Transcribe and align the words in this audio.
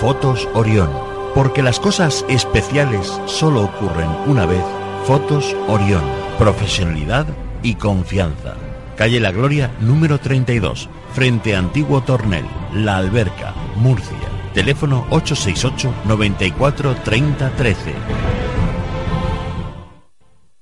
Fotos 0.00 0.48
Orión. 0.54 0.90
Porque 1.34 1.62
las 1.62 1.80
cosas 1.80 2.24
especiales 2.28 3.20
solo 3.26 3.64
ocurren 3.64 4.08
una 4.26 4.46
vez. 4.46 4.62
Fotos 5.06 5.54
Orión. 5.68 6.02
Profesionalidad 6.38 7.26
y 7.62 7.74
confianza. 7.74 8.54
Calle 8.96 9.20
La 9.20 9.32
Gloria, 9.32 9.70
número 9.80 10.18
32, 10.18 10.88
frente 11.12 11.54
a 11.54 11.58
Antiguo 11.58 12.02
Tornel, 12.02 12.44
La 12.72 12.98
Alberca, 12.98 13.54
Murcia. 13.76 14.16
Teléfono 14.52 15.06
868 15.10 15.92
94 16.04 16.94
30 17.02 17.50
13. 17.50 17.94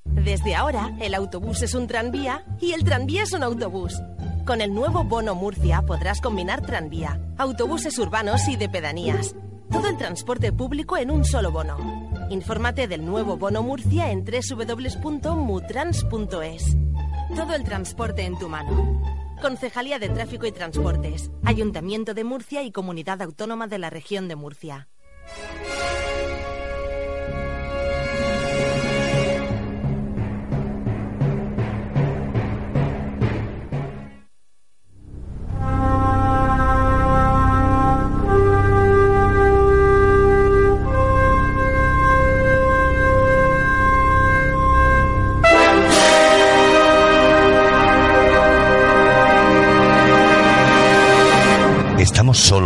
Desde 0.04 0.54
ahora, 0.54 0.92
el 1.00 1.14
autobús 1.14 1.62
es 1.62 1.74
un 1.74 1.86
tranvía 1.86 2.44
y 2.60 2.72
el 2.72 2.84
tranvía 2.84 3.24
es 3.24 3.32
un 3.32 3.42
autobús. 3.42 4.00
Con 4.52 4.60
el 4.60 4.74
nuevo 4.74 5.02
Bono 5.02 5.34
Murcia 5.34 5.80
podrás 5.80 6.20
combinar 6.20 6.60
tranvía, 6.60 7.18
autobuses 7.38 7.98
urbanos 7.98 8.46
y 8.48 8.56
de 8.56 8.68
pedanías. 8.68 9.34
Todo 9.70 9.88
el 9.88 9.96
transporte 9.96 10.52
público 10.52 10.98
en 10.98 11.10
un 11.10 11.24
solo 11.24 11.50
bono. 11.50 11.78
Infórmate 12.28 12.86
del 12.86 13.06
nuevo 13.06 13.38
Bono 13.38 13.62
Murcia 13.62 14.10
en 14.10 14.26
www.mutrans.es. 14.26 16.76
Todo 17.34 17.54
el 17.54 17.64
transporte 17.64 18.26
en 18.26 18.38
tu 18.38 18.50
mano. 18.50 19.00
Concejalía 19.40 19.98
de 19.98 20.10
Tráfico 20.10 20.44
y 20.44 20.52
Transportes, 20.52 21.30
Ayuntamiento 21.44 22.12
de 22.12 22.24
Murcia 22.24 22.62
y 22.62 22.72
Comunidad 22.72 23.22
Autónoma 23.22 23.68
de 23.68 23.78
la 23.78 23.88
Región 23.88 24.28
de 24.28 24.36
Murcia. 24.36 24.90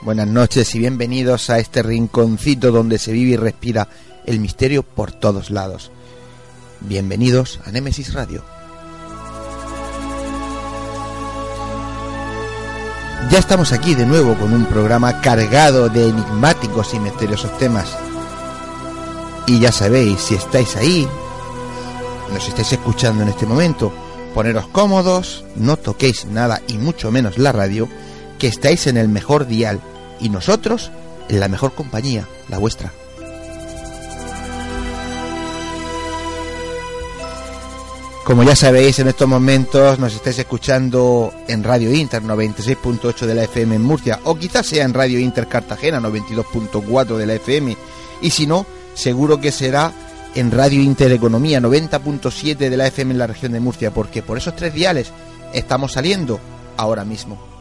Buenas 0.00 0.28
noches 0.28 0.72
y 0.76 0.78
bienvenidos 0.78 1.50
a 1.50 1.58
este 1.58 1.82
rinconcito 1.82 2.70
donde 2.70 2.98
se 2.98 3.10
vive 3.10 3.32
y 3.32 3.36
respira 3.36 3.88
el 4.26 4.38
misterio 4.38 4.84
por 4.84 5.10
todos 5.10 5.50
lados. 5.50 5.90
Bienvenidos 6.80 7.58
a 7.66 7.72
Némesis 7.72 8.14
Radio. 8.14 8.44
Ya 13.28 13.40
estamos 13.40 13.72
aquí 13.72 13.96
de 13.96 14.06
nuevo 14.06 14.34
con 14.36 14.54
un 14.54 14.66
programa 14.66 15.20
cargado 15.20 15.88
de 15.88 16.08
enigmáticos 16.08 16.94
y 16.94 17.00
misteriosos 17.00 17.58
temas. 17.58 17.90
Y 19.48 19.58
ya 19.58 19.72
sabéis, 19.72 20.20
si 20.20 20.36
estáis 20.36 20.76
ahí, 20.76 21.08
nos 22.32 22.46
estáis 22.46 22.72
escuchando 22.72 23.24
en 23.24 23.30
este 23.30 23.46
momento, 23.46 23.92
poneros 24.32 24.68
cómodos, 24.68 25.44
no 25.56 25.76
toquéis 25.76 26.24
nada 26.26 26.62
y 26.68 26.78
mucho 26.78 27.10
menos 27.10 27.36
la 27.36 27.50
radio, 27.50 27.88
que 28.38 28.46
estáis 28.46 28.86
en 28.86 28.96
el 28.96 29.08
mejor 29.08 29.46
dial 29.46 29.80
y 30.20 30.28
nosotros 30.28 30.90
en 31.28 31.40
la 31.40 31.48
mejor 31.48 31.74
compañía, 31.74 32.26
la 32.48 32.58
vuestra. 32.58 32.92
Como 38.28 38.42
ya 38.42 38.54
sabéis, 38.54 38.98
en 38.98 39.08
estos 39.08 39.26
momentos 39.26 39.98
nos 39.98 40.14
estáis 40.14 40.38
escuchando 40.38 41.32
en 41.48 41.64
Radio 41.64 41.94
Inter 41.94 42.22
96.8 42.22 43.24
de 43.24 43.34
la 43.34 43.44
FM 43.44 43.76
en 43.76 43.82
Murcia 43.82 44.20
o 44.24 44.34
quizás 44.34 44.66
sea 44.66 44.84
en 44.84 44.92
Radio 44.92 45.18
Inter 45.18 45.48
Cartagena 45.48 45.98
92.4 45.98 47.16
de 47.16 47.26
la 47.26 47.34
FM 47.36 47.74
y 48.20 48.30
si 48.30 48.46
no, 48.46 48.66
seguro 48.92 49.40
que 49.40 49.50
será 49.50 49.92
en 50.34 50.50
Radio 50.50 50.82
Inter 50.82 51.10
Economía 51.12 51.58
90.7 51.58 52.56
de 52.56 52.76
la 52.76 52.88
FM 52.88 53.12
en 53.12 53.18
la 53.18 53.26
región 53.26 53.52
de 53.52 53.60
Murcia 53.60 53.92
porque 53.92 54.22
por 54.22 54.36
esos 54.36 54.54
tres 54.54 54.74
diales 54.74 55.10
estamos 55.54 55.92
saliendo 55.92 56.38
ahora 56.76 57.06
mismo. 57.06 57.57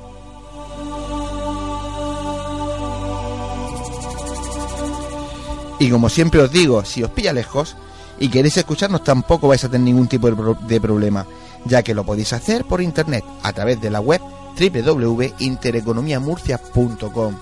Y 5.79 5.89
como 5.89 6.09
siempre 6.09 6.41
os 6.41 6.51
digo, 6.51 6.83
si 6.85 7.03
os 7.03 7.09
pilla 7.11 7.33
lejos 7.33 7.75
y 8.19 8.29
queréis 8.29 8.57
escucharnos 8.57 9.03
tampoco 9.03 9.47
vais 9.47 9.63
a 9.63 9.69
tener 9.69 9.85
ningún 9.85 10.07
tipo 10.07 10.27
de, 10.29 10.35
pro- 10.35 10.57
de 10.67 10.81
problema, 10.81 11.25
ya 11.65 11.83
que 11.83 11.93
lo 11.93 12.03
podéis 12.03 12.33
hacer 12.33 12.65
por 12.65 12.81
internet 12.81 13.23
a 13.43 13.53
través 13.53 13.79
de 13.79 13.91
la 13.91 13.99
web 14.01 14.19
www.intereconomiamurcia.com. 14.59 17.35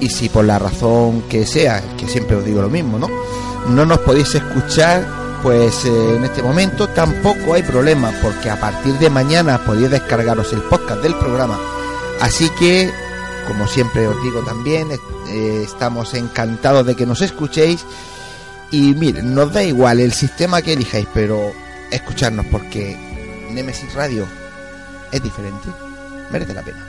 Y 0.00 0.08
si 0.10 0.28
por 0.28 0.44
la 0.44 0.58
razón 0.58 1.22
que 1.22 1.46
sea, 1.46 1.80
que 1.96 2.06
siempre 2.08 2.36
os 2.36 2.44
digo 2.44 2.60
lo 2.62 2.68
mismo, 2.68 2.98
¿no? 2.98 3.08
No 3.70 3.86
nos 3.86 3.98
podéis 4.00 4.34
escuchar, 4.34 5.06
pues 5.42 5.84
eh, 5.86 6.16
en 6.16 6.24
este 6.24 6.42
momento 6.42 6.88
tampoco 6.88 7.54
hay 7.54 7.62
problema, 7.62 8.12
porque 8.22 8.50
a 8.50 8.60
partir 8.60 8.94
de 8.98 9.08
mañana 9.08 9.58
podéis 9.64 9.90
descargaros 9.90 10.52
el 10.52 10.60
podcast 10.62 11.00
del 11.02 11.14
programa. 11.14 11.58
Así 12.20 12.50
que 12.58 12.90
como 13.46 13.66
siempre 13.66 14.06
os 14.06 14.22
digo 14.22 14.40
también, 14.42 14.88
eh, 15.28 15.62
estamos 15.64 16.14
encantados 16.14 16.86
de 16.86 16.94
que 16.94 17.06
nos 17.06 17.22
escuchéis. 17.22 17.84
Y 18.70 18.94
miren, 18.94 19.34
nos 19.34 19.52
da 19.52 19.62
igual 19.62 20.00
el 20.00 20.12
sistema 20.12 20.60
que 20.60 20.72
elijáis, 20.72 21.06
pero 21.14 21.52
escucharnos 21.90 22.46
porque 22.46 22.96
Nemesis 23.52 23.94
Radio 23.94 24.26
es 25.12 25.22
diferente. 25.22 25.68
Merece 26.30 26.52
la 26.52 26.62
pena. 26.62 26.84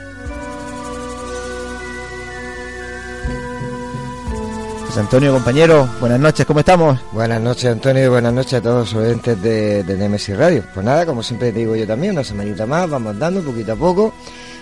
José 4.86 5.00
Antonio, 5.00 5.32
compañero, 5.34 5.88
buenas 6.00 6.18
noches, 6.18 6.46
¿cómo 6.46 6.60
estamos? 6.60 6.98
Buenas 7.12 7.40
noches, 7.40 7.66
Antonio, 7.66 8.04
y 8.04 8.08
buenas 8.08 8.32
noches 8.32 8.54
a 8.54 8.60
todos 8.60 8.92
los 8.92 9.02
oyentes 9.02 9.40
de, 9.40 9.84
de 9.84 9.96
Nemesis 9.96 10.36
Radio. 10.36 10.64
Pues 10.74 10.84
nada, 10.84 11.06
como 11.06 11.22
siempre 11.22 11.52
te 11.52 11.60
digo 11.60 11.76
yo 11.76 11.86
también, 11.86 12.14
una 12.14 12.24
semanita 12.24 12.66
más, 12.66 12.90
vamos 12.90 13.16
dando 13.18 13.42
poquito 13.42 13.74
a 13.74 13.76
poco. 13.76 14.14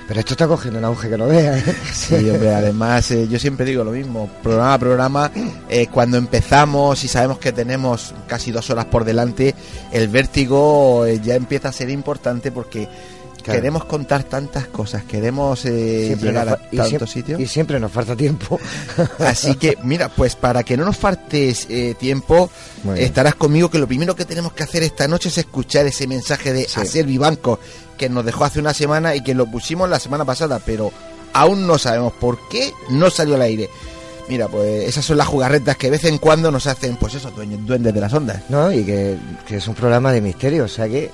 Pero 0.06 0.20
esto 0.20 0.34
está 0.34 0.46
cogiendo 0.46 0.78
un 0.78 0.84
auge 0.84 1.08
que 1.08 1.18
no 1.18 1.26
veas. 1.26 1.66
¿eh? 1.66 1.76
Sí, 1.92 2.30
hombre, 2.30 2.54
además 2.54 3.10
eh, 3.10 3.26
yo 3.28 3.38
siempre 3.38 3.66
digo 3.66 3.82
lo 3.82 3.90
mismo, 3.90 4.30
programa 4.42 4.74
a 4.74 4.78
programa, 4.78 5.30
eh, 5.68 5.88
cuando 5.88 6.16
empezamos 6.16 7.02
y 7.02 7.08
sabemos 7.08 7.38
que 7.38 7.52
tenemos 7.52 8.14
casi 8.28 8.52
dos 8.52 8.70
horas 8.70 8.84
por 8.84 9.04
delante, 9.04 9.54
el 9.90 10.08
vértigo 10.08 11.06
ya 11.06 11.34
empieza 11.34 11.68
a 11.70 11.72
ser 11.72 11.90
importante 11.90 12.52
porque 12.52 12.88
Claro. 13.46 13.60
queremos 13.60 13.84
contar 13.84 14.24
tantas 14.24 14.66
cosas, 14.66 15.04
queremos 15.04 15.64
eh, 15.66 16.16
llegar 16.20 16.48
a 16.48 16.56
tantos 16.56 17.08
sitios. 17.08 17.40
Y 17.40 17.46
siempre 17.46 17.78
nos 17.78 17.92
falta 17.92 18.16
tiempo. 18.16 18.58
Así 19.20 19.54
que, 19.54 19.78
mira, 19.84 20.08
pues 20.08 20.34
para 20.34 20.64
que 20.64 20.76
no 20.76 20.84
nos 20.84 20.96
falte 20.96 21.54
eh, 21.68 21.94
tiempo, 21.94 22.50
estarás 22.96 23.36
conmigo 23.36 23.70
que 23.70 23.78
lo 23.78 23.86
primero 23.86 24.16
que 24.16 24.24
tenemos 24.24 24.52
que 24.52 24.64
hacer 24.64 24.82
esta 24.82 25.06
noche 25.06 25.28
es 25.28 25.38
escuchar 25.38 25.86
ese 25.86 26.08
mensaje 26.08 26.52
de 26.52 26.66
Sí. 26.66 26.80
Acer 26.80 27.06
Vivanco 27.06 27.60
que 27.96 28.08
nos 28.08 28.24
dejó 28.24 28.44
hace 28.44 28.58
una 28.58 28.74
semana 28.74 29.14
y 29.14 29.22
que 29.22 29.32
lo 29.34 29.46
pusimos 29.46 29.88
la 29.88 30.00
semana 30.00 30.24
pasada, 30.24 30.60
pero 30.66 30.90
aún 31.32 31.68
no 31.68 31.78
sabemos 31.78 32.12
por 32.14 32.48
qué 32.48 32.72
no 32.90 33.10
salió 33.10 33.36
al 33.36 33.42
aire. 33.42 33.70
Mira, 34.28 34.48
pues 34.48 34.88
esas 34.88 35.04
son 35.04 35.18
las 35.18 35.28
jugarretas 35.28 35.76
que 35.76 35.86
de 35.86 35.92
vez 35.92 36.04
en 36.04 36.18
cuando 36.18 36.50
nos 36.50 36.66
hacen, 36.66 36.96
pues 36.96 37.14
eso, 37.14 37.30
dueños, 37.30 37.64
duendes 37.64 37.94
de 37.94 38.00
las 38.00 38.12
ondas. 38.12 38.42
¿No? 38.48 38.72
Y 38.72 38.82
que, 38.84 39.16
que 39.46 39.58
es 39.58 39.68
un 39.68 39.76
programa 39.76 40.10
de 40.12 40.20
misterio, 40.20 40.64
o 40.64 40.68
sea 40.68 40.88
que 40.88 41.12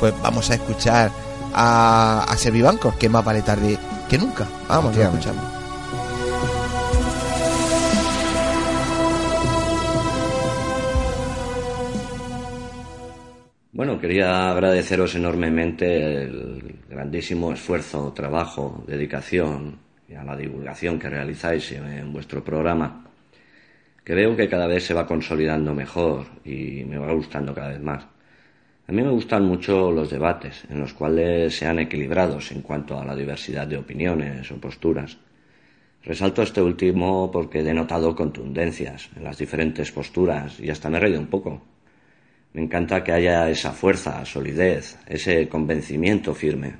Pues 0.00 0.14
vamos 0.22 0.50
a 0.50 0.54
escuchar 0.54 1.10
a, 1.54 2.24
a 2.24 2.36
Ser 2.36 2.52
Vivanco, 2.52 2.94
que 2.98 3.08
más 3.08 3.24
vale 3.24 3.42
tarde 3.42 3.78
que 4.08 4.18
nunca. 4.18 4.48
Vamos, 4.68 4.96
lo 4.96 5.02
escuchamos. 5.02 5.44
Bueno, 13.72 14.00
quería 14.00 14.50
agradeceros 14.50 15.14
enormemente 15.14 16.24
el 16.24 16.80
grandísimo 16.88 17.52
esfuerzo, 17.52 18.12
trabajo, 18.14 18.82
dedicación 18.86 19.78
y 20.08 20.14
a 20.14 20.24
la 20.24 20.36
divulgación 20.36 20.98
que 20.98 21.08
realizáis 21.08 21.72
en 21.72 22.12
vuestro 22.12 22.42
programa, 22.42 23.04
veo 24.14 24.36
que 24.36 24.48
cada 24.48 24.66
vez 24.66 24.84
se 24.84 24.94
va 24.94 25.06
consolidando 25.06 25.74
mejor 25.74 26.26
y 26.44 26.84
me 26.84 26.98
va 26.98 27.12
gustando 27.12 27.54
cada 27.54 27.68
vez 27.68 27.80
más. 27.80 28.06
A 28.90 28.92
mí 28.92 29.04
me 29.04 29.10
gustan 29.10 29.44
mucho 29.44 29.92
los 29.92 30.10
debates, 30.10 30.64
en 30.68 30.80
los 30.80 30.94
cuales 30.94 31.56
sean 31.56 31.78
equilibrados 31.78 32.50
en 32.50 32.60
cuanto 32.60 32.98
a 32.98 33.04
la 33.04 33.14
diversidad 33.14 33.64
de 33.64 33.76
opiniones 33.76 34.50
o 34.50 34.56
posturas. 34.56 35.16
Resalto 36.02 36.42
este 36.42 36.60
último 36.60 37.30
porque 37.30 37.60
he 37.60 37.62
denotado 37.62 38.16
contundencias 38.16 39.08
en 39.14 39.22
las 39.22 39.38
diferentes 39.38 39.92
posturas 39.92 40.58
y 40.58 40.70
hasta 40.70 40.90
me 40.90 40.96
he 40.96 41.02
reído 41.02 41.20
un 41.20 41.28
poco. 41.28 41.62
Me 42.52 42.62
encanta 42.62 43.04
que 43.04 43.12
haya 43.12 43.48
esa 43.48 43.70
fuerza, 43.70 44.24
solidez, 44.24 44.98
ese 45.06 45.48
convencimiento 45.48 46.34
firme, 46.34 46.74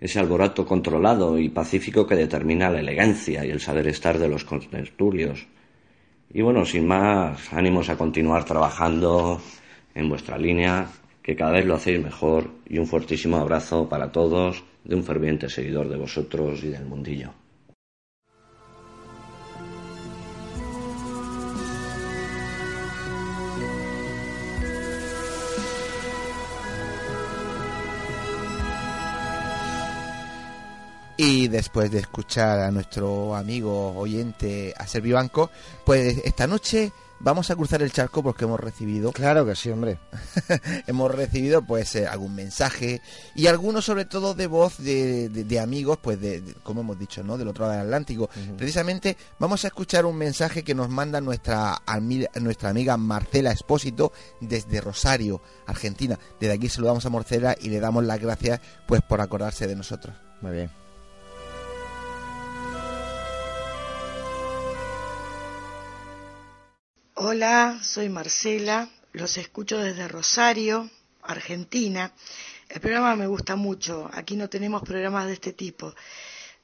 ese 0.00 0.18
alboroto 0.18 0.64
controlado 0.64 1.38
y 1.38 1.50
pacífico 1.50 2.06
que 2.06 2.16
determina 2.16 2.70
la 2.70 2.80
elegancia 2.80 3.44
y 3.44 3.50
el 3.50 3.60
saber 3.60 3.86
estar 3.88 4.18
de 4.18 4.28
los 4.28 4.46
contertulios. 4.46 5.46
Y 6.32 6.40
bueno, 6.40 6.64
sin 6.64 6.86
más, 6.86 7.52
ánimos 7.52 7.90
a 7.90 7.98
continuar 7.98 8.46
trabajando 8.46 9.42
en 9.94 10.08
vuestra 10.08 10.38
línea, 10.38 10.88
que 11.22 11.36
cada 11.36 11.52
vez 11.52 11.64
lo 11.64 11.74
hacéis 11.74 12.02
mejor 12.02 12.50
y 12.68 12.78
un 12.78 12.86
fuertísimo 12.86 13.36
abrazo 13.36 13.88
para 13.88 14.12
todos 14.12 14.64
de 14.84 14.94
un 14.94 15.04
ferviente 15.04 15.48
seguidor 15.48 15.88
de 15.88 15.96
vosotros 15.96 16.62
y 16.62 16.68
del 16.68 16.84
mundillo. 16.84 17.30
Y 31.16 31.46
después 31.48 31.90
de 31.92 32.00
escuchar 32.00 32.58
a 32.60 32.70
nuestro 32.72 33.36
amigo 33.36 33.96
oyente 33.96 34.74
a 34.76 34.86
Servibanco, 34.86 35.50
pues 35.84 36.18
esta 36.24 36.46
noche 36.48 36.92
vamos 37.20 37.48
a 37.50 37.54
cruzar 37.56 37.80
el 37.82 37.92
charco 37.92 38.20
porque 38.22 38.44
hemos 38.44 38.58
recibido 38.58 39.12
claro 39.12 39.46
que 39.46 39.54
sí, 39.54 39.70
hombre. 39.70 40.00
hemos 40.88 41.14
recibido 41.14 41.62
pues 41.64 41.94
eh, 41.94 42.08
algún 42.08 42.34
mensaje 42.34 43.00
y 43.36 43.46
algunos 43.46 43.84
sobre 43.84 44.06
todo 44.06 44.34
de 44.34 44.48
voz 44.48 44.76
de, 44.78 45.28
de- 45.28 45.44
de 45.44 45.60
amigos 45.60 45.98
pues 46.02 46.20
de, 46.20 46.40
de- 46.40 46.54
como 46.64 46.80
hemos 46.80 46.98
dicho 46.98 47.22
no 47.22 47.38
del 47.38 47.46
otro 47.46 47.64
lado 47.66 47.78
del 47.78 47.86
Atlántico. 47.86 48.28
Precisamente 48.58 49.16
vamos 49.38 49.64
a 49.64 49.68
escuchar 49.68 50.06
un 50.06 50.16
mensaje 50.16 50.64
que 50.64 50.74
nos 50.74 50.88
manda 50.88 51.20
nuestra 51.20 51.80
nuestra 52.40 52.70
amiga 52.70 52.96
Marcela 52.96 53.52
Espósito 53.52 54.12
desde 54.40 54.80
Rosario 54.80 55.40
Argentina. 55.66 56.18
Desde 56.40 56.54
aquí 56.54 56.68
saludamos 56.68 57.06
a 57.06 57.10
Marcela 57.10 57.54
y 57.60 57.68
le 57.68 57.78
damos 57.78 58.02
las 58.04 58.20
gracias 58.20 58.60
pues 58.88 59.00
por 59.02 59.20
acordarse 59.20 59.68
de 59.68 59.76
nosotros. 59.76 60.16
Muy 60.42 60.50
bien. 60.50 60.83
Hola, 67.16 67.78
soy 67.80 68.08
Marcela, 68.08 68.88
los 69.12 69.38
escucho 69.38 69.78
desde 69.78 70.08
Rosario, 70.08 70.90
Argentina. 71.22 72.12
El 72.68 72.80
programa 72.80 73.14
me 73.14 73.28
gusta 73.28 73.54
mucho, 73.54 74.10
aquí 74.12 74.34
no 74.34 74.48
tenemos 74.48 74.82
programas 74.82 75.28
de 75.28 75.34
este 75.34 75.52
tipo. 75.52 75.94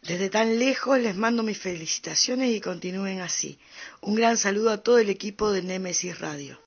Desde 0.02 0.29
tan 0.29 0.58
lejos 0.58 0.99
les 0.99 1.14
mando 1.14 1.44
mis 1.44 1.56
felicitaciones 1.56 2.50
y 2.50 2.61
continúen 2.61 3.20
así. 3.20 3.61
Un 4.00 4.17
gran 4.17 4.37
saludo 4.37 4.70
a 4.70 4.82
todo 4.82 4.99
el 4.99 5.08
equipo 5.08 5.52
de 5.52 5.62
Nemesis 5.62 6.19
Radio. 6.19 6.61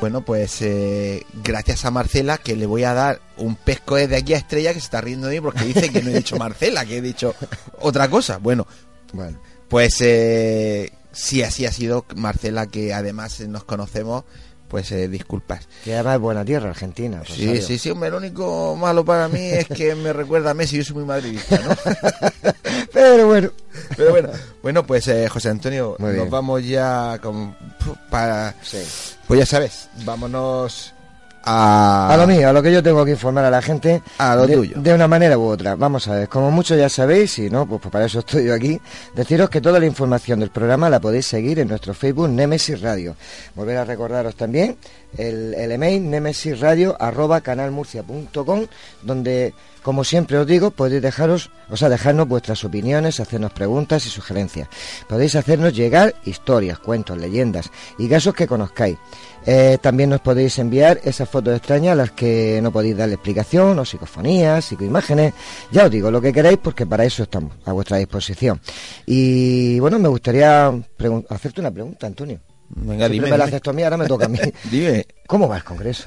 Bueno, 0.00 0.24
pues 0.24 0.60
eh, 0.60 1.24
gracias 1.42 1.84
a 1.84 1.90
Marcela 1.90 2.38
que 2.38 2.54
le 2.54 2.66
voy 2.66 2.84
a 2.84 2.92
dar 2.92 3.20
un 3.38 3.56
pesco 3.56 3.96
desde 3.96 4.16
aquí 4.16 4.34
a 4.34 4.38
Estrella 4.38 4.74
que 4.74 4.80
se 4.80 4.84
está 4.84 5.00
riendo 5.00 5.26
de 5.26 5.36
mí 5.36 5.40
porque 5.40 5.64
dice 5.64 5.90
que 5.90 6.02
no 6.02 6.10
he 6.10 6.14
dicho 6.14 6.36
Marcela, 6.38 6.84
que 6.84 6.98
he 6.98 7.00
dicho 7.00 7.34
otra 7.80 8.08
cosa. 8.08 8.36
Bueno, 8.38 8.66
Bueno, 9.12 9.40
pues 9.68 9.96
eh, 10.00 10.92
sí, 11.12 11.42
así 11.42 11.64
ha 11.64 11.72
sido 11.72 12.04
Marcela, 12.14 12.66
que 12.66 12.92
además 12.92 13.40
nos 13.40 13.64
conocemos, 13.64 14.24
pues 14.68 14.90
eh, 14.92 15.08
disculpas. 15.08 15.68
que 15.84 15.94
además 15.94 16.14
es 16.16 16.20
buena 16.20 16.44
tierra, 16.44 16.70
Argentina. 16.70 17.22
Sí, 17.26 17.44
Rosario. 17.46 17.62
sí, 17.62 17.78
sí, 17.78 17.90
hombre, 17.90 18.10
lo 18.10 18.18
único 18.18 18.76
malo 18.76 19.04
para 19.04 19.28
mí 19.28 19.40
es 19.40 19.66
que 19.68 19.94
me 19.94 20.12
recuerda 20.12 20.50
a 20.50 20.54
Messi, 20.54 20.76
yo 20.78 20.84
soy 20.84 20.96
muy 20.96 21.04
madridista, 21.04 21.58
¿no? 21.58 21.76
Pero 22.92 23.26
bueno, 23.26 23.50
Pero 23.96 24.10
bueno, 24.10 24.30
bueno, 24.62 24.86
pues 24.86 25.06
eh, 25.08 25.28
José 25.28 25.50
Antonio, 25.50 25.96
nos 25.98 26.30
vamos 26.30 26.64
ya 26.64 27.18
con, 27.22 27.56
para... 28.10 28.54
sí. 28.62 28.78
Pues 29.26 29.40
ya 29.40 29.46
sabes, 29.46 29.88
vámonos 30.04 30.94
a... 31.46 32.08
A 32.12 32.16
lo 32.16 32.26
mío, 32.26 32.48
a 32.48 32.52
lo 32.52 32.62
que 32.62 32.72
yo 32.72 32.82
tengo 32.82 33.04
que 33.04 33.12
informar 33.12 33.44
a 33.44 33.50
la 33.50 33.62
gente. 33.62 34.02
A 34.18 34.34
lo 34.34 34.46
de, 34.46 34.54
tuyo. 34.54 34.80
De 34.80 34.92
una 34.92 35.08
manera 35.08 35.38
u 35.38 35.44
otra. 35.44 35.76
Vamos 35.76 36.06
a 36.08 36.14
ver, 36.14 36.28
como 36.28 36.50
muchos 36.50 36.76
ya 36.76 36.88
sabéis, 36.88 37.32
si 37.32 37.48
no, 37.48 37.66
pues, 37.66 37.80
pues 37.80 37.92
para 37.92 38.04
eso 38.04 38.18
estoy 38.18 38.46
yo 38.46 38.54
aquí. 38.54 38.80
Deciros 39.14 39.48
que 39.48 39.60
toda 39.60 39.78
la 39.78 39.86
información 39.86 40.40
del 40.40 40.50
programa 40.50 40.90
la 40.90 41.00
podéis 41.00 41.26
seguir 41.26 41.58
en 41.60 41.68
nuestro 41.68 41.94
Facebook 41.94 42.28
Nemesis 42.28 42.80
Radio. 42.80 43.16
Volver 43.54 43.78
a 43.78 43.84
recordaros 43.84 44.34
también 44.34 44.76
el, 45.18 45.54
el 45.54 45.72
email 45.72 46.10
nemesisradio 46.10 46.96
arroba 47.00 47.40
canalmurcia.com 47.40 48.66
donde, 49.02 49.54
como 49.82 50.04
siempre 50.04 50.38
os 50.38 50.46
digo, 50.46 50.70
podéis 50.70 51.02
dejaros, 51.02 51.50
o 51.70 51.76
sea, 51.76 51.88
dejarnos 51.88 52.28
vuestras 52.28 52.64
opiniones, 52.64 53.20
hacernos 53.20 53.52
preguntas 53.52 54.06
y 54.06 54.10
sugerencias. 54.10 54.68
Podéis 55.08 55.36
hacernos 55.36 55.74
llegar 55.74 56.14
historias, 56.24 56.78
cuentos, 56.78 57.18
leyendas 57.18 57.70
y 57.98 58.08
casos 58.08 58.34
que 58.34 58.46
conozcáis. 58.46 58.98
Eh, 59.46 59.78
también 59.80 60.10
nos 60.10 60.20
podéis 60.20 60.58
enviar 60.58 61.00
esas 61.04 61.28
fotos 61.28 61.56
extrañas 61.56 61.92
a 61.92 61.96
las 61.96 62.10
que 62.10 62.58
no 62.60 62.72
podéis 62.72 62.96
darle 62.96 63.14
explicación, 63.14 63.78
o 63.78 63.84
psicofonías, 63.84 64.64
psicoimágenes, 64.64 65.34
ya 65.70 65.84
os 65.84 65.90
digo 65.90 66.10
lo 66.10 66.20
que 66.20 66.32
queráis 66.32 66.58
porque 66.58 66.84
para 66.84 67.04
eso 67.04 67.22
estamos 67.22 67.52
a 67.64 67.72
vuestra 67.72 67.98
disposición. 67.98 68.60
Y 69.06 69.78
bueno, 69.78 69.98
me 70.00 70.08
gustaría 70.08 70.72
hacerte 71.28 71.60
una 71.60 71.70
pregunta, 71.70 72.06
Antonio. 72.08 72.40
Venga, 72.68 73.08
dime, 73.08 73.30
me 73.30 73.38
la 73.38 73.44
haces 73.44 73.62
tú 73.62 73.70
a 73.70 73.72
mí, 73.72 73.82
ahora 73.82 73.96
me 73.96 74.06
toca 74.06 74.26
a 74.26 74.28
mí. 74.28 74.38
Dime. 74.70 75.06
¿Cómo 75.26 75.48
va 75.48 75.56
el 75.56 75.64
Congreso? 75.64 76.04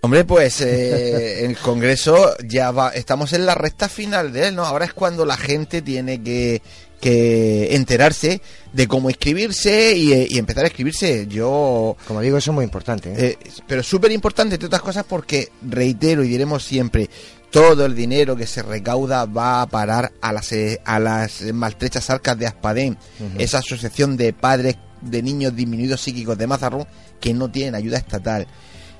Hombre, 0.00 0.24
pues 0.24 0.60
eh, 0.60 1.44
el 1.44 1.56
Congreso 1.56 2.36
ya 2.44 2.70
va, 2.70 2.90
estamos 2.90 3.32
en 3.32 3.46
la 3.46 3.54
recta 3.54 3.88
final 3.88 4.32
de 4.32 4.48
él, 4.48 4.54
¿no? 4.54 4.64
Ahora 4.64 4.84
es 4.84 4.92
cuando 4.92 5.24
la 5.24 5.36
gente 5.36 5.82
tiene 5.82 6.22
que, 6.22 6.62
que 7.00 7.74
enterarse 7.74 8.40
de 8.72 8.88
cómo 8.88 9.10
inscribirse 9.10 9.96
y, 9.96 10.12
eh, 10.12 10.26
y 10.28 10.38
empezar 10.38 10.64
a 10.64 10.68
escribirse. 10.68 11.26
Yo, 11.26 11.96
Como 12.06 12.20
digo, 12.20 12.38
eso 12.38 12.50
es 12.50 12.54
muy 12.54 12.64
importante. 12.64 13.10
¿eh? 13.10 13.38
eh, 13.40 13.50
pero 13.66 13.82
súper 13.82 14.12
importante, 14.12 14.54
entre 14.56 14.66
otras 14.66 14.82
cosas, 14.82 15.04
porque 15.08 15.50
reitero 15.62 16.22
y 16.24 16.28
diremos 16.28 16.64
siempre, 16.64 17.08
todo 17.50 17.86
el 17.86 17.94
dinero 17.94 18.36
que 18.36 18.46
se 18.46 18.62
recauda 18.62 19.24
va 19.24 19.62
a 19.62 19.66
parar 19.66 20.12
a 20.20 20.32
las, 20.32 20.52
eh, 20.52 20.80
a 20.84 20.98
las 20.98 21.42
maltrechas 21.52 22.10
arcas 22.10 22.38
de 22.38 22.46
Aspadén, 22.46 22.98
esa 23.38 23.58
asociación 23.58 24.16
de 24.16 24.32
padres 24.32 24.76
de 25.00 25.22
niños 25.22 25.54
disminuidos 25.54 26.00
psíquicos 26.00 26.36
de 26.38 26.46
Mazarrón 26.46 26.86
que 27.20 27.34
no 27.34 27.50
tienen 27.50 27.74
ayuda 27.74 27.98
estatal. 27.98 28.46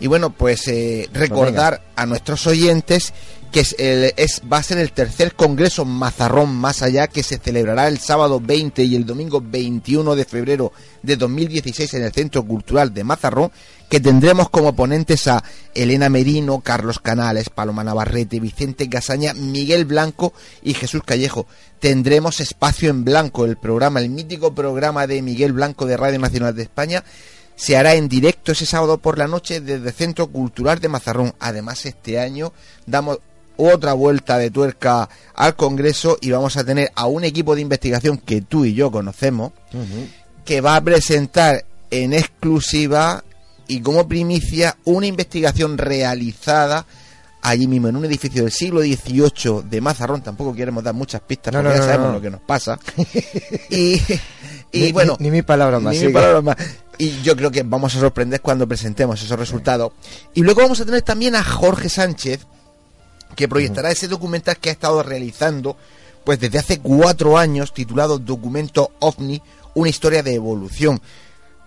Y 0.00 0.06
bueno, 0.06 0.30
pues 0.30 0.68
eh, 0.68 1.08
recordar 1.12 1.82
a 1.96 2.06
nuestros 2.06 2.46
oyentes 2.46 3.12
que 3.50 3.60
es, 3.60 3.74
es- 3.78 4.42
va 4.50 4.58
a 4.58 4.62
ser 4.62 4.78
el 4.78 4.92
tercer 4.92 5.34
Congreso 5.34 5.84
Mazarrón 5.84 6.54
Más 6.54 6.82
Allá, 6.82 7.06
que 7.06 7.22
se 7.22 7.38
celebrará 7.38 7.88
el 7.88 7.98
sábado 7.98 8.40
20 8.40 8.84
y 8.84 8.94
el 8.96 9.06
domingo 9.06 9.40
21 9.44 10.14
de 10.14 10.24
febrero 10.24 10.72
de 11.02 11.16
2016 11.16 11.94
en 11.94 12.02
el 12.04 12.12
Centro 12.12 12.44
Cultural 12.44 12.92
de 12.92 13.04
Mazarrón, 13.04 13.50
que 13.88 14.00
tendremos 14.00 14.50
como 14.50 14.74
ponentes 14.76 15.26
a 15.28 15.42
Elena 15.74 16.08
Merino, 16.10 16.60
Carlos 16.60 16.98
Canales, 16.98 17.48
Paloma 17.48 17.82
Navarrete, 17.84 18.38
Vicente 18.40 18.86
Gasaña, 18.86 19.32
Miguel 19.34 19.84
Blanco 19.86 20.34
y 20.62 20.74
Jesús 20.74 21.02
Callejo. 21.04 21.46
Tendremos 21.80 22.40
espacio 22.40 22.90
en 22.90 23.04
blanco, 23.04 23.44
el 23.46 23.56
programa, 23.56 24.00
el 24.00 24.10
mítico 24.10 24.54
programa 24.54 25.06
de 25.06 25.22
Miguel 25.22 25.52
Blanco 25.52 25.86
de 25.86 25.96
Radio 25.96 26.18
Nacional 26.18 26.54
de 26.54 26.64
España, 26.64 27.02
se 27.56 27.76
hará 27.76 27.94
en 27.94 28.08
directo 28.08 28.52
ese 28.52 28.66
sábado 28.66 28.98
por 28.98 29.18
la 29.18 29.26
noche 29.26 29.60
desde 29.60 29.88
el 29.88 29.92
Centro 29.94 30.28
Cultural 30.28 30.78
de 30.78 30.88
Mazarrón. 30.88 31.34
Además, 31.40 31.86
este 31.86 32.20
año 32.20 32.52
damos 32.86 33.18
otra 33.58 33.92
vuelta 33.92 34.38
de 34.38 34.50
tuerca 34.50 35.08
al 35.34 35.54
Congreso 35.56 36.16
y 36.22 36.30
vamos 36.30 36.56
a 36.56 36.64
tener 36.64 36.90
a 36.94 37.06
un 37.06 37.24
equipo 37.24 37.54
de 37.54 37.60
investigación 37.60 38.16
que 38.16 38.40
tú 38.40 38.64
y 38.64 38.72
yo 38.72 38.90
conocemos, 38.90 39.52
que 40.46 40.60
va 40.62 40.76
a 40.76 40.80
presentar 40.80 41.64
en 41.90 42.14
exclusiva 42.14 43.22
y 43.66 43.80
como 43.80 44.08
primicia 44.08 44.76
una 44.84 45.06
investigación 45.06 45.76
realizada 45.76 46.86
allí 47.42 47.66
mismo 47.66 47.88
en 47.88 47.96
un 47.96 48.04
edificio 48.04 48.42
del 48.42 48.52
siglo 48.52 48.80
XVIII 48.80 49.62
de 49.68 49.80
Mazarrón. 49.80 50.22
Tampoco 50.22 50.54
queremos 50.54 50.82
dar 50.82 50.94
muchas 50.94 51.20
pistas 51.20 51.52
No, 51.52 51.60
porque 51.62 51.76
no, 51.78 51.80
ya 51.80 51.86
sabemos 51.86 52.08
no. 52.08 52.14
lo 52.14 52.20
que 52.20 52.30
nos 52.30 52.40
pasa. 52.40 52.78
y, 53.70 53.94
y 54.72 54.80
Ni- 54.86 54.92
bueno, 54.92 55.16
ni, 55.20 55.26
ni 55.26 55.36
mi 55.36 55.42
palabra 55.42 55.80
más. 55.80 55.92
ni 55.92 55.98
sigue. 55.98 56.08
mi 56.08 56.14
palabra 56.14 56.40
más. 56.42 56.56
Y 56.98 57.20
yo 57.22 57.36
creo 57.36 57.50
que 57.50 57.62
vamos 57.62 57.94
a 57.94 58.00
sorprender 58.00 58.40
cuando 58.40 58.66
presentemos 58.66 59.22
esos 59.22 59.38
resultados. 59.38 59.92
Y 60.34 60.40
luego 60.42 60.62
vamos 60.62 60.80
a 60.80 60.84
tener 60.84 61.02
también 61.02 61.36
a 61.36 61.44
Jorge 61.44 61.88
Sánchez, 61.88 62.40
que 63.38 63.46
proyectará 63.48 63.92
ese 63.92 64.08
documental 64.08 64.56
que 64.58 64.68
ha 64.68 64.72
estado 64.72 65.00
realizando 65.04 65.76
pues 66.24 66.40
desde 66.40 66.58
hace 66.58 66.80
cuatro 66.80 67.38
años, 67.38 67.72
titulado 67.72 68.18
Documento 68.18 68.90
OVNI, 68.98 69.40
una 69.74 69.88
historia 69.88 70.24
de 70.24 70.34
evolución. 70.34 71.00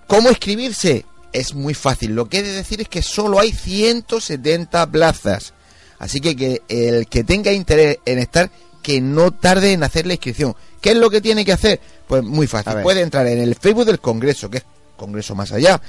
¿Cómo 0.05 0.29
escribirse? 0.29 1.05
Es 1.31 1.53
muy 1.55 1.73
fácil. 1.73 2.11
Lo 2.13 2.27
que 2.27 2.39
he 2.39 2.43
de 2.43 2.51
decir 2.51 2.81
es 2.81 2.89
que 2.89 3.01
solo 3.01 3.39
hay 3.39 3.53
170 3.53 4.85
plazas. 4.91 5.53
Así 5.97 6.19
que, 6.19 6.35
que 6.35 6.61
el 6.67 7.07
que 7.07 7.23
tenga 7.23 7.53
interés 7.53 7.99
en 8.05 8.19
estar, 8.19 8.51
que 8.83 8.99
no 8.99 9.31
tarde 9.31 9.71
en 9.71 9.83
hacer 9.83 10.05
la 10.05 10.13
inscripción. 10.13 10.53
¿Qué 10.81 10.89
es 10.91 10.97
lo 10.97 11.09
que 11.09 11.21
tiene 11.21 11.45
que 11.45 11.53
hacer? 11.53 11.79
Pues 12.05 12.21
muy 12.21 12.47
fácil. 12.47 12.73
Puede 12.83 12.99
entrar 13.01 13.25
en 13.27 13.39
el 13.39 13.55
Facebook 13.55 13.85
del 13.85 14.01
Congreso, 14.01 14.49
que 14.49 14.57
es 14.57 14.65
Congreso 14.97 15.35
Más 15.35 15.53
Allá, 15.53 15.81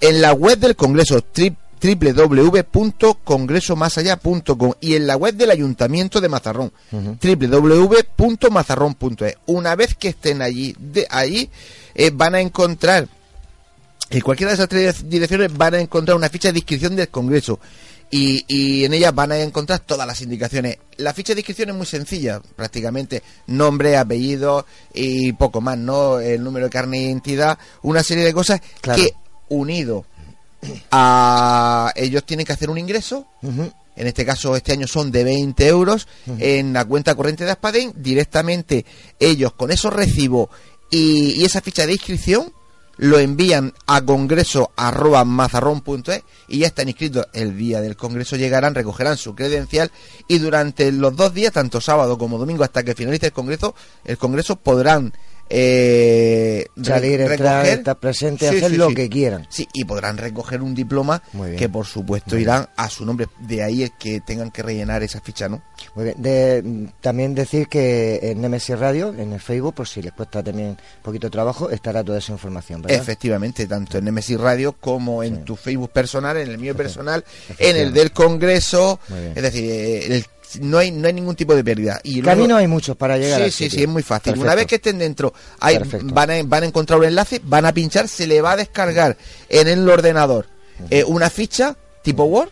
en 0.00 0.22
la 0.22 0.32
web 0.32 0.58
del 0.60 0.76
Congreso 0.76 1.20
tri- 1.34 1.56
www.congresomasallá.com 1.84 4.72
y 4.80 4.94
en 4.94 5.06
la 5.06 5.16
web 5.16 5.34
del 5.34 5.50
Ayuntamiento 5.50 6.18
de 6.20 6.28
Mazarrón 6.30 6.72
www.mazarrón.es 6.90 9.36
una 9.46 9.74
vez 9.76 9.94
que 9.94 10.08
estén 10.08 10.42
allí 10.42 10.74
de 10.78 11.06
ahí 11.10 11.48
eh, 11.94 12.10
van 12.12 12.34
a 12.34 12.40
encontrar 12.40 13.06
en 14.10 14.20
cualquiera 14.20 14.50
de 14.50 14.54
esas 14.54 14.68
tres 14.68 15.08
direcciones 15.08 15.56
van 15.56 15.74
a 15.74 15.80
encontrar 15.80 16.16
una 16.16 16.28
ficha 16.28 16.50
de 16.52 16.58
inscripción 16.58 16.94
del 16.96 17.08
Congreso 17.08 17.58
y, 18.10 18.44
y 18.46 18.84
en 18.84 18.92
ella 18.94 19.10
van 19.12 19.32
a 19.32 19.38
encontrar 19.40 19.80
todas 19.80 20.06
las 20.06 20.20
indicaciones. 20.22 20.78
La 20.98 21.12
ficha 21.14 21.34
de 21.34 21.40
inscripción 21.40 21.70
es 21.70 21.74
muy 21.74 21.86
sencilla, 21.86 22.40
prácticamente 22.54 23.22
nombre, 23.48 23.96
apellido 23.96 24.66
y 24.92 25.32
poco 25.32 25.60
más, 25.60 25.76
¿no? 25.78 26.20
El 26.20 26.44
número 26.44 26.66
de 26.66 26.70
carne 26.70 26.98
de 26.98 27.04
identidad, 27.04 27.58
una 27.82 28.04
serie 28.04 28.24
de 28.24 28.32
cosas 28.32 28.60
Claro. 28.80 29.02
que 29.02 29.14
unido 29.48 30.04
a 30.90 31.92
ellos 31.94 32.24
tienen 32.24 32.46
que 32.46 32.52
hacer 32.52 32.70
un 32.70 32.78
ingreso. 32.78 33.26
En 33.96 34.06
este 34.06 34.24
caso 34.24 34.56
este 34.56 34.72
año 34.72 34.86
son 34.86 35.12
de 35.12 35.24
20 35.24 35.66
euros 35.68 36.08
en 36.38 36.72
la 36.72 36.84
cuenta 36.84 37.14
corriente 37.14 37.44
de 37.44 37.52
Aspaden, 37.52 37.92
directamente 37.96 38.84
ellos 39.20 39.52
con 39.52 39.70
esos 39.70 39.92
recibos 39.92 40.48
y, 40.90 41.40
y 41.40 41.44
esa 41.44 41.60
ficha 41.60 41.86
de 41.86 41.92
inscripción 41.92 42.52
lo 42.96 43.18
envían 43.18 43.72
a 43.86 44.02
congreso 44.02 44.72
arroba 44.76 45.24
mazarrón.es 45.24 46.22
y 46.48 46.58
ya 46.58 46.66
están 46.66 46.88
inscritos. 46.88 47.26
El 47.32 47.56
día 47.56 47.80
del 47.80 47.96
congreso 47.96 48.36
llegarán, 48.36 48.74
recogerán 48.74 49.16
su 49.16 49.34
credencial 49.34 49.90
y 50.28 50.38
durante 50.38 50.90
los 50.92 51.16
dos 51.16 51.34
días, 51.34 51.52
tanto 51.52 51.80
sábado 51.80 52.18
como 52.18 52.38
domingo 52.38 52.64
hasta 52.64 52.82
que 52.82 52.94
finalice 52.94 53.26
el 53.26 53.32
congreso, 53.32 53.74
el 54.04 54.18
congreso 54.18 54.56
podrán 54.56 55.12
eh, 55.50 56.66
Salir, 56.82 57.20
entrar, 57.20 57.66
estar 57.66 57.98
presente, 57.98 58.48
Sí, 58.50 58.56
hacer 58.56 58.70
sí, 58.70 58.76
lo 58.76 58.88
sí. 58.88 58.94
que 58.94 59.08
quieran. 59.08 59.46
Sí, 59.48 59.68
y 59.72 59.84
podrán 59.84 60.16
recoger 60.18 60.62
un 60.62 60.74
diploma 60.74 61.22
bien. 61.32 61.56
que 61.56 61.68
por 61.68 61.86
supuesto 61.86 62.34
Muy 62.34 62.42
irán 62.42 62.68
a 62.76 62.88
su 62.90 63.04
nombre. 63.04 63.28
De 63.40 63.62
ahí 63.62 63.82
el 63.82 63.92
que 63.98 64.20
tengan 64.20 64.50
que 64.50 64.62
rellenar 64.62 65.02
esa 65.02 65.20
ficha, 65.20 65.48
¿no? 65.48 65.62
Muy 65.94 66.04
bien. 66.06 66.16
De- 66.22 66.88
también 67.00 67.34
decir 67.34 67.68
que 67.68 68.20
en 68.22 68.40
Nemesis 68.40 68.78
Radio, 68.78 69.14
en 69.16 69.32
el 69.32 69.40
Facebook, 69.40 69.74
por 69.74 69.88
si 69.88 70.02
les 70.02 70.12
cuesta 70.12 70.42
también 70.42 70.68
un 70.70 70.76
poquito 71.02 71.26
de 71.26 71.30
trabajo, 71.32 71.70
estará 71.70 72.02
toda 72.02 72.18
esa 72.18 72.32
información, 72.32 72.82
¿verdad? 72.82 73.00
Efectivamente, 73.00 73.66
tanto 73.66 73.98
en 73.98 74.04
Nemesis 74.04 74.38
Radio 74.40 74.72
como 74.72 75.22
en 75.22 75.44
tu 75.44 75.56
Facebook 75.56 75.90
personal, 75.90 76.36
en 76.36 76.48
el 76.48 76.58
mío 76.58 76.74
personal, 76.76 77.24
en 77.58 77.76
el 77.76 77.92
del 77.92 78.12
Congreso. 78.12 78.98
Bien. 79.08 79.32
Es 79.34 79.42
decir, 79.42 79.70
eh, 79.70 80.06
el- 80.16 80.26
no, 80.60 80.78
hay, 80.78 80.90
no 80.90 81.06
hay 81.06 81.12
ningún 81.12 81.36
tipo 81.36 81.54
de 81.54 81.62
pérdida. 81.64 82.00
Y 82.02 82.20
luego- 82.22 82.30
Caminos 82.38 82.58
hay 82.58 82.66
muchos 82.66 82.96
para 82.96 83.16
llegar 83.18 83.38
Sí, 83.38 83.44
al 83.44 83.52
sí, 83.52 83.64
sitio. 83.64 83.78
sí, 83.78 83.82
es 83.84 83.88
muy 83.88 84.02
fácil. 84.02 84.32
Perfecto. 84.32 84.44
Una 84.46 84.54
vez 84.54 84.66
que 84.66 84.74
estén 84.76 84.98
dentro, 84.98 85.32
hay- 85.60 85.78
van, 86.04 86.30
a, 86.30 86.42
van 86.44 86.62
a 86.62 86.66
encontrar 86.66 86.98
un 86.98 87.06
enlace, 87.06 87.40
van 87.44 87.66
a 87.66 87.72
pinchar, 87.72 88.08
se 88.08 88.26
le 88.26 88.40
va 88.40 88.52
a 88.52 88.56
descargar 88.56 89.16
en 89.48 89.68
el 89.68 89.88
ordenador 89.88 90.46
eh, 90.90 91.04
una 91.04 91.30
ficha 91.30 91.76
tipo 92.02 92.24
Word, 92.24 92.50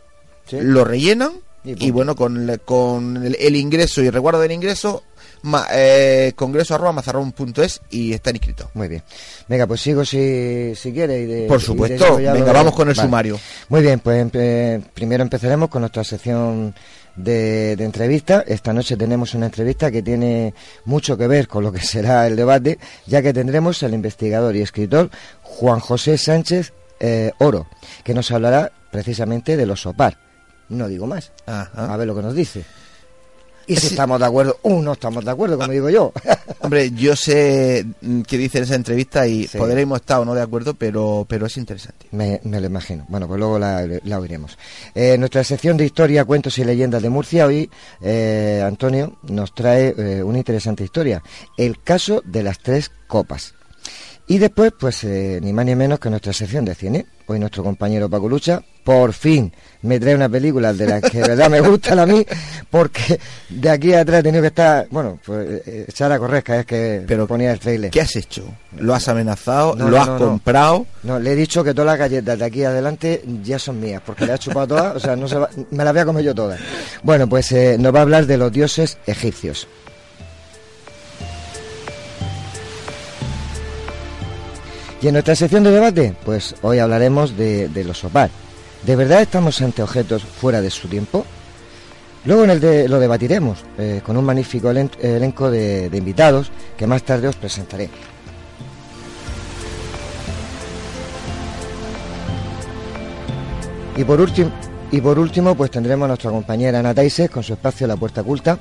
Sí. 0.49 0.59
lo 0.61 0.85
rellenan 0.85 1.33
Y 1.65 1.93
bueno, 1.93 2.17
con, 2.17 2.51
el- 2.51 2.61
con 2.61 3.25
el, 3.25 3.37
el 3.39 3.55
ingreso 3.55 4.03
y 4.03 4.07
el 4.09 4.13
recuerdo 4.13 4.41
del 4.41 4.51
ingreso, 4.51 5.05
ma- 5.43 5.69
eh, 5.73 6.33
congreso 6.35 6.75
arroba 6.75 6.91
mazarrón.es 6.91 7.81
y 7.89 8.13
están 8.13 8.35
inscritos. 8.35 8.67
Muy 8.75 8.89
bien. 8.89 9.05
Venga, 9.47 9.69
pues 9.69 9.81
sigo 9.81 10.05
si, 10.05 10.73
si 10.75 10.93
quiere. 10.93 11.21
Y 11.21 11.27
de, 11.27 11.47
Por 11.47 11.61
y 11.61 11.63
supuesto. 11.65 12.17
Venga, 12.17 12.53
vamos 12.53 12.75
con 12.75 12.89
el 12.89 12.95
Vale. 12.97 13.07
sumario. 13.07 13.39
Muy 13.69 13.81
bien, 13.81 14.01
pues 14.01 14.25
empe- 14.27 14.83
primero 14.93 15.23
empezaremos 15.23 15.69
con 15.69 15.83
nuestra 15.83 16.03
sección 16.03 16.75
de, 17.17 17.77
de 17.77 17.85
entrevista. 17.85 18.45
Esta 18.47 18.73
noche 18.73 18.97
tenemos 18.97 19.35
una 19.35 19.47
entrevista 19.47 19.91
que 19.91 20.03
tiene 20.03 20.55
mucho 20.85 21.17
que 21.17 21.27
ver 21.27 21.49
con 21.49 21.65
lo 21.65 21.73
que 21.73 21.81
será 21.85 22.27
el 22.27 22.37
debate, 22.37 22.79
ya 23.07 23.23
que 23.23 23.33
tendremos 23.33 23.83
al 23.83 23.95
investigador 23.95 24.57
y 24.57 24.63
escritor 24.63 25.11
Juan 25.43 25.81
José 25.81 26.19
Sánchez 26.19 26.73
eh, 27.01 27.33
Oro, 27.39 27.67
que 28.05 28.15
nos 28.15 28.31
hablará 28.31 28.73
precisamente 28.91 29.57
de 29.57 29.67
los 29.67 29.83
SOPAR. 29.83 30.19
No 30.69 30.89
digo 30.89 31.07
más. 31.07 31.33
Ajá. 31.47 31.93
A 31.93 31.97
ver 31.97 32.07
lo 32.07 32.15
que 32.15 32.23
nos 32.23 32.35
dice. 32.35 32.65
Y 33.67 33.77
si 33.77 33.87
Es- 33.87 33.93
estamos 33.93 34.19
de 34.21 34.27
acuerdo 34.27 34.57
o 34.63 34.81
no 34.83 34.93
estamos 34.93 35.25
de 35.25 35.31
acuerdo, 35.31 35.59
como 35.59 35.73
digo 35.73 35.89
yo. 35.91 36.13
Hombre, 36.61 36.91
yo 36.93 37.15
sé 37.17 37.85
mm, 38.01 38.23
qué 38.23 38.39
dice 38.39 38.59
en 38.59 38.65
esa 38.65 38.75
entrevista 38.75 39.27
y 39.27 39.47
Sí. 39.47 39.59
podremos 39.59 40.01
estar 40.01 40.21
o 40.21 40.25
no 40.25 40.35
de 40.35 40.43
acuerdo, 40.43 40.75
pero, 40.75 41.27
pero 41.29 41.47
es 41.47 41.57
interesante. 41.57 42.07
Me, 42.13 42.41
me 42.45 42.61
lo 42.61 42.67
imagino. 42.67 43.05
Bueno, 43.09 43.27
pues 43.29 43.39
luego 43.39 43.59
la, 43.59 43.87
la 44.05 44.19
oiremos. 44.19 44.59
Eh, 44.95 45.17
nuestra 45.19 45.43
sección 45.45 45.77
de 45.77 45.85
historia, 45.87 46.25
cuentos 46.25 46.59
y 46.59 46.65
leyendas 46.65 47.03
de 47.03 47.11
Murcia, 47.11 47.47
hoy 47.47 47.71
eh, 48.01 48.63
Antonio 48.65 49.17
nos 49.23 49.55
trae 49.55 49.95
eh, 49.97 50.23
una 50.23 50.39
interesante 50.39 50.85
historia. 50.85 51.23
El 51.57 51.81
caso 51.83 52.23
de 52.25 52.43
las 52.43 52.59
tres 52.59 52.91
copas. 53.07 53.55
Y 54.29 54.39
después, 54.39 54.73
pues 54.79 55.05
ni 55.05 55.53
más 55.53 55.67
ni 55.67 55.75
menos 55.75 55.99
que 55.99 56.09
nuestra 56.09 56.33
sección 56.33 56.65
de 56.65 56.75
cine. 56.75 57.07
Hoy 57.27 57.39
nuestro 57.41 57.63
compañero 57.65 58.09
Paco 58.09 58.29
Lucha, 58.29 58.63
por 58.85 59.13
fin, 59.13 59.53
me 59.83 59.99
trae 60.01 60.15
una 60.15 60.29
película 60.29 60.73
de 60.73 60.87
las 60.87 61.03
que 61.03 61.21
de 61.23 61.29
verdad 61.29 61.49
me 61.51 61.61
gustan 61.61 61.99
a 61.99 62.07
mí, 62.07 62.25
porque 62.71 63.19
de 63.49 63.71
aquí 63.71 63.93
atrás 63.95 64.21
he 64.21 64.23
tenido 64.25 64.43
que 64.43 64.49
estar, 64.49 64.87
bueno, 64.91 65.19
pues 65.25 65.63
eh, 65.67 65.85
echar 65.89 66.11
a 66.13 66.19
correr 66.19 66.43
cada 66.43 66.59
vez 66.59 66.67
que 66.67 67.05
Pero, 67.07 67.27
ponía 67.27 67.53
el 67.53 67.59
trailer. 67.59 67.91
¿Qué 67.91 68.01
has 68.01 68.15
hecho? 68.17 68.45
¿Lo 68.79 68.95
has 68.95 69.07
amenazado? 69.09 69.75
No, 69.77 69.85
¿Lo 69.89 69.97
no, 69.97 70.03
has 70.03 70.09
no, 70.09 70.19
comprado? 70.19 70.87
No, 71.03 71.19
le 71.21 71.33
he 71.33 71.37
dicho 71.37 71.63
que 71.65 71.75
todas 71.75 71.87
las 71.87 71.99
galletas 71.99 72.39
de 72.39 72.45
aquí 72.45 72.65
adelante 72.65 73.23
ya 73.43 73.59
son 73.59 73.81
mías, 73.81 74.03
porque 74.05 74.27
le 74.27 74.35
he 74.35 74.39
chupado 74.39 74.67
todas, 74.69 74.97
o 74.97 75.01
sea, 75.01 75.15
no 75.17 75.29
se 75.29 75.37
va- 75.39 75.51
me 75.71 75.85
las 75.85 75.93
voy 75.93 76.03
a 76.03 76.07
comer 76.07 76.25
yo 76.25 76.35
todas. 76.35 76.61
Bueno, 77.03 77.29
pues 77.29 77.51
eh, 77.53 77.77
nos 77.79 77.95
va 77.95 78.01
a 78.01 78.03
hablar 78.03 78.27
de 78.27 78.39
los 78.39 78.51
dioses 78.53 78.99
egipcios. 79.07 79.67
Y 85.01 85.09
en 85.09 85.15
nuestra 85.15 85.35
sección 85.35 85.65
de 85.65 85.73
debate, 85.73 86.15
pues 86.25 86.55
hoy 86.63 86.79
hablaremos 86.79 87.37
de, 87.37 87.69
de 87.69 87.85
los 87.85 87.99
sopar. 87.99 88.31
¿De 88.85 88.97
verdad 88.97 89.23
estamos 89.23 89.61
ante 89.63 89.83
objetos 89.83 90.23
fuera 90.25 90.61
de 90.61 90.71
su 90.71 90.89
tiempo? 90.89 91.25
Luego 92.25 92.45
en 92.45 92.51
el 92.51 92.61
de, 92.61 92.89
lo 92.89 92.99
debatiremos 93.01 93.65
eh, 93.79 94.01
con 94.05 94.17
un 94.17 94.25
magnífico 94.25 94.71
elen- 94.71 94.91
elenco 95.01 95.51
de, 95.51 95.89
de 95.89 95.99
invitados 95.99 96.51
que 96.77 96.87
más 96.87 97.03
tarde 97.03 97.29
os 97.29 97.37
presentaré. 97.37 97.91
Y 103.97 104.05
por 104.05 104.21
último, 104.21 104.51
y 104.91 105.01
por 105.01 105.19
último, 105.19 105.55
pues 105.55 105.71
tendremos 105.71 106.07
a 106.07 106.09
nuestra 106.09 106.31
compañera 106.31 106.79
Ana 106.79 106.95
Taises 106.95 107.31
con 107.31 107.43
su 107.43 107.53
espacio 107.53 107.87
La 107.87 107.97
Puerta 107.97 108.23
Culta, 108.23 108.59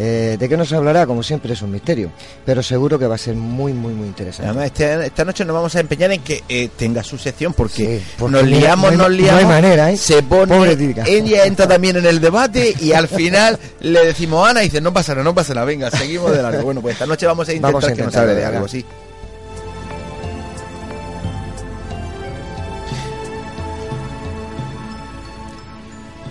Eh, 0.00 0.36
¿De 0.38 0.48
qué 0.48 0.56
nos 0.56 0.72
hablará? 0.72 1.06
Como 1.06 1.24
siempre 1.24 1.52
es 1.54 1.60
un 1.62 1.72
misterio, 1.72 2.12
pero 2.46 2.62
seguro 2.62 2.98
que 3.00 3.06
va 3.08 3.16
a 3.16 3.18
ser 3.18 3.34
muy, 3.34 3.72
muy, 3.72 3.92
muy 3.94 4.06
interesante. 4.06 4.48
Además, 4.48 4.66
este- 4.66 5.06
esta 5.06 5.24
noche 5.24 5.44
nos 5.44 5.54
vamos 5.54 5.74
a 5.74 5.80
empeñar 5.80 6.12
en 6.12 6.20
que 6.22 6.44
eh, 6.48 6.68
tenga 6.76 7.02
su 7.02 7.18
sección 7.18 7.52
porque, 7.52 7.98
Sí, 7.98 8.04
porque 8.16 8.32
nos 8.32 8.42
no 8.44 8.48
hay- 8.48 8.54
liamos, 8.60 8.84
no 8.84 8.88
hay- 8.90 8.96
nos 8.96 9.08
no 9.08 9.12
hay 9.14 9.20
liamos. 9.22 9.44
manera, 9.44 9.90
¿eh? 9.90 9.96
Se 9.96 10.22
pone. 10.22 10.76
Ella 11.06 11.44
entra 11.46 11.66
también 11.66 11.96
en 11.96 12.06
el 12.06 12.20
debate 12.20 12.74
y 12.80 12.92
al 12.92 13.08
final 13.08 13.58
le 13.80 14.06
decimos 14.06 14.48
Ana 14.48 14.60
y 14.62 14.66
dice: 14.66 14.80
No 14.80 14.92
pasa 14.92 15.14
nada, 15.14 15.24
no 15.24 15.34
pasa 15.34 15.52
nada, 15.54 15.66
venga, 15.66 15.90
seguimos 15.90 16.30
de 16.30 16.42
largo. 16.42 16.62
Bueno, 16.62 16.80
pues 16.80 16.92
esta 16.92 17.06
noche 17.06 17.26
vamos 17.26 17.48
a 17.48 17.52
intentar 17.52 17.72
Vamos 17.72 17.84
a 17.90 17.92
que 17.94 18.02
nos 18.02 18.14
hable 18.16 18.34
de 18.34 18.44
algo, 18.44 18.68
sí. 18.68 18.84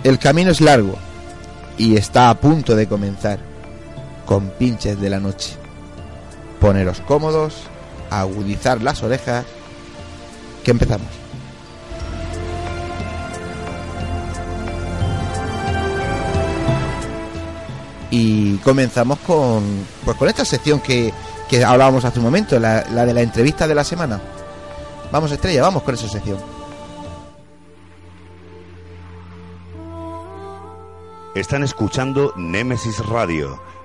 El 0.04 0.18
camino 0.18 0.50
es 0.50 0.60
largo 0.60 0.96
y 1.76 1.96
está 1.96 2.30
a 2.30 2.34
punto 2.34 2.76
de 2.76 2.86
comenzar 2.86 3.38
con 4.28 4.50
pinches 4.50 5.00
de 5.00 5.08
la 5.08 5.18
noche. 5.18 5.56
Poneros 6.60 7.00
cómodos, 7.00 7.62
agudizar 8.10 8.82
las 8.82 9.02
orejas, 9.02 9.46
que 10.62 10.70
empezamos. 10.70 11.08
Y 18.10 18.56
comenzamos 18.58 19.18
con, 19.20 19.62
pues 20.04 20.16
con 20.18 20.28
esta 20.28 20.44
sección 20.44 20.80
que, 20.80 21.12
que 21.48 21.64
hablábamos 21.64 22.04
hace 22.04 22.18
un 22.18 22.26
momento, 22.26 22.60
la, 22.60 22.84
la 22.90 23.06
de 23.06 23.14
la 23.14 23.22
entrevista 23.22 23.66
de 23.66 23.74
la 23.74 23.84
semana. 23.84 24.20
Vamos, 25.10 25.32
Estrella, 25.32 25.62
vamos 25.62 25.82
con 25.84 25.94
esa 25.94 26.06
sección. 26.06 26.38
Están 31.34 31.62
escuchando 31.62 32.34
Némesis 32.36 32.98
Radio 33.06 33.67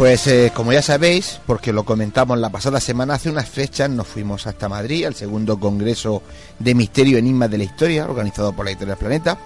Pues 0.00 0.26
eh, 0.28 0.50
como 0.54 0.72
ya 0.72 0.80
sabéis, 0.80 1.42
porque 1.44 1.74
lo 1.74 1.84
comentamos 1.84 2.38
la 2.38 2.48
pasada 2.48 2.80
semana, 2.80 3.12
hace 3.12 3.28
unas 3.28 3.46
fechas 3.46 3.90
nos 3.90 4.06
fuimos 4.06 4.46
hasta 4.46 4.66
Madrid 4.66 5.04
al 5.04 5.14
segundo 5.14 5.60
Congreso 5.60 6.22
de 6.58 6.74
Misterio 6.74 7.18
Enigmas 7.18 7.50
de 7.50 7.58
la 7.58 7.64
Historia, 7.64 8.06
organizado 8.06 8.54
por 8.54 8.64
la 8.64 8.70
Editorial 8.70 8.96
Planeta. 8.96 9.36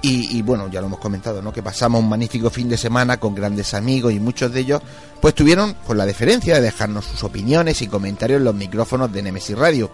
Y, 0.00 0.40
bueno, 0.40 0.70
ya 0.70 0.80
lo 0.80 0.86
hemos 0.86 1.00
comentado, 1.00 1.42
¿no? 1.42 1.52
Que 1.52 1.62
pasamos 1.62 2.00
un 2.00 2.08
magnífico 2.08 2.48
fin 2.48 2.66
de 2.70 2.78
semana 2.78 3.18
con 3.18 3.34
grandes 3.34 3.74
amigos 3.74 4.14
y 4.14 4.20
muchos 4.20 4.54
de 4.54 4.60
ellos, 4.60 4.80
pues 5.20 5.34
tuvieron 5.34 5.74
con 5.86 5.98
la 5.98 6.06
deferencia 6.06 6.54
de 6.54 6.62
dejarnos 6.62 7.04
sus 7.04 7.22
opiniones 7.22 7.82
y 7.82 7.86
comentarios 7.86 8.38
en 8.38 8.44
los 8.44 8.54
micrófonos 8.54 9.12
de 9.12 9.22
Nemesis 9.22 9.58
Radio. 9.58 9.90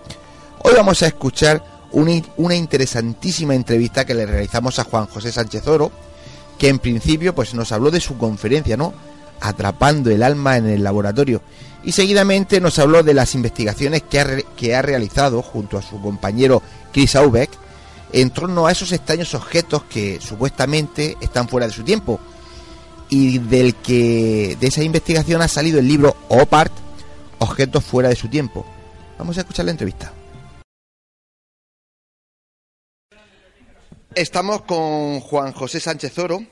Hoy 0.63 0.75
vamos 0.77 1.03
a 1.03 1.09
escuchar 1.09 1.65
una, 1.91 2.13
una 2.37 2.55
interesantísima 2.55 3.57
entrevista 3.57 4.05
que 4.05 4.15
le 4.15 4.25
realizamos 4.25 4.79
a 4.79 4.85
Juan 4.85 5.07
José 5.07 5.33
Sánchez 5.33 5.67
Oro, 5.67 5.91
que 6.59 6.69
en 6.69 6.79
principio 6.79 7.35
pues 7.35 7.55
nos 7.55 7.73
habló 7.73 7.91
de 7.91 8.01
su 8.01 8.17
conferencia, 8.17 8.77
¿no? 8.77 9.10
Atrapando 9.41 10.11
el 10.11 10.23
alma 10.23 10.57
en 10.57 10.67
el 10.67 10.83
laboratorio. 10.83 11.43
Y 11.83 11.93
seguidamente 11.93 12.61
nos 12.61 12.79
habló 12.79 13.03
de 13.03 13.15
las 13.15 13.35
investigaciones 13.35 14.03
que 14.03 14.21
ha, 14.21 14.27
que 14.57 14.75
ha 14.75 14.83
realizado 14.83 15.43
junto 15.43 15.79
a 15.79 15.83
su 15.83 16.01
compañero 16.01 16.63
Chris 16.93 17.17
Aubeck 17.17 17.51
en 18.13 18.31
torno 18.31 18.67
a 18.67 18.73
esos 18.73 18.93
extraños 18.93 19.35
objetos 19.35 19.85
que 19.85 20.21
supuestamente 20.21 21.17
están 21.21 21.49
fuera 21.49 21.67
de 21.67 21.73
su 21.73 21.83
tiempo. 21.83 22.21
Y 23.09 23.39
del 23.39 23.75
que 23.77 24.57
de 24.61 24.67
esa 24.67 24.83
investigación 24.83 25.43
ha 25.43 25.49
salido 25.49 25.79
el 25.79 25.89
libro 25.89 26.17
OPART, 26.29 26.73
Objetos 27.43 27.83
fuera 27.85 28.11
de 28.11 28.17
su 28.17 28.29
tiempo. 28.29 28.67
Vamos 29.19 29.37
a 29.39 29.41
escuchar 29.41 29.65
la 29.65 29.71
entrevista. 29.71 30.13
Estamos 34.15 34.63
con 34.63 35.21
Juan 35.21 35.53
José 35.53 35.81
Sánchez 35.81 36.19
Oro 36.19 36.43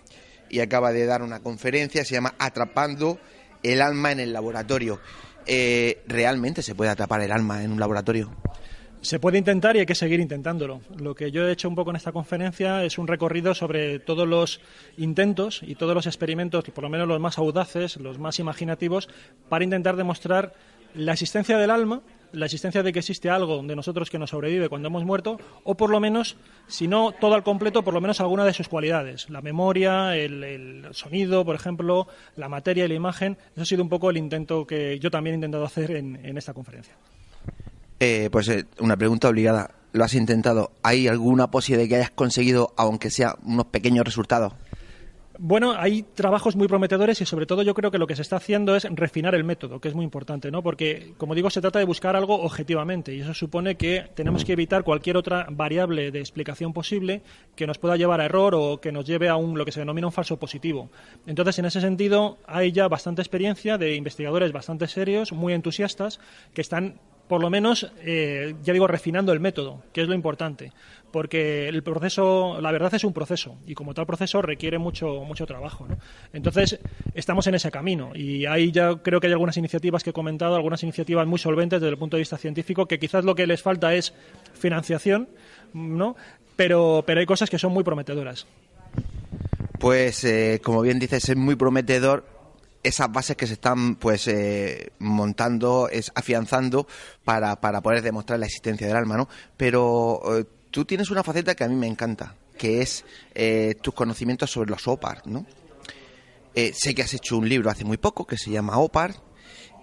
y 0.51 0.61
acaba 0.61 0.93
de 0.93 1.07
dar 1.07 1.23
una 1.23 1.41
conferencia, 1.41 2.05
se 2.05 2.15
llama 2.15 2.35
Atrapando 2.39 3.19
el 3.63 3.83
alma 3.83 4.13
en 4.13 4.21
el 4.21 4.33
laboratorio. 4.33 5.01
Eh, 5.47 6.03
¿Realmente 6.07 6.63
se 6.63 6.75
puede 6.75 6.91
atrapar 6.91 7.21
el 7.23 7.33
alma 7.33 7.63
en 7.63 7.73
un 7.73 7.81
laboratorio? 7.81 8.31
Se 9.01 9.21
puede 9.21 9.39
intentar 9.39 9.77
y 9.77 9.81
hay 9.81 9.87
que 9.87 9.95
seguir 9.95 10.19
intentándolo. 10.19 10.81
Lo 10.97 11.15
que 11.15 11.31
yo 11.31 11.47
he 11.47 11.53
hecho 11.53 11.69
un 11.69 11.77
poco 11.77 11.91
en 11.91 11.97
esta 11.97 12.11
conferencia 12.11 12.85
es 12.85 12.99
un 12.99 13.07
recorrido 13.07 13.55
sobre 13.55 14.01
todos 14.01 14.27
los 14.27 14.61
intentos 14.97 15.63
y 15.63 15.77
todos 15.77 15.95
los 15.95 16.07
experimentos, 16.07 16.65
por 16.65 16.83
lo 16.83 16.91
menos 16.91 17.07
los 17.07 17.21
más 17.21 17.39
audaces, 17.39 17.97
los 17.97 18.19
más 18.19 18.41
imaginativos, 18.41 19.09
para 19.49 19.65
intentar 19.65 19.95
demostrar 19.97 20.53
la 20.95 21.13
existencia 21.13 21.59
del 21.59 21.71
alma, 21.71 22.03
la 22.33 22.47
existencia 22.47 22.83
de 22.83 22.93
que 22.93 22.99
existe 23.01 23.31
algo 23.31 23.63
de 23.63 23.77
nosotros 23.77 24.11
que 24.11 24.19
nos 24.19 24.31
sobrevive 24.31 24.69
cuando 24.69 24.89
hemos 24.89 25.05
muerto, 25.05 25.39
o 25.65 25.77
por 25.77 25.91
lo 25.91 26.01
menos, 26.01 26.37
si 26.67 26.89
no 26.89 27.13
todo 27.13 27.35
al 27.35 27.43
completo, 27.43 27.83
por 27.83 27.95
lo 27.95 28.01
menos 28.01 28.21
alguna 28.21 28.45
de 28.45 28.53
sus 28.53 28.69
cualidades. 28.69 29.31
La 29.31 29.43
memoria, 29.43 30.17
el, 30.17 30.45
el 30.45 30.87
sonido, 30.93 31.45
por 31.45 31.55
ejemplo, 31.55 32.09
la 32.37 32.49
materia 32.49 32.85
y 32.85 32.89
la 32.89 32.95
imagen. 32.95 33.37
Eso 33.53 33.63
ha 33.63 33.67
sido 33.67 33.83
un 33.83 33.89
poco 33.89 34.11
el 34.11 34.17
intento 34.17 34.67
que 34.67 34.99
yo 34.99 35.11
también 35.11 35.35
he 35.35 35.37
intentado 35.37 35.65
hacer 35.65 35.93
en, 35.93 36.25
en 36.25 36.39
esta 36.39 36.55
conferencia. 36.55 36.95
Eh, 38.01 38.29
pues 38.31 38.49
eh, 38.49 38.67
una 38.79 38.97
pregunta 38.97 39.29
obligada. 39.29 39.71
¿Lo 39.93 40.05
has 40.05 40.15
intentado? 40.15 40.73
¿Hay 40.83 41.09
alguna 41.09 41.51
posibilidad 41.51 41.85
de 41.85 41.89
que 41.89 41.97
hayas 41.97 42.11
conseguido, 42.11 42.75
aunque 42.77 43.11
sea 43.11 43.37
unos 43.43 43.67
pequeños 43.67 44.05
resultados? 44.05 44.53
Bueno, 45.41 45.73
hay 45.79 46.03
trabajos 46.03 46.57
muy 46.57 46.67
prometedores 46.67 47.21
y 47.21 47.25
sobre 47.25 47.47
todo 47.47 47.63
yo 47.63 47.73
creo 47.73 47.93
que 47.93 47.99
lo 47.99 48.09
que 48.09 48.17
se 48.17 48.23
está 48.23 48.35
haciendo 48.35 48.75
es 48.75 48.89
refinar 48.91 49.37
el 49.37 49.45
método, 49.45 49.81
que 49.81 49.87
es 49.87 49.95
muy 49.95 50.05
importante, 50.05 50.51
¿no? 50.51 50.65
Porque, 50.65 51.15
como 51.17 51.37
digo, 51.37 51.49
se 51.49 51.61
trata 51.61 51.79
de 51.79 51.85
buscar 51.85 52.17
algo 52.17 52.43
objetivamente 52.43 53.15
y 53.15 53.21
eso 53.21 53.33
supone 53.35 53.77
que 53.77 54.11
tenemos 54.17 54.45
que 54.45 54.55
evitar 54.55 54.83
cualquier 54.83 55.17
otra 55.17 55.47
variable 55.49 56.11
de 56.11 56.19
explicación 56.19 56.73
posible 56.73 57.23
que 57.55 57.69
nos 57.69 57.79
pueda 57.79 57.97
llevar 57.97 58.21
a 58.21 58.25
error 58.25 58.57
o 58.57 58.81
que 58.81 58.91
nos 58.91 59.07
lleve 59.07 59.29
a 59.29 59.37
un 59.37 59.57
lo 59.57 59.65
que 59.65 59.71
se 59.71 59.79
denomina 59.79 60.09
un 60.09 60.13
falso 60.13 60.41
positivo. 60.41 60.91
Entonces, 61.25 61.57
en 61.61 61.67
ese 61.67 61.81
sentido, 61.81 62.39
hay 62.49 62.73
ya 62.73 62.89
bastante 62.89 63.23
experiencia 63.23 63.79
de 63.79 63.95
investigadores 63.95 64.51
bastante 64.51 64.89
serios, 64.89 65.31
muy 65.33 65.53
entusiastas, 65.53 66.19
que 66.53 66.63
están 66.63 66.99
por 67.29 67.43
lo 67.43 67.51
menos, 67.51 67.93
eh, 68.01 68.55
ya 68.63 68.73
digo, 68.73 68.87
refinando 68.87 69.33
el 69.33 69.41
método, 69.41 69.83
que 69.93 70.01
es 70.03 70.09
lo 70.09 70.15
importante, 70.15 70.73
porque 71.13 71.69
el 71.69 71.83
proceso, 71.83 72.61
la 72.61 72.73
verdad 72.73 72.95
es 72.95 73.05
un 73.05 73.13
proceso, 73.13 73.57
y 73.67 73.75
como 73.75 73.95
tal 73.95 74.07
proceso 74.07 74.41
requiere 74.41 74.79
mucho, 74.79 75.25
mucho 75.25 75.47
trabajo. 75.47 75.87
¿no? 75.87 75.99
Entonces, 76.33 76.79
estamos 77.15 77.47
en 77.47 77.55
ese 77.55 77.71
camino, 77.71 78.13
y 78.15 78.47
ahí 78.47 78.73
ya 78.73 78.97
creo 78.97 79.21
que 79.21 79.27
hay 79.27 79.33
algunas 79.33 79.57
iniciativas 79.59 80.03
que 80.03 80.11
he 80.11 80.15
comentado, 80.15 80.57
algunas 80.57 80.83
iniciativas 80.83 81.27
muy 81.27 81.39
solventes 81.39 81.81
desde 81.81 81.93
el 81.93 81.99
punto 81.99 82.17
de 82.17 82.23
vista 82.23 82.39
científico, 82.39 82.87
que 82.87 82.99
quizás 82.99 83.25
lo 83.25 83.35
que 83.35 83.47
les 83.47 83.63
falta 83.63 83.95
es 83.95 84.15
financiación, 84.55 85.29
¿no? 85.75 86.17
Pero, 86.57 87.05
pero 87.07 87.21
hay 87.21 87.27
cosas 87.27 87.51
que 87.51 87.59
son 87.59 87.73
muy 87.73 87.85
prometedoras. 87.85 88.47
Pues, 89.79 90.25
eh, 90.25 90.61
como 90.65 90.81
bien 90.81 90.99
dices, 90.99 91.29
es 91.29 91.37
muy 91.37 91.55
prometedor 91.55 92.38
esas 92.83 93.11
bases 93.11 93.37
que 93.37 93.47
se 93.47 93.55
están 93.55 93.97
pues 93.97 94.29
eh, 94.29 94.93
montando, 94.99 95.89
es 95.89 96.13
afianzando 96.15 96.87
para, 97.25 97.61
para 97.61 97.81
poder 97.81 98.03
demostrar 98.03 98.39
la 98.39 98.47
existencia 98.47 98.87
del 98.87 98.97
alma, 98.97 99.17
¿no? 99.17 99.29
Pero 99.57 100.21
eh, 100.39 100.45
tú 100.71 100.85
tienes 100.85 101.11
una 101.11 101.23
faceta 101.23 101.55
que 101.55 101.65
a 101.65 101.69
mí 101.69 101.75
me 101.75 101.87
encanta, 101.87 102.35
que 102.57 102.83
es 102.83 103.05
eh, 103.35 103.75
tus 103.81 103.95
conocimientos 103.95 104.51
sobre 104.51 104.71
los 104.71 104.87
OPAR, 104.87 105.27
¿no? 105.27 105.47
Eh, 106.55 106.73
sé 106.75 106.95
que 106.95 107.03
has 107.03 107.15
hecho 107.15 107.37
un 107.37 107.49
libro 107.49 107.71
hace 107.71 107.85
muy 107.85 107.99
poco 107.99 108.27
que 108.27 108.37
se 108.37 108.51
llama 108.51 108.79
OPAR 108.79 109.15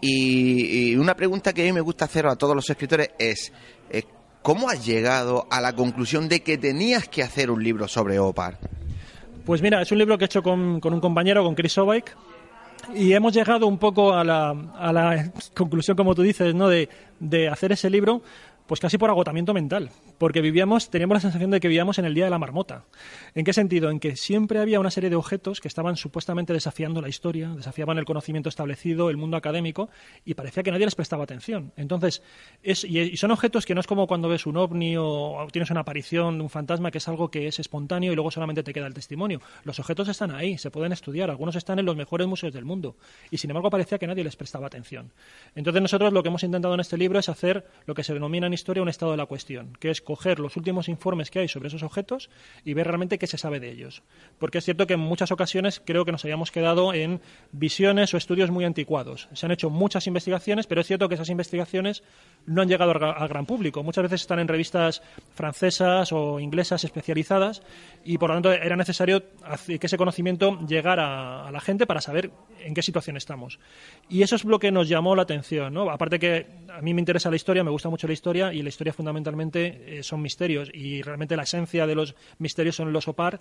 y, 0.02 0.96
una 0.98 1.16
pregunta 1.16 1.54
que 1.54 1.62
a 1.62 1.66
mí 1.66 1.72
me 1.72 1.82
gusta 1.82 2.06
hacer 2.06 2.28
a 2.28 2.36
todos 2.36 2.56
los 2.56 2.70
escritores 2.70 3.12
es 3.18 3.54
eh, 3.90 4.04
¿cómo 4.42 4.70
has 4.70 4.86
llegado 4.86 5.48
a 5.50 5.62
la 5.62 5.74
conclusión 5.74 6.28
de 6.28 6.42
que 6.42 6.58
tenías 6.58 7.08
que 7.08 7.24
hacer 7.24 7.50
un 7.50 7.64
libro 7.64 7.88
sobre 7.88 8.20
OPAR? 8.20 8.60
Pues 9.46 9.62
mira, 9.62 9.82
es 9.82 9.92
un 9.92 10.00
libro 10.00 10.18
que 10.18 10.26
he 10.26 10.28
hecho 10.28 10.44
con, 10.44 10.80
con 10.80 10.94
un 10.94 11.00
compañero, 11.00 11.44
con 11.44 11.56
Chris 11.56 11.78
Obaik, 11.78 12.16
y 12.94 13.14
hemos 13.14 13.34
llegado 13.34 13.68
un 13.68 13.78
poco 13.78 14.14
a 14.14 14.24
la, 14.24 14.50
a 14.78 14.94
la 14.94 15.32
conclusión, 15.56 15.98
como 15.98 16.14
tú 16.16 16.22
dices, 16.22 16.54
¿no? 16.54 16.68
de, 16.68 16.90
de 17.20 17.48
hacer 17.48 17.72
ese 17.72 17.90
libro 17.90 18.22
Pues 18.68 18.80
casi 18.80 18.98
por 18.98 19.12
agotamiento 19.12 19.54
mental, 19.54 19.92
porque 20.18 20.42
vivíamos, 20.42 20.90
teníamos 20.90 21.18
la 21.18 21.20
sensación 21.22 21.52
de 21.52 21.60
que 21.60 21.68
vivíamos 21.68 22.00
en 22.00 22.06
el 22.06 22.16
día 22.16 22.24
de 22.24 22.32
la 22.32 22.40
marmota. 22.40 22.86
¿En 23.36 23.46
qué 23.46 23.54
sentido? 23.54 23.92
En 23.92 24.00
que 24.00 24.16
siempre 24.16 24.58
había 24.58 24.80
una 24.80 24.90
serie 24.90 25.12
de 25.12 25.16
objetos 25.16 25.62
que 25.62 25.68
estaban 25.68 25.98
supuestamente 25.98 26.52
desafiando 26.52 27.00
la 27.00 27.08
historia, 27.08 27.50
desafiaban 27.50 28.00
el 28.00 28.06
conocimiento 28.06 28.50
establecido, 28.50 29.12
el 29.12 29.18
mundo 29.18 29.38
académico, 29.38 29.90
y 30.26 30.34
parecía 30.34 30.64
que 30.64 30.72
nadie 30.72 30.86
les 30.86 30.96
prestaba 30.96 31.24
atención. 31.24 31.74
Entonces, 31.78 32.24
es, 32.64 32.84
y 32.84 33.16
son 33.18 33.30
objetos 33.30 33.68
que 33.68 33.76
no 33.76 33.82
es 33.82 33.86
como 33.86 34.08
cuando 34.08 34.30
ves 34.30 34.48
un 34.48 34.58
ovni 34.58 34.96
o 34.98 35.46
tienes 35.52 35.70
una 35.70 35.82
aparición 35.82 36.40
de 36.40 36.44
un 36.44 36.50
fantasma 36.50 36.90
que 36.90 36.98
es 36.98 37.08
algo 37.08 37.30
que 37.30 37.46
es 37.46 37.60
espontáneo 37.60 38.14
y 38.14 38.16
luego 38.16 38.32
solamente 38.32 38.64
te 38.64 38.74
queda 38.74 38.88
el 38.88 38.96
testimonio. 38.96 39.42
Los 39.64 39.80
objetos 39.80 40.08
están 40.08 40.32
ahí, 40.32 40.58
se 40.58 40.72
pueden 40.72 40.92
estudiar, 40.92 41.30
algunos 41.30 41.56
están 41.56 41.78
en 41.78 41.86
los 41.86 41.96
mejores 41.96 42.26
museos 42.26 42.52
del 42.52 42.66
mundo, 42.66 42.96
y 43.30 43.38
sin 43.38 43.52
embargo 43.52 43.70
parecía 43.70 44.00
que 44.00 44.08
nadie 44.08 44.24
les 44.24 44.36
prestaba 44.36 44.66
atención. 44.66 45.12
Entonces 45.54 45.84
nosotros 45.84 46.12
lo 46.12 46.24
que 46.24 46.30
hemos 46.30 46.44
intentado 46.44 46.74
en 46.74 46.80
este 46.80 46.98
libro 46.98 47.20
es 47.20 47.30
hacer 47.30 47.68
lo 47.86 47.94
que 47.94 48.04
se 48.04 48.16
denomina 48.16 48.48
en 48.48 48.55
historia 48.56 48.82
un 48.82 48.90
estado 48.90 49.12
de 49.12 49.18
la 49.18 49.28
cuestión, 49.28 49.78
que 49.80 49.92
es 49.92 50.02
coger 50.02 50.40
los 50.40 50.58
últimos 50.58 50.90
informes 50.90 51.30
que 51.30 51.40
hay 51.40 51.48
sobre 51.48 51.68
esos 51.68 51.84
objetos 51.84 52.30
y 52.64 52.74
ver 52.74 52.88
realmente 52.88 53.20
qué 53.20 53.28
se 53.28 53.38
sabe 53.38 53.60
de 53.60 53.70
ellos. 53.70 54.02
Porque 54.40 54.58
es 54.58 54.66
cierto 54.66 54.88
que 54.88 54.96
en 54.96 55.00
muchas 55.00 55.32
ocasiones 55.32 55.82
creo 55.86 56.06
que 56.06 56.12
nos 56.12 56.24
habíamos 56.26 56.52
quedado 56.52 56.94
en 56.94 57.22
visiones 57.52 58.14
o 58.14 58.18
estudios 58.18 58.50
muy 58.50 58.66
anticuados. 58.66 59.30
Se 59.34 59.46
han 59.46 59.52
hecho 59.52 59.70
muchas 59.70 60.08
investigaciones, 60.08 60.66
pero 60.66 60.82
es 60.82 60.88
cierto 60.88 61.08
que 61.08 61.16
esas 61.16 61.30
investigaciones 61.30 62.04
no 62.48 62.62
han 62.62 62.68
llegado 62.68 62.92
al 62.92 63.28
gran 63.28 63.46
público. 63.46 63.84
Muchas 63.84 64.04
veces 64.04 64.22
están 64.22 64.40
en 64.40 64.48
revistas 64.48 65.02
francesas 65.36 66.12
o 66.12 66.40
inglesas 66.40 66.84
especializadas 66.84 67.62
y 68.04 68.18
por 68.18 68.30
lo 68.30 68.36
tanto 68.36 68.52
era 68.52 68.76
necesario 68.76 69.24
que 69.68 69.80
ese 69.80 69.98
conocimiento 69.98 70.60
llegara 70.66 71.48
a 71.48 71.52
la 71.52 71.60
gente 71.60 71.86
para 71.86 72.02
saber 72.02 72.32
en 72.60 72.74
qué 72.74 72.82
situación 72.82 73.18
estamos. 73.18 73.60
Y 74.10 74.24
eso 74.24 74.36
es 74.36 74.46
lo 74.46 74.60
que 74.60 74.72
nos 74.72 74.90
llamó 74.90 75.16
la 75.16 75.24
atención. 75.24 75.78
Aparte 75.90 76.20
que 76.20 76.48
a 76.74 76.82
mí 76.82 76.94
me 76.94 77.02
interesa 77.02 77.30
la 77.30 77.36
historia, 77.36 77.64
me 77.64 77.72
gusta 77.72 77.90
mucho 77.90 78.08
la 78.08 78.14
historia 78.14 78.45
y 78.54 78.62
la 78.62 78.70
historia 78.70 78.94
fundamentalmente 78.94 80.00
eh, 80.00 80.04
son 80.04 80.22
misterios 80.22 80.70
y 80.74 81.02
realmente 81.02 81.36
la 81.36 81.44
esencia 81.44 81.88
de 81.88 81.96
los 81.96 82.16
misterios 82.40 82.76
son 82.76 82.92
los 82.94 83.08
OPAR, 83.08 83.40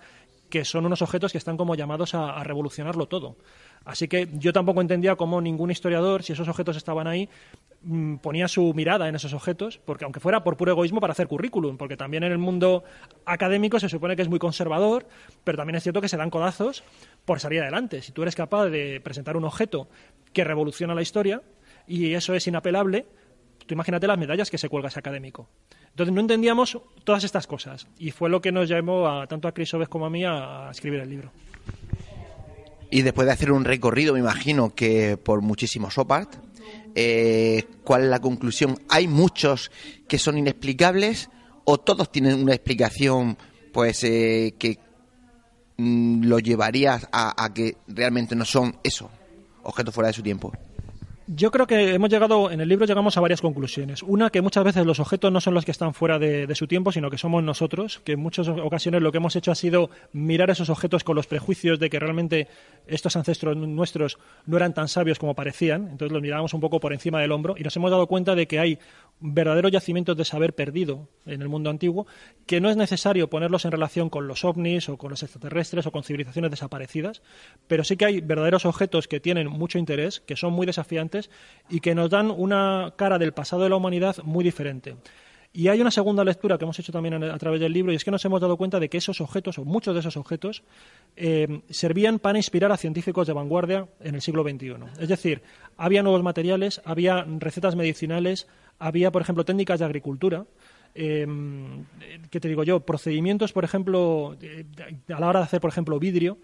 que 0.49 0.65
son 0.65 0.85
unos 0.85 1.01
objetos 1.01 1.31
que 1.31 1.37
están 1.37 1.57
como 1.57 1.75
llamados 1.75 2.13
a 2.13 2.43
revolucionarlo 2.43 3.07
todo. 3.07 3.37
Así 3.85 4.07
que 4.07 4.27
yo 4.33 4.51
tampoco 4.51 4.81
entendía 4.81 5.15
cómo 5.15 5.39
ningún 5.39 5.69
historiador, 5.69 6.23
si 6.23 6.33
esos 6.33 6.47
objetos 6.47 6.75
estaban 6.75 7.05
ahí, 7.05 7.29
mm, 7.83 8.15
ponía 8.15 8.47
su 8.47 8.73
mirada 8.73 9.07
en 9.07 9.15
esos 9.15 9.31
objetos, 9.33 9.79
porque 9.85 10.05
aunque 10.05 10.19
fuera 10.19 10.43
por 10.43 10.57
puro 10.57 10.71
egoísmo 10.71 10.99
para 10.99 11.11
hacer 11.11 11.27
currículum, 11.27 11.77
porque 11.77 11.95
también 11.95 12.23
en 12.23 12.31
el 12.31 12.39
mundo 12.39 12.83
académico 13.25 13.79
se 13.79 13.87
supone 13.87 14.15
que 14.15 14.23
es 14.23 14.27
muy 14.27 14.39
conservador, 14.39 15.07
pero 15.43 15.57
también 15.57 15.75
es 15.75 15.83
cierto 15.83 16.01
que 16.01 16.09
se 16.09 16.17
dan 16.17 16.31
codazos 16.31 16.83
por 17.25 17.39
salir 17.39 17.61
adelante. 17.61 18.01
Si 18.01 18.11
tú 18.11 18.23
eres 18.23 18.35
capaz 18.35 18.65
de 18.65 18.99
presentar 19.01 19.37
un 19.37 19.45
objeto 19.45 19.87
que 20.33 20.43
revoluciona 20.43 20.95
la 20.95 21.03
historia 21.03 21.43
y 21.87 22.15
eso 22.15 22.33
es 22.33 22.47
inapelable, 22.47 23.05
tú 23.65 23.73
imagínate 23.73 24.07
las 24.07 24.17
medallas 24.17 24.49
que 24.49 24.57
se 24.57 24.69
cuelga 24.69 24.89
ese 24.89 24.99
académico. 24.99 25.47
Entonces 25.89 26.13
no 26.13 26.21
entendíamos 26.21 26.77
todas 27.03 27.23
estas 27.23 27.47
cosas 27.47 27.87
y 27.97 28.11
fue 28.11 28.29
lo 28.29 28.41
que 28.41 28.51
nos 28.51 28.67
llamó 28.67 29.07
a, 29.07 29.27
tanto 29.27 29.47
a 29.47 29.53
Chris 29.53 29.73
Oves 29.73 29.89
como 29.89 30.05
a 30.05 30.09
mí 30.09 30.23
a 30.25 30.69
escribir 30.71 30.99
el 30.99 31.09
libro. 31.09 31.31
Y 32.91 33.01
después 33.01 33.25
de 33.25 33.33
hacer 33.33 33.51
un 33.51 33.65
recorrido, 33.65 34.13
me 34.13 34.19
imagino 34.19 34.73
que 34.73 35.17
por 35.17 35.41
muchísimos 35.41 35.97
OPART, 35.97 36.35
eh, 36.93 37.63
¿cuál 37.83 38.03
es 38.03 38.09
la 38.09 38.19
conclusión? 38.19 38.79
¿Hay 38.89 39.07
muchos 39.07 39.71
que 40.07 40.19
son 40.19 40.37
inexplicables 40.37 41.29
o 41.65 41.79
todos 41.79 42.11
tienen 42.11 42.41
una 42.41 42.53
explicación 42.53 43.37
pues 43.73 44.03
eh, 44.03 44.55
que 44.57 44.79
mm, 45.77 46.25
lo 46.25 46.39
llevaría 46.39 47.01
a 47.11 47.53
que 47.53 47.77
realmente 47.87 48.35
no 48.35 48.45
son 48.45 48.77
eso, 48.83 49.09
objetos 49.63 49.93
fuera 49.93 50.07
de 50.07 50.13
su 50.13 50.21
tiempo? 50.21 50.53
Yo 51.27 51.49
creo 51.49 51.65
que 51.65 51.95
hemos 51.95 52.11
llegado, 52.11 52.51
en 52.51 52.61
el 52.61 52.69
libro 52.69 52.85
llegamos 52.85 53.17
a 53.17 53.21
varias 53.21 53.41
conclusiones. 53.41 54.03
Una, 54.03 54.29
que 54.29 54.41
muchas 54.41 54.63
veces 54.63 54.85
los 54.85 54.99
objetos 54.99 55.31
no 55.31 55.41
son 55.41 55.55
los 55.55 55.65
que 55.65 55.71
están 55.71 55.95
fuera 55.95 56.19
de, 56.19 56.53
su 56.53 56.67
tiempo, 56.67 56.91
sino 56.91 57.09
que 57.09 57.17
somos 57.17 57.43
nosotros, 57.43 57.99
que 58.05 58.11
en 58.11 58.19
muchas 58.19 58.47
ocasiones 58.47 59.01
lo 59.01 59.11
que 59.11 59.17
hemos 59.17 59.35
hecho 59.35 59.51
ha 59.51 59.55
sido 59.55 59.89
mirar 60.13 60.51
esos 60.51 60.69
objetos 60.69 61.03
con 61.03 61.15
los 61.15 61.25
prejuicios 61.25 61.79
de 61.79 61.89
que 61.89 61.99
realmente 61.99 62.47
estos 62.85 63.15
ancestros 63.15 63.57
nuestros 63.57 64.19
no 64.45 64.57
eran 64.57 64.75
tan 64.75 64.87
sabios 64.87 65.17
como 65.17 65.33
parecían, 65.33 65.87
entonces 65.89 66.11
los 66.11 66.21
mirábamos 66.21 66.53
un 66.53 66.61
poco 66.61 66.79
por 66.79 66.93
encima 66.93 67.19
del 67.19 67.31
hombro 67.31 67.55
y 67.57 67.63
nos 67.63 67.75
hemos 67.75 67.89
dado 67.89 68.05
cuenta 68.05 68.35
de 68.35 68.47
que 68.47 68.59
hay 68.59 68.77
verdaderos 69.19 69.71
yacimientos 69.71 70.15
de 70.15 70.25
saber 70.25 70.53
perdido 70.53 71.09
en 71.25 71.41
el 71.41 71.49
mundo 71.49 71.71
antiguo, 71.71 72.05
que 72.45 72.61
no 72.61 72.69
es 72.69 72.77
necesario 72.77 73.31
ponerlos 73.31 73.65
en 73.65 73.71
relación 73.71 74.11
con 74.11 74.27
los 74.27 74.45
ovnis 74.45 74.89
o 74.89 74.97
con 74.97 75.09
los 75.09 75.23
extraterrestres 75.23 75.87
o 75.87 75.91
con 75.91 76.03
civilizaciones 76.03 76.51
desaparecidas, 76.51 77.23
pero 77.67 77.83
sí 77.83 77.97
que 77.97 78.05
hay 78.05 78.21
verdaderos 78.21 78.65
objetos 78.65 79.07
que 79.07 79.19
tienen 79.19 79.47
mucho 79.47 79.79
interés, 79.79 80.19
que 80.19 80.35
son 80.35 80.53
muy 80.53 80.67
desafiantes 80.67 81.14
y 81.69 81.79
que 81.79 81.95
nos 81.95 82.09
dan 82.09 82.31
una 82.31 82.93
cara 82.95 83.17
del 83.17 83.33
pasado 83.33 83.63
de 83.63 83.69
la 83.69 83.75
humanidad 83.75 84.17
muy 84.23 84.43
diferente. 84.43 84.95
Y 85.55 85.69
hay 85.69 85.79
una 85.79 85.89
segunda 85.89 86.25
lectura 86.25 86.57
que 86.57 86.65
hemos 86.65 86.77
hecho 86.79 86.91
también 86.91 87.23
a 87.23 87.37
través 87.37 87.61
del 87.61 87.71
libro 87.71 87.93
y 87.93 87.95
es 87.95 88.03
que 88.03 88.11
nos 88.11 88.25
hemos 88.25 88.41
dado 88.41 88.57
cuenta 88.57 88.77
de 88.77 88.89
que 88.89 88.97
esos 88.97 89.21
objetos, 89.21 89.57
o 89.57 89.63
muchos 89.63 89.93
de 89.93 90.01
esos 90.01 90.17
objetos, 90.17 90.63
eh, 91.15 91.61
servían 91.69 92.19
para 92.19 92.37
inspirar 92.37 92.73
a 92.73 92.77
científicos 92.77 93.25
de 93.25 93.31
vanguardia 93.31 93.87
en 94.01 94.15
el 94.15 94.21
siglo 94.21 94.43
XXI. 94.43 94.75
Es 94.99 95.07
decir, 95.07 95.43
había 95.77 96.03
nuevos 96.03 96.23
materiales, 96.23 96.81
había 96.83 97.25
recetas 97.39 97.77
medicinales, 97.77 98.47
había, 98.79 99.13
por 99.13 99.21
ejemplo, 99.21 99.45
técnicas 99.45 99.79
de 99.79 99.85
agricultura, 99.85 100.45
eh, 100.93 101.25
¿qué 102.29 102.39
te 102.41 102.49
digo 102.49 102.65
yo? 102.65 102.81
Procedimientos, 102.81 103.53
por 103.53 103.63
ejemplo, 103.63 104.35
a 105.07 105.19
la 105.21 105.27
hora 105.27 105.39
de 105.39 105.45
hacer, 105.45 105.61
por 105.61 105.69
ejemplo, 105.69 105.97
vidrio, 105.99 106.37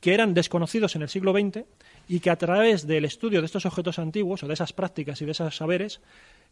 que 0.00 0.14
eran 0.14 0.34
desconocidos 0.34 0.96
en 0.96 1.02
el 1.02 1.08
siglo 1.08 1.32
XX 1.32 1.64
y 2.08 2.20
que 2.20 2.30
a 2.30 2.36
través 2.36 2.86
del 2.86 3.04
estudio 3.04 3.40
de 3.40 3.46
estos 3.46 3.66
objetos 3.66 3.98
antiguos 3.98 4.42
o 4.42 4.46
de 4.46 4.54
esas 4.54 4.72
prácticas 4.72 5.20
y 5.20 5.24
de 5.24 5.32
esos 5.32 5.56
saberes 5.56 6.00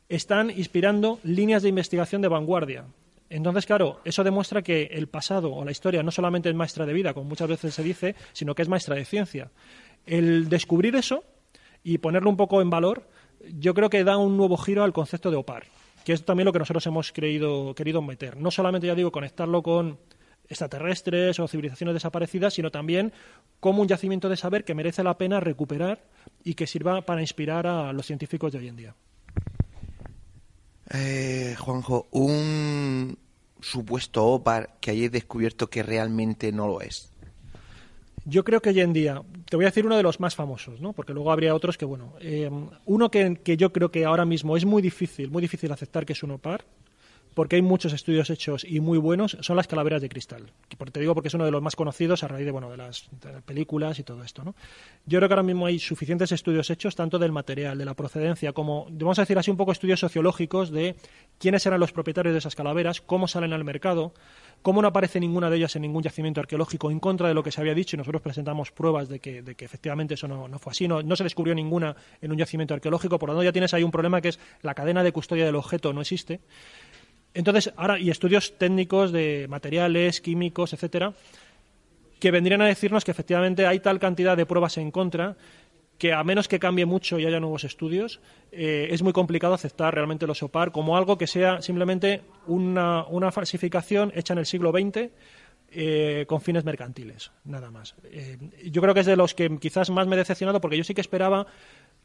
están 0.09 0.51
inspirando 0.51 1.21
líneas 1.23 1.63
de 1.63 1.69
investigación 1.69 2.23
de 2.23 2.29
vanguardia. 2.29 2.85
Entonces, 3.29 3.67
claro, 3.67 4.01
eso 4.05 4.23
demuestra 4.23 4.63
que 4.63 4.85
el 4.93 5.09
pasado 5.09 5.53
o 5.53 5.65
la 5.65 5.73
historia 5.73 6.03
no 6.03 6.13
solamente 6.13 6.49
es 6.49 6.55
maestra 6.55 6.87
de 6.87 6.93
vida, 6.93 7.13
como 7.13 7.29
muchas 7.29 7.49
veces 7.49 7.75
se 7.75 7.83
dice, 7.83 8.15
sino 8.33 8.55
que 8.55 8.63
es 8.63 8.69
maestra 8.69 8.95
de 8.95 9.05
ciencia. 9.05 9.51
El 10.05 10.49
descubrir 10.49 10.95
eso 10.95 11.25
y 11.83 11.99
ponerlo 11.99 12.31
un 12.31 12.37
poco 12.37 12.63
en 12.63 12.71
valor 12.71 13.09
yo 13.59 13.75
creo 13.75 13.91
que 13.91 14.05
da 14.05 14.17
un 14.17 14.37
nuevo 14.37 14.57
giro 14.57 14.83
al 14.83 14.93
concepto 14.93 15.31
de 15.31 15.37
OPAR, 15.37 15.65
que 16.05 16.13
es 16.13 16.25
también 16.25 16.47
lo 16.47 16.53
que 16.53 16.59
nosotros 16.59 16.87
hemos 16.87 17.13
querido 17.13 18.03
meter. 18.03 18.37
No 18.37 18.51
solamente, 18.51 18.87
ya 18.87 18.95
digo, 18.95 19.13
conectarlo 19.13 19.63
con 19.63 19.99
extraterrestres 20.49 21.39
o 21.41 21.49
civilizaciones 21.49 21.95
desaparecidas, 21.95 22.55
sino 22.55 22.71
también 22.71 23.13
como 23.61 23.83
un 23.83 23.89
yacimiento 23.89 24.29
de 24.29 24.37
saber 24.37 24.65
que 24.65 24.75
merece 24.75 25.03
la 25.03 25.19
pena 25.19 25.41
recuperar 25.41 26.05
y 26.45 26.55
que 26.55 26.67
sirva 26.67 27.03
para 27.03 27.21
inspirar 27.21 27.67
a 27.67 27.93
los 27.93 28.07
científicos 28.07 28.53
de 28.53 28.59
hoy 28.59 28.69
en 28.69 28.77
día. 28.77 28.95
Eh, 30.91 31.55
Juanjo, 31.59 32.07
un 32.13 33.19
supuesto 33.61 34.25
OPAR 34.25 34.77
que 34.81 34.93
hayáis 34.93 35.11
descubierto 35.11 35.69
que 35.69 35.83
realmente 35.83 36.53
no 36.53 36.69
lo 36.69 36.81
es. 36.81 37.13
Yo 38.25 38.45
creo 38.45 38.61
que 38.61 38.71
hoy 38.71 38.81
en 38.81 38.93
día, 38.93 39.23
te 39.49 39.57
voy 39.57 39.67
a 39.67 39.69
decir 39.69 39.87
uno 39.87 39.97
de 39.97 40.03
los 40.03 40.19
más 40.19 40.35
famosos, 40.35 40.81
¿no? 40.81 40.93
porque 40.93 41.13
luego 41.13 41.31
habría 41.31 41.55
otros 41.55 41.79
que, 41.79 41.85
bueno, 41.85 42.15
eh, 42.21 42.51
uno 42.85 43.11
que, 43.11 43.37
que, 43.37 43.57
yo 43.57 43.73
creo 43.73 43.93
que 43.93 44.05
ahora 44.05 44.25
mismo 44.25 44.57
es 44.57 44.65
muy 44.65 44.83
difícil, 44.83 45.31
muy 45.31 45.43
difícil 45.43 45.71
aceptar 45.71 46.05
que 46.05 46.13
es 46.13 46.23
un 46.25 46.33
OPAR, 46.33 46.65
porque 47.37 47.57
hay 47.57 47.62
muchos 47.62 47.92
estudios 47.92 48.31
hechos 48.31 48.64
y 48.66 48.81
muy 48.81 48.96
buenos, 48.96 49.37
son 49.42 49.57
las 49.57 49.66
calaveras 49.66 50.01
de 50.01 50.09
cristal. 50.09 50.51
Te 50.90 51.01
digo 51.01 51.12
porque 51.12 51.29
es 51.29 51.35
uno 51.35 51.44
de 51.44 51.51
los 51.51 51.61
más 51.61 51.77
conocidos 51.77 52.22
a 52.22 52.29
raíz 52.29 52.46
de, 52.46 52.51
bueno, 52.51 52.70
de 52.70 52.79
las, 52.79 53.11
películas 53.44 53.99
y 53.99 54.05
todo 54.05 54.25
esto. 54.25 54.42
¿no? 54.42 54.55
Yo 55.05 55.18
creo 55.18 55.29
que 55.29 55.35
ahora 55.35 55.42
mismo 55.42 55.66
hay 55.66 55.79
suficientes 55.79 56.33
estudios 56.33 56.70
hechos, 56.70 56.96
tanto 56.96 57.18
del 57.18 57.33
material, 57.33 57.77
de 57.77 57.85
la 57.85 57.92
procedencia, 57.92 58.55
como, 58.55 58.87
vamos 58.90 59.18
a 59.18 59.22
decir 59.22 59.37
así, 59.37 59.51
un 59.51 59.59
poco 59.59 59.72
estudios 59.72 60.01
sociológicos 60.01 60.70
de 60.70 60.96
quiénes 61.38 61.66
eran 61.66 61.79
los 61.79 61.92
propietarios 61.92 62.33
de 62.33 62.38
esas 62.38 62.55
calaveras, 62.55 63.03
cómo 63.03 63.29
salen 63.29 63.53
al 63.53 63.64
mercado, 63.64 64.14
cómo 64.62 64.81
no 64.81 64.88
aparece 64.88 65.20
ninguna 65.20 65.51
de 65.51 65.59
ellas 65.59 65.77
en 65.77 65.83
ningún 65.83 66.03
yacimiento 66.03 66.40
arqueológico 66.40 66.90
en 66.90 67.01
contra 67.01 67.29
de 67.29 67.35
lo 67.35 67.42
que 67.42 67.53
se 67.53 67.61
había 67.61 67.75
dicho 67.75 67.96
y 67.96 67.99
nosotros 67.99 68.22
presentamos 68.22 68.72
pruebas 68.72 69.09
de 69.09 69.20
que, 69.20 69.42
de 69.42 69.55
que 69.55 69.66
efectivamente 69.66 70.14
eso 70.14 70.27
no, 70.27 70.59
fue 70.59 70.70
así. 70.70 70.88
No, 70.88 71.03
no, 71.03 71.14
se 71.16 71.25
descubrió 71.25 71.55
ninguna 71.55 71.94
en 72.22 72.33
un 72.33 72.38
yacimiento 72.38 72.72
arqueológico, 72.72 73.18
por 73.18 73.29
lo 73.29 73.35
tanto 73.35 73.44
ya 73.44 73.53
tienes 73.53 73.75
ahí 73.75 73.83
un 73.83 73.90
problema 73.90 74.22
que 74.22 74.31
es 74.31 74.40
la 74.62 74.75
cadena 74.75 75.03
de 75.03 75.12
custodia 75.12 75.44
del 75.44 75.57
objeto 75.57 75.92
no 75.92 76.01
existe. 76.01 76.40
Entonces, 77.37 77.72
ahora, 77.77 77.99
y 77.99 78.09
estudios 78.09 78.57
técnicos 78.57 79.12
de 79.12 79.46
materiales, 79.49 80.22
químicos, 80.22 80.72
etcétera, 80.72 81.12
que 82.18 82.31
vendrían 82.31 82.62
a 82.62 82.66
decirnos 82.66 83.05
que 83.05 83.11
efectivamente 83.11 83.66
hay 83.66 83.81
tal 83.81 83.99
cantidad 83.99 84.37
de 84.38 84.46
pruebas 84.46 84.79
en 84.79 84.90
contra 84.90 85.37
que 85.99 86.12
a 86.12 86.25
menos 86.25 86.49
que 86.49 86.59
cambie 86.59 86.87
mucho 86.87 87.18
y 87.18 87.27
haya 87.27 87.40
nuevos 87.40 87.64
estudios, 87.64 88.20
eh, 88.53 88.88
es 88.90 89.03
muy 89.03 89.12
complicado 89.12 89.55
aceptar 89.55 89.94
realmente 89.94 90.27
los 90.27 90.42
OPAR 90.42 90.72
como 90.72 90.96
algo 90.96 91.16
que 91.16 91.27
sea 91.27 91.62
simplemente 91.62 92.22
una, 92.46 93.05
falsificación 93.33 94.12
hecha 94.14 94.33
en 94.35 94.38
el 94.38 94.46
siglo 94.46 94.72
XX 94.72 95.11
eh, 95.72 96.25
con 96.29 96.40
fines 96.40 96.64
mercantiles, 96.64 97.33
nada 97.44 97.70
más. 97.70 97.94
Eh, 98.05 98.38
yo 98.70 98.81
creo 98.81 98.94
que 98.94 99.01
es 99.01 99.07
de 99.07 99.16
los 99.16 99.35
que 99.35 99.59
quizás 99.59 99.90
más 99.90 100.07
me 100.07 100.16
he 100.16 100.18
decepcionado 100.18 100.61
porque 100.61 100.77
yo 100.77 100.85
sí 100.85 100.94
que 100.94 101.01
esperaba 101.01 101.46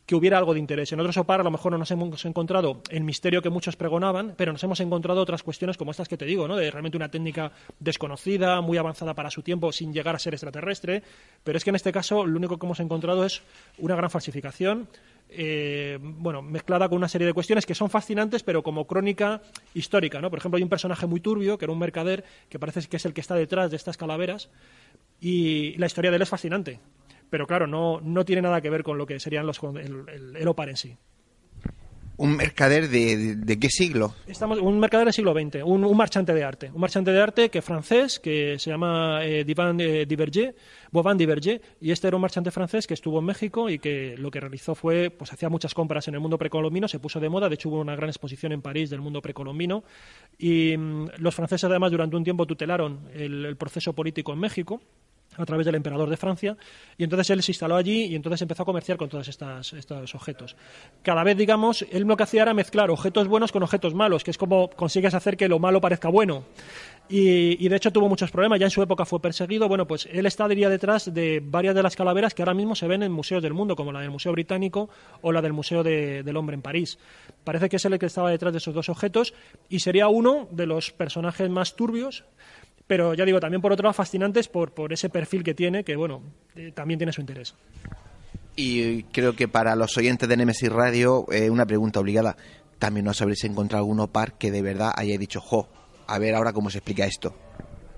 que 0.06 0.16
hubiera 0.16 0.38
algo 0.38 0.54
de 0.54 0.60
interés. 0.60 0.92
En 0.92 1.00
otros 1.00 1.18
OPAR 1.18 1.42
a 1.42 1.44
lo 1.44 1.52
mejor 1.52 1.72
no 1.72 1.78
nos 1.78 1.92
hemos 1.92 2.26
encontrado 2.26 2.82
el 2.90 3.04
misterio 3.04 3.42
que 3.42 3.50
muchos 3.50 3.76
pregonaban, 3.76 4.34
pero 4.36 4.52
nos 4.52 4.64
hemos 4.64 4.80
encontrado 4.80 5.22
otras 5.22 5.44
cuestiones 5.44 5.78
como 5.78 5.92
estas 5.92 6.08
que 6.08 6.18
te 6.18 6.26
digo, 6.26 6.48
¿no? 6.48 6.56
de 6.58 6.70
realmente 6.72 6.98
una 6.98 7.10
técnica 7.10 7.52
desconocida, 7.80 8.62
muy 8.62 8.78
avanzada 8.78 9.14
para 9.14 9.30
su 9.30 9.42
tiempo, 9.42 9.72
sin 9.72 9.94
llegar 9.94 10.16
a 10.16 10.20
ser 10.20 10.34
extraterrestre. 10.34 11.04
Pero 11.44 11.58
es 11.58 11.64
que 11.64 11.70
en 11.70 11.76
este 11.76 11.92
caso 11.92 12.26
lo 12.26 12.38
único 12.38 12.58
que 12.58 12.66
hemos 12.66 12.80
encontrado 12.80 13.26
es 13.26 13.42
una 13.78 13.96
gran 13.96 14.10
falsificación, 14.10 14.88
eh, 15.34 15.98
bueno, 16.02 16.42
mezclada 16.42 16.90
con 16.90 16.98
una 16.98 17.08
serie 17.08 17.26
de 17.26 17.34
cuestiones 17.34 17.66
que 17.66 17.74
son 17.74 17.90
fascinantes, 17.90 18.44
pero 18.44 18.64
como 18.64 18.86
crónica 18.86 19.42
histórica, 19.74 20.20
¿no? 20.20 20.30
Por 20.30 20.40
ejemplo, 20.40 20.58
hay 20.58 20.64
un 20.64 20.70
personaje 20.70 21.08
muy 21.08 21.22
turbio, 21.22 21.58
que 21.58 21.66
era 21.66 21.72
un 21.72 21.80
mercader, 21.80 22.26
que 22.50 22.60
parece 22.60 22.82
que 22.82 22.98
es 22.98 23.06
el 23.06 23.14
que 23.14 23.22
está 23.22 23.36
detrás 23.36 23.72
de 23.72 23.78
estas 23.78 23.96
calaveras, 23.96 24.50
y 25.22 25.78
la 25.78 25.86
historia 25.86 26.12
de 26.12 26.18
él 26.18 26.24
es 26.24 26.30
fascinante. 26.30 26.80
Pero 27.32 27.48
claro, 27.48 27.66
no, 27.66 28.02
no 28.02 28.26
tiene 28.26 28.42
nada 28.42 28.62
que 28.62 28.70
ver 28.70 28.84
con 28.84 28.98
lo 28.98 29.08
que 29.08 29.20
serían 29.20 29.48
los, 29.48 29.60
el, 29.64 30.04
el, 30.10 30.36
el 30.36 30.48
OPAR 30.50 30.70
en 30.70 30.76
sí. 30.76 30.98
¿Un 32.18 32.36
mercader 32.36 32.90
de, 32.90 33.36
de, 33.38 33.58
qué 33.60 33.70
siglo? 33.70 34.14
Estamos 34.28 34.60
un 34.60 34.80
mercader 34.80 35.06
del 35.06 35.14
siglo 35.14 35.34
XX, 35.34 35.64
un, 35.64 35.86
un, 35.86 35.98
marchante 35.98 36.34
de 36.34 36.44
arte. 36.44 36.70
Un 36.72 36.82
marchante 36.82 37.10
de 37.10 37.20
arte 37.20 37.50
que 37.50 37.62
francés, 37.62 38.20
que 38.20 38.60
se 38.60 38.70
llama 38.70 39.26
eh, 39.26 39.46
Divan 39.46 39.80
eh, 39.80 40.06
Diverger, 40.06 40.54
Bovan 40.92 41.18
Diverger, 41.18 41.62
y 41.80 41.90
este 41.90 42.10
era 42.10 42.18
un 42.18 42.22
marchante 42.22 42.52
francés 42.52 42.86
que 42.86 42.94
estuvo 42.94 43.20
en 43.20 43.26
México 43.26 43.70
y 43.70 43.80
que 43.80 44.16
lo 44.18 44.30
que 44.30 44.42
realizó 44.42 44.76
fue, 44.76 45.10
pues 45.10 45.32
hacía 45.34 45.50
muchas 45.50 45.74
compras 45.74 46.10
en 46.10 46.14
el 46.14 46.20
mundo 46.20 46.38
precolombino, 46.38 46.88
se 46.88 47.00
puso 47.00 47.20
de 47.20 47.30
moda, 47.30 47.48
de 47.48 47.56
hecho 47.56 47.70
hubo 47.70 47.80
una 47.80 47.96
gran 47.96 48.10
exposición 48.10 48.52
en 48.52 48.62
París 48.62 48.90
del 48.90 49.02
mundo 49.02 49.22
precolombino, 49.22 49.84
y 50.38 50.76
mmm, 50.78 51.08
los 51.18 51.34
franceses 51.34 51.64
además 51.64 51.92
durante 51.92 52.18
un 52.18 52.24
tiempo 52.24 52.46
tutelaron 52.46 53.08
el, 53.16 53.46
el 53.46 53.56
proceso 53.56 53.94
político 53.94 54.34
en 54.34 54.40
México 54.40 54.82
a 55.38 55.46
través 55.46 55.66
del 55.66 55.76
emperador 55.76 56.10
de 56.10 56.18
Francia, 56.18 56.58
y 56.98 57.04
entonces 57.04 57.30
él 57.30 57.42
se 57.42 57.52
instaló 57.52 57.76
allí 57.76 58.06
y 58.06 58.16
entonces 58.16 58.42
empezó 58.42 58.64
a 58.64 58.66
comerciar 58.66 58.98
con 58.98 59.10
todos 59.10 59.28
estos 59.28 60.16
objetos. 60.16 60.56
Cada 61.04 61.24
vez, 61.24 61.38
digamos, 61.38 61.86
él 61.92 62.04
lo 62.04 62.18
que 62.18 62.24
hacía 62.24 62.42
era 62.42 62.54
mezclar 62.54 62.92
objetos 62.92 63.28
buenos 63.28 63.52
con 63.52 63.64
objetos 63.64 63.94
malos, 63.94 64.24
que 64.24 64.32
es 64.32 64.38
como 64.38 64.70
consigues 64.70 65.14
hacer 65.14 65.38
que 65.38 65.48
lo 65.48 65.60
malo 65.60 65.80
parezca 65.80 66.10
bueno. 66.10 66.44
Y, 67.10 67.64
y, 67.64 67.68
de 67.68 67.76
hecho 67.76 67.92
tuvo 67.92 68.08
muchos 68.08 68.32
problemas, 68.32 68.60
ya 68.60 68.68
en 68.68 68.72
su 68.72 68.82
época 68.82 69.06
fue 69.06 69.22
perseguido. 69.22 69.68
Bueno, 69.68 69.86
pues 69.86 70.08
él 70.12 70.26
está, 70.26 70.48
diría, 70.48 70.70
detrás 70.70 71.14
de 71.14 71.42
varias 71.44 71.76
de 71.76 71.84
las 71.84 71.96
calaveras 71.96 72.34
que 72.34 72.42
ahora 72.42 72.54
mismo 72.54 72.74
se 72.74 72.88
ven 72.88 73.04
en 73.04 73.12
museos 73.12 73.44
del 73.44 73.54
mundo, 73.54 73.76
como 73.76 73.92
la 73.92 74.00
del 74.00 74.12
Museo 74.12 74.32
Británico 74.32 74.90
o 75.22 75.32
la 75.32 75.42
del 75.42 75.52
Museo 75.52 75.84
de, 75.84 76.24
del 76.24 76.38
Hombre 76.38 76.56
en 76.56 76.62
París. 76.62 77.00
Parece 77.44 77.68
que 77.68 77.78
es 77.78 77.86
él 77.86 77.94
el 77.94 78.00
que 78.00 78.06
estaba 78.06 78.30
detrás 78.30 78.54
de 78.54 78.60
esos 78.60 78.74
dos 78.74 78.88
objetos 78.90 79.34
y 79.68 79.80
sería 79.80 80.08
uno 80.08 80.48
de 80.52 80.66
los 80.66 80.92
personajes 80.92 81.50
más 81.50 81.76
turbios 81.76 82.24
pero 82.92 83.14
ya 83.14 83.24
digo, 83.24 83.40
también 83.40 83.62
por 83.62 83.72
otro 83.72 83.86
lado 83.86 83.94
fascinantes 83.94 84.50
por, 84.50 84.74
por 84.74 84.92
ese 84.92 85.08
perfil 85.08 85.46
que 85.46 85.54
tiene, 85.54 85.86
que 85.86 85.96
bueno, 85.96 86.22
eh, 86.58 86.74
también 86.76 86.98
tiene 86.98 87.14
su 87.14 87.22
interés. 87.22 87.56
Y 88.58 89.04
creo 89.04 89.34
que 89.34 89.48
para 89.48 89.78
los 89.78 89.96
oyentes 89.96 90.28
de 90.28 90.36
Nemesis 90.36 90.70
Radio, 90.70 91.26
eh, 91.32 91.50
una 91.50 91.66
pregunta 91.66 92.02
obligada. 92.02 92.36
También 92.80 93.08
os 93.08 93.22
habréis 93.22 93.46
encontrado 93.46 93.86
alguno 93.86 94.08
par 94.08 94.34
que 94.34 94.52
de 94.52 94.62
verdad 94.62 94.92
haya 94.94 95.18
dicho, 95.18 95.40
jo, 95.40 95.70
a 96.06 96.20
ver 96.20 96.36
ahora 96.36 96.52
cómo 96.52 96.70
se 96.70 96.80
explica 96.80 97.06
esto. 97.06 97.34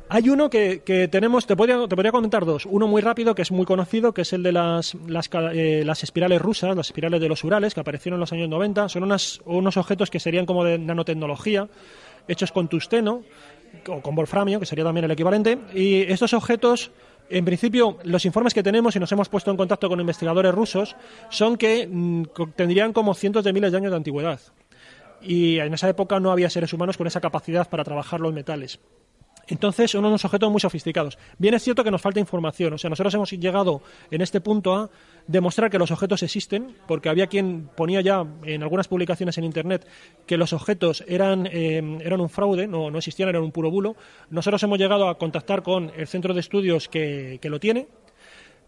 Hay 0.10 0.30
uno 0.30 0.48
que, 0.48 0.84
que 0.86 1.08
tenemos, 1.08 1.48
te 1.48 1.56
podría, 1.56 1.88
te 1.88 1.96
podría 1.96 2.12
comentar 2.12 2.46
dos. 2.46 2.68
Uno 2.68 2.88
muy 2.88 3.02
rápido, 3.02 3.34
que 3.34 3.42
es 3.42 3.52
muy 3.52 3.66
conocido, 3.66 4.14
que 4.14 4.22
es 4.22 4.32
el 4.32 4.44
de 4.44 4.52
las, 4.52 4.94
las, 5.08 5.28
eh, 5.54 5.82
las 5.84 6.04
espirales 6.04 6.40
rusas, 6.40 6.76
las 6.76 6.86
espirales 6.86 7.20
de 7.20 7.30
los 7.30 7.44
Urales, 7.44 7.74
que 7.74 7.80
aparecieron 7.80 8.18
en 8.18 8.20
los 8.20 8.32
años 8.32 8.48
90. 8.48 8.90
Son 8.90 9.02
unas, 9.02 9.42
unos 9.46 9.76
objetos 9.76 10.12
que 10.12 10.20
serían 10.20 10.46
como 10.46 10.64
de 10.64 10.78
nanotecnología, 10.78 11.68
hechos 12.28 12.52
con 12.52 12.68
tusteno, 12.68 13.24
o 13.88 14.02
con 14.02 14.16
wolframio, 14.16 14.60
que 14.60 14.66
sería 14.66 14.84
también 14.84 15.06
el 15.06 15.12
equivalente, 15.12 15.58
y 15.74 16.02
estos 16.02 16.34
objetos 16.34 16.92
en 17.30 17.46
principio, 17.46 17.98
los 18.04 18.26
informes 18.26 18.54
que 18.54 18.62
tenemos 18.62 18.96
y 18.96 19.00
nos 19.00 19.12
hemos 19.12 19.30
puesto 19.30 19.50
en 19.50 19.58
contacto 19.58 19.90
con 19.90 20.00
investigadores 20.00 20.54
rusos 20.54 20.96
son 21.30 21.58
que 21.58 21.88
mmm, 21.90 22.24
tendrían 22.56 22.94
como 22.94 23.14
cientos 23.14 23.44
de 23.44 23.54
miles 23.54 23.72
de 23.72 23.78
años 23.78 23.92
de 23.92 23.98
antigüedad. 23.98 24.40
Y 25.22 25.58
en 25.60 25.74
esa 25.74 25.88
época 25.88 26.20
no 26.20 26.32
había 26.32 26.50
seres 26.50 26.74
humanos 26.74 26.98
con 26.98 27.08
esa 27.08 27.22
capacidad 27.22 27.70
para 27.70 27.84
trabajar 27.84 28.20
los 28.20 28.34
metales. 28.34 28.80
Entonces, 29.48 29.92
son 29.92 30.06
unos 30.06 30.24
objetos 30.24 30.50
muy 30.52 30.62
sofisticados. 30.62 31.18
Bien 31.38 31.54
es 31.54 31.64
cierto 31.64 31.84
que 31.84 31.92
nos 31.92 32.02
falta 32.02 32.20
información. 32.20 32.74
O 32.74 32.78
sea, 32.78 32.90
nosotros 32.90 33.14
hemos 33.14 33.32
llegado 33.32 33.82
en 34.10 34.22
este 34.22 34.40
punto 34.40 34.76
a 34.76 34.90
demostrar 35.28 35.70
que 35.70 35.80
los 35.80 35.92
objetos 35.92 36.24
existen, 36.24 36.76
porque 36.88 37.10
había 37.10 37.28
quien 37.28 37.70
ponía 37.76 38.02
ya 38.02 38.26
en 38.44 38.64
algunas 38.64 38.88
publicaciones 38.88 39.38
en 39.38 39.44
Internet 39.44 39.88
que 40.26 40.38
los 40.38 40.54
objetos 40.54 41.04
eran, 41.08 41.48
eh, 41.48 41.82
eran 42.02 42.22
un 42.22 42.30
fraude, 42.30 42.68
no, 42.68 42.92
no, 42.92 42.98
existían, 42.98 43.30
eran 43.30 43.44
un 43.44 43.52
puro 43.52 43.72
bulo. 43.72 43.96
Nosotros 44.30 44.62
hemos 44.64 44.78
llegado 44.78 45.08
a 45.08 45.18
contactar 45.18 45.64
con 45.64 45.92
el 45.96 46.08
centro 46.08 46.34
de 46.34 46.40
estudios 46.40 46.88
que, 46.88 47.40
que 47.42 47.50
lo 47.50 47.60
tiene, 47.60 47.88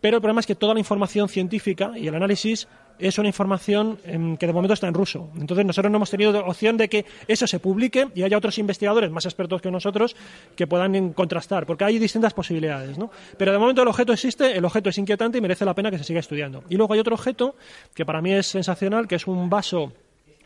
pero 0.01 0.17
el 0.17 0.21
problema 0.21 0.39
es 0.39 0.47
que 0.47 0.55
toda 0.55 0.73
la 0.73 0.79
información 0.79 1.29
científica 1.29 1.93
y 1.95 2.07
el 2.07 2.15
análisis 2.15 2.67
es 2.99 3.17
una 3.17 3.27
información 3.27 3.99
eh, 4.05 4.35
que 4.39 4.47
de 4.47 4.53
momento 4.53 4.73
está 4.73 4.87
en 4.87 4.93
ruso. 4.93 5.29
Entonces 5.39 5.65
nosotros 5.65 5.91
no 5.91 5.97
hemos 5.97 6.09
tenido 6.09 6.45
opción 6.45 6.77
de 6.77 6.89
que 6.89 7.05
eso 7.27 7.47
se 7.47 7.59
publique 7.59 8.07
y 8.15 8.23
haya 8.23 8.37
otros 8.37 8.57
investigadores 8.57 9.11
más 9.11 9.25
expertos 9.25 9.61
que 9.61 9.71
nosotros 9.71 10.15
que 10.55 10.67
puedan 10.67 11.13
contrastar, 11.13 11.65
porque 11.65 11.83
hay 11.83 11.99
distintas 11.99 12.33
posibilidades. 12.33 12.97
¿no? 12.97 13.11
Pero 13.37 13.51
de 13.51 13.57
momento 13.57 13.81
el 13.81 13.87
objeto 13.87 14.13
existe, 14.13 14.57
el 14.57 14.65
objeto 14.65 14.89
es 14.89 14.97
inquietante 14.97 15.37
y 15.37 15.41
merece 15.41 15.65
la 15.65 15.73
pena 15.73 15.91
que 15.91 15.97
se 15.97 16.03
siga 16.03 16.19
estudiando. 16.19 16.63
Y 16.69 16.75
luego 16.75 16.93
hay 16.93 16.99
otro 16.99 17.15
objeto 17.15 17.55
que 17.93 18.05
para 18.05 18.21
mí 18.21 18.33
es 18.33 18.47
sensacional, 18.47 19.07
que 19.07 19.15
es 19.15 19.27
un 19.27 19.49
vaso 19.49 19.93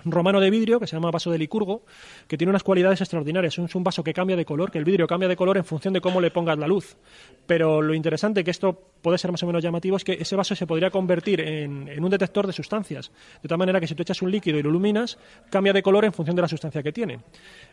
romano 0.06 0.40
de 0.40 0.50
vidrio 0.50 0.80
que 0.80 0.88
se 0.88 0.96
llama 0.96 1.12
vaso 1.12 1.32
de 1.32 1.38
Licurgo, 1.38 1.84
que 2.28 2.38
tiene 2.38 2.50
unas 2.50 2.64
cualidades 2.64 3.02
extraordinarias. 3.02 3.58
Es 3.58 3.76
un 3.76 3.84
vaso 3.84 4.04
que 4.04 4.14
cambia 4.14 4.36
de 4.36 4.46
color, 4.46 4.72
que 4.72 4.78
el 4.78 4.86
vidrio 4.86 5.08
cambia 5.08 5.28
de 5.28 5.36
color 5.36 5.58
en 5.58 5.66
función 5.66 5.94
de 5.94 6.02
cómo 6.02 6.22
le 6.22 6.32
pongas 6.32 6.58
la 6.58 6.68
luz. 6.68 6.98
Pero 7.46 7.82
lo 7.82 7.94
interesante, 7.94 8.44
que 8.44 8.52
esto 8.52 8.74
puede 9.02 9.18
ser 9.18 9.32
más 9.32 9.42
o 9.44 9.48
menos 9.48 9.64
llamativo, 9.64 9.98
es 9.98 10.04
que 10.04 10.14
ese 10.14 10.36
vaso 10.36 10.56
se 10.56 10.68
podría 10.68 10.90
convertir 10.90 11.42
en, 11.42 11.88
en 11.88 12.04
un 12.04 12.10
detector 12.10 12.48
de 12.48 12.54
sustancias. 12.54 13.12
De 13.42 13.50
tal 13.50 13.58
manera 13.58 13.80
que 13.80 13.88
si 13.88 13.96
tú 13.96 14.04
echas 14.04 14.22
un 14.22 14.32
líquido 14.32 14.58
y 14.58 14.64
lo 14.64 14.70
iluminas, 14.70 15.18
cambia 15.50 15.74
de 15.74 15.82
color 15.82 16.06
en 16.06 16.14
función 16.14 16.36
de 16.36 16.42
la 16.42 16.48
sustancia 16.48 16.84
que 16.84 16.92
tiene. 16.92 17.20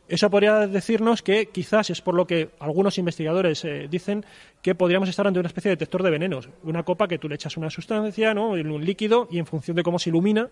Eso 0.08 0.30
podría 0.30 0.66
decirnos 0.66 1.22
que 1.22 1.46
quizás 1.46 1.90
es 1.90 2.00
por 2.00 2.14
lo 2.14 2.26
que 2.26 2.50
algunos 2.60 2.98
investigadores 2.98 3.64
eh, 3.64 3.88
dicen 3.90 4.24
que 4.62 4.74
podríamos 4.74 5.08
estar 5.08 5.26
ante 5.26 5.40
una 5.40 5.48
especie 5.48 5.70
de 5.70 5.76
detector 5.76 6.02
de 6.02 6.10
venenos. 6.10 6.48
Una 6.62 6.82
copa 6.84 7.08
que 7.08 7.18
tú 7.18 7.28
le 7.28 7.34
echas 7.34 7.56
una 7.56 7.70
sustancia, 7.70 8.34
¿no? 8.34 8.50
un 8.50 8.84
líquido, 8.84 9.28
y 9.30 9.38
en 9.38 9.46
función 9.46 9.76
de 9.76 9.82
cómo 9.82 9.98
se 9.98 10.10
ilumina, 10.10 10.48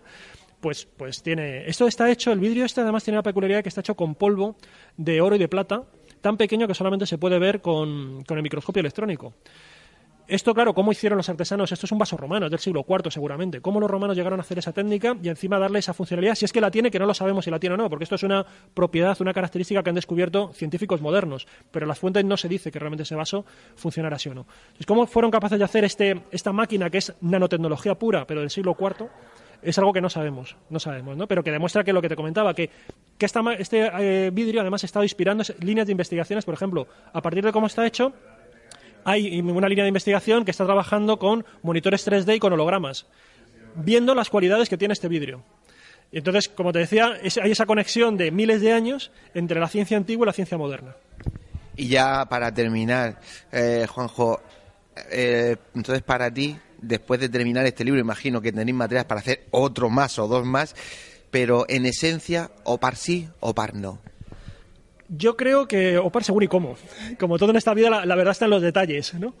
pues, 0.59 0.85
pues 0.85 1.21
tiene... 1.21 1.67
Esto 1.67 1.87
está 1.87 2.09
hecho, 2.09 2.31
el 2.31 2.39
vidrio 2.39 2.65
este 2.65 2.81
además 2.81 3.03
tiene 3.03 3.17
la 3.17 3.23
peculiaridad 3.23 3.63
que 3.63 3.69
está 3.69 3.81
hecho 3.81 3.95
con 3.95 4.15
polvo 4.15 4.55
de 4.97 5.21
oro 5.21 5.35
y 5.35 5.39
de 5.39 5.47
plata, 5.47 5.83
tan 6.21 6.37
pequeño 6.37 6.67
que 6.67 6.73
solamente 6.73 7.05
se 7.05 7.17
puede 7.17 7.39
ver 7.39 7.61
con, 7.61 8.23
con 8.23 8.37
el 8.37 8.43
microscopio 8.43 8.79
electrónico. 8.79 9.33
Esto, 10.27 10.55
claro, 10.55 10.73
¿cómo 10.73 10.91
hicieron 10.91 11.17
los 11.17 11.29
artesanos? 11.29 11.71
Esto 11.71 11.85
es 11.85 11.91
un 11.91 11.99
vaso 11.99 12.17
romano, 12.17 12.47
es 12.47 12.51
del 12.51 12.59
siglo 12.59 12.83
IV 12.87 13.11
seguramente. 13.11 13.61
¿Cómo 13.61 13.79
los 13.79 13.89
romanos 13.89 14.17
llegaron 14.17 14.39
a 14.39 14.41
hacer 14.41 14.57
esa 14.57 14.71
técnica 14.71 15.15
y 15.21 15.29
encima 15.29 15.59
darle 15.59 15.77
esa 15.77 15.93
funcionalidad? 15.93 16.33
Si 16.33 16.45
es 16.45 16.51
que 16.51 16.59
la 16.59 16.71
tiene, 16.71 16.89
que 16.89 16.97
no 16.97 17.05
lo 17.05 17.13
sabemos 17.13 17.45
si 17.45 17.51
la 17.51 17.59
tiene 17.59 17.75
o 17.75 17.77
no, 17.77 17.91
porque 17.91 18.05
esto 18.05 18.15
es 18.15 18.23
una 18.23 18.43
propiedad, 18.73 19.15
una 19.21 19.33
característica 19.33 19.83
que 19.83 19.89
han 19.89 19.95
descubierto 19.95 20.51
científicos 20.53 20.99
modernos, 20.99 21.47
pero 21.69 21.83
en 21.83 21.89
las 21.89 21.99
fuentes 21.99 22.25
no 22.25 22.37
se 22.37 22.49
dice 22.49 22.71
que 22.71 22.79
realmente 22.79 23.03
ese 23.03 23.13
vaso 23.13 23.45
funcionara 23.75 24.15
así 24.15 24.29
o 24.29 24.33
no. 24.33 24.47
Entonces, 24.65 24.87
¿cómo 24.87 25.05
fueron 25.05 25.29
capaces 25.29 25.59
de 25.59 25.65
hacer 25.65 25.83
este, 25.83 26.23
esta 26.31 26.51
máquina 26.51 26.89
que 26.89 26.97
es 26.97 27.13
nanotecnología 27.21 27.93
pura, 27.93 28.25
pero 28.25 28.41
del 28.41 28.49
siglo 28.49 28.75
IV? 28.79 29.07
Es 29.61 29.77
algo 29.77 29.93
que 29.93 30.01
no 30.01 30.09
sabemos, 30.09 30.55
no 30.69 30.79
sabemos, 30.79 31.17
¿no? 31.17 31.27
Pero 31.27 31.43
que 31.43 31.51
demuestra 31.51 31.83
que 31.83 31.93
lo 31.93 32.01
que 32.01 32.09
te 32.09 32.15
comentaba, 32.15 32.53
que, 32.53 32.69
que 33.17 33.25
este 33.25 33.89
eh, 33.99 34.29
vidrio 34.31 34.61
además 34.61 34.83
ha 34.83 34.85
estado 34.85 35.03
inspirando 35.03 35.43
líneas 35.59 35.87
de 35.87 35.91
investigaciones, 35.91 36.45
por 36.45 36.53
ejemplo, 36.53 36.87
a 37.13 37.21
partir 37.21 37.43
de 37.43 37.51
cómo 37.51 37.67
está 37.67 37.85
hecho, 37.85 38.13
hay 39.05 39.39
una 39.39 39.69
línea 39.69 39.83
de 39.83 39.89
investigación 39.89 40.45
que 40.45 40.51
está 40.51 40.65
trabajando 40.65 41.19
con 41.19 41.45
monitores 41.61 42.07
3D 42.07 42.35
y 42.35 42.39
con 42.39 42.53
hologramas, 42.53 43.05
viendo 43.75 44.15
las 44.15 44.29
cualidades 44.29 44.67
que 44.67 44.77
tiene 44.77 44.93
este 44.93 45.07
vidrio. 45.07 45.43
Entonces, 46.11 46.49
como 46.49 46.71
te 46.71 46.79
decía, 46.79 47.17
es, 47.21 47.37
hay 47.37 47.51
esa 47.51 47.65
conexión 47.65 48.17
de 48.17 48.31
miles 48.31 48.61
de 48.61 48.73
años 48.73 49.11
entre 49.33 49.59
la 49.59 49.67
ciencia 49.67 49.97
antigua 49.97 50.25
y 50.25 50.27
la 50.27 50.33
ciencia 50.33 50.57
moderna. 50.57 50.95
Y 51.77 51.87
ya 51.89 52.25
para 52.25 52.53
terminar, 52.53 53.19
eh, 53.51 53.85
Juanjo, 53.87 54.41
eh, 55.11 55.57
entonces 55.75 56.03
para 56.03 56.31
ti, 56.31 56.57
después 56.87 57.19
de 57.19 57.29
terminar 57.29 57.65
este 57.65 57.83
libro, 57.83 57.99
imagino 57.99 58.41
que 58.41 58.51
tenéis 58.51 58.75
materiales 58.75 59.07
para 59.07 59.21
hacer 59.21 59.45
otro 59.51 59.89
más 59.89 60.17
o 60.19 60.27
dos 60.27 60.45
más, 60.45 60.75
pero 61.31 61.65
en 61.67 61.85
esencia, 61.85 62.51
o 62.63 62.79
par 62.79 62.95
sí 62.95 63.27
o 63.39 63.53
par 63.53 63.73
no. 63.75 63.99
Yo 65.09 65.37
creo 65.37 65.67
que 65.67 65.97
OPAR 65.97 66.23
según 66.23 66.43
y 66.43 66.47
cómo. 66.47 66.75
Como 67.19 67.37
todo 67.37 67.51
en 67.51 67.57
esta 67.57 67.73
vida, 67.73 67.89
la, 67.89 68.05
la 68.05 68.15
verdad 68.15 68.31
está 68.31 68.45
en 68.45 68.51
los 68.51 68.61
detalles, 68.61 69.13
¿no? 69.13 69.35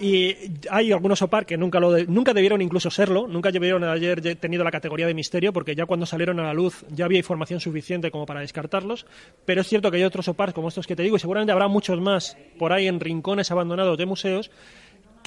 Y 0.00 0.36
hay 0.70 0.92
algunos 0.92 1.20
OPAR 1.22 1.44
que 1.44 1.56
nunca, 1.56 1.80
lo 1.80 1.90
de, 1.90 2.06
nunca 2.06 2.32
debieron 2.32 2.62
incluso 2.62 2.88
serlo, 2.88 3.26
nunca 3.26 3.50
debieron 3.50 3.82
haber 3.82 4.36
tenido 4.36 4.62
la 4.62 4.70
categoría 4.70 5.08
de 5.08 5.14
misterio, 5.14 5.52
porque 5.52 5.74
ya 5.74 5.86
cuando 5.86 6.06
salieron 6.06 6.38
a 6.38 6.44
la 6.44 6.54
luz 6.54 6.84
ya 6.90 7.04
había 7.04 7.18
información 7.18 7.58
suficiente 7.58 8.12
como 8.12 8.24
para 8.24 8.40
descartarlos. 8.40 9.06
Pero 9.44 9.62
es 9.62 9.66
cierto 9.66 9.90
que 9.90 9.96
hay 9.96 10.04
otros 10.04 10.28
OPAR 10.28 10.54
como 10.54 10.68
estos 10.68 10.86
que 10.86 10.94
te 10.94 11.02
digo, 11.02 11.16
y 11.16 11.18
seguramente 11.18 11.50
habrá 11.50 11.66
muchos 11.66 12.00
más 12.00 12.36
por 12.60 12.72
ahí 12.72 12.86
en 12.86 13.00
rincones 13.00 13.50
abandonados 13.50 13.98
de 13.98 14.06
museos, 14.06 14.52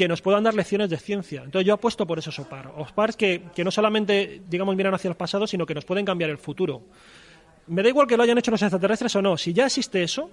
que 0.01 0.07
nos 0.07 0.23
puedan 0.23 0.43
dar 0.43 0.55
lecciones 0.55 0.89
de 0.89 0.97
ciencia. 0.97 1.43
Entonces 1.43 1.67
yo 1.67 1.75
apuesto 1.75 2.07
por 2.07 2.17
esos 2.17 2.39
OPAR. 2.39 2.71
OPARs 2.75 3.15
que, 3.15 3.43
que 3.53 3.63
no 3.63 3.69
solamente, 3.69 4.41
digamos, 4.49 4.75
miran 4.75 4.95
hacia 4.95 5.09
el 5.09 5.15
pasado, 5.15 5.45
sino 5.45 5.67
que 5.67 5.75
nos 5.75 5.85
pueden 5.85 6.05
cambiar 6.05 6.31
el 6.31 6.39
futuro. 6.39 6.81
Me 7.67 7.83
da 7.83 7.89
igual 7.89 8.07
que 8.07 8.17
lo 8.17 8.23
hayan 8.23 8.35
hecho 8.39 8.49
los 8.49 8.63
extraterrestres 8.63 9.15
o 9.15 9.21
no. 9.21 9.37
Si 9.37 9.53
ya 9.53 9.67
existe 9.67 10.01
eso, 10.01 10.27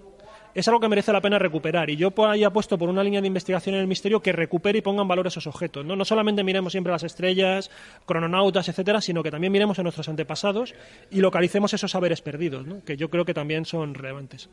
es 0.54 0.66
algo 0.68 0.81
que 0.81 0.88
merece 0.88 1.12
la 1.12 1.20
pena 1.20 1.38
recuperar. 1.38 1.90
Y 1.90 1.96
yo 1.96 2.12
por 2.12 2.31
ahí 2.31 2.44
apuesto 2.44 2.78
por 2.78 2.88
una 2.88 3.04
línea 3.04 3.20
de 3.20 3.26
investigación 3.26 3.74
en 3.74 3.83
el 3.83 3.87
misterio 3.87 4.22
que 4.22 4.33
recupere 4.33 4.78
y 4.78 4.81
ponga 4.81 5.02
en 5.02 5.09
valor 5.09 5.26
esos 5.26 5.46
objetos. 5.46 5.85
No, 5.85 5.96
no 5.96 6.07
solamente 6.07 6.42
miremos 6.42 6.72
siempre 6.72 6.90
las 6.90 7.02
estrellas, 7.02 7.70
crononautas, 8.07 8.70
etcétera, 8.70 9.02
sino 9.02 9.22
que 9.22 9.31
también 9.31 9.52
miremos 9.52 9.78
a 9.78 9.83
nuestros 9.83 10.09
antepasados 10.09 10.74
y 11.11 11.20
localicemos 11.20 11.74
esos 11.74 11.90
saberes 11.90 12.22
perdidos, 12.22 12.66
¿no? 12.66 12.83
que 12.87 12.96
yo 12.96 13.11
creo 13.11 13.26
que 13.26 13.35
también 13.35 13.66
son 13.66 13.92
relevantes. 13.92 14.48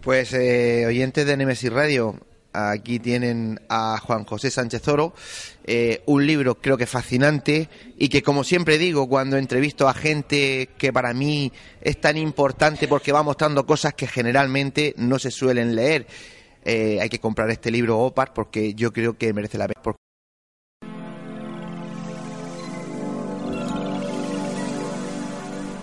Pues, 0.00 0.32
eh, 0.32 0.84
oyentes 0.86 1.26
de 1.26 1.36
Nemesis 1.36 1.72
Radio, 1.72 2.20
Aquí 2.52 2.98
tienen 2.98 3.60
a 3.68 3.98
Juan 3.98 4.24
José 4.24 4.50
Sánchez 4.50 4.86
Oro, 4.88 5.14
eh, 5.64 6.02
un 6.06 6.26
libro 6.26 6.56
creo 6.56 6.76
que 6.76 6.86
fascinante 6.86 7.68
y 7.96 8.08
que 8.08 8.22
como 8.22 8.44
siempre 8.44 8.76
digo 8.76 9.08
cuando 9.08 9.38
entrevisto 9.38 9.88
a 9.88 9.94
gente 9.94 10.68
que 10.76 10.92
para 10.92 11.14
mí 11.14 11.50
es 11.80 12.00
tan 12.00 12.18
importante 12.18 12.88
porque 12.88 13.12
va 13.12 13.22
mostrando 13.22 13.64
cosas 13.64 13.94
que 13.94 14.06
generalmente 14.06 14.94
no 14.98 15.18
se 15.18 15.30
suelen 15.30 15.74
leer. 15.74 16.06
Eh, 16.64 16.98
hay 17.00 17.08
que 17.08 17.18
comprar 17.18 17.50
este 17.50 17.70
libro 17.70 17.98
OPAR 17.98 18.32
porque 18.32 18.74
yo 18.74 18.92
creo 18.92 19.16
que 19.16 19.32
merece 19.32 19.58
la 19.58 19.68
pena. 19.68 19.80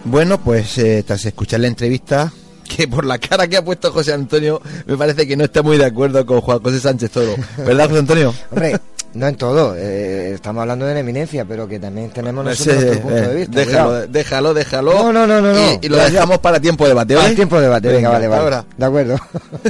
Bueno, 0.05 0.41
pues 0.41 0.77
eh, 0.77 1.03
tras 1.05 1.25
escuchar 1.25 1.59
la 1.59 1.67
entrevista, 1.67 2.31
que 2.69 2.87
por 2.87 3.03
la 3.03 3.17
cara 3.17 3.47
que 3.47 3.57
ha 3.57 3.65
puesto 3.65 3.91
José 3.91 4.13
Antonio, 4.13 4.61
me 4.85 4.95
parece 4.95 5.27
que 5.27 5.35
no 5.35 5.43
está 5.43 5.61
muy 5.61 5.77
de 5.77 5.85
acuerdo 5.85 6.25
con 6.25 6.39
Juan 6.39 6.59
José 6.59 6.79
Sánchez 6.79 7.11
Toro. 7.11 7.35
¿Verdad, 7.57 7.87
José 7.87 7.99
Antonio? 7.99 8.33
Hombre, 8.51 8.79
no 9.13 9.27
en 9.27 9.35
todo. 9.35 9.75
Eh, 9.75 10.33
estamos 10.33 10.61
hablando 10.61 10.85
de 10.85 10.93
la 10.93 10.99
eminencia, 10.99 11.43
pero 11.45 11.67
que 11.67 11.79
también 11.79 12.11
tenemos 12.11 12.45
nosotros 12.45 12.75
nuestro 12.75 13.01
punto 13.01 13.21
de 13.21 13.35
vista. 13.35 13.59
Déjalo, 13.59 14.07
déjalo, 14.07 14.53
déjalo. 14.53 14.93
No, 14.93 15.13
no, 15.13 15.27
no, 15.27 15.41
no. 15.41 15.59
Y, 15.59 15.79
y 15.81 15.89
lo 15.89 15.97
dejamos 15.97 16.37
para 16.37 16.59
tiempo 16.59 16.83
de 16.85 16.89
debate, 16.89 17.15
¿vale? 17.15 17.35
tiempo 17.35 17.55
de 17.57 17.63
debate, 17.63 17.87
venga, 17.89 18.09
vale, 18.09 18.27
vale. 18.27 18.41
Ahora. 18.41 18.65
De 18.77 18.85
acuerdo. 18.85 19.17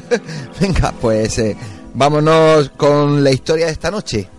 venga, 0.59 0.93
pues 0.99 1.39
eh, 1.39 1.55
vámonos 1.93 2.69
con 2.75 3.23
la 3.23 3.31
historia 3.31 3.67
de 3.67 3.71
esta 3.71 3.89
noche. 3.89 4.29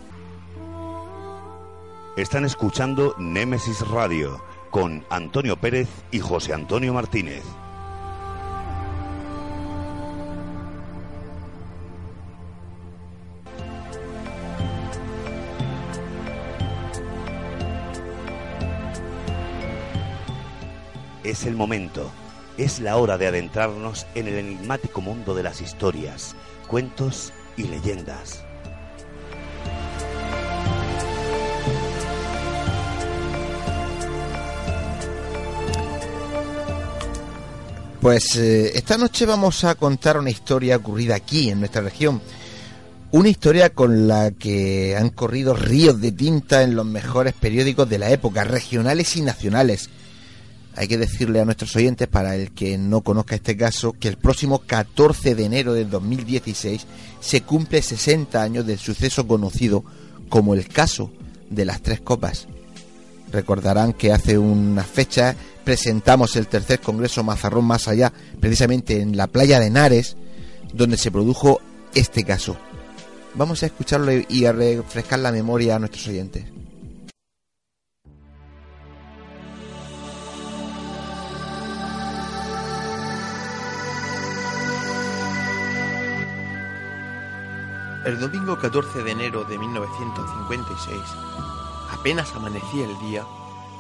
Están 2.17 2.45
escuchando 2.45 3.15
Némesis 3.19 3.81
Radio 3.89 4.43
con 4.71 5.05
Antonio 5.09 5.57
Pérez 5.57 5.89
y 6.11 6.21
José 6.21 6.53
Antonio 6.53 6.93
Martínez. 6.93 7.43
Es 21.23 21.45
el 21.45 21.55
momento, 21.55 22.11
es 22.57 22.81
la 22.81 22.97
hora 22.97 23.19
de 23.19 23.27
adentrarnos 23.27 24.07
en 24.15 24.27
el 24.27 24.37
enigmático 24.37 25.03
mundo 25.03 25.35
de 25.35 25.43
las 25.43 25.61
historias, 25.61 26.35
cuentos 26.67 27.33
y 27.59 27.65
leyendas. 27.65 28.43
Pues 38.01 38.35
eh, 38.37 38.79
esta 38.79 38.97
noche 38.97 39.27
vamos 39.27 39.65
a 39.65 39.75
contar 39.75 40.17
una 40.17 40.31
historia 40.31 40.79
ocurrida 40.79 41.17
aquí, 41.17 41.51
en 41.51 41.59
nuestra 41.59 41.83
región. 41.83 42.23
Una 43.11 43.29
historia 43.29 43.71
con 43.75 44.09
la 44.09 44.31
que 44.31 44.97
han 44.97 45.11
corrido 45.11 45.53
ríos 45.53 46.01
de 46.01 46.13
tinta 46.13 46.63
en 46.63 46.77
los 46.77 46.87
mejores 46.87 47.35
periódicos 47.35 47.91
de 47.91 47.99
la 47.99 48.11
época, 48.11 48.45
regionales 48.45 49.17
y 49.17 49.21
nacionales. 49.21 49.91
Hay 50.77 50.87
que 50.89 50.99
decirle 50.99 51.41
a 51.41 51.45
nuestros 51.45 51.75
oyentes, 51.77 52.09
para 52.09 52.37
el 52.37 52.53
que 52.53 52.79
no 52.79 53.01
conozca 53.03 53.35
este 53.35 53.57
caso, 53.57 53.93
que 53.93 54.09
el 54.09 54.17
próximo 54.17 54.61
14 54.61 55.35
de 55.35 55.45
enero 55.45 55.75
del 55.75 55.91
2016 55.91 56.87
se 57.21 57.43
cumple 57.43 57.83
60 57.83 58.41
años 58.41 58.67
del 58.67 58.79
suceso 58.79 59.27
conocido 59.27 59.85
como 60.29 60.55
el 60.55 60.69
caso 60.69 61.11
de 61.51 61.65
las 61.65 61.83
tres 61.83 62.01
copas. 62.01 62.47
Recordarán 63.33 63.93
que 63.93 64.13
hace 64.13 64.39
unas 64.39 64.87
fechas 64.87 65.37
presentamos 65.65 66.37
el 66.37 66.47
tercer 66.47 66.81
Congreso 66.81 67.23
Mazarrón 67.23 67.65
Más 67.65 67.87
Allá, 67.89 68.13
precisamente 68.41 69.01
en 69.01 69.17
la 69.17 69.27
playa 69.27 69.61
de 69.61 69.67
Henares, 69.67 70.17
donde 70.73 70.97
se 70.97 71.11
produjo 71.11 71.61
este 71.95 72.25
caso. 72.25 72.57
Vamos 73.35 73.63
a 73.63 73.67
escucharlo 73.67 74.11
y 74.29 74.45
a 74.45 74.53
refrescar 74.53 75.21
la 75.21 75.33
memoria 75.33 75.77
a 75.77 75.79
nuestros 75.79 76.09
oyentes. 76.09 76.45
El 88.03 88.19
domingo 88.19 88.59
14 88.59 89.03
de 89.03 89.11
enero 89.11 89.45
de 89.45 89.59
1956, 89.59 91.03
apenas 91.91 92.35
amanecía 92.35 92.87
el 92.87 92.99
día, 92.99 93.27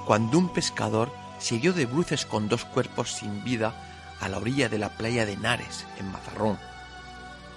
cuando 0.05 0.37
un 0.37 0.51
pescador 0.51 1.11
se 1.39 1.57
dio 1.57 1.73
de 1.73 1.87
bruces 1.87 2.27
con 2.27 2.47
dos 2.47 2.67
cuerpos 2.67 3.13
sin 3.15 3.43
vida 3.45 3.73
a 4.21 4.29
la 4.29 4.37
orilla 4.37 4.69
de 4.69 4.77
la 4.77 4.91
playa 4.91 5.25
de 5.25 5.33
Henares, 5.33 5.87
en 5.99 6.13
Mazarrón. 6.13 6.59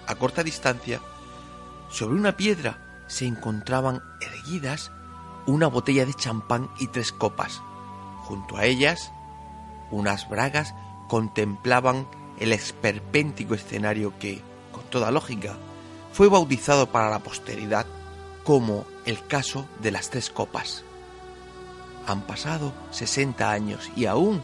A 0.07 0.15
corta 0.15 0.41
distancia, 0.41 1.01
sobre 1.89 2.15
una 2.15 2.37
piedra 2.37 3.03
se 3.07 3.25
encontraban 3.25 4.01
erguidas 4.21 4.89
una 5.45 5.67
botella 5.67 6.05
de 6.05 6.13
champán 6.13 6.69
y 6.79 6.87
tres 6.87 7.11
copas. 7.11 7.61
Junto 8.21 8.55
a 8.55 8.63
ellas, 8.63 9.11
unas 9.91 10.29
bragas 10.29 10.73
contemplaban 11.09 12.07
el 12.39 12.53
esperpéntico 12.53 13.53
escenario 13.53 14.17
que, 14.17 14.41
con 14.71 14.83
toda 14.85 15.11
lógica, 15.11 15.57
fue 16.13 16.29
bautizado 16.29 16.91
para 16.91 17.09
la 17.09 17.19
posteridad 17.19 17.87
como 18.43 18.85
el 19.05 19.25
caso 19.25 19.67
de 19.81 19.91
las 19.91 20.09
tres 20.09 20.29
copas. 20.29 20.83
Han 22.05 22.21
pasado 22.21 22.71
60 22.91 23.49
años 23.49 23.89
y 23.95 24.05
aún 24.05 24.43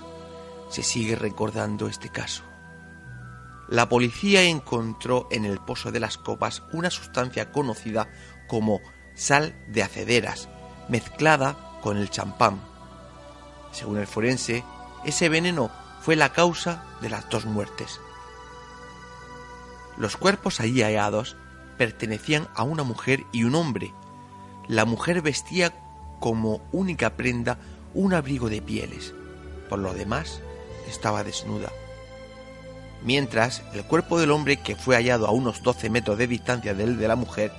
se 0.70 0.84
sigue 0.84 1.16
recordando 1.16 1.88
este 1.88 2.10
caso. 2.10 2.44
La 3.68 3.88
policía 3.88 4.42
encontró 4.44 5.28
en 5.30 5.46
el 5.46 5.60
pozo 5.60 5.92
de 5.92 6.00
las 6.00 6.18
copas 6.18 6.64
una 6.74 6.90
sustancia 6.90 7.52
conocida 7.52 8.10
como 8.48 8.82
sal 9.14 9.56
de 9.68 9.84
acederas, 9.84 10.50
mezclada 10.88 11.78
con 11.82 11.98
el 11.98 12.10
champán. 12.10 12.62
Según 13.72 14.00
el 14.00 14.08
forense, 14.08 14.64
ese 15.06 15.30
veneno 15.30 15.70
fue 16.02 16.16
la 16.16 16.34
causa 16.34 16.84
de 17.02 17.10
las 17.10 17.30
dos 17.30 17.46
muertes. 17.46 18.02
Los 19.98 20.18
cuerpos 20.18 20.60
allí 20.62 20.82
hallados 20.82 21.38
pertenecían 21.80 22.50
a 22.56 22.64
una 22.64 22.84
mujer 22.84 23.24
y 23.32 23.46
un 23.46 23.56
hombre. 23.56 23.94
La 24.68 24.84
mujer 24.84 25.22
vestía 25.22 25.74
como 26.20 26.60
única 26.74 27.16
prenda 27.16 27.58
un 27.94 28.14
abrigo 28.14 28.50
de 28.50 28.62
pieles. 28.62 29.14
Por 29.70 29.80
lo 29.80 29.94
demás, 29.94 30.42
estaba 30.90 31.24
desnuda. 31.24 31.72
Mientras, 33.02 33.64
el 33.74 33.86
cuerpo 33.86 34.20
del 34.20 34.32
hombre, 34.32 34.58
que 34.58 34.76
fue 34.76 34.98
hallado 34.98 35.26
a 35.26 35.32
unos 35.32 35.64
12 35.64 35.90
metros 35.90 36.18
de 36.18 36.28
distancia 36.28 36.74
del 36.74 37.00
de 37.00 37.08
la 37.08 37.16
mujer, 37.16 37.54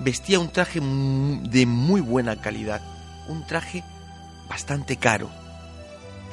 vestía 0.00 0.38
un 0.38 0.52
traje 0.52 0.80
de 0.80 1.66
muy 1.66 2.02
buena 2.02 2.42
calidad, 2.42 2.82
un 3.26 3.46
traje 3.46 3.82
bastante 4.50 4.98
caro. 4.98 5.30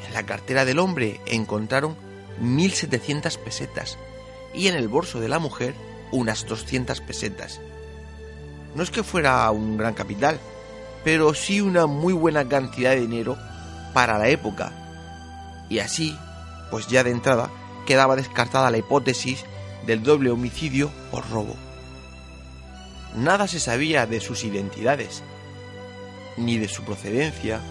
En 0.05 0.13
la 0.13 0.25
cartera 0.25 0.65
del 0.65 0.79
hombre 0.79 1.21
encontraron 1.25 1.95
1.700 2.41 3.37
pesetas 3.37 3.97
y 4.53 4.67
en 4.67 4.75
el 4.75 4.89
bolso 4.89 5.21
de 5.21 5.29
la 5.29 5.39
mujer 5.39 5.73
unas 6.11 6.45
200 6.45 7.01
pesetas. 7.01 7.59
No 8.75 8.83
es 8.83 8.91
que 8.91 9.03
fuera 9.03 9.49
un 9.51 9.77
gran 9.77 9.93
capital, 9.93 10.39
pero 11.03 11.33
sí 11.33 11.61
una 11.61 11.85
muy 11.85 12.13
buena 12.13 12.47
cantidad 12.47 12.91
de 12.91 13.01
dinero 13.01 13.37
para 13.93 14.17
la 14.17 14.29
época. 14.29 14.71
Y 15.69 15.79
así, 15.79 16.17
pues 16.69 16.87
ya 16.87 17.03
de 17.03 17.11
entrada, 17.11 17.49
quedaba 17.85 18.15
descartada 18.15 18.71
la 18.71 18.77
hipótesis 18.77 19.43
del 19.85 20.03
doble 20.03 20.29
homicidio 20.29 20.91
por 21.11 21.29
robo. 21.29 21.55
Nada 23.15 23.47
se 23.47 23.59
sabía 23.59 24.05
de 24.05 24.19
sus 24.19 24.43
identidades, 24.43 25.23
ni 26.35 26.57
de 26.57 26.67
su 26.67 26.83
procedencia, 26.83 27.61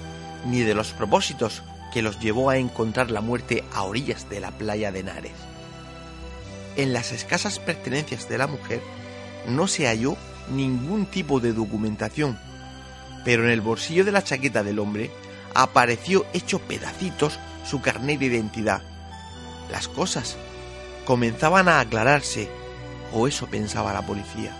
ni 0.47 0.63
de 0.63 0.75
los 0.75 0.93
propósitos 0.93 1.63
que 1.93 2.03
los 2.03 2.19
llevó 2.19 2.51
a 2.51 2.57
encontrar 2.57 3.11
la 3.11 3.21
muerte 3.21 3.65
a 3.73 3.85
orillas 3.85 4.29
de 4.29 4.41
la 4.41 4.51
playa 4.51 4.91
de 4.91 5.01
Henares 5.01 5.56
en 6.77 6.93
las 6.93 7.13
escasas 7.13 7.59
pertenencias 7.59 8.29
de 8.29 8.39
la 8.39 8.47
mujer 8.47 8.81
no 9.49 9.67
se 9.67 9.87
halló 9.87 10.17
ningún 10.51 11.07
tipo 11.07 11.41
de 11.41 11.53
documentación, 11.53 12.39
pero 13.25 13.45
en 13.45 13.51
el 13.51 13.61
bolsillo 13.61 14.05
de 14.05 14.13
la 14.13 14.23
chaqueta 14.23 14.63
del 14.63 14.79
hombre 14.79 15.11
apareció 15.55 16.27
hecho 16.33 16.59
pedacitos 16.61 17.39
su 17.65 17.81
carnet 17.81 18.21
de 18.21 18.27
identidad. 18.27 18.83
Las 19.71 19.89
cosas 19.89 20.37
comenzaban 21.05 21.69
a 21.69 21.81
aclararse, 21.81 22.49
o 23.13 23.27
eso 23.27 23.47
pensaba 23.47 23.93
la 23.93 24.07
policía. 24.07 24.55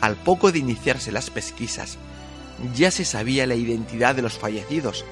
Al 0.00 0.16
poco 0.16 0.50
de 0.50 0.58
iniciarse 0.58 1.12
las 1.12 1.30
pesquisas, 1.30 1.98
ya 2.74 2.90
se 2.90 3.04
sabía 3.04 3.46
la 3.46 3.54
identidad 3.54 4.14
de 4.14 4.22
los 4.22 4.38
fallecidos. 4.38 5.04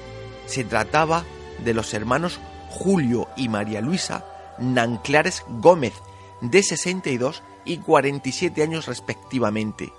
Se 0.47 0.63
trataba 0.63 1.23
de 1.63 1.73
los 1.73 1.93
hermanos 1.93 2.39
Julio 2.69 3.29
y 3.37 3.47
María 3.49 3.81
Luisa 3.81 4.25
Nanclares 4.61 5.43
Gómez, 5.47 5.93
de 6.39 6.63
62 6.63 7.43
y 7.65 7.77
47 7.77 8.63
años 8.63 8.87
respectivamente. 8.87 9.91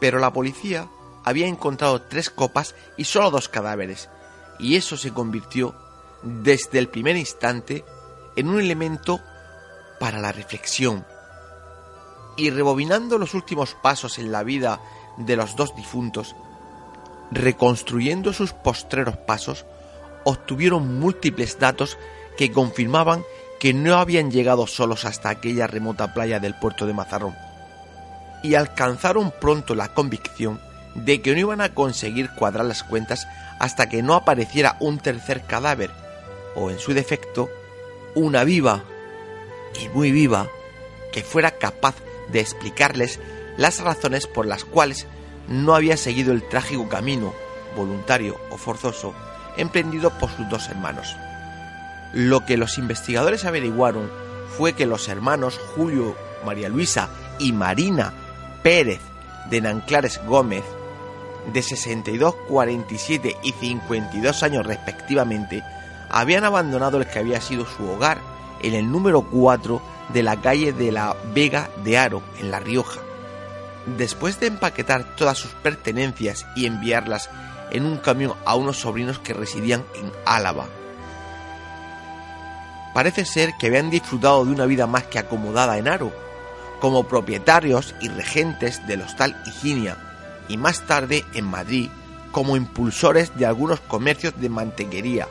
Pero 0.00 0.18
la 0.18 0.32
policía 0.32 0.88
había 1.24 1.46
encontrado 1.46 2.02
tres 2.02 2.30
copas 2.30 2.74
y 2.96 3.04
solo 3.04 3.30
dos 3.30 3.48
cadáveres, 3.48 4.08
y 4.58 4.76
eso 4.76 4.96
se 4.96 5.12
convirtió, 5.12 5.74
desde 6.22 6.78
el 6.78 6.88
primer 6.88 7.16
instante, 7.16 7.84
en 8.36 8.48
un 8.48 8.60
elemento 8.60 9.20
para 9.98 10.20
la 10.20 10.32
reflexión. 10.32 11.04
y 12.36 12.50
rebobinando 12.50 13.18
los 13.18 13.34
últimos 13.34 13.74
pasos 13.74 14.20
en 14.20 14.30
la 14.30 14.44
vida 14.44 14.80
de 15.16 15.34
los 15.34 15.56
dos 15.56 15.74
difuntos, 15.74 16.36
reconstruyendo 17.32 18.32
sus 18.32 18.52
postreros 18.52 19.16
pasos, 19.16 19.66
obtuvieron 20.22 21.00
múltiples 21.00 21.58
datos 21.58 21.98
que 22.36 22.52
confirmaban 22.52 23.24
que 23.58 23.74
no 23.74 23.96
habían 23.96 24.30
llegado 24.30 24.66
solos 24.66 25.04
hasta 25.04 25.30
aquella 25.30 25.66
remota 25.66 26.14
playa 26.14 26.38
del 26.40 26.54
puerto 26.54 26.86
de 26.86 26.94
Mazarrón, 26.94 27.34
y 28.42 28.54
alcanzaron 28.54 29.32
pronto 29.40 29.74
la 29.74 29.88
convicción 29.88 30.60
de 30.94 31.20
que 31.20 31.32
no 31.32 31.38
iban 31.38 31.60
a 31.60 31.74
conseguir 31.74 32.30
cuadrar 32.30 32.64
las 32.64 32.82
cuentas 32.82 33.26
hasta 33.58 33.88
que 33.88 34.02
no 34.02 34.14
apareciera 34.14 34.76
un 34.80 34.98
tercer 34.98 35.42
cadáver, 35.42 35.90
o 36.54 36.70
en 36.70 36.78
su 36.78 36.94
defecto, 36.94 37.48
una 38.14 38.44
viva, 38.44 38.84
y 39.80 39.88
muy 39.88 40.12
viva, 40.12 40.48
que 41.12 41.22
fuera 41.22 41.52
capaz 41.52 41.96
de 42.30 42.40
explicarles 42.40 43.20
las 43.56 43.80
razones 43.80 44.26
por 44.26 44.46
las 44.46 44.64
cuales 44.64 45.06
no 45.48 45.74
había 45.74 45.96
seguido 45.96 46.32
el 46.32 46.46
trágico 46.48 46.88
camino, 46.88 47.34
voluntario 47.76 48.38
o 48.50 48.56
forzoso, 48.56 49.14
emprendido 49.56 50.10
por 50.18 50.30
sus 50.30 50.48
dos 50.48 50.68
hermanos. 50.68 51.16
Lo 52.12 52.44
que 52.44 52.56
los 52.56 52.78
investigadores 52.78 53.44
averiguaron 53.44 54.10
fue 54.56 54.72
que 54.72 54.86
los 54.86 55.08
hermanos 55.08 55.60
Julio, 55.74 56.16
María 56.44 56.68
Luisa 56.68 57.08
y 57.38 57.52
Marina 57.52 58.12
Pérez 58.62 59.00
de 59.50 59.60
Nanclares 59.60 60.20
Gómez, 60.26 60.64
de 61.52 61.62
62, 61.62 62.34
47 62.48 63.36
y 63.42 63.52
52 63.52 64.42
años 64.42 64.66
respectivamente, 64.66 65.62
habían 66.10 66.44
abandonado 66.44 66.98
el 66.98 67.06
que 67.06 67.18
había 67.18 67.40
sido 67.40 67.66
su 67.66 67.88
hogar 67.88 68.18
en 68.62 68.74
el 68.74 68.90
número 68.90 69.22
4 69.22 69.80
de 70.12 70.22
la 70.22 70.40
calle 70.40 70.72
de 70.72 70.92
la 70.92 71.16
Vega 71.34 71.70
de 71.84 71.98
Aro, 71.98 72.22
en 72.38 72.50
La 72.50 72.60
Rioja. 72.60 73.00
Después 73.96 74.40
de 74.40 74.48
empaquetar 74.48 75.16
todas 75.16 75.38
sus 75.38 75.52
pertenencias 75.52 76.46
y 76.56 76.66
enviarlas 76.66 77.30
en 77.70 77.84
un 77.84 77.98
camión 77.98 78.34
a 78.44 78.54
unos 78.54 78.78
sobrinos 78.78 79.18
que 79.18 79.34
residían 79.34 79.84
en 79.94 80.10
Álava. 80.24 80.66
Parece 82.98 83.24
ser 83.24 83.54
que 83.54 83.68
habían 83.68 83.90
disfrutado 83.90 84.44
de 84.44 84.50
una 84.50 84.66
vida 84.66 84.88
más 84.88 85.04
que 85.04 85.20
acomodada 85.20 85.78
en 85.78 85.86
Aro, 85.86 86.10
como 86.80 87.04
propietarios 87.04 87.94
y 88.00 88.08
regentes 88.08 88.84
del 88.88 89.02
hostal 89.02 89.40
Higinia, 89.46 89.96
y 90.48 90.56
más 90.56 90.84
tarde 90.84 91.24
en 91.32 91.44
Madrid 91.44 91.90
como 92.32 92.56
impulsores 92.56 93.30
de 93.36 93.46
algunos 93.46 93.78
comercios 93.78 94.40
de 94.40 94.48
mantequería. 94.48 95.28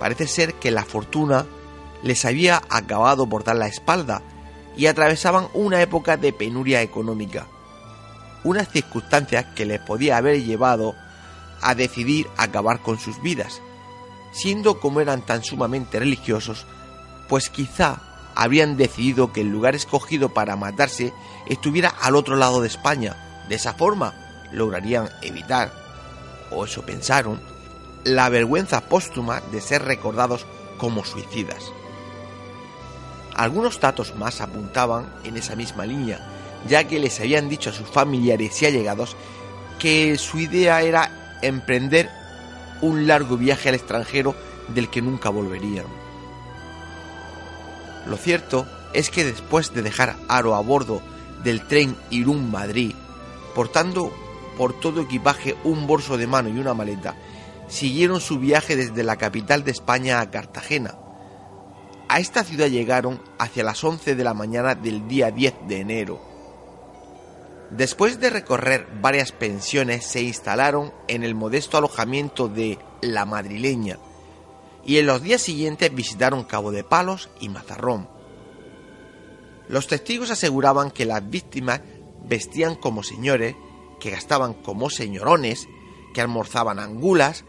Parece 0.00 0.26
ser 0.26 0.54
que 0.54 0.70
la 0.70 0.86
fortuna 0.86 1.44
les 2.02 2.24
había 2.24 2.62
acabado 2.70 3.28
por 3.28 3.44
dar 3.44 3.56
la 3.56 3.66
espalda 3.66 4.22
y 4.74 4.86
atravesaban 4.86 5.48
una 5.52 5.82
época 5.82 6.16
de 6.16 6.32
penuria 6.32 6.80
económica, 6.80 7.46
unas 8.42 8.70
circunstancias 8.70 9.44
que 9.54 9.66
les 9.66 9.80
podía 9.80 10.16
haber 10.16 10.42
llevado 10.42 10.94
a 11.60 11.74
decidir 11.74 12.26
acabar 12.38 12.80
con 12.80 12.98
sus 12.98 13.20
vidas, 13.20 13.60
siendo 14.34 14.80
como 14.80 15.00
eran 15.00 15.22
tan 15.22 15.44
sumamente 15.44 15.98
religiosos, 15.98 16.66
pues 17.28 17.48
quizá 17.48 18.00
habrían 18.34 18.76
decidido 18.76 19.32
que 19.32 19.42
el 19.42 19.48
lugar 19.48 19.74
escogido 19.74 20.34
para 20.34 20.56
matarse 20.56 21.14
estuviera 21.46 21.88
al 21.88 22.16
otro 22.16 22.36
lado 22.36 22.60
de 22.60 22.68
España. 22.68 23.44
De 23.48 23.54
esa 23.54 23.74
forma 23.74 24.14
lograrían 24.52 25.08
evitar, 25.22 25.72
o 26.50 26.64
eso 26.64 26.82
pensaron, 26.82 27.40
la 28.02 28.28
vergüenza 28.28 28.82
póstuma 28.82 29.40
de 29.52 29.60
ser 29.60 29.82
recordados 29.82 30.46
como 30.78 31.04
suicidas. 31.04 31.72
Algunos 33.34 33.80
datos 33.80 34.14
más 34.16 34.40
apuntaban 34.40 35.12
en 35.24 35.36
esa 35.36 35.56
misma 35.56 35.86
línea, 35.86 36.20
ya 36.68 36.84
que 36.84 36.98
les 36.98 37.20
habían 37.20 37.48
dicho 37.48 37.70
a 37.70 37.72
sus 37.72 37.88
familiares 37.88 38.60
y 38.62 38.66
allegados 38.66 39.16
que 39.78 40.16
su 40.18 40.38
idea 40.38 40.82
era 40.82 41.38
emprender 41.42 42.10
un 42.80 43.06
largo 43.06 43.36
viaje 43.36 43.68
al 43.68 43.74
extranjero 43.74 44.34
del 44.68 44.88
que 44.90 45.02
nunca 45.02 45.28
volverían. 45.28 45.86
Lo 48.06 48.16
cierto 48.16 48.66
es 48.92 49.10
que 49.10 49.24
después 49.24 49.72
de 49.72 49.82
dejar 49.82 50.16
Aro 50.28 50.54
a 50.54 50.60
bordo 50.60 51.00
del 51.42 51.66
tren 51.66 51.96
Irún-Madrid, 52.10 52.94
portando 53.54 54.12
por 54.56 54.78
todo 54.78 55.00
equipaje 55.02 55.56
un 55.64 55.86
bolso 55.86 56.16
de 56.16 56.26
mano 56.26 56.48
y 56.48 56.58
una 56.58 56.74
maleta, 56.74 57.16
siguieron 57.68 58.20
su 58.20 58.38
viaje 58.38 58.76
desde 58.76 59.02
la 59.02 59.16
capital 59.16 59.64
de 59.64 59.70
España 59.70 60.20
a 60.20 60.30
Cartagena, 60.30 60.94
a 62.08 62.20
esta 62.20 62.44
ciudad 62.44 62.68
llegaron 62.68 63.20
hacia 63.38 63.64
las 63.64 63.82
11 63.82 64.14
de 64.14 64.24
la 64.24 64.34
mañana 64.34 64.74
del 64.74 65.08
día 65.08 65.30
10 65.30 65.66
de 65.66 65.80
enero. 65.80 66.33
Después 67.70 68.20
de 68.20 68.30
recorrer 68.30 68.86
varias 69.00 69.32
pensiones 69.32 70.06
se 70.06 70.22
instalaron 70.22 70.92
en 71.08 71.24
el 71.24 71.34
modesto 71.34 71.78
alojamiento 71.78 72.48
de 72.48 72.78
La 73.00 73.24
Madrileña 73.24 73.98
y 74.84 74.98
en 74.98 75.06
los 75.06 75.22
días 75.22 75.40
siguientes 75.40 75.94
visitaron 75.94 76.44
Cabo 76.44 76.70
de 76.70 76.84
Palos 76.84 77.30
y 77.40 77.48
Mazarrón. 77.48 78.08
Los 79.68 79.86
testigos 79.86 80.30
aseguraban 80.30 80.90
que 80.90 81.06
las 81.06 81.28
víctimas 81.28 81.80
vestían 82.26 82.74
como 82.74 83.02
señores, 83.02 83.56
que 83.98 84.10
gastaban 84.10 84.54
como 84.54 84.90
señorones, 84.90 85.66
que 86.12 86.20
almorzaban 86.20 86.78
angulas, 86.78 87.44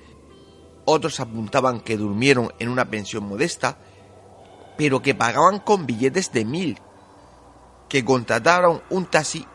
otros 0.85 1.19
apuntaban 1.19 1.81
que 1.81 1.97
durmieron 1.97 2.53
en 2.59 2.69
una 2.69 2.89
pensión 2.89 3.27
modesta 3.27 3.77
pero 4.77 5.01
que 5.01 5.15
pagaban 5.15 5.59
con 5.59 5.85
billetes 5.85 6.31
de 6.31 6.45
mil, 6.45 6.79
que 7.89 8.03
contrataron 8.03 8.81
un 8.89 9.05
taxi 9.05 9.45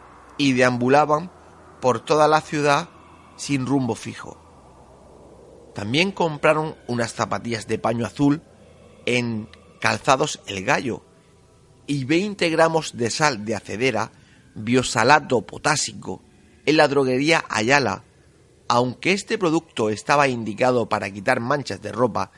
y 0.41 0.55
deambulaban 0.55 1.31
por 1.83 2.01
toda 2.01 2.27
la 2.27 2.41
ciudad 2.41 2.89
sin 3.37 3.67
rumbo 3.67 3.95
fijo. 3.95 4.39
También 5.75 6.13
compraron 6.13 6.77
unas 6.87 7.13
zapatillas 7.13 7.67
de 7.67 7.79
paño 7.79 8.07
azul 8.07 8.41
en 9.05 9.51
Calzados 9.83 10.41
El 10.47 10.65
Gallo 10.65 11.03
y 11.87 12.05
20 12.05 12.49
gramos 12.49 12.97
de 12.97 13.11
sal 13.11 13.45
de 13.45 13.55
acedera 13.55 14.13
biosalato 14.55 15.43
potásico 15.43 16.23
en 16.65 16.79
la 16.79 16.89
droguería 16.89 17.45
Ayala. 17.51 18.05
Aunque 18.67 19.13
este 19.13 19.37
producto 19.37 19.91
estaba 19.91 20.27
indicado 20.27 20.89
para 20.89 21.11
quitar 21.13 21.41
manchas 21.41 21.83
de 21.83 21.93
ropa, 21.93 22.31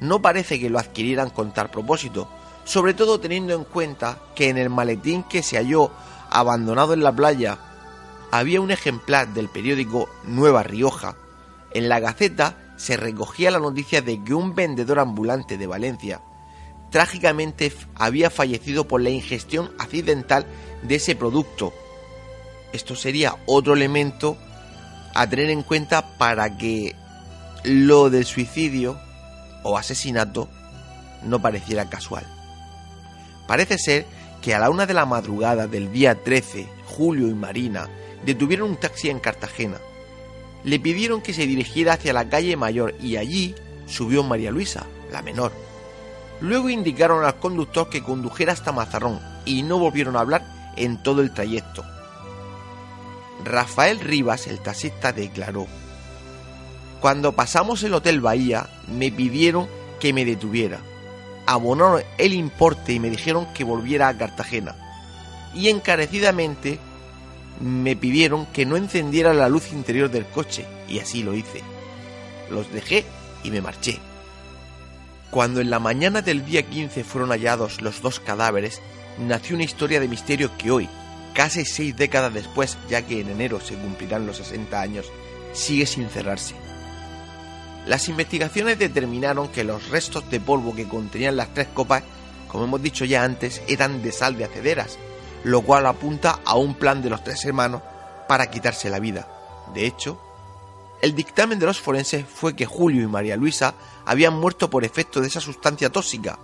no 0.00 0.22
parece 0.22 0.58
que 0.58 0.70
lo 0.70 0.78
adquirieran 0.78 1.28
con 1.28 1.52
tal 1.52 1.70
propósito, 1.70 2.26
sobre 2.64 2.94
todo 2.94 3.20
teniendo 3.20 3.52
en 3.52 3.64
cuenta 3.64 4.18
que 4.34 4.48
en 4.48 4.56
el 4.56 4.70
maletín 4.70 5.24
que 5.24 5.42
se 5.42 5.58
halló 5.58 5.90
abandonado 6.30 6.94
en 6.94 7.02
la 7.02 7.12
playa 7.12 7.58
había 8.30 8.60
un 8.60 8.70
ejemplar 8.70 9.28
del 9.34 9.48
periódico 9.48 10.08
Nueva 10.24 10.62
Rioja. 10.62 11.16
En 11.72 11.88
la 11.88 12.00
Gaceta 12.00 12.56
se 12.76 12.96
recogía 12.96 13.50
la 13.50 13.58
noticia 13.58 14.02
de 14.02 14.22
que 14.22 14.34
un 14.34 14.54
vendedor 14.54 15.00
ambulante 15.00 15.58
de 15.58 15.66
Valencia 15.66 16.20
trágicamente 16.90 17.72
había 17.94 18.30
fallecido 18.30 18.86
por 18.86 19.00
la 19.00 19.10
ingestión 19.10 19.70
accidental 19.78 20.46
de 20.82 20.96
ese 20.96 21.14
producto. 21.14 21.72
Esto 22.72 22.96
sería 22.96 23.36
otro 23.46 23.74
elemento 23.74 24.36
a 25.14 25.26
tener 25.28 25.50
en 25.50 25.62
cuenta 25.62 26.16
para 26.18 26.56
que 26.56 26.94
lo 27.64 28.10
del 28.10 28.24
suicidio 28.24 28.98
o 29.62 29.76
asesinato 29.76 30.48
no 31.24 31.40
pareciera 31.40 31.88
casual. 31.88 32.26
Parece 33.46 33.78
ser 33.78 34.06
que 34.42 34.54
a 34.54 34.58
la 34.58 34.70
una 34.70 34.86
de 34.86 34.94
la 34.94 35.06
madrugada 35.06 35.66
del 35.66 35.92
día 35.92 36.22
13, 36.22 36.66
Julio 36.86 37.28
y 37.28 37.34
Marina 37.34 37.88
detuvieron 38.24 38.70
un 38.70 38.76
taxi 38.76 39.10
en 39.10 39.20
Cartagena. 39.20 39.78
Le 40.64 40.78
pidieron 40.78 41.22
que 41.22 41.32
se 41.32 41.46
dirigiera 41.46 41.94
hacia 41.94 42.12
la 42.12 42.28
calle 42.28 42.56
Mayor 42.56 42.94
y 43.00 43.16
allí 43.16 43.54
subió 43.86 44.22
María 44.22 44.50
Luisa, 44.50 44.86
la 45.10 45.22
menor. 45.22 45.52
Luego 46.40 46.70
indicaron 46.70 47.24
al 47.24 47.38
conductor 47.38 47.88
que 47.90 48.02
condujera 48.02 48.52
hasta 48.52 48.72
Mazarrón 48.72 49.20
y 49.44 49.62
no 49.62 49.78
volvieron 49.78 50.16
a 50.16 50.20
hablar 50.20 50.44
en 50.76 51.02
todo 51.02 51.20
el 51.20 51.32
trayecto. 51.32 51.84
Rafael 53.44 54.00
Rivas, 54.00 54.46
el 54.46 54.60
taxista, 54.60 55.12
declaró, 55.12 55.66
Cuando 57.00 57.32
pasamos 57.32 57.82
el 57.82 57.94
Hotel 57.94 58.20
Bahía, 58.20 58.68
me 58.86 59.10
pidieron 59.10 59.66
que 59.98 60.12
me 60.12 60.24
detuviera. 60.24 60.80
Abonaron 61.50 62.04
el 62.16 62.32
importe 62.32 62.92
y 62.92 63.00
me 63.00 63.10
dijeron 63.10 63.52
que 63.52 63.64
volviera 63.64 64.06
a 64.06 64.16
Cartagena. 64.16 64.76
Y 65.52 65.68
encarecidamente 65.68 66.78
me 67.60 67.96
pidieron 67.96 68.46
que 68.46 68.64
no 68.64 68.76
encendiera 68.76 69.34
la 69.34 69.48
luz 69.48 69.72
interior 69.72 70.08
del 70.12 70.26
coche, 70.26 70.64
y 70.88 71.00
así 71.00 71.24
lo 71.24 71.34
hice. 71.34 71.60
Los 72.52 72.72
dejé 72.72 73.04
y 73.42 73.50
me 73.50 73.60
marché. 73.60 73.98
Cuando 75.32 75.60
en 75.60 75.70
la 75.70 75.80
mañana 75.80 76.22
del 76.22 76.44
día 76.44 76.62
15 76.62 77.02
fueron 77.02 77.30
hallados 77.30 77.82
los 77.82 78.00
dos 78.00 78.20
cadáveres, 78.20 78.80
nació 79.18 79.56
una 79.56 79.64
historia 79.64 79.98
de 79.98 80.06
misterio 80.06 80.56
que 80.56 80.70
hoy, 80.70 80.88
casi 81.34 81.64
seis 81.64 81.96
décadas 81.96 82.32
después, 82.32 82.78
ya 82.88 83.02
que 83.02 83.22
en 83.22 83.28
enero 83.28 83.58
se 83.60 83.74
cumplirán 83.74 84.24
los 84.24 84.36
60 84.36 84.80
años, 84.80 85.06
sigue 85.52 85.86
sin 85.86 86.08
cerrarse. 86.10 86.54
Las 87.86 88.08
investigaciones 88.08 88.78
determinaron 88.78 89.48
que 89.48 89.64
los 89.64 89.88
restos 89.88 90.28
de 90.30 90.40
polvo 90.40 90.74
que 90.74 90.88
contenían 90.88 91.36
las 91.36 91.52
tres 91.54 91.68
copas, 91.68 92.02
como 92.48 92.64
hemos 92.64 92.82
dicho 92.82 93.04
ya 93.04 93.24
antes, 93.24 93.62
eran 93.68 94.02
de 94.02 94.12
sal 94.12 94.36
de 94.36 94.44
acederas, 94.44 94.98
lo 95.44 95.62
cual 95.62 95.86
apunta 95.86 96.40
a 96.44 96.56
un 96.56 96.74
plan 96.74 97.02
de 97.02 97.10
los 97.10 97.24
tres 97.24 97.44
hermanos 97.44 97.82
para 98.28 98.50
quitarse 98.50 98.90
la 98.90 99.00
vida. 99.00 99.28
De 99.74 99.86
hecho, 99.86 100.20
el 101.00 101.14
dictamen 101.14 101.58
de 101.58 101.66
los 101.66 101.80
forenses 101.80 102.26
fue 102.26 102.54
que 102.54 102.66
Julio 102.66 103.02
y 103.02 103.06
María 103.06 103.36
Luisa 103.36 103.74
habían 104.04 104.34
muerto 104.34 104.68
por 104.68 104.84
efecto 104.84 105.20
de 105.20 105.28
esa 105.28 105.40
sustancia 105.40 105.90
tóxica, 105.90 106.38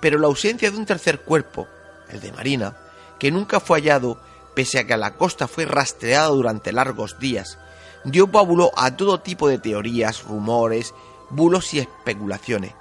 pero 0.00 0.18
la 0.18 0.26
ausencia 0.26 0.70
de 0.70 0.76
un 0.76 0.86
tercer 0.86 1.20
cuerpo, 1.20 1.68
el 2.10 2.20
de 2.20 2.32
Marina, 2.32 2.76
que 3.18 3.30
nunca 3.30 3.60
fue 3.60 3.78
hallado 3.78 4.20
pese 4.54 4.80
a 4.80 4.86
que 4.86 4.96
la 4.96 5.14
costa 5.14 5.46
fue 5.46 5.64
rastreada 5.64 6.28
durante 6.28 6.72
largos 6.72 7.18
días, 7.18 7.58
dio 8.04 8.30
pábulo 8.30 8.70
a 8.76 8.96
todo 8.96 9.20
tipo 9.20 9.48
de 9.48 9.58
teorías, 9.58 10.24
rumores, 10.24 10.94
bulos 11.30 11.72
y 11.74 11.78
especulaciones. 11.78 12.74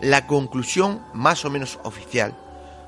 La 0.00 0.26
conclusión 0.26 1.02
más 1.12 1.44
o 1.44 1.50
menos 1.50 1.78
oficial 1.82 2.36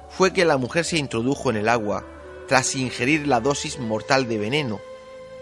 fue 0.09 0.33
que 0.33 0.45
la 0.45 0.57
mujer 0.57 0.85
se 0.85 0.99
introdujo 0.99 1.51
en 1.51 1.57
el 1.57 1.69
agua 1.69 2.05
tras 2.49 2.75
ingerir 2.75 3.27
la 3.27 3.41
dosis 3.41 3.79
mortal 3.79 4.29
de 4.29 4.39
veneno 4.39 4.81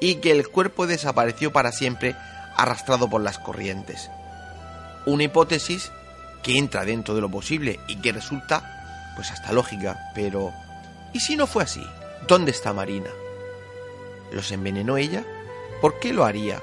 y 0.01 0.17
que 0.17 0.33
el 0.33 0.49
cuerpo 0.49 0.87
desapareció 0.87 1.53
para 1.53 1.73
siempre 1.73 2.17
arrastrado 2.57 3.09
por 3.09 3.21
las 3.21 3.39
corrientes. 3.39 4.11
Una 5.07 5.25
hipótesis 5.25 5.93
que 6.43 6.59
entra 6.59 6.85
dentro 6.85 7.15
de 7.15 7.21
lo 7.21 7.31
posible 7.31 7.81
y 7.87 7.97
que 7.97 8.13
resulta 8.13 9.13
pues 9.15 9.31
hasta 9.31 9.53
lógica, 9.53 10.11
pero 10.15 10.53
¿y 11.13 11.21
si 11.21 11.37
no 11.37 11.47
fue 11.47 11.63
así? 11.63 11.85
¿Dónde 12.27 12.51
está 12.51 12.73
Marina? 12.73 13.11
¿Los 14.33 14.53
envenenó 14.53 14.97
ella? 14.97 15.25
¿Por 15.81 15.99
qué 15.99 16.13
lo 16.13 16.25
haría? 16.25 16.63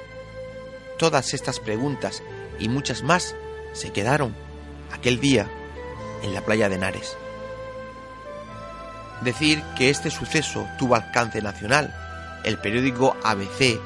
Todas 0.98 1.34
estas 1.34 1.60
preguntas 1.60 2.22
y 2.60 2.70
muchas 2.70 3.04
más 3.04 3.36
se 3.74 3.92
quedaron 3.92 4.36
aquel 4.92 5.20
día 5.20 5.48
en 6.24 6.34
la 6.34 6.42
playa 6.42 6.70
de 6.70 6.76
Henares. 6.76 7.18
Decir 9.22 9.64
que 9.76 9.90
este 9.90 10.12
suceso 10.12 10.68
tuvo 10.78 10.96
alcance 10.96 11.42
nacional. 11.42 11.94
El 12.44 12.60
periódico 12.60 13.16
ABC, 13.24 13.80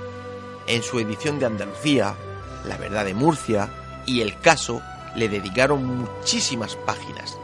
en 0.67 0.84
su 0.84 0.99
edición 0.99 1.39
de 1.39 1.45
Andalucía, 1.45 2.15
La 2.65 2.77
Verdad 2.77 3.05
de 3.05 3.13
Murcia 3.13 3.69
y 4.05 4.21
El 4.21 4.38
Caso, 4.39 4.82
le 5.15 5.29
dedicaron 5.29 5.86
muchísimas 5.86 6.75
páginas. 6.75 7.38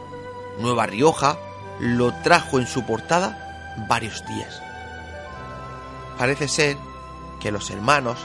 Nueva 0.58 0.86
Rioja 0.86 1.38
lo 1.80 2.12
trajo 2.22 2.58
en 2.58 2.66
su 2.66 2.84
portada 2.84 3.76
varios 3.88 4.26
días. 4.26 4.60
Parece 6.18 6.48
ser 6.48 6.76
que 7.40 7.52
los 7.52 7.70
hermanos 7.70 8.18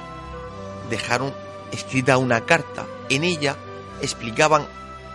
dejaron 0.89 1.33
escrita 1.71 2.17
una 2.17 2.41
carta. 2.41 2.85
En 3.09 3.23
ella 3.23 3.55
explicaban 4.01 4.65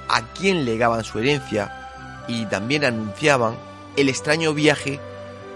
a 0.08 0.22
quién 0.32 0.64
legaban 0.64 1.04
su 1.04 1.18
herencia 1.18 2.24
y 2.26 2.46
también 2.46 2.84
anunciaban 2.84 3.56
el 3.96 4.08
extraño 4.08 4.54
viaje 4.54 5.00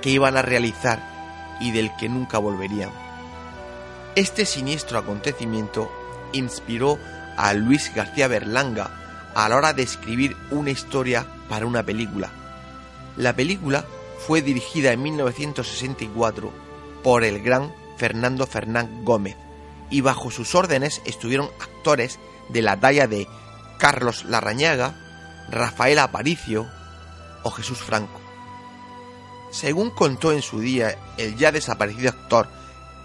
que 0.01 0.11
iban 0.11 0.37
a 0.37 0.43
realizar 0.43 1.57
y 1.61 1.71
del 1.71 1.95
que 1.97 2.09
nunca 2.09 2.39
volverían. 2.39 2.91
Este 4.15 4.45
siniestro 4.45 4.99
acontecimiento 4.99 5.91
inspiró 6.33 6.99
a 7.37 7.55
Luis 7.55 7.93
García 7.95 8.29
Berlanga 8.29 9.31
a 9.35 9.49
la 9.49 9.57
hora 9.57 9.73
de 9.73 9.83
escribir 9.83 10.37
una 10.51 10.71
historia 10.71 11.27
para 11.49 11.67
una 11.67 11.83
película. 11.83 12.31
La 13.17 13.35
película 13.35 13.85
fue 14.27 14.43
dirigida 14.43 14.93
en 14.93 15.03
1964 15.03 16.53
por 17.03 17.25
el 17.25 17.43
gran 17.43 17.73
Fernando 18.03 18.49
Fernán 18.49 19.05
Gómez 19.05 19.37
y 19.89 20.01
bajo 20.01 20.33
sus 20.33 20.57
órdenes 20.57 21.01
estuvieron 21.05 21.47
actores 21.61 22.19
de 22.49 22.61
la 22.61 22.81
talla 22.81 23.07
de 23.07 23.29
Carlos 23.79 24.25
Larrañaga, 24.25 24.97
Rafael 25.49 26.01
Aparicio 26.01 26.67
o 27.45 27.51
Jesús 27.53 27.79
Franco. 27.79 28.21
Según 29.53 29.91
contó 29.91 30.33
en 30.33 30.43
su 30.43 30.59
día 30.59 30.99
el 31.17 31.37
ya 31.37 31.53
desaparecido 31.53 32.09
actor 32.09 32.49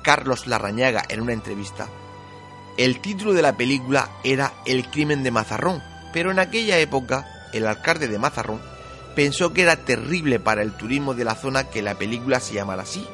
Carlos 0.01 0.47
Larrañaga 0.47 1.03
en 1.09 1.21
una 1.21 1.33
entrevista, 1.33 1.87
el 2.75 2.99
título 2.99 3.33
de 3.33 3.43
la 3.43 3.55
película 3.55 4.09
era 4.23 4.51
El 4.65 4.89
crimen 4.89 5.21
de 5.21 5.29
Mazarrón, 5.29 5.83
pero 6.11 6.31
en 6.31 6.39
aquella 6.39 6.79
época 6.79 7.27
el 7.53 7.67
alcalde 7.67 8.07
de 8.07 8.17
Mazarrón 8.17 8.61
pensó 9.15 9.53
que 9.53 9.61
era 9.61 9.75
terrible 9.75 10.39
para 10.39 10.63
el 10.63 10.75
turismo 10.75 11.13
de 11.13 11.23
la 11.23 11.35
zona 11.35 11.65
que 11.65 11.83
la 11.83 11.93
película 11.99 12.39
se 12.39 12.55
llamara 12.55 12.81
así. 12.81 13.07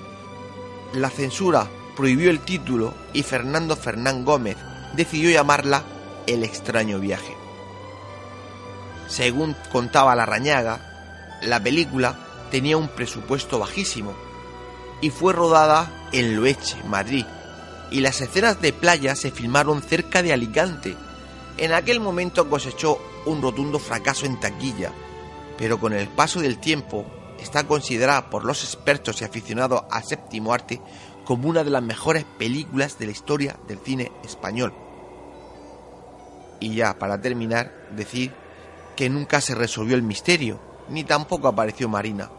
La 0.94 1.10
censura 1.10 1.68
prohibió 1.96 2.30
el 2.30 2.42
título 2.42 2.94
y 3.14 3.24
Fernando 3.24 3.76
Fernán 3.76 4.24
Gómez 4.24 4.58
decidió 4.96 5.32
llamarla 5.32 5.82
El 6.28 6.44
extraño 6.44 7.00
viaje. 7.00 7.36
Según 9.08 9.56
contaba 9.72 10.16
Larrañaga, 10.16 11.40
la 11.42 11.60
película 11.60 12.16
tenía 12.52 12.78
un 12.78 12.90
presupuesto 12.90 13.58
bajísimo 13.58 14.14
y 15.02 15.10
fue 15.10 15.34
rodada 15.34 15.92
en 16.12 16.36
Loeche, 16.36 16.84
Madrid, 16.84 17.26
y 17.90 18.02
las 18.02 18.22
escenas 18.22 18.62
de 18.62 18.72
playa 18.72 19.16
se 19.16 19.32
filmaron 19.32 19.82
cerca 19.82 20.22
de 20.22 20.32
Alicante. 20.32 20.96
En 21.58 21.74
aquel 21.74 22.02
momento 22.02 22.48
cosechó 22.52 23.00
un 23.26 23.42
rotundo 23.42 23.80
fracaso 23.80 24.28
en 24.28 24.40
taquilla, 24.40 24.92
pero 25.58 25.80
con 25.80 25.94
el 25.94 26.08
paso 26.08 26.40
del 26.40 26.60
tiempo 26.60 27.06
está 27.44 27.66
considerada 27.66 28.30
por 28.30 28.46
los 28.46 28.64
expertos 28.64 29.22
y 29.22 29.26
aficionados 29.26 29.84
al 29.92 30.04
séptimo 30.04 30.54
arte 30.54 30.82
como 31.26 31.50
una 31.50 31.64
de 31.64 31.70
las 31.70 31.84
mejores 31.84 32.26
películas 32.38 32.98
de 33.00 33.06
la 33.06 33.12
historia 33.12 33.58
del 33.68 33.80
cine 33.80 34.12
español. 34.24 34.74
Y 36.60 36.76
ya 36.76 36.98
para 36.98 37.22
terminar, 37.22 37.72
decir 37.96 38.34
que 38.96 39.10
nunca 39.10 39.42
se 39.42 39.56
resolvió 39.56 39.96
el 39.96 40.04
misterio, 40.04 40.60
ni 40.90 41.04
tampoco 41.04 41.48
apareció 41.48 41.90
Marina 41.90 42.30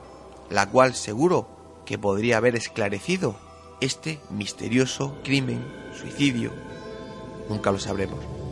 la 0.50 0.70
cual 0.70 0.94
seguro 0.94 1.48
que 1.84 1.98
podría 1.98 2.38
haber 2.38 2.56
esclarecido 2.56 3.36
este 3.80 4.20
misterioso 4.30 5.18
crimen, 5.22 5.64
suicidio. 5.98 6.52
Nunca 7.48 7.70
lo 7.70 7.78
sabremos. 7.78 8.43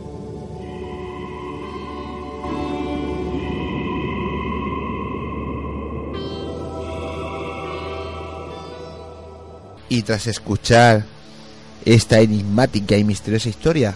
Y 9.89 10.01
tras 10.03 10.27
escuchar 10.27 11.05
esta 11.85 12.19
enigmática 12.19 12.97
y 12.97 13.03
misteriosa 13.03 13.49
historia, 13.49 13.95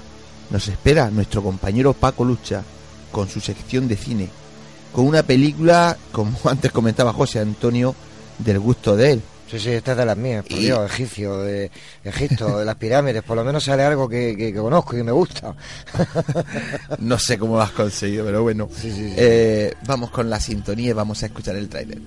nos 0.49 0.67
espera 0.67 1.09
nuestro 1.09 1.41
compañero 1.43 1.93
Paco 1.93 2.23
Lucha 2.23 2.63
con 3.11 3.29
su 3.29 3.39
sección 3.39 3.87
de 3.87 3.95
cine 3.97 4.29
con 4.97 5.05
una 5.05 5.21
película, 5.21 5.95
como 6.11 6.35
antes 6.45 6.71
comentaba 6.71 7.13
José 7.13 7.39
Antonio, 7.39 7.95
del 8.39 8.59
gusto 8.59 8.95
de 8.95 9.11
él. 9.11 9.21
Sí, 9.47 9.59
sí, 9.59 9.69
esta 9.69 9.91
es 9.91 9.97
de 9.99 10.05
las 10.05 10.17
mías, 10.17 10.43
por 10.43 10.57
Dios, 10.57 10.91
egipcio, 10.91 11.37
de 11.37 11.71
Egipto, 12.03 12.57
de 12.57 12.65
las 12.65 12.75
pirámides, 12.75 13.21
por 13.21 13.37
lo 13.37 13.45
menos 13.45 13.63
sale 13.63 13.83
algo 13.83 14.09
que, 14.09 14.53
conozco 14.57 14.95
y 14.95 14.97
que 14.97 15.03
me 15.03 15.11
gusta. 15.11 15.55
no 16.99 17.19
sé 17.19 17.37
cómo 17.37 17.55
lo 17.55 17.61
has 17.61 17.71
conseguido, 17.71 18.25
pero 18.25 18.41
bueno. 18.41 18.67
Eh, 18.83 19.73
vamos 19.85 20.09
con 20.09 20.29
la 20.31 20.39
sintonía 20.39 20.89
y 20.89 20.93
vamos 20.93 21.21
a 21.21 21.27
escuchar 21.27 21.55
el 21.55 21.69
tráiler. 21.69 21.99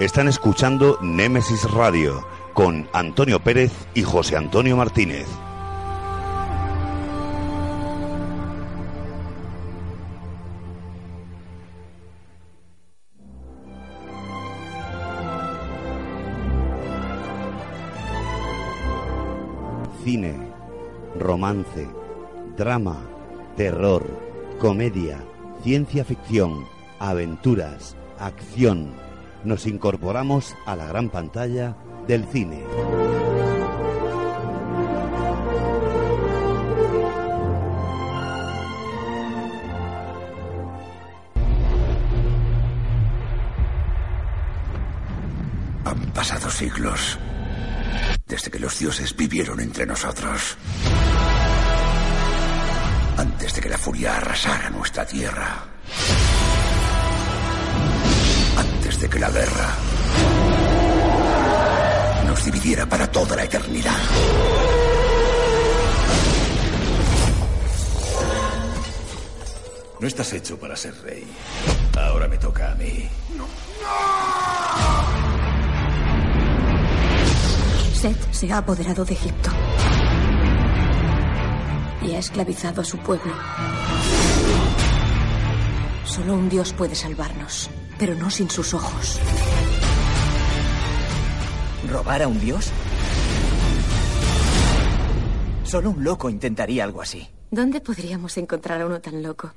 Están 0.00 0.28
escuchando 0.28 0.98
Némesis 1.02 1.70
Radio 1.72 2.26
con 2.54 2.88
Antonio 2.94 3.38
Pérez 3.38 3.70
y 3.92 4.02
José 4.02 4.34
Antonio 4.34 4.74
Martínez. 4.74 5.26
cine, 20.02 20.34
romance, 21.18 21.86
drama, 22.56 22.96
terror, 23.54 24.06
comedia, 24.58 25.22
ciencia 25.62 26.06
ficción, 26.06 26.64
aventuras, 26.98 27.98
acción. 28.18 29.09
Nos 29.44 29.66
incorporamos 29.66 30.54
a 30.66 30.76
la 30.76 30.86
gran 30.86 31.08
pantalla 31.08 31.76
del 32.06 32.24
cine. 32.26 32.62
Han 45.84 46.00
pasado 46.12 46.50
siglos 46.50 47.18
desde 48.30 48.50
que 48.50 48.60
los 48.60 48.78
dioses 48.78 49.16
vivieron 49.16 49.58
entre 49.60 49.84
nosotros. 49.84 50.56
Antes 53.16 53.54
de 53.54 53.60
que 53.60 53.68
la 53.68 53.76
furia 53.76 54.16
arrasara 54.16 54.70
nuestra 54.70 55.04
tierra. 55.04 55.64
Antes 59.00 59.08
de 59.08 59.16
que 59.16 59.18
la 59.18 59.30
guerra 59.30 59.68
nos 62.26 62.44
dividiera 62.44 62.84
para 62.84 63.10
toda 63.10 63.34
la 63.34 63.44
eternidad. 63.44 63.96
estás 70.02 70.32
hecho 70.34 70.58
para 70.58 70.76
ser 70.76 70.94
rey. 71.02 71.24
Ahora 71.98 72.28
me 72.28 72.36
toca 72.36 72.72
a 72.72 72.74
mí. 72.74 73.08
Seth 77.94 78.32
se 78.32 78.52
ha 78.52 78.58
apoderado 78.58 79.04
de 79.04 79.14
Egipto. 79.14 79.50
Y 82.02 82.12
ha 82.12 82.18
esclavizado 82.18 82.82
a 82.82 82.84
su 82.84 82.98
pueblo. 82.98 83.32
Solo 86.04 86.34
un 86.34 86.48
dios 86.48 86.72
puede 86.72 86.94
salvarnos, 86.94 87.70
pero 88.00 88.14
no 88.14 88.30
sin 88.30 88.48
sus 88.48 88.72
ojos. 88.72 89.20
¿Robar 91.86 92.22
a 92.22 92.28
un 92.28 92.40
dios? 92.40 92.72
Solo 95.64 95.90
un 95.90 96.02
loco 96.02 96.30
intentaría 96.30 96.82
algo 96.82 97.02
así. 97.02 97.28
¿Dónde 97.50 97.82
podríamos 97.82 98.38
encontrar 98.38 98.80
a 98.80 98.86
uno 98.86 99.02
tan 99.02 99.22
loco? 99.22 99.52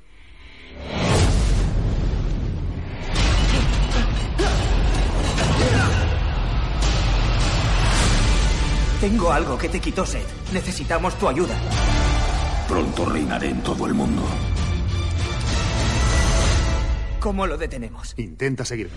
Tengo 9.00 9.32
algo 9.32 9.56
que 9.56 9.70
te 9.70 9.80
quitó 9.80 10.04
Seth. 10.04 10.52
Necesitamos 10.52 11.18
tu 11.18 11.28
ayuda. 11.28 11.54
Pronto 12.68 13.06
reinaré 13.06 13.48
en 13.48 13.62
todo 13.62 13.86
el 13.86 13.94
mundo. 13.94 14.22
¿Cómo 17.24 17.46
lo 17.46 17.56
detenemos? 17.56 18.12
Intenta 18.18 18.66
seguir. 18.66 18.90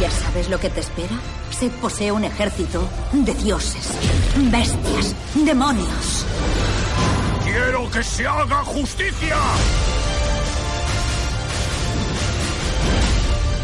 ¿Ya 0.00 0.08
sabes 0.08 0.48
lo 0.48 0.60
que 0.60 0.70
te 0.70 0.78
espera? 0.78 1.18
Seth 1.50 1.72
posee 1.80 2.12
un 2.12 2.22
ejército 2.22 2.88
de 3.12 3.34
dioses, 3.34 3.90
bestias, 4.36 5.16
demonios. 5.34 6.24
¡Quiero 7.42 7.90
que 7.90 8.04
se 8.04 8.28
haga 8.28 8.62
justicia! 8.62 9.36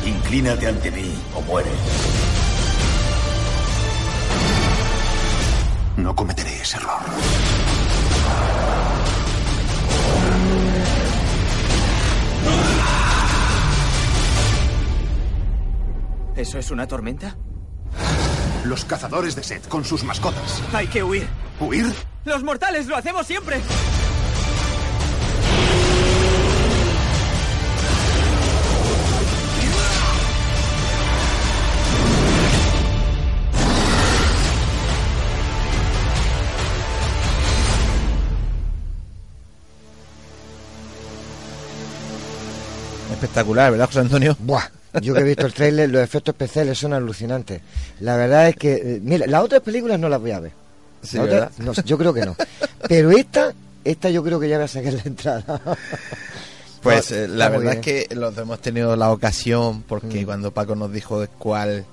Inclínate 0.04 0.66
ante 0.66 0.90
mí 0.90 1.14
o 1.36 1.42
muere. 1.42 1.70
No 5.98 6.16
cometeré 6.16 6.62
ese 6.62 6.78
error. 6.78 6.98
¿Eso 16.36 16.58
es 16.58 16.70
una 16.70 16.86
tormenta? 16.86 17.34
Los 18.66 18.84
cazadores 18.84 19.34
de 19.34 19.42
Set 19.42 19.66
con 19.68 19.84
sus 19.84 20.04
mascotas. 20.04 20.62
Hay 20.74 20.86
que 20.86 21.02
huir. 21.02 21.26
¿Huir? 21.58 21.86
¡Los 22.26 22.42
mortales 22.42 22.86
lo 22.86 22.96
hacemos 22.96 23.26
siempre! 23.26 23.60
Espectacular, 43.12 43.70
¿verdad, 43.70 43.86
José 43.86 44.00
Antonio? 44.00 44.36
Buah, 44.38 44.68
yo 45.00 45.14
que 45.14 45.20
he 45.20 45.24
visto 45.24 45.46
el 45.46 45.52
tráiler, 45.52 45.90
los 45.90 46.02
efectos 46.02 46.34
especiales 46.34 46.78
son 46.78 46.92
alucinantes. 46.92 47.60
La 48.00 48.16
verdad 48.16 48.48
es 48.48 48.56
que, 48.56 48.74
eh, 48.74 49.00
mira, 49.02 49.26
las 49.26 49.42
otras 49.42 49.62
películas 49.62 49.98
no 49.98 50.08
las 50.08 50.20
voy 50.20 50.30
a 50.32 50.40
ver. 50.40 50.52
Sí, 51.02 51.18
yo 51.84 51.98
creo 51.98 52.12
que 52.12 52.24
no. 52.24 52.36
Pero 52.88 53.10
esta, 53.10 53.54
esta 53.84 54.10
yo 54.10 54.22
creo 54.24 54.40
que 54.40 54.48
ya 54.48 54.56
voy 54.56 54.64
a 54.64 54.68
sacar 54.68 54.92
la 54.92 55.02
entrada. 55.04 55.60
Pues 56.82 57.10
No, 57.10 57.16
eh, 57.16 57.28
la 57.28 57.48
verdad 57.48 57.72
es 57.74 57.80
que 57.80 58.06
los 58.14 58.32
dos 58.32 58.44
hemos 58.44 58.60
tenido 58.60 58.94
la 58.94 59.10
ocasión, 59.10 59.82
porque 59.82 60.24
cuando 60.24 60.52
Paco 60.52 60.76
nos 60.76 60.92
dijo 60.92 61.20
de 61.20 61.26
cuál, 61.26 61.84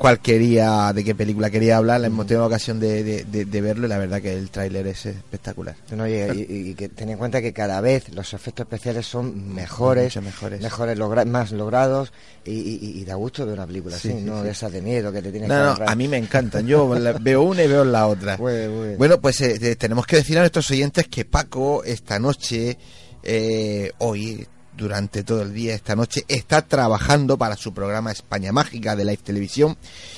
cuál 0.00 0.18
quería, 0.20 0.94
de 0.94 1.04
qué 1.04 1.14
película 1.14 1.50
quería 1.50 1.76
hablar, 1.76 2.02
hemos 2.02 2.26
tenido 2.26 2.40
la 2.40 2.46
ocasión 2.46 2.80
de, 2.80 3.04
de- 3.04 3.24
de- 3.24 3.44
de 3.44 3.60
verlo 3.60 3.84
y 3.84 3.90
la 3.90 3.98
verdad 3.98 4.22
que 4.22 4.32
el 4.32 4.48
tráiler 4.48 4.86
es 4.86 5.04
espectacular. 5.04 5.76
No, 5.94 6.08
y, 6.08 6.12
y- 6.14 6.70
y 6.70 6.74
que 6.74 6.88
ten 6.88 7.10
en 7.10 7.18
cuenta 7.18 7.42
que 7.42 7.52
cada 7.52 7.82
vez 7.82 8.08
los 8.14 8.32
efectos 8.32 8.64
especiales 8.64 9.04
son 9.04 9.52
mejores, 9.54 10.16
Mucho 10.16 10.22
mejores. 10.62 10.98
logra- 10.98 11.26
más 11.26 11.52
logrados 11.52 12.14
y, 12.46 12.52
y- 13.00 13.04
da 13.04 13.16
gusto 13.16 13.44
ver 13.44 13.56
una 13.56 13.66
película 13.66 13.98
Sí, 13.98 14.08
así, 14.08 14.18
sí, 14.20 14.24
no 14.24 14.38
sí. 14.38 14.44
de 14.44 14.50
esas 14.52 14.72
de 14.72 14.80
miedo 14.80 15.12
que 15.12 15.20
te 15.20 15.30
tienes 15.32 15.50
No, 15.50 15.54
que 15.54 15.60
no, 15.60 15.66
agarrar. 15.72 15.90
a 15.90 15.94
mí 15.94 16.08
me 16.08 16.16
encantan. 16.16 16.66
Yo 16.66 16.98
la- 16.98 17.12
veo 17.20 17.42
una 17.42 17.62
y 17.62 17.68
veo 17.68 17.84
la 17.84 18.06
otra. 18.06 18.38
Bueno, 18.38 19.20
pues 19.20 19.38
eh, 19.42 19.58
eh, 19.60 19.76
tenemos 19.76 20.06
que 20.06 20.16
decir 20.16 20.38
a 20.38 20.40
nuestros 20.40 20.70
oyentes 20.70 21.08
que 21.08 21.26
Paco 21.26 21.84
esta 21.84 22.18
noche, 22.18 22.78
eh, 23.22 23.92
hoy, 23.98 24.46
durante 24.80 25.22
todo 25.22 25.42
el 25.42 25.52
día, 25.52 25.74
esta 25.74 25.94
noche, 25.94 26.24
está 26.26 26.62
trabajando 26.62 27.36
para 27.36 27.54
su 27.54 27.74
programa 27.74 28.10
España 28.10 28.50
Mágica 28.50 28.96
de 28.96 29.04
Live 29.04 29.18
Televisión 29.18 29.76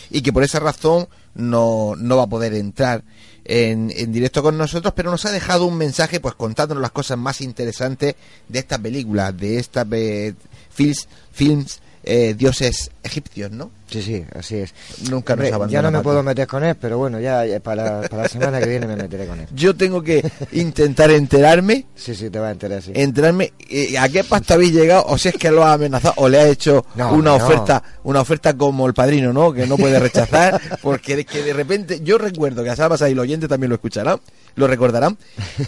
y 0.08 0.22
que 0.22 0.32
por 0.32 0.44
esa 0.44 0.60
razón 0.60 1.08
no, 1.34 1.94
no 1.98 2.16
va 2.16 2.22
a 2.22 2.28
poder 2.28 2.54
entrar 2.54 3.02
en, 3.44 3.92
en 3.96 4.12
directo 4.12 4.40
con 4.40 4.56
nosotros, 4.56 4.94
pero 4.94 5.10
nos 5.10 5.26
ha 5.26 5.32
dejado 5.32 5.66
un 5.66 5.76
mensaje 5.76 6.20
pues 6.20 6.36
contándonos 6.36 6.80
las 6.80 6.92
cosas 6.92 7.18
más 7.18 7.40
interesantes 7.40 8.14
de 8.48 8.58
esta 8.60 8.78
película, 8.78 9.32
de 9.32 9.58
estas 9.58 9.84
eh, 9.90 10.34
films, 10.70 11.08
films 11.32 11.80
eh, 12.04 12.34
dioses 12.38 12.91
egipcios, 13.02 13.50
¿no? 13.50 13.70
Sí, 13.90 14.00
sí, 14.02 14.24
así 14.34 14.56
es. 14.56 14.72
Nunca 15.10 15.36
nos 15.36 15.46
abandona, 15.48 15.70
ya 15.72 15.82
no 15.82 15.90
me 15.90 15.98
Paco. 15.98 16.04
puedo 16.04 16.22
meter 16.22 16.46
con 16.46 16.64
él, 16.64 16.74
pero 16.80 16.96
bueno, 16.98 17.20
ya, 17.20 17.44
ya 17.44 17.60
para, 17.60 18.00
para 18.02 18.22
la 18.22 18.28
semana 18.28 18.58
que 18.58 18.66
viene 18.68 18.86
me 18.86 18.96
meteré 18.96 19.26
con 19.26 19.38
él. 19.38 19.46
Yo 19.54 19.76
tengo 19.76 20.02
que 20.02 20.24
intentar 20.52 21.10
enterarme. 21.10 21.84
Sí, 21.94 22.14
sí, 22.14 22.30
te 22.30 22.38
va 22.38 22.48
a 22.48 22.52
enterar, 22.52 22.80
sí. 22.82 22.92
Enterarme 22.94 23.52
eh, 23.68 23.98
a 23.98 24.08
qué 24.08 24.24
pacto 24.24 24.54
habéis 24.54 24.72
llegado, 24.72 25.04
o 25.08 25.18
si 25.18 25.28
es 25.28 25.34
que 25.34 25.50
lo 25.50 25.62
ha 25.64 25.74
amenazado, 25.74 26.14
o 26.16 26.28
le 26.28 26.38
ha 26.40 26.48
hecho 26.48 26.86
No, 26.94 27.12
una 27.12 27.36
no. 27.36 27.44
oferta, 27.44 27.82
una 28.04 28.20
oferta 28.20 28.56
como 28.56 28.86
el 28.86 28.94
padrino, 28.94 29.32
¿no? 29.32 29.52
Que 29.52 29.66
no 29.66 29.76
puede 29.76 29.98
rechazar, 29.98 30.60
porque 30.82 31.20
es 31.20 31.26
que 31.26 31.42
de 31.42 31.52
repente, 31.52 32.00
yo 32.02 32.16
recuerdo 32.18 32.64
que 32.64 32.70
a 32.70 32.76
Salvas 32.76 33.02
ahí 33.02 33.12
el 33.12 33.18
oyente 33.18 33.46
también 33.48 33.68
lo 33.68 33.74
escuchará, 33.74 34.18
lo 34.54 34.66
recordarán, 34.66 35.18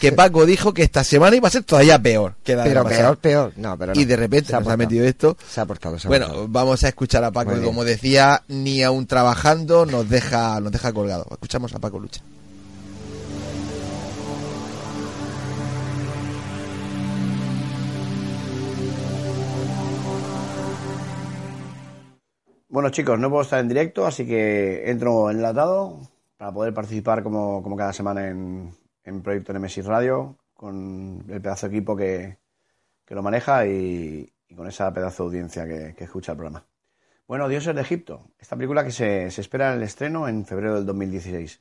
que 0.00 0.12
Paco 0.12 0.46
dijo 0.46 0.72
que 0.72 0.82
esta 0.82 1.04
semana 1.04 1.36
iba 1.36 1.48
a 1.48 1.50
ser 1.50 1.62
todavía 1.64 1.98
peor 1.98 2.34
que 2.44 2.54
la 2.56 2.64
Pero 2.64 2.84
peor, 2.84 3.16
peor. 3.18 3.52
No, 3.56 3.76
pero 3.78 3.94
no. 3.94 4.00
Y 4.00 4.04
de 4.04 4.16
repente 4.16 4.48
Se 4.50 4.56
ha 4.56 4.60
nos 4.60 4.68
ha 4.68 4.70
portado. 4.72 4.78
metido 4.90 5.06
esto. 5.06 5.36
Se 5.50 5.60
ha 5.60 5.64
portado, 5.66 5.98
se 5.98 6.06
ha 6.06 6.08
Bueno, 6.08 6.26
portado. 6.26 6.48
vamos 6.48 6.84
a 6.84 6.88
escuchar 6.88 7.23
a 7.24 7.32
Paco 7.32 7.50
Muy 7.50 7.58
y 7.58 7.60
bien. 7.60 7.70
como 7.72 7.84
decía, 7.84 8.42
ni 8.48 8.82
aún 8.82 9.06
trabajando 9.06 9.86
nos 9.86 10.08
deja, 10.08 10.60
nos 10.60 10.72
deja 10.72 10.92
colgado. 10.92 11.26
Escuchamos 11.30 11.74
a 11.74 11.78
Paco 11.78 11.98
Lucha. 11.98 12.22
Bueno 22.68 22.90
chicos, 22.90 23.18
no 23.20 23.30
puedo 23.30 23.42
estar 23.42 23.60
en 23.60 23.68
directo, 23.68 24.04
así 24.06 24.26
que 24.26 24.90
entro 24.90 25.30
enlatado 25.30 26.00
para 26.36 26.52
poder 26.52 26.74
participar 26.74 27.22
como, 27.22 27.62
como 27.62 27.76
cada 27.76 27.92
semana 27.92 28.26
en, 28.28 28.74
en 29.04 29.22
Proyecto 29.22 29.52
Nemesis 29.52 29.84
Radio 29.86 30.36
con 30.54 31.24
el 31.28 31.40
pedazo 31.40 31.68
de 31.68 31.76
equipo 31.76 31.94
que, 31.96 32.38
que 33.04 33.14
lo 33.14 33.22
maneja 33.22 33.66
y, 33.66 34.32
y 34.48 34.54
con 34.56 34.66
esa 34.66 34.92
pedazo 34.92 35.22
de 35.24 35.26
audiencia 35.28 35.66
que, 35.66 35.94
que 35.96 36.04
escucha 36.04 36.32
el 36.32 36.38
programa. 36.38 36.66
Bueno, 37.26 37.48
Dioses 37.48 37.74
de 37.74 37.80
Egipto, 37.80 38.28
esta 38.38 38.54
película 38.54 38.84
que 38.84 38.90
se, 38.90 39.28
espera 39.28 39.70
en 39.70 39.78
el 39.78 39.84
estreno 39.84 40.28
en 40.28 40.44
febrero 40.44 40.74
del 40.74 40.84
2016. 40.84 41.58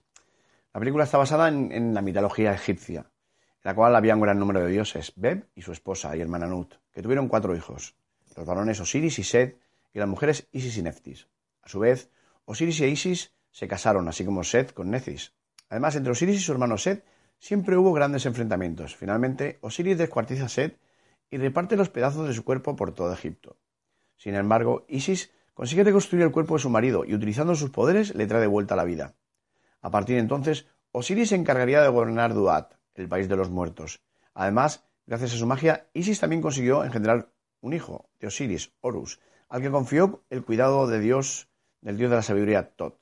La 0.74 0.80
película 0.82 1.06
está 1.06 1.18
basada 1.18 1.48
en, 1.48 1.94
la 1.94 2.02
mitología 2.02 2.54
egipcia, 2.54 3.00
en 3.00 3.62
la 3.64 3.74
cual 3.74 3.96
había 3.96 4.14
un 4.14 4.20
gran 4.20 4.38
número 4.38 4.60
de 4.60 4.70
dioses, 4.70 5.14
Beb 5.16 5.48
y 5.56 5.62
su 5.62 5.72
esposa 5.72 6.18
y 6.18 6.20
hermana 6.20 6.48
Nut, 6.48 6.74
que 6.92 7.02
tuvieron 7.02 7.30
cuatro 7.30 7.56
hijos, 7.56 7.96
los 8.36 8.46
varones 8.46 8.82
Osiris 8.82 9.20
y 9.20 9.24
Set 9.24 9.58
y 9.94 10.00
las 10.00 10.08
mujeres 10.10 10.50
Isis 10.52 10.76
y 10.76 10.82
Neftis. 10.82 11.30
A 11.62 11.70
su 11.70 11.80
vez, 11.80 12.12
Osiris 12.44 12.82
y 12.82 12.86
Isis 12.88 13.34
se 13.50 13.70
casaron, 13.70 14.10
así 14.10 14.26
como 14.26 14.44
Set 14.44 14.74
con 14.74 14.92
Necis. 14.92 15.34
Además, 15.70 15.96
entre 15.96 16.12
Osiris 16.12 16.36
y 16.36 16.44
su 16.44 16.52
hermano 16.52 16.78
Set 16.78 17.06
siempre 17.40 17.78
hubo 17.78 17.94
grandes 17.94 18.26
enfrentamientos. 18.26 18.98
Finalmente, 18.98 19.60
Osiris 19.62 19.98
descuartiza 19.98 20.44
a 20.44 20.50
Set 20.50 20.78
y 21.32 21.38
reparte 21.38 21.78
los 21.78 21.88
pedazos 21.88 22.28
de 22.28 22.34
su 22.34 22.44
cuerpo 22.44 22.76
por 22.76 22.94
todo 22.94 23.14
Egipto. 23.14 23.56
Sin 24.18 24.36
embargo, 24.36 24.84
Isis 24.90 25.32
consigue 25.54 25.84
reconstruir 25.84 26.24
el 26.24 26.32
cuerpo 26.32 26.56
de 26.56 26.62
su 26.62 26.70
marido 26.70 27.06
y 27.06 27.14
utilizando 27.14 27.56
sus 27.56 27.70
poderes 27.70 28.16
le 28.16 28.28
trae 28.28 28.42
de 28.42 28.48
vuelta 28.48 28.76
la 28.76 28.84
vida. 28.84 29.16
A 29.82 29.92
partir 29.92 30.16
de 30.16 30.22
entonces, 30.22 30.66
Osiris 30.92 31.30
se 31.30 31.36
encargaría 31.36 31.82
de 31.82 31.90
gobernar 31.90 32.34
Duat, 32.34 32.74
el 32.96 33.08
país 33.08 33.28
de 33.28 33.36
los 33.36 33.50
muertos. 33.50 34.02
Además, 34.34 34.84
gracias 35.06 35.34
a 35.34 35.38
su 35.38 35.48
magia, 35.48 35.88
Isis 35.94 36.20
también 36.20 36.42
consiguió 36.42 36.84
engendrar 36.84 37.30
un 37.62 37.74
hijo 37.74 38.10
de 38.20 38.28
Osiris, 38.28 38.72
Horus, 38.82 39.20
al 39.50 39.62
que 39.62 39.72
confió 39.72 40.24
el 40.30 40.44
cuidado 40.44 40.88
de 40.88 41.00
Dios, 41.00 41.50
del 41.82 41.98
dios 41.98 42.10
de 42.10 42.16
la 42.18 42.22
sabiduría 42.22 42.70
Tot. 42.76 43.00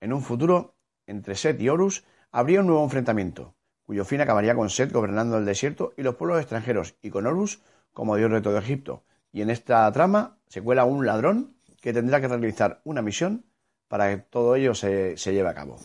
En 0.00 0.12
un 0.12 0.22
futuro, 0.22 0.74
entre 1.06 1.36
Set 1.36 1.60
y 1.60 1.68
Horus, 1.68 2.04
habría 2.30 2.60
un 2.60 2.66
nuevo 2.66 2.84
enfrentamiento, 2.84 3.54
cuyo 3.84 4.04
fin 4.04 4.20
acabaría 4.20 4.54
con 4.54 4.70
Set 4.70 4.92
gobernando 4.92 5.38
el 5.38 5.44
desierto 5.44 5.92
y 5.96 6.02
los 6.02 6.16
pueblos 6.16 6.40
extranjeros, 6.40 6.96
y 7.02 7.10
con 7.10 7.26
Horus 7.26 7.62
como 7.92 8.16
dios 8.16 8.30
de 8.30 8.40
todo 8.40 8.58
Egipto. 8.58 9.04
Y 9.32 9.42
en 9.42 9.50
esta 9.50 9.90
trama 9.92 10.38
se 10.48 10.62
cuela 10.62 10.84
un 10.84 11.06
ladrón 11.06 11.53
que 11.84 11.92
tendrá 11.92 12.18
que 12.18 12.28
realizar 12.28 12.80
una 12.84 13.02
misión 13.02 13.44
para 13.88 14.08
que 14.08 14.22
todo 14.22 14.56
ello 14.56 14.74
se, 14.74 15.18
se 15.18 15.34
lleve 15.34 15.50
a 15.50 15.54
cabo. 15.54 15.78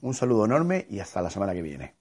Un 0.00 0.12
saludo 0.12 0.46
enorme 0.46 0.84
y 0.90 0.98
hasta 0.98 1.22
la 1.22 1.30
semana 1.30 1.54
que 1.54 1.62
viene. 1.62 1.94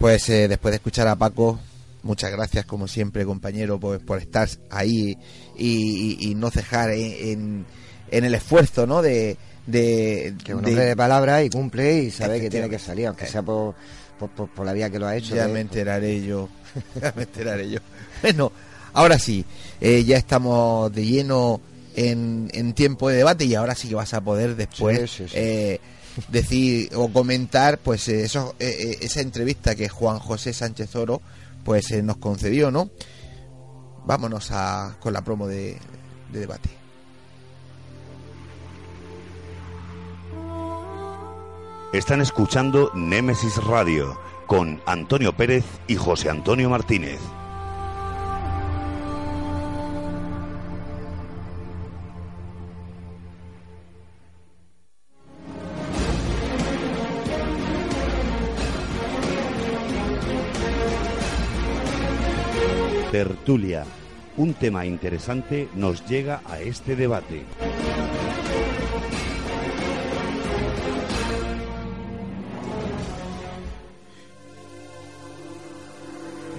Pues 0.00 0.28
eh, 0.30 0.48
después 0.48 0.72
de 0.72 0.76
escuchar 0.78 1.06
a 1.06 1.14
Paco, 1.14 1.60
muchas 2.02 2.32
gracias 2.32 2.66
como 2.66 2.88
siempre 2.88 3.24
compañero 3.24 3.78
por, 3.78 4.04
por 4.04 4.18
estar 4.18 4.48
ahí 4.70 5.16
y, 5.56 6.34
no 6.34 6.50
cejar 6.50 6.90
en, 6.90 7.28
en, 7.28 7.66
en, 8.10 8.24
el 8.24 8.34
esfuerzo 8.34 8.84
¿no? 8.84 9.00
de, 9.00 9.36
de, 9.68 10.34
Que 10.42 10.54
un 10.54 10.64
hombre 10.64 10.84
de 10.86 10.96
palabra 10.96 11.42
y 11.44 11.50
cumple 11.50 12.02
y 12.04 12.10
sabe 12.10 12.40
que 12.40 12.50
tiene 12.50 12.68
que 12.68 12.78
salir, 12.78 13.06
aunque 13.06 13.26
sea 13.26 13.42
por, 13.42 13.74
por, 14.18 14.30
por- 14.30 14.48
por 14.48 14.66
la 14.66 14.72
vía 14.72 14.90
que 14.90 14.98
lo 14.98 15.06
ha 15.06 15.16
hecho. 15.16 15.34
Ya 15.36 15.46
de- 15.46 15.52
me 15.52 15.60
enteraré 15.60 16.24
yo. 16.24 16.48
ya 17.00 17.12
me 17.16 17.22
enteraré 17.22 17.70
yo. 17.70 17.78
Bueno, 18.22 18.50
ahora 18.94 19.18
sí, 19.18 19.44
eh, 19.80 20.02
ya 20.04 20.16
estamos 20.16 20.92
de 20.92 21.04
lleno 21.04 21.60
en, 21.96 22.50
en 22.54 22.72
tiempo 22.72 23.08
de 23.08 23.16
debate 23.16 23.44
y 23.44 23.54
ahora 23.54 23.74
sí 23.74 23.88
que 23.88 23.94
vas 23.94 24.14
a 24.14 24.20
poder 24.20 24.56
después 24.56 25.10
Sí, 25.10 25.24
sí, 25.24 25.28
sí. 25.28 25.34
eh, 25.36 25.80
decir 26.28 26.90
o 26.94 27.12
comentar 27.12 27.78
pues 27.78 28.08
eh, 28.08 28.22
eso, 28.24 28.54
eh, 28.58 28.74
eh, 28.80 28.98
esa 29.02 29.20
entrevista 29.20 29.74
que 29.74 29.88
Juan 29.88 30.18
José 30.18 30.52
Sánchez 30.52 30.94
Oro 30.96 31.20
pues 31.64 31.90
eh, 31.90 32.02
nos 32.02 32.16
concedió, 32.16 32.70
¿no? 32.70 32.88
Vámonos 34.06 34.48
a, 34.52 34.96
con 35.00 35.12
la 35.12 35.22
promo 35.22 35.46
de, 35.46 35.76
de 36.32 36.40
debate. 36.40 36.70
Están 41.98 42.20
escuchando 42.20 42.92
Némesis 42.94 43.56
Radio 43.64 44.16
con 44.46 44.80
Antonio 44.86 45.32
Pérez 45.32 45.64
y 45.88 45.96
José 45.96 46.30
Antonio 46.30 46.70
Martínez. 46.70 47.18
Tertulia. 63.10 63.84
Un 64.36 64.54
tema 64.54 64.86
interesante 64.86 65.68
nos 65.74 66.06
llega 66.06 66.42
a 66.44 66.60
este 66.60 66.94
debate. 66.94 67.44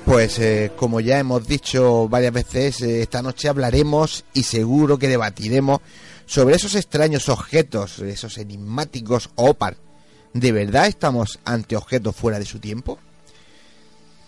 Pues 0.09 0.39
eh, 0.39 0.71
como 0.75 1.01
ya 1.01 1.19
hemos 1.19 1.47
dicho 1.47 2.09
varias 2.09 2.33
veces, 2.33 2.81
eh, 2.81 3.03
esta 3.03 3.21
noche 3.21 3.47
hablaremos 3.47 4.25
y 4.33 4.41
seguro 4.41 4.97
que 4.97 5.07
debatiremos 5.07 5.81
sobre 6.25 6.55
esos 6.55 6.73
extraños 6.73 7.29
objetos, 7.29 7.99
esos 7.99 8.39
enigmáticos 8.39 9.29
OPAR. 9.35 9.77
¿De 10.33 10.51
verdad 10.51 10.87
estamos 10.87 11.37
ante 11.45 11.75
objetos 11.75 12.15
fuera 12.15 12.39
de 12.39 12.45
su 12.45 12.57
tiempo? 12.57 12.97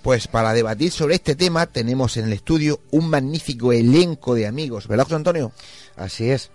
Pues 0.04 0.28
para 0.28 0.54
debatir 0.54 0.92
sobre 0.92 1.16
este 1.16 1.36
tema 1.36 1.66
tenemos 1.66 2.16
en 2.16 2.26
el 2.26 2.34
estudio 2.34 2.82
un 2.92 3.10
magnífico 3.10 3.74
elenco 3.74 4.36
de 4.36 4.46
amigos, 4.46 4.88
¿verdad, 4.88 5.06
José 5.06 5.16
Antonio? 5.16 5.52
Así 5.96 6.30
es. 6.30 6.52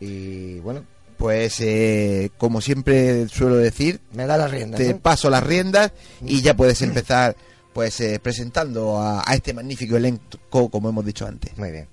Y 0.00 0.58
bueno, 0.58 0.84
Pues 1.16 1.60
eh, 1.60 2.32
como 2.38 2.60
siempre 2.60 3.28
suelo 3.28 3.54
decir, 3.54 4.00
me 4.14 4.26
da 4.26 4.36
la 4.36 4.48
rienda. 4.48 4.78
te 4.78 4.94
¿no? 4.94 4.98
paso 4.98 5.30
las 5.30 5.44
riendas 5.44 5.92
y 6.26 6.42
ya 6.42 6.56
puedes 6.56 6.82
empezar 6.82 7.36
pues 7.78 8.00
eh, 8.00 8.18
presentando 8.20 8.98
a, 8.98 9.22
a 9.24 9.34
este 9.36 9.54
magnífico 9.54 9.96
elenco 9.96 10.68
como 10.68 10.88
hemos 10.88 11.04
dicho 11.04 11.24
antes. 11.28 11.56
Muy 11.56 11.70
bien. 11.70 11.86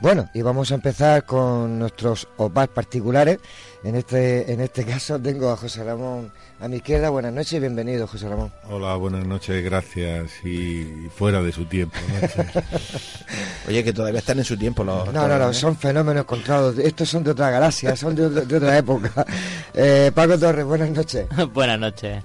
Bueno, 0.00 0.28
y 0.32 0.42
vamos 0.42 0.70
a 0.70 0.76
empezar 0.76 1.24
con 1.24 1.76
nuestros 1.80 2.28
OPAs 2.36 2.68
particulares. 2.68 3.40
En 3.82 3.96
este, 3.96 4.52
en 4.52 4.60
este 4.60 4.84
caso 4.84 5.18
tengo 5.22 5.50
a 5.50 5.56
José 5.56 5.82
Ramón 5.82 6.30
a 6.60 6.68
mi 6.68 6.76
izquierda. 6.76 7.10
Buenas 7.10 7.32
noches 7.32 7.54
y 7.54 7.58
bienvenido, 7.58 8.06
José 8.06 8.28
Ramón. 8.28 8.52
Hola, 8.70 8.94
buenas 8.94 9.26
noches, 9.26 9.64
gracias. 9.64 10.30
Y 10.44 11.08
fuera 11.16 11.42
de 11.42 11.50
su 11.50 11.64
tiempo. 11.64 11.96
¿no? 12.08 12.60
Oye, 13.68 13.82
que 13.82 13.92
todavía 13.92 14.20
están 14.20 14.38
en 14.38 14.44
su 14.44 14.56
tiempo 14.56 14.84
los... 14.84 15.12
No, 15.12 15.26
no, 15.26 15.36
no, 15.36 15.50
¿eh? 15.50 15.54
son 15.54 15.76
fenómenos 15.76 16.22
encontrados. 16.22 16.78
Estos 16.78 17.08
son 17.08 17.24
de 17.24 17.32
otra 17.32 17.50
galaxia, 17.50 17.96
son 17.96 18.14
de, 18.14 18.30
de 18.30 18.56
otra 18.56 18.78
época. 18.78 19.26
Eh, 19.80 20.10
Paco 20.12 20.36
Torres, 20.38 20.64
buenas 20.64 20.90
noches. 20.90 21.26
Buenas 21.52 21.78
noches. 21.78 22.24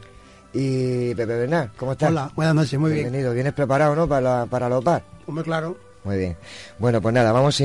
Y 0.53 1.13
Pepe 1.13 1.25
Bernal, 1.37 1.71
¿cómo 1.77 1.91
estás? 1.91 2.09
Hola, 2.09 2.31
buenas 2.35 2.55
noches, 2.55 2.79
muy 2.79 2.91
bien. 2.91 3.03
Bienvenido. 3.03 3.31
¿Vienes 3.33 3.53
preparado, 3.53 3.95
no, 3.95 4.07
para, 4.07 4.21
la- 4.39 4.45
para 4.47 4.69
la 4.69 4.77
OPAR? 4.79 5.03
Hombre, 5.27 5.43
claro. 5.43 5.77
Muy 6.03 6.17
bien. 6.17 6.37
Bueno, 6.79 7.01
pues 7.01 7.13
nada, 7.15 7.31
vamos 7.31 7.59
a, 7.61 7.63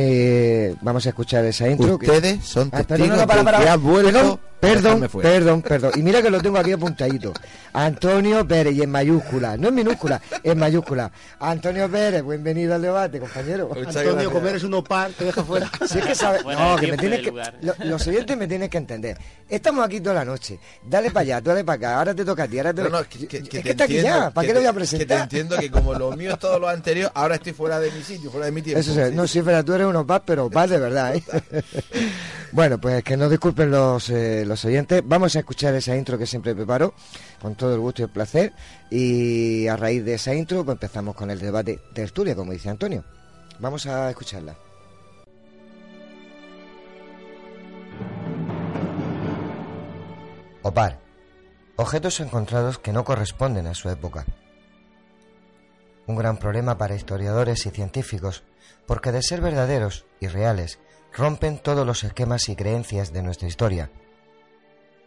vamos 0.82 1.04
a 1.06 1.08
escuchar 1.08 1.44
esa 1.44 1.68
intro. 1.68 1.98
que- 1.98 2.06
Ustedes 2.06 2.44
son 2.44 2.68
Ah, 2.72 2.84
testigos 2.84 3.08
perdón, 3.08 3.18
no, 3.18 3.26
para, 3.26 3.38
de 3.40 3.44
para, 3.44 3.58
que 3.58 3.68
ha 3.68 3.76
vuelto 3.76 4.12
Perdón, 4.12 4.40
a 4.56 4.57
perdón, 4.60 5.08
perdón, 5.22 5.62
perdón. 5.62 5.92
Y 5.96 6.02
mira 6.02 6.20
que 6.22 6.30
lo 6.30 6.40
tengo 6.40 6.58
aquí 6.58 6.72
apuntadito. 6.72 7.32
Antonio 7.72 8.46
Pérez, 8.46 8.74
y 8.74 8.82
en 8.82 8.90
mayúscula. 8.90 9.56
No 9.56 9.68
en 9.68 9.74
minúscula, 9.74 10.20
en 10.42 10.58
mayúscula. 10.58 11.10
Antonio 11.38 11.88
Pérez, 11.88 12.24
bienvenido 12.26 12.74
al 12.74 12.82
debate, 12.82 13.20
compañero. 13.20 13.70
Antonio, 13.76 14.30
comer 14.32 14.56
es 14.56 14.64
un 14.64 14.74
opar, 14.74 15.10
te 15.12 15.24
deja 15.26 15.44
fuera. 15.44 15.70
Si 15.88 15.98
es 15.98 16.04
que 16.06 16.14
sabe- 16.14 16.40
Fuera 16.40 16.70
no, 16.72 16.76
que 16.76 16.88
me 16.88 16.96
tienes 16.96 17.20
que, 17.20 17.30
lo- 17.30 17.74
los 17.84 18.06
oyentes 18.06 18.36
me 18.36 18.46
tienes 18.48 18.68
que 18.68 18.78
entender. 18.78 19.16
Estamos 19.48 19.84
aquí 19.84 20.00
toda 20.00 20.16
la 20.16 20.24
noche. 20.24 20.58
Dale 20.84 21.10
para 21.10 21.22
allá, 21.22 21.40
dale 21.40 21.64
para 21.64 21.76
acá. 21.76 21.98
Ahora 21.98 22.14
te 22.14 22.24
toca 22.24 22.42
a 22.44 22.48
ti. 22.48 22.58
Ahora 22.58 22.74
te 22.74 22.82
No, 22.82 22.88
no, 22.88 23.04
que, 23.08 23.18
que- 23.20 23.28
que 23.28 23.36
es 23.38 23.48
te 23.48 23.62
que 23.62 23.70
está 23.70 23.84
aquí 23.84 24.00
ya. 24.00 24.30
¿Para 24.30 24.46
qué 24.46 24.54
lo 24.54 24.60
voy 24.60 24.66
a 24.68 24.72
te- 24.72 24.78
Que 24.78 24.84
te 24.84 24.90
presentar? 24.90 25.20
entiendo 25.22 25.56
que 25.58 25.70
como 25.70 25.94
lo 25.94 26.12
mío 26.12 26.32
es 26.32 26.38
todo 26.38 26.58
lo 26.58 26.68
anterior, 26.68 27.10
ahora 27.14 27.36
estoy 27.36 27.52
fuera 27.52 27.78
de 27.78 27.90
mi 27.92 28.02
sitio, 28.02 28.30
fuera 28.30 28.46
de 28.46 28.52
mi 28.52 28.62
tiempo. 28.62 28.80
Eso 28.80 28.92
sí, 28.94 29.00
no, 29.14 29.26
sí, 29.26 29.40
pero 29.42 29.64
tú 29.64 29.72
eres 29.74 29.86
un 29.86 29.96
opad, 29.96 30.22
pero 30.24 30.46
opad 30.46 30.68
de 30.68 30.78
verdad, 30.78 31.14
¿eh? 31.14 31.22
bueno, 32.52 32.78
pues 32.78 33.02
que 33.04 33.16
no 33.16 33.28
disculpen 33.28 33.70
los, 33.70 34.10
eh, 34.10 34.44
los 34.48 34.64
oyentes. 34.64 35.02
Vamos 35.04 35.36
a 35.36 35.40
escuchar 35.40 35.74
esa 35.74 35.96
intro 35.96 36.18
que 36.18 36.26
siempre 36.26 36.54
preparo, 36.54 36.94
con 37.40 37.54
todo 37.54 37.74
el 37.74 37.80
gusto 37.80 38.02
y 38.02 38.04
el 38.06 38.10
placer. 38.10 38.52
Y 38.90 39.66
a 39.68 39.76
raíz 39.76 40.04
de 40.04 40.14
esa 40.14 40.34
intro, 40.34 40.64
pues 40.64 40.74
empezamos 40.74 41.14
con 41.14 41.30
el 41.30 41.38
debate 41.38 41.78
tertulia, 41.94 42.34
como 42.34 42.52
dice 42.52 42.70
Antonio. 42.70 43.04
Vamos 43.60 43.86
a 43.86 44.10
escucharla. 44.10 44.56
OPAR. 50.62 50.98
Objetos 51.76 52.20
encontrados 52.20 52.78
que 52.78 52.92
no 52.92 53.04
corresponden 53.04 53.66
a 53.68 53.74
su 53.74 53.88
época. 53.88 54.26
Un 56.06 56.16
gran 56.16 56.38
problema 56.38 56.76
para 56.76 56.96
historiadores 56.96 57.64
y 57.66 57.70
científicos, 57.70 58.42
porque 58.86 59.12
de 59.12 59.22
ser 59.22 59.40
verdaderos 59.40 60.06
y 60.20 60.26
reales, 60.26 60.78
rompen 61.12 61.58
todos 61.58 61.86
los 61.86 62.04
esquemas 62.04 62.48
y 62.48 62.56
creencias 62.56 63.12
de 63.12 63.22
nuestra 63.22 63.48
historia. 63.48 63.90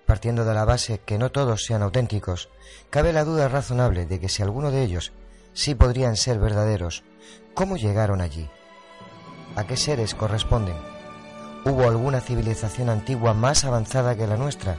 Partiendo 0.06 0.46
de 0.46 0.54
la 0.54 0.66
base 0.66 1.00
que 1.00 1.18
no 1.18 1.32
todos 1.32 1.64
sean 1.64 1.82
auténticos, 1.82 2.50
cabe 2.90 3.14
la 3.14 3.24
duda 3.24 3.48
razonable 3.48 4.06
de 4.06 4.20
que 4.20 4.30
si 4.30 4.44
alguno 4.44 4.72
de 4.72 4.84
ellos 4.84 5.14
sí 5.54 5.76
podrían 5.76 6.16
ser 6.16 6.40
verdaderos, 6.40 7.04
¿cómo 7.54 7.78
llegaron 7.78 8.22
allí? 8.22 8.50
¿A 9.56 9.66
qué 9.66 9.78
seres 9.78 10.16
corresponden? 10.16 10.78
¿Hubo 11.66 11.88
alguna 11.88 12.22
civilización 12.22 12.90
antigua 12.90 13.34
más 13.34 13.66
avanzada 13.66 14.16
que 14.16 14.28
la 14.28 14.38
nuestra? 14.38 14.78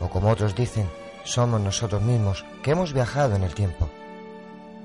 O 0.00 0.08
como 0.08 0.30
otros 0.30 0.54
dicen, 0.54 0.88
somos 1.24 1.60
nosotros 1.60 2.02
mismos 2.02 2.44
que 2.62 2.70
hemos 2.70 2.92
viajado 2.92 3.36
en 3.36 3.42
el 3.42 3.54
tiempo. 3.54 3.90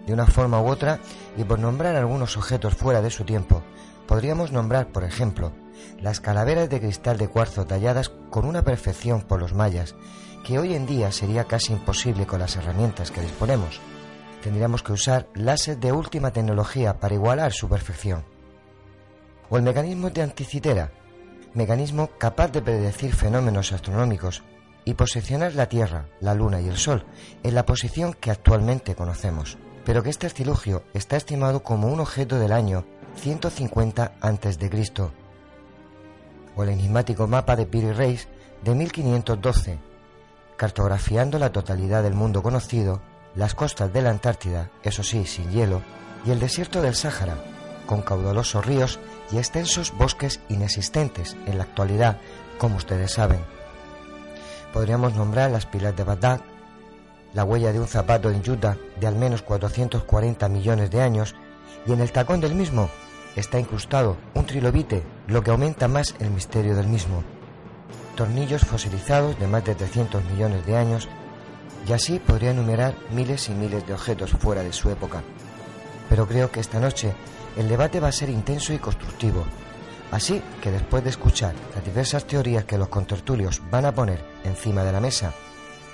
De 0.06 0.14
una 0.14 0.26
forma 0.26 0.62
u 0.62 0.68
otra, 0.68 1.00
y 1.38 1.44
por 1.44 1.60
nombrar 1.60 1.96
algunos 1.96 2.36
objetos 2.36 2.76
fuera 2.76 3.02
de 3.02 3.12
su 3.12 3.24
tiempo, 3.24 3.62
podríamos 4.08 4.52
nombrar, 4.52 4.88
por 4.88 5.04
ejemplo, 5.04 5.52
las 6.00 6.20
calaveras 6.20 6.70
de 6.70 6.80
cristal 6.80 7.18
de 7.18 7.28
cuarzo 7.28 7.66
talladas 7.66 8.10
con 8.30 8.46
una 8.46 8.64
perfección 8.64 9.22
por 9.22 9.40
los 9.40 9.54
mayas, 9.54 9.96
que 10.44 10.60
hoy 10.60 10.74
en 10.74 10.86
día 10.86 11.12
sería 11.12 11.46
casi 11.46 11.74
imposible 11.74 12.26
con 12.26 12.40
las 12.40 12.56
herramientas 12.56 13.12
que 13.12 13.22
disponemos. 13.22 13.80
Tendríamos 14.42 14.82
que 14.84 14.94
usar 14.94 15.28
láser 15.36 15.78
de 15.78 15.92
última 15.92 16.32
tecnología 16.32 17.00
para 17.00 17.16
igualar 17.16 17.52
su 17.54 17.70
perfección. 17.70 18.24
O 19.50 19.58
el 19.58 19.64
mecanismo 19.64 20.10
de 20.10 20.24
anticitera, 20.24 20.92
mecanismo 21.54 22.10
capaz 22.18 22.52
de 22.52 22.62
predecir 22.62 23.14
fenómenos 23.14 23.72
astronómicos 23.72 24.44
y 24.86 24.96
posicionar 24.96 25.54
la 25.54 25.68
Tierra, 25.68 26.08
la 26.20 26.34
Luna 26.34 26.62
y 26.62 26.68
el 26.68 26.78
Sol 26.78 27.06
en 27.44 27.54
la 27.54 27.66
posición 27.66 28.14
que 28.14 28.32
actualmente 28.32 28.96
conocemos, 28.96 29.58
pero 29.86 30.02
que 30.04 30.10
este 30.10 30.28
artilugio 30.28 30.84
está 30.94 31.18
estimado 31.18 31.64
como 31.64 31.88
un 31.88 32.00
objeto 32.00 32.40
del 32.40 32.52
año 32.52 32.86
150 33.16 34.14
a.C. 34.22 34.70
O 36.56 36.64
el 36.64 36.70
enigmático 36.70 37.28
mapa 37.28 37.56
de 37.56 37.66
Piri 37.66 37.92
Reis 37.92 38.28
de 38.64 38.76
1512, 38.76 39.80
cartografiando 40.58 41.40
la 41.40 41.52
totalidad 41.52 42.04
del 42.04 42.14
mundo 42.14 42.44
conocido, 42.44 43.02
las 43.36 43.56
costas 43.56 43.92
de 43.94 44.02
la 44.02 44.10
Antártida, 44.10 44.70
eso 44.84 45.04
sí, 45.04 45.26
sin 45.26 45.50
hielo, 45.52 45.82
y 46.26 46.32
el 46.32 46.40
desierto 46.40 46.82
del 46.82 46.96
Sáhara, 46.96 47.38
con 47.86 48.02
caudalosos 48.02 48.66
ríos 48.66 49.00
y 49.32 49.38
extensos 49.38 49.94
bosques 49.98 50.40
inexistentes 50.50 51.36
en 51.46 51.58
la 51.58 51.64
actualidad, 51.64 52.18
como 52.58 52.76
ustedes 52.76 53.12
saben. 53.12 53.40
Podríamos 54.74 55.16
nombrar 55.16 55.52
las 55.52 55.66
pilas 55.66 55.96
de 55.96 56.04
Bagdad, 56.04 56.42
la 57.34 57.44
huella 57.44 57.72
de 57.74 57.80
un 57.80 57.88
zapato 57.88 58.30
en 58.30 58.48
Utah 58.50 58.78
de 59.00 59.08
al 59.08 59.16
menos 59.16 59.42
440 59.42 60.48
millones 60.50 60.92
de 60.92 61.02
años 61.02 61.36
y 61.88 61.94
en 61.94 62.02
el 62.02 62.12
tacón 62.12 62.42
del 62.42 62.56
mismo 62.56 62.90
está 63.36 63.60
incrustado 63.60 64.18
un 64.34 64.46
trilobite, 64.46 65.04
lo 65.28 65.44
que 65.44 65.52
aumenta 65.52 65.88
más 65.88 66.16
el 66.20 66.32
misterio 66.32 66.76
del 66.76 66.88
mismo. 66.88 67.24
Tornillos 68.16 68.64
fosilizados 68.64 69.40
de 69.40 69.48
más 69.48 69.64
de 69.64 69.76
300 69.76 70.24
millones 70.26 70.66
de 70.66 70.78
años, 70.78 71.08
y 71.88 71.94
así 71.94 72.20
podría 72.20 72.52
enumerar 72.52 72.96
miles 73.12 73.50
y 73.50 73.54
miles 73.54 73.86
de 73.88 73.94
objetos 73.94 74.32
fuera 74.32 74.64
de 74.64 74.74
su 74.74 74.90
época. 74.90 75.24
Pero 76.10 76.28
creo 76.28 76.52
que 76.52 76.60
esta 76.60 76.80
noche 76.80 77.14
el 77.58 77.68
debate 77.68 78.00
va 78.00 78.10
a 78.10 78.14
ser 78.14 78.30
intenso 78.30 78.74
y 78.74 78.80
constructivo. 78.80 79.46
Así 80.12 80.42
que 80.62 80.72
después 80.72 81.04
de 81.04 81.10
escuchar 81.10 81.56
las 81.74 81.86
diversas 81.86 82.26
teorías 82.26 82.66
que 82.66 82.78
los 82.78 82.90
contertulios 82.90 83.62
van 83.72 83.86
a 83.86 83.94
poner 83.94 84.24
encima 84.44 84.84
de 84.84 84.92
la 84.92 85.00
mesa, 85.00 85.34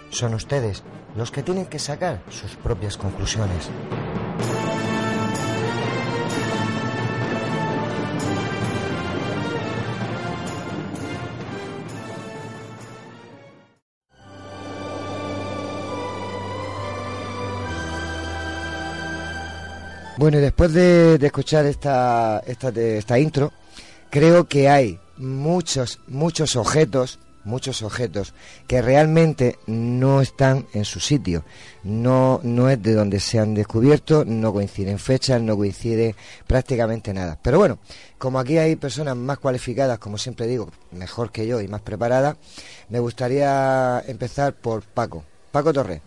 son 0.10 0.34
ustedes 0.34 0.84
los 1.16 1.32
que 1.32 1.44
tienen 1.44 1.68
que 1.68 1.80
sacar 1.80 2.22
sus 2.30 2.56
propias 2.56 2.98
conclusiones. 2.98 3.70
Bueno, 20.18 20.40
y 20.40 20.42
después 20.42 20.74
de, 20.74 21.16
escuchar 21.22 21.66
esta, 21.66 22.42
esta, 22.46 22.72
de- 22.72 22.98
esta 22.98 23.20
intro, 23.20 23.52
creo 24.10 24.48
que 24.48 24.68
hay 24.68 25.00
muchos, 25.18 26.00
muchos 26.08 26.56
objetos, 26.56 27.20
muchos 27.44 27.84
objetos 27.84 28.34
que 28.68 28.82
realmente 28.82 29.60
no 29.68 30.22
están 30.22 30.66
en 30.74 30.86
su 30.86 31.00
sitio. 31.00 31.44
No, 31.84 32.40
no 32.44 32.68
es 32.70 32.82
de 32.82 32.94
donde 32.96 33.20
se 33.20 33.38
han 33.38 33.54
descubierto, 33.54 34.26
no 34.26 34.52
coinciden 34.52 34.98
fechas, 34.98 35.40
no 35.40 35.56
coincide 35.56 36.16
prácticamente 36.48 37.14
nada. 37.14 37.38
Pero 37.42 37.60
bueno, 37.60 37.78
como 38.18 38.40
aquí 38.40 38.58
hay 38.58 38.76
personas 38.76 39.16
más 39.16 39.38
cualificadas, 39.38 40.00
como 40.00 40.18
siempre 40.18 40.48
digo, 40.48 40.70
mejor 40.92 41.32
que 41.32 41.46
yo 41.46 41.62
y 41.62 41.68
más 41.68 41.82
preparadas, 41.82 42.38
me 42.90 43.00
gustaría 43.00 44.04
empezar 44.08 44.54
por 44.54 44.82
Paco. 44.82 45.24
Paco 45.52 45.72
Torres. 45.72 46.02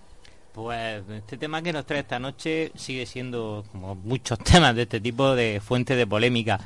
Pues 0.53 1.03
este 1.09 1.37
tema 1.37 1.63
que 1.63 1.73
nos 1.73 1.87
trae 1.87 2.01
esta 2.01 2.19
noche 2.19 2.73
sigue 2.75 3.07
siendo, 3.07 3.65
como 3.73 3.95
muchos 3.95 4.39
temas 4.45 4.75
de 4.75 4.83
este 4.83 5.01
tipo, 5.01 5.35
de 5.35 5.61
fuente 5.65 5.97
de 5.97 6.07
polémica. 6.07 6.61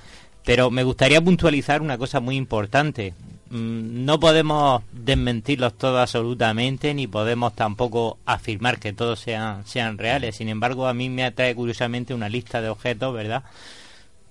Pero 0.45 0.71
me 0.71 0.83
gustaría 0.85 1.21
puntualizar 1.21 1.81
una 1.83 1.99
cosa 1.99 2.21
muy 2.21 2.37
importante. 2.37 3.15
Mm, 3.51 4.05
No 4.05 4.19
podemos 4.21 4.83
desmentirlos 4.93 5.77
todos 5.79 6.01
absolutamente, 6.01 6.93
ni 6.95 7.07
podemos 7.07 7.55
tampoco 7.55 8.19
afirmar 8.27 8.79
que 8.79 8.93
todos 8.93 9.21
sean, 9.21 9.67
sean 9.67 9.99
reales. 9.99 10.37
Sin 10.37 10.49
embargo, 10.49 10.87
a 10.87 10.95
mí 10.95 11.09
me 11.09 11.25
atrae 11.25 11.55
curiosamente 11.55 12.15
una 12.15 12.29
lista 12.29 12.61
de 12.61 12.69
objetos, 12.69 13.15
¿verdad? 13.15 13.45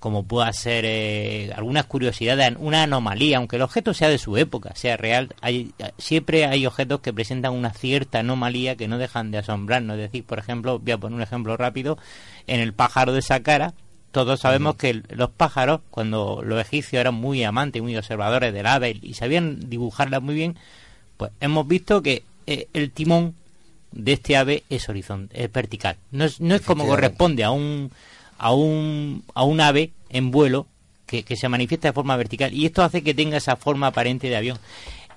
Como 0.04 0.24
pueda 0.24 0.52
ser 0.52 0.84
eh, 0.86 1.54
algunas 1.56 1.86
curiosidades, 1.86 2.58
una 2.60 2.84
anomalía, 2.84 3.38
aunque 3.38 3.56
el 3.56 3.62
objeto 3.62 3.94
sea 3.94 4.10
de 4.10 4.18
su 4.18 4.36
época, 4.36 4.76
sea 4.76 4.98
real, 4.98 5.30
hay, 5.40 5.72
siempre 5.98 6.46
hay 6.46 6.66
objetos 6.66 7.00
que 7.00 7.14
presentan 7.14 7.54
una 7.54 7.72
cierta 7.72 8.20
anomalía 8.20 8.76
que 8.76 8.90
no 8.90 8.98
dejan 8.98 9.32
de 9.32 9.38
asombrarnos. 9.38 9.96
Es 9.96 10.02
decir, 10.02 10.26
por 10.26 10.40
ejemplo, 10.40 10.78
voy 10.80 10.92
a 10.92 10.98
poner 10.98 11.16
un 11.16 11.22
ejemplo 11.22 11.56
rápido, 11.56 11.98
en 12.48 12.60
el 12.60 12.74
pájaro 12.74 13.14
de 13.14 13.22
Saqqara, 13.22 13.76
todos 14.12 14.42
sabemos 14.42 14.76
que 14.76 15.04
los 15.08 15.30
pájaros, 15.30 15.80
cuando 15.90 16.42
los 16.44 16.60
egipcios 16.60 17.00
eran 17.00 17.14
muy 17.16 17.42
amantes, 17.46 17.82
muy 17.82 17.96
observadores 17.96 18.54
del 18.54 18.68
ave 18.68 19.00
y 19.02 19.14
sabían 19.14 19.70
dibujarlas 19.70 20.22
muy 20.22 20.36
bien, 20.36 20.58
pues 21.16 21.32
hemos 21.40 21.66
visto 21.66 22.02
que 22.02 22.24
eh, 22.46 22.68
el 22.74 22.92
timón 22.92 23.36
de 23.94 24.12
este 24.12 24.36
ave 24.36 24.64
es 24.70 24.90
horizontal, 24.90 25.30
es 25.34 25.50
vertical. 25.50 25.96
No 26.12 26.26
es, 26.26 26.42
no 26.42 26.56
es 26.56 26.62
como 26.62 26.86
corresponde 26.86 27.46
a 27.46 27.52
un 27.52 27.90
a 28.44 28.54
un 28.54 29.24
a 29.34 29.44
un 29.44 29.60
ave 29.62 29.92
en 30.10 30.32
vuelo 30.32 30.68
que, 31.06 31.24
que 31.24 31.36
se 31.36 31.48
manifiesta 31.50 31.88
de 31.90 31.94
forma 31.94 32.16
vertical 32.18 32.54
y 32.54 32.66
esto 32.66 32.84
hace 32.84 33.02
que 33.04 33.14
tenga 33.14 33.38
esa 33.38 33.56
forma 33.56 33.88
aparente 33.88 34.28
de 34.30 34.36
avión. 34.36 34.58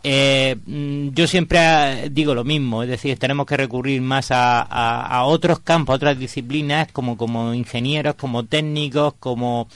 Eh, 0.08 0.54
mm, 0.66 1.08
yo 1.14 1.26
siempre 1.26 1.58
eh, 2.04 2.08
digo 2.10 2.34
lo 2.34 2.44
mismo, 2.44 2.82
es 2.84 2.88
decir, 2.88 3.18
tenemos 3.18 3.44
que 3.46 3.56
recurrir 3.56 4.00
más 4.02 4.30
a, 4.30 4.62
a- 4.62 5.24
otros 5.24 5.58
campos, 5.60 5.94
a 5.94 5.96
otras 5.96 6.18
disciplinas, 6.18 6.92
como, 6.92 7.16
como 7.16 7.52
ingenieros, 7.54 8.14
como 8.14 8.44
técnicos, 8.44 9.14
como 9.18 9.66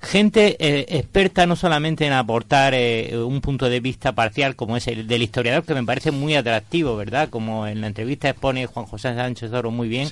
gente 0.00 0.56
eh, 0.60 0.86
experta 0.96 1.44
no 1.44 1.56
solamente 1.56 2.06
en 2.06 2.12
aportar 2.12 2.72
eh, 2.74 3.18
un 3.18 3.40
punto 3.40 3.68
de 3.68 3.80
vista 3.80 4.12
parcial 4.12 4.54
como 4.54 4.76
es 4.76 4.86
el 4.86 5.06
del 5.08 5.22
historiador, 5.22 5.64
que 5.64 5.74
me 5.74 5.82
parece 5.84 6.12
muy 6.12 6.34
atractivo, 6.36 6.96
¿verdad? 6.96 7.28
Como 7.28 7.66
en 7.66 7.80
la 7.80 7.88
entrevista 7.88 8.28
expone 8.30 8.66
Juan 8.66 8.86
José 8.86 9.14
Sánchez 9.14 9.52
Oro 9.52 9.70
muy 9.70 9.88
bien. 9.88 10.08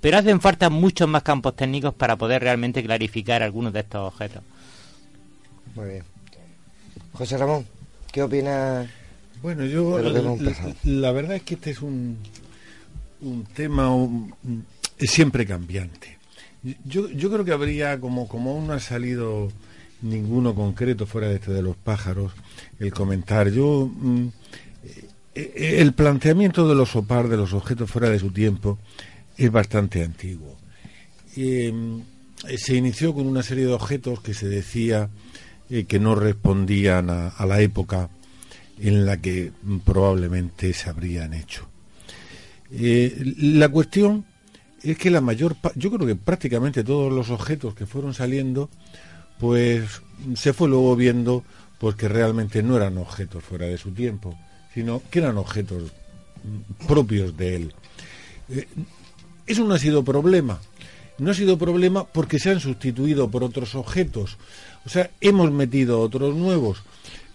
Pero 0.00 0.16
hacen 0.18 0.40
falta 0.40 0.70
muchos 0.70 1.08
más 1.08 1.22
campos 1.22 1.54
técnicos 1.56 1.94
para 1.94 2.16
poder 2.16 2.42
realmente 2.42 2.82
clarificar 2.82 3.42
algunos 3.42 3.72
de 3.72 3.80
estos 3.80 4.12
objetos. 4.12 4.42
Muy 5.74 5.88
bien. 5.88 6.02
José 7.12 7.36
Ramón, 7.36 7.66
¿qué 8.12 8.22
opinas? 8.22 8.88
Bueno, 9.42 9.64
yo 9.66 9.96
de 9.98 10.02
lo 10.04 10.08
que 10.08 10.14
la, 10.14 10.20
hemos 10.20 10.40
empezado? 10.40 10.74
la 10.84 11.12
verdad 11.12 11.36
es 11.36 11.42
que 11.42 11.54
este 11.54 11.70
es 11.70 11.82
un, 11.82 12.16
un 13.20 13.44
tema 13.44 13.94
un- 13.94 14.34
es 14.98 15.10
siempre 15.10 15.46
cambiante. 15.46 16.18
Yo, 16.84 17.08
yo 17.08 17.30
creo 17.30 17.44
que 17.44 17.52
habría, 17.52 17.98
como, 18.00 18.28
como 18.28 18.50
aún 18.50 18.66
no 18.66 18.74
ha 18.74 18.80
salido 18.80 19.50
ninguno 20.02 20.54
concreto 20.54 21.06
fuera 21.06 21.28
de 21.28 21.36
este 21.36 21.52
de 21.52 21.62
los 21.62 21.76
pájaros, 21.76 22.32
el 22.78 22.92
comentar. 22.92 23.48
Yo, 23.50 23.90
mm, 23.92 24.26
eh, 25.34 25.76
el 25.78 25.92
planteamiento 25.94 26.68
de 26.68 26.74
los 26.74 26.94
OPAR, 26.96 27.28
de 27.28 27.36
los 27.38 27.52
objetos 27.54 27.90
fuera 27.90 28.10
de 28.10 28.18
su 28.18 28.30
tiempo, 28.30 28.78
es 29.40 29.50
bastante 29.50 30.04
antiguo. 30.04 30.56
Eh, 31.36 31.72
se 32.56 32.74
inició 32.74 33.14
con 33.14 33.26
una 33.26 33.42
serie 33.42 33.66
de 33.66 33.72
objetos 33.72 34.20
que 34.20 34.34
se 34.34 34.48
decía 34.48 35.08
eh, 35.68 35.84
que 35.84 35.98
no 35.98 36.14
respondían 36.14 37.10
a, 37.10 37.46
la 37.46 37.60
época 37.60 38.10
en 38.78 39.06
la 39.06 39.16
que 39.18 39.52
mm, 39.62 39.78
probablemente 39.78 40.72
se 40.72 40.90
habrían 40.90 41.32
hecho. 41.32 41.66
Eh, 42.70 43.34
la 43.38 43.68
cuestión 43.68 44.24
es 44.82 44.98
que 44.98 45.10
la 45.10 45.20
mayor, 45.20 45.56
yo 45.74 45.90
creo 45.90 46.06
que 46.06 46.16
prácticamente 46.16 46.84
todos 46.84 47.12
los 47.12 47.30
objetos 47.30 47.74
que 47.74 47.86
fueron 47.86 48.14
saliendo, 48.14 48.68
pues 49.38 50.02
se 50.34 50.52
fue 50.52 50.68
luego 50.68 50.96
viendo 50.96 51.44
pues 51.78 51.96
que 51.96 52.08
realmente 52.08 52.62
no 52.62 52.76
eran 52.76 52.98
objetos 52.98 53.42
fuera 53.42 53.66
de 53.66 53.78
su 53.78 53.92
tiempo, 53.92 54.38
sino 54.74 55.02
que 55.10 55.20
eran 55.20 55.38
objetos 55.38 55.92
mm, 56.44 56.86
propios 56.86 57.36
de 57.36 57.56
él. 57.56 57.74
Eh, 58.50 58.66
eso 59.50 59.64
no 59.64 59.74
ha 59.74 59.78
sido 59.78 60.04
problema. 60.04 60.60
No 61.18 61.30
ha 61.30 61.34
sido 61.34 61.58
problema 61.58 62.04
porque 62.04 62.38
se 62.38 62.50
han 62.50 62.60
sustituido 62.60 63.30
por 63.30 63.44
otros 63.44 63.74
objetos. 63.74 64.38
O 64.86 64.88
sea, 64.88 65.10
hemos 65.20 65.50
metido 65.52 66.00
otros 66.00 66.34
nuevos. 66.34 66.82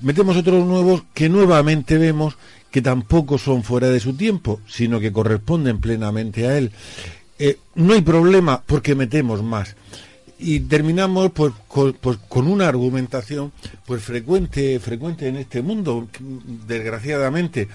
Metemos 0.01 0.35
otros 0.37 0.65
nuevos 0.65 1.03
que 1.13 1.29
nuevamente 1.29 1.97
vemos 1.97 2.37
que 2.71 2.81
tampoco 2.81 3.37
son 3.37 3.63
fuera 3.63 3.87
de 3.89 3.99
su 3.99 4.17
tiempo, 4.17 4.59
sino 4.67 4.99
que 4.99 5.13
corresponden 5.13 5.79
plenamente 5.79 6.47
a 6.47 6.57
él. 6.57 6.71
Eh, 7.39 7.57
no 7.75 7.93
hay 7.93 8.01
problema 8.01 8.61
porque 8.65 8.95
metemos 8.95 9.43
más. 9.43 9.75
Y 10.37 10.59
terminamos 10.61 11.31
pues, 11.31 11.53
con, 11.67 11.93
pues, 11.93 12.17
con 12.27 12.47
una 12.47 12.67
argumentación 12.67 13.53
pues 13.85 14.03
frecuente 14.03 14.79
frecuente 14.81 15.29
en 15.29 15.37
este 15.37 15.61
mundo, 15.61 16.09
desgraciadamente, 16.67 17.69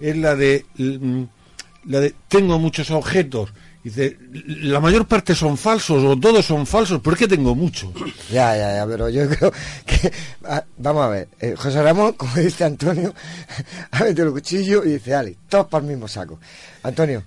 es 0.00 0.16
la 0.16 0.34
de 0.34 0.64
mm, 0.78 1.22
la 1.84 2.00
de 2.00 2.14
tengo 2.28 2.58
muchos 2.58 2.90
objetos. 2.90 3.52
Dice, 3.86 4.18
la 4.62 4.80
mayor 4.80 5.06
parte 5.06 5.32
son 5.32 5.56
falsos 5.56 6.02
o 6.02 6.18
todos 6.18 6.44
son 6.44 6.66
falsos, 6.66 7.00
¿por 7.00 7.16
qué 7.16 7.28
tengo 7.28 7.54
muchos? 7.54 7.94
Ya, 8.32 8.56
ya, 8.56 8.74
ya, 8.74 8.84
pero 8.84 9.08
yo 9.08 9.28
creo 9.28 9.52
que... 9.86 10.12
vamos 10.76 11.04
a 11.04 11.08
ver, 11.08 11.28
eh, 11.38 11.54
José 11.56 11.80
Ramón, 11.84 12.14
como 12.14 12.34
dice 12.34 12.64
Antonio, 12.64 13.14
ha 13.92 14.00
metido 14.00 14.26
el 14.26 14.32
cuchillo 14.32 14.82
y 14.84 14.94
dice, 14.94 15.14
Ale, 15.14 15.36
todos 15.48 15.68
para 15.68 15.84
el 15.84 15.90
mismo 15.90 16.08
saco. 16.08 16.40
Antonio. 16.82 17.22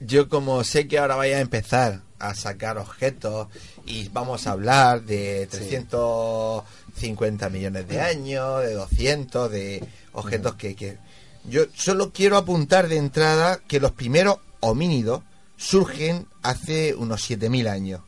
Yo 0.00 0.28
como 0.28 0.64
sé 0.64 0.88
que 0.88 0.98
ahora 0.98 1.14
vaya 1.14 1.36
a 1.36 1.40
empezar 1.40 2.00
a 2.18 2.34
sacar 2.34 2.78
objetos 2.78 3.46
y 3.86 4.08
vamos 4.08 4.48
a 4.48 4.50
hablar 4.50 5.02
de 5.02 5.46
350 5.52 7.48
millones 7.48 7.86
de 7.86 8.00
años, 8.00 8.60
de 8.62 8.74
200, 8.74 9.52
de 9.52 9.84
objetos 10.14 10.56
que, 10.56 10.74
que... 10.74 10.98
Yo 11.44 11.62
solo 11.76 12.10
quiero 12.10 12.36
apuntar 12.38 12.88
de 12.88 12.96
entrada 12.96 13.60
que 13.68 13.78
los 13.78 13.92
primeros 13.92 14.38
homínidos 14.58 15.22
surgen 15.62 16.26
hace 16.42 16.94
unos 16.94 17.28
7.000 17.30 17.68
años. 17.68 18.00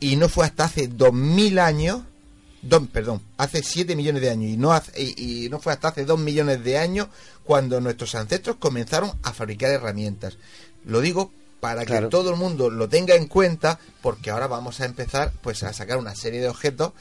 Y 0.00 0.16
no 0.16 0.28
fue 0.28 0.44
hasta 0.44 0.64
hace 0.64 0.88
2.000 0.88 1.58
años, 1.58 2.02
dos- 2.62 2.86
perdón, 2.92 3.22
hace 3.38 3.62
7 3.62 3.96
millones 3.96 4.22
de 4.22 4.30
años, 4.30 4.50
y 4.50 4.56
no, 4.56 4.72
hace- 4.72 5.00
y, 5.00 5.44
y 5.46 5.48
no 5.48 5.58
fue 5.60 5.72
hasta 5.72 5.88
hace 5.88 6.04
2 6.04 6.18
millones 6.18 6.62
de 6.62 6.78
años 6.78 7.08
cuando 7.44 7.80
nuestros 7.80 8.14
ancestros 8.14 8.56
comenzaron 8.56 9.12
a 9.22 9.32
fabricar 9.32 9.70
herramientas. 9.70 10.36
Lo 10.84 11.00
digo 11.00 11.30
para 11.60 11.84
Claro. 11.86 12.08
que 12.08 12.10
todo 12.10 12.30
el 12.30 12.36
mundo 12.36 12.68
lo 12.68 12.88
tenga 12.88 13.14
en 13.14 13.26
cuenta, 13.26 13.78
porque 14.02 14.30
ahora 14.30 14.46
vamos 14.46 14.80
a 14.80 14.84
empezar 14.84 15.32
pues 15.42 15.62
a 15.62 15.72
sacar 15.72 15.96
una 15.96 16.14
serie 16.14 16.40
de 16.40 16.48
objetos 16.48 16.92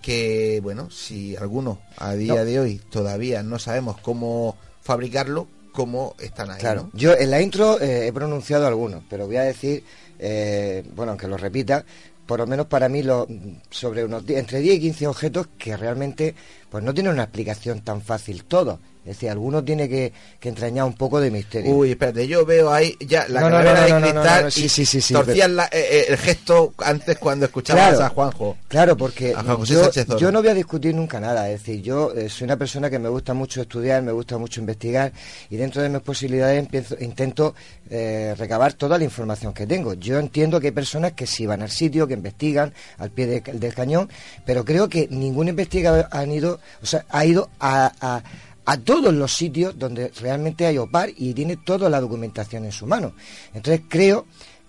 que, 0.00 0.60
bueno, 0.62 0.90
si 0.90 1.34
algunos 1.36 1.78
a 1.96 2.12
día 2.14 2.34
No. 2.36 2.44
de 2.44 2.60
hoy 2.60 2.80
todavía 2.90 3.42
no 3.42 3.58
sabemos 3.58 3.98
cómo 4.00 4.56
fabricarlo, 4.82 5.48
cómo 5.72 6.14
están 6.18 6.50
ahí. 6.50 6.60
Claro, 6.60 6.90
¿no? 6.92 6.98
yo 6.98 7.14
en 7.14 7.30
la 7.30 7.40
intro 7.40 7.80
eh, 7.80 8.06
he 8.06 8.12
pronunciado 8.12 8.66
algunos, 8.66 9.02
pero 9.08 9.26
voy 9.26 9.36
a 9.36 9.42
decir, 9.42 9.82
eh, 10.18 10.84
bueno, 10.94 11.12
aunque 11.12 11.26
lo 11.26 11.36
repita, 11.36 11.84
por 12.26 12.38
lo 12.38 12.46
menos 12.46 12.66
para 12.66 12.88
mí, 12.88 13.02
lo, 13.02 13.26
sobre 13.70 14.04
unos 14.04 14.28
entre 14.28 14.60
10 14.60 14.76
y 14.76 14.80
15 14.80 15.06
objetos 15.08 15.48
que 15.58 15.76
realmente 15.76 16.34
pues 16.70 16.84
no 16.84 16.94
tienen 16.94 17.12
una 17.12 17.24
explicación 17.24 17.80
tan 17.80 18.00
fácil 18.00 18.44
todo. 18.44 18.78
Es 19.04 19.16
decir, 19.16 19.30
alguno 19.30 19.64
tiene 19.64 19.88
que, 19.88 20.12
que 20.38 20.48
entrañar 20.48 20.84
un 20.84 20.94
poco 20.94 21.20
de 21.20 21.30
misterio. 21.30 21.74
Uy, 21.74 21.90
espérate, 21.90 22.28
yo 22.28 22.46
veo 22.46 22.72
ahí 22.72 22.96
ya 23.00 23.26
la 23.28 23.40
No, 23.40 23.50
no, 23.50 23.56
calavera 23.56 23.88
no, 23.88 24.00
no, 24.00 24.06
de 24.06 24.12
cristal 24.12 24.52
sí, 24.52 24.64
y 24.64 24.68
sí, 24.68 24.86
sí, 24.86 25.14
pero- 25.26 25.48
la- 25.48 25.64
eh, 25.66 25.70
eh, 25.90 26.04
el 26.10 26.16
gesto 26.18 26.72
antes 26.78 27.18
cuando 27.18 27.46
escuchabas 27.46 27.88
Claro. 27.90 28.04
a 28.04 28.08
Juanjo. 28.10 28.56
Claro, 28.68 28.96
porque 28.96 29.32
A 29.34 29.42
Juan 29.42 29.56
José 29.56 30.06
yo, 30.18 30.30
no 30.30 30.40
voy 30.40 30.50
a 30.50 30.54
discutir 30.54 30.94
nunca 30.94 31.18
nada. 31.18 31.50
Es 31.50 31.60
decir, 31.64 31.82
yo 31.82 32.12
eh, 32.14 32.28
soy 32.28 32.44
una 32.44 32.56
persona 32.56 32.88
que 32.88 32.98
me 33.00 33.08
gusta 33.08 33.34
mucho 33.34 33.60
estudiar, 33.62 34.02
me 34.02 34.12
gusta 34.12 34.38
mucho 34.38 34.60
investigar 34.60 35.12
y 35.50 35.56
dentro 35.56 35.82
de 35.82 35.88
mis 35.88 36.00
posibilidades 36.02 36.58
empiezo- 36.64 36.96
intento 37.00 37.54
eh, 37.90 38.34
recabar 38.38 38.72
toda 38.74 38.98
la 38.98 39.04
información 39.04 39.52
que 39.52 39.66
tengo. 39.66 39.94
Yo 39.94 40.18
entiendo 40.18 40.60
que 40.60 40.68
hay 40.68 40.72
personas 40.72 41.12
que 41.12 41.26
sí 41.26 41.44
van 41.44 41.62
al 41.62 41.70
sitio, 41.70 42.06
que 42.06 42.14
investigan 42.14 42.72
al 42.98 43.10
pie 43.10 43.26
de- 43.26 43.40
del 43.52 43.74
cañón, 43.74 44.08
pero 44.46 44.64
creo 44.64 44.88
que 44.88 45.08
ningún 45.10 45.48
investigador 45.48 46.06
han 46.12 46.30
ido, 46.30 46.60
o 46.82 46.86
sea, 46.86 47.04
ha 47.10 47.24
ido 47.26 47.50
a, 47.58 47.92
a- 48.00 48.22
a 48.64 48.76
todos 48.78 49.12
los 49.12 49.32
sitios 49.34 49.78
donde 49.78 50.08
realmente 50.20 50.66
hay 50.66 50.78
OPAR 50.78 51.10
y 51.16 51.34
tiene 51.34 51.56
toda 51.56 51.88
la 51.90 52.00
documentación 52.00 52.64
en 52.64 52.72
su 52.72 52.86
mano. 52.86 53.12
Entonces 53.54 53.82
creo 53.88 54.26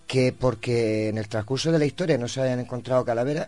que 0.08 0.34
porque 0.34 1.10
en 1.10 1.18
el 1.18 1.28
transcurso 1.28 1.72
de 1.72 1.80
la 1.80 1.86
historia 1.86 2.18
no 2.18 2.28
se 2.28 2.42
hayan 2.42 2.60
encontrado 2.60 3.06
calaveras, 3.06 3.48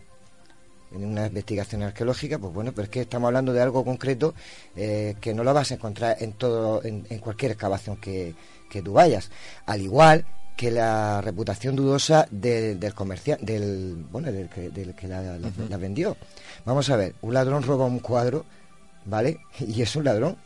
en 0.91 1.03
una 1.05 1.25
investigación 1.27 1.83
arqueológica, 1.83 2.37
pues 2.39 2.53
bueno, 2.53 2.71
pero 2.71 2.83
es 2.83 2.89
que 2.89 3.01
estamos 3.01 3.27
hablando 3.27 3.51
de 3.51 3.61
algo 3.61 3.83
concreto 3.83 4.33
eh, 4.77 5.15
que 5.19 5.33
no 5.33 5.43
lo 5.43 5.53
vas 5.53 5.71
a 5.71 5.73
encontrar 5.73 6.15
en 6.19 6.33
todo, 6.33 6.81
en, 6.85 7.05
en 7.09 7.19
cualquier 7.19 7.51
excavación 7.51 7.97
que, 7.97 8.33
que 8.69 8.81
tú 8.81 8.93
vayas. 8.93 9.29
Al 9.65 9.81
igual 9.81 10.25
que 10.55 10.71
la 10.71 11.19
reputación 11.19 11.75
dudosa 11.75 12.27
del, 12.31 12.79
del 12.79 12.93
comerciante, 12.93 13.45
del, 13.51 14.05
bueno, 14.09 14.31
del 14.31 14.47
que, 14.47 14.69
del 14.69 14.95
que 14.95 15.07
la, 15.09 15.21
la- 15.21 15.51
la 15.69 15.77
vendió. 15.77 16.15
Vamos 16.63 16.89
a 16.89 16.95
ver, 16.95 17.15
un 17.23 17.33
ladrón 17.33 17.63
roba 17.63 17.85
un 17.85 17.99
cuadro, 17.99 18.45
¿vale? 19.05 19.39
Y 19.59 19.81
es 19.81 19.95
un 19.95 20.03
ladrón, 20.05 20.37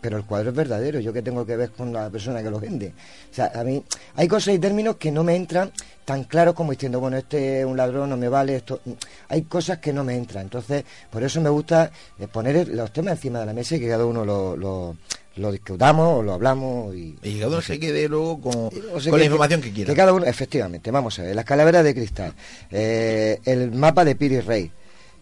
pero 0.00 0.16
el 0.16 0.24
cuadro 0.24 0.50
es 0.50 0.56
verdadero. 0.56 1.00
¿Yo 1.00 1.12
qué 1.12 1.22
tengo 1.22 1.44
que 1.44 1.56
ver 1.56 1.70
con 1.70 1.92
la 1.92 2.08
persona 2.10 2.42
que 2.42 2.50
lo 2.50 2.60
vende? 2.60 2.92
O 3.30 3.34
sea, 3.34 3.50
a 3.54 3.64
mí 3.64 3.82
hay 4.14 4.28
cosas 4.28 4.54
y 4.54 4.58
términos 4.58 4.96
que 4.96 5.10
no 5.10 5.24
me 5.24 5.34
entran 5.34 5.72
tan 6.04 6.24
claros 6.24 6.54
como 6.54 6.70
diciendo, 6.70 7.00
bueno, 7.00 7.16
este 7.16 7.60
es 7.60 7.66
un 7.66 7.76
ladrón, 7.76 8.10
no 8.10 8.16
me 8.16 8.28
vale 8.28 8.56
esto. 8.56 8.80
Hay 9.28 9.42
cosas 9.42 9.78
que 9.78 9.92
no 9.92 10.04
me 10.04 10.16
entran. 10.16 10.44
Entonces, 10.44 10.84
por 11.10 11.22
eso 11.22 11.40
me 11.40 11.50
gusta 11.50 11.90
eh, 12.18 12.28
poner 12.28 12.68
los 12.68 12.92
temas 12.92 13.14
encima 13.14 13.40
de 13.40 13.46
la 13.46 13.52
mesa 13.52 13.76
y 13.76 13.80
que 13.80 13.88
cada 13.88 14.06
uno 14.06 14.24
lo, 14.24 14.56
lo, 14.56 14.96
lo 15.36 15.52
discutamos 15.52 16.20
o 16.20 16.22
lo 16.22 16.34
hablamos. 16.34 16.94
Y, 16.94 17.16
Y 17.22 17.38
cada 17.38 17.48
uno 17.48 17.60
se 17.60 17.78
quede 17.78 18.08
luego 18.08 18.40
con, 18.40 18.70
o 18.94 19.00
sea, 19.00 19.10
con 19.10 19.18
la 19.18 19.26
información 19.26 19.60
que, 19.60 19.72
quiera. 19.72 19.92
Que 19.92 19.96
cada 19.96 20.12
uno, 20.12 20.24
efectivamente, 20.24 20.90
vamos 20.90 21.18
a 21.18 21.22
ver, 21.22 21.36
las 21.36 21.44
calaveras 21.44 21.84
de 21.84 21.94
cristal, 21.94 22.34
eh, 22.70 23.40
el 23.44 23.72
mapa 23.72 24.04
de 24.04 24.14
Piri 24.14 24.40
Rey, 24.40 24.70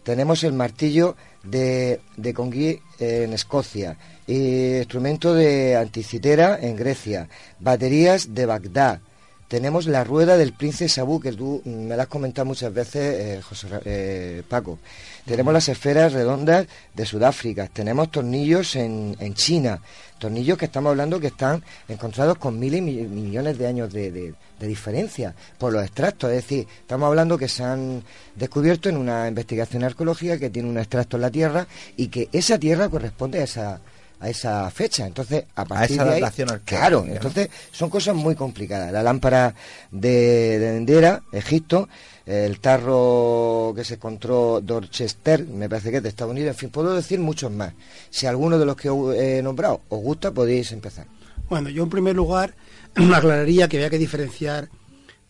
tenemos 0.07 0.45
el 0.45 0.53
martillo 0.53 1.17
de, 1.43 2.01
de 2.17 2.33
Congui 2.33 2.81
en 3.01 3.33
Escocia, 3.33 3.99
y 4.25 4.77
instrumento 4.77 5.35
de 5.35 5.75
anticitera 5.75 6.61
en 6.63 6.77
Grecia, 6.77 7.29
baterías 7.59 8.33
de 8.33 8.47
Bagdad. 8.47 9.01
Tenemos 9.49 9.87
la 9.87 10.05
rueda 10.05 10.37
del 10.37 10.53
príncipe 10.53 10.89
Sabú, 10.89 11.19
que 11.21 11.33
tú 11.33 11.61
me 11.65 11.97
la 11.97 12.05
has 12.05 12.09
comentado 12.09 12.47
muchas 12.47 12.73
veces, 12.73 13.03
eh, 13.19 13.43
José 13.43 13.67
eh, 13.85 14.43
Paco. 14.49 14.79
Tenemos 15.27 15.53
las 15.53 15.69
esferas 15.69 16.13
redondas 16.13 16.67
de 16.95 17.05
Sudáfrica. 17.05 17.67
Tenemos 17.67 18.11
tornillos 18.13 18.77
en, 18.77 19.17
en 19.19 19.35
China. 19.35 19.81
Tornillos 20.19 20.57
que 20.57 20.67
estamos 20.67 20.91
hablando 20.91 21.19
que 21.21 21.27
están 21.27 21.63
encontrados 21.89 22.39
con 22.39 22.59
miles 22.59 22.79
y 22.79 22.83
mi- 22.83 23.03
millones 23.03 23.59
de 23.59 23.67
años 23.67 23.93
de, 23.93 24.13
de- 24.13 24.35
de 24.61 24.67
diferencia 24.67 25.35
por 25.59 25.73
los 25.73 25.83
extractos. 25.83 26.31
Es 26.31 26.37
decir, 26.37 26.67
estamos 26.81 27.09
hablando 27.09 27.37
que 27.37 27.49
se 27.49 27.65
han 27.65 28.03
descubierto 28.37 28.89
en 28.89 28.97
una 28.97 29.29
investigación 29.29 29.83
arqueológica 29.85 30.39
que 30.39 30.49
tiene 30.49 30.69
un 30.71 30.79
extracto 30.79 31.17
en 31.17 31.23
la 31.23 31.31
Tierra 31.31 31.67
y 31.97 32.07
que 32.09 32.29
esa 32.33 32.59
Tierra 32.59 32.89
corresponde 32.89 33.41
a 33.41 33.45
esa 33.45 33.81
a 34.21 34.29
esa 34.31 34.71
fecha. 34.71 35.07
Entonces, 35.07 35.45
a 35.55 35.65
partir 35.65 35.97
esa 35.97 36.05
de 36.05 36.15
ahí, 36.15 36.23
claro, 36.65 37.05
¿no? 37.07 37.13
entonces 37.13 37.49
son 37.71 37.91
cosas 37.91 38.15
muy 38.15 38.35
complicadas. 38.35 38.93
La 38.93 39.03
lámpara 39.03 39.55
de, 39.91 40.59
de 40.59 40.77
Endera, 40.77 41.23
Egipto, 41.33 41.89
el 42.25 42.59
tarro 42.59 43.73
que 43.77 43.85
se 43.85 43.95
encontró 43.95 44.61
Dorchester, 44.61 45.47
me 45.47 45.69
parece 45.69 45.91
que 45.91 45.99
es 45.99 46.03
de 46.03 46.09
Estados 46.09 46.33
Unidos, 46.33 46.51
en 46.51 46.57
fin, 46.57 46.71
puedo 46.71 46.95
decir 46.95 47.21
muchos 47.21 47.53
más. 47.53 47.73
Si 48.11 48.27
alguno 48.27 48.59
de 48.59 48.67
los 48.67 48.77
que 48.77 48.89
he 48.89 49.43
nombrado 49.43 49.83
os 49.89 50.01
gusta, 50.01 50.33
podéis 50.33 50.73
empezar. 50.73 51.07
Bueno, 51.49 51.69
yo 51.69 51.85
en 51.85 51.91
primer 51.91 52.17
lugar 52.17 52.55
aclararía 53.15 53.69
que 53.69 53.77
había 53.77 53.91
que 53.91 53.99
diferenciar 53.99 54.69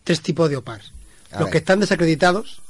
tres 0.03 0.21
tipos 0.21 0.49
de 0.49 0.57
OPARs. 0.57 0.93
A 1.31 1.39
los 1.39 1.45
ver. 1.45 1.51
que 1.51 1.57
están 1.59 1.79
desacreditados 1.79 2.61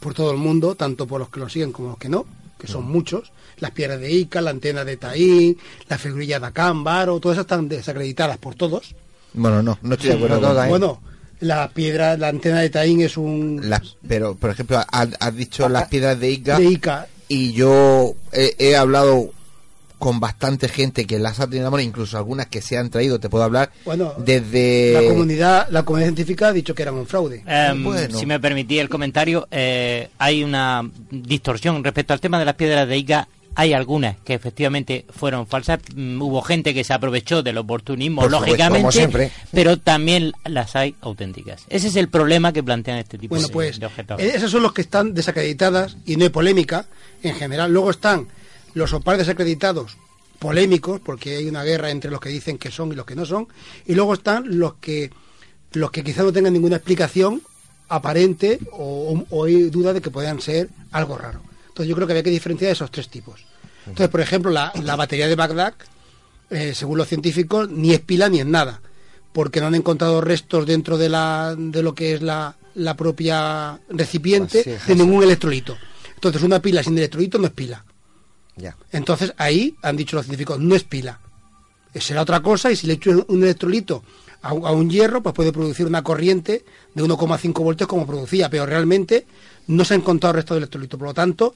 por 0.00 0.14
todo 0.14 0.30
el 0.30 0.36
mundo, 0.36 0.74
tanto 0.74 1.06
por 1.06 1.18
los 1.18 1.28
que 1.28 1.40
lo 1.40 1.48
siguen 1.48 1.72
como 1.72 1.88
los 1.90 1.98
que 1.98 2.08
no, 2.08 2.24
que 2.58 2.66
son 2.66 2.88
muchos. 2.88 3.32
Las 3.58 3.70
piedras 3.70 4.00
de 4.00 4.12
Ica, 4.12 4.40
la 4.40 4.50
antena 4.50 4.84
de 4.84 4.96
Taín, 4.96 5.56
la 5.88 5.96
figurilla 5.98 6.38
de 6.40 6.46
Acán, 6.46 6.84
Varo, 6.84 7.18
todas 7.20 7.36
esas 7.36 7.44
están 7.46 7.68
desacreditadas 7.68 8.38
por 8.38 8.54
todos. 8.54 8.94
Bueno, 9.32 9.62
no, 9.62 9.78
no 9.82 9.94
estoy 9.94 10.10
de 10.10 10.16
acuerdo. 10.16 10.40
todas, 10.40 10.66
¿eh? 10.66 10.68
Bueno, 10.70 11.00
la 11.40 11.68
piedra, 11.70 12.16
la 12.16 12.28
antena 12.28 12.60
de 12.60 12.70
Taín 12.70 13.00
es 13.00 13.16
un... 13.16 13.60
Las- 13.68 13.96
pero, 14.06 14.34
por 14.34 14.50
ejemplo, 14.50 14.78
has, 14.90 15.08
has 15.20 15.36
dicho 15.36 15.68
las 15.68 15.88
piedras 15.88 16.18
de 16.20 16.30
Ica, 16.30 16.58
De 16.58 16.64
Ica. 16.66 17.06
y 17.28 17.52
yo 17.52 18.14
he, 18.32 18.54
he 18.58 18.76
hablado 18.76 19.30
con 19.98 20.20
bastante 20.20 20.68
gente 20.68 21.06
que 21.06 21.18
las 21.18 21.40
ha 21.40 21.46
tenido 21.48 21.70
mano, 21.70 21.82
incluso 21.82 22.18
algunas 22.18 22.48
que 22.48 22.60
se 22.60 22.76
han 22.76 22.90
traído, 22.90 23.18
te 23.18 23.30
puedo 23.30 23.44
hablar, 23.44 23.72
Bueno, 23.86 24.12
desde... 24.18 24.92
La 24.92 25.08
comunidad, 25.08 25.68
la 25.70 25.82
comunidad 25.84 26.08
científica 26.08 26.48
ha 26.48 26.52
dicho 26.52 26.74
que 26.74 26.82
eran 26.82 26.94
un 26.96 27.06
fraude. 27.06 27.42
Em, 27.46 27.82
Si 28.12 28.26
me 28.26 28.38
permitís 28.38 28.80
el 28.80 28.90
comentario, 28.90 29.48
eh, 29.50 30.10
hay 30.18 30.44
una 30.44 30.82
distorsión 31.10 31.82
respecto 31.82 32.12
al 32.12 32.20
tema 32.20 32.38
de 32.38 32.44
las 32.44 32.54
piedras 32.56 32.86
de 32.86 32.96
Ica. 32.98 33.26
Hay 33.58 33.72
algunas 33.72 34.16
que 34.18 34.34
efectivamente 34.34 35.06
fueron 35.10 35.46
falsas. 35.46 35.80
Mm, 35.94 36.20
hubo 36.22 36.42
gente 36.42 36.74
que 36.74 36.84
se 36.84 36.92
aprovechó 36.92 37.42
del 37.42 37.56
oportunismo, 37.58 38.20
Por 38.22 38.30
supuesto, 38.30 38.46
lógicamente, 38.48 38.82
como 38.82 38.92
siempre. 38.92 39.32
pero 39.50 39.78
también 39.78 40.32
las 40.44 40.76
hay 40.76 40.94
auténticas. 41.00 41.64
Ese 41.68 41.88
es 41.88 41.96
el 41.96 42.08
problema 42.08 42.52
que 42.52 42.62
plantean 42.62 42.98
este 42.98 43.16
tipo 43.18 43.34
Bueno, 43.34 43.48
de, 43.48 43.52
pues 43.52 43.80
de 43.80 43.86
objetos. 43.86 44.20
eh, 44.20 44.32
esos 44.34 44.50
son 44.50 44.62
los 44.62 44.72
que 44.72 44.82
están 44.82 45.14
desacreditadas 45.14 45.96
y 46.04 46.16
no 46.16 46.24
hay 46.24 46.30
polémica 46.30 46.86
en 47.22 47.34
general. 47.34 47.72
Luego 47.72 47.90
están 47.90 48.28
los 48.74 48.92
OPAR 48.92 49.16
desacreditados 49.16 49.96
polémicos, 50.38 51.00
porque 51.00 51.36
hay 51.36 51.48
una 51.48 51.64
guerra 51.64 51.90
entre 51.90 52.10
los 52.10 52.20
que 52.20 52.28
dicen 52.28 52.58
que 52.58 52.70
son 52.70 52.92
y 52.92 52.94
los 52.94 53.06
que 53.06 53.14
no 53.16 53.24
son. 53.24 53.48
Y 53.86 53.94
luego 53.94 54.12
están 54.14 54.58
los 54.58 54.74
que 54.74 55.10
los 55.72 55.90
que 55.90 56.04
quizá 56.04 56.22
no 56.22 56.32
tengan 56.32 56.52
ninguna 56.52 56.76
explicación 56.76 57.40
aparente 57.88 58.58
o, 58.72 59.24
o 59.30 59.44
hay 59.44 59.70
duda 59.70 59.92
de 59.92 60.00
que 60.00 60.10
puedan 60.10 60.40
ser 60.40 60.68
algo 60.92 61.16
raro. 61.16 61.40
Entonces 61.76 61.90
yo 61.90 61.94
creo 61.94 62.06
que 62.06 62.14
había 62.14 62.22
que 62.22 62.30
diferenciar 62.30 62.72
esos 62.72 62.90
tres 62.90 63.10
tipos. 63.10 63.44
Entonces, 63.80 64.08
por 64.08 64.22
ejemplo, 64.22 64.50
la, 64.50 64.72
la 64.82 64.96
batería 64.96 65.28
de 65.28 65.34
Bagdad, 65.36 65.74
eh, 66.48 66.72
según 66.74 66.96
los 66.96 67.06
científicos, 67.06 67.68
ni 67.68 67.92
es 67.92 68.00
pila 68.00 68.30
ni 68.30 68.40
es 68.40 68.46
nada, 68.46 68.80
porque 69.34 69.60
no 69.60 69.66
han 69.66 69.74
encontrado 69.74 70.22
restos 70.22 70.64
dentro 70.64 70.96
de, 70.96 71.10
la, 71.10 71.54
de 71.54 71.82
lo 71.82 71.94
que 71.94 72.14
es 72.14 72.22
la, 72.22 72.56
la 72.76 72.96
propia 72.96 73.78
recipiente 73.90 74.60
Vasija, 74.64 74.86
de 74.86 74.94
ningún 74.94 75.22
electrolito. 75.22 75.76
Entonces, 76.14 76.42
una 76.42 76.62
pila 76.62 76.82
sin 76.82 76.96
electrolito 76.96 77.36
no 77.38 77.46
es 77.46 77.52
pila. 77.52 77.84
Ya. 78.56 78.74
Entonces, 78.90 79.34
ahí 79.36 79.76
han 79.82 79.98
dicho 79.98 80.16
los 80.16 80.24
científicos, 80.24 80.58
no 80.58 80.74
es 80.74 80.84
pila. 80.84 81.20
Eh, 81.92 82.00
Será 82.00 82.22
otra 82.22 82.40
cosa 82.40 82.72
y 82.72 82.76
si 82.76 82.86
le 82.86 82.94
echo 82.94 83.26
un 83.28 83.42
electrolito 83.42 84.02
a 84.40 84.52
un 84.72 84.88
hierro, 84.88 85.22
pues 85.22 85.34
puede 85.34 85.52
producir 85.52 85.86
una 85.86 86.02
corriente 86.02 86.64
de 86.94 87.02
1,5 87.02 87.52
voltios 87.62 87.88
como 87.88 88.06
producía, 88.06 88.48
pero 88.48 88.64
realmente 88.64 89.26
no 89.68 89.84
se 89.84 89.94
ha 89.94 89.96
encontrado 89.96 90.34
resto 90.34 90.54
de 90.54 90.58
electrolito. 90.58 90.96
Por 90.98 91.08
lo 91.08 91.14
tanto, 91.14 91.54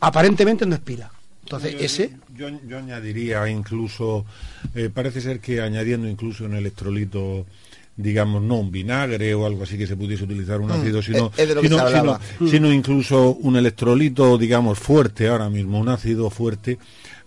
aparentemente 0.00 0.66
no 0.66 0.74
es 0.74 0.80
pila. 0.80 1.10
Entonces, 1.42 1.72
Yo- 1.72 1.78
ese... 1.80 2.16
Yo, 2.36 2.48
yo 2.66 2.78
añadiría 2.78 3.48
incluso, 3.50 4.24
eh, 4.74 4.88
parece 4.92 5.20
ser 5.20 5.40
que 5.40 5.60
añadiendo 5.60 6.08
incluso 6.08 6.44
un 6.44 6.54
electrolito, 6.54 7.44
digamos, 7.96 8.40
no 8.42 8.56
un 8.60 8.70
vinagre 8.70 9.34
o 9.34 9.44
algo 9.44 9.64
así 9.64 9.76
que 9.76 9.86
se 9.86 9.94
pudiese 9.96 10.24
utilizar 10.24 10.60
un 10.60 10.68
Mm, 10.68 10.72
ácido, 10.72 11.02
sino, 11.02 11.30
que 11.32 11.46
sino, 11.62 11.78
hablaba. 11.80 12.20
sino- 12.48 12.72
incluso 12.72 13.32
un 13.34 13.56
electrolito, 13.56 14.38
digamos, 14.38 14.78
fuerte 14.78 15.28
ahora 15.28 15.50
mismo, 15.50 15.78
un 15.80 15.88
ácido 15.90 16.30
fuerte, 16.30 16.78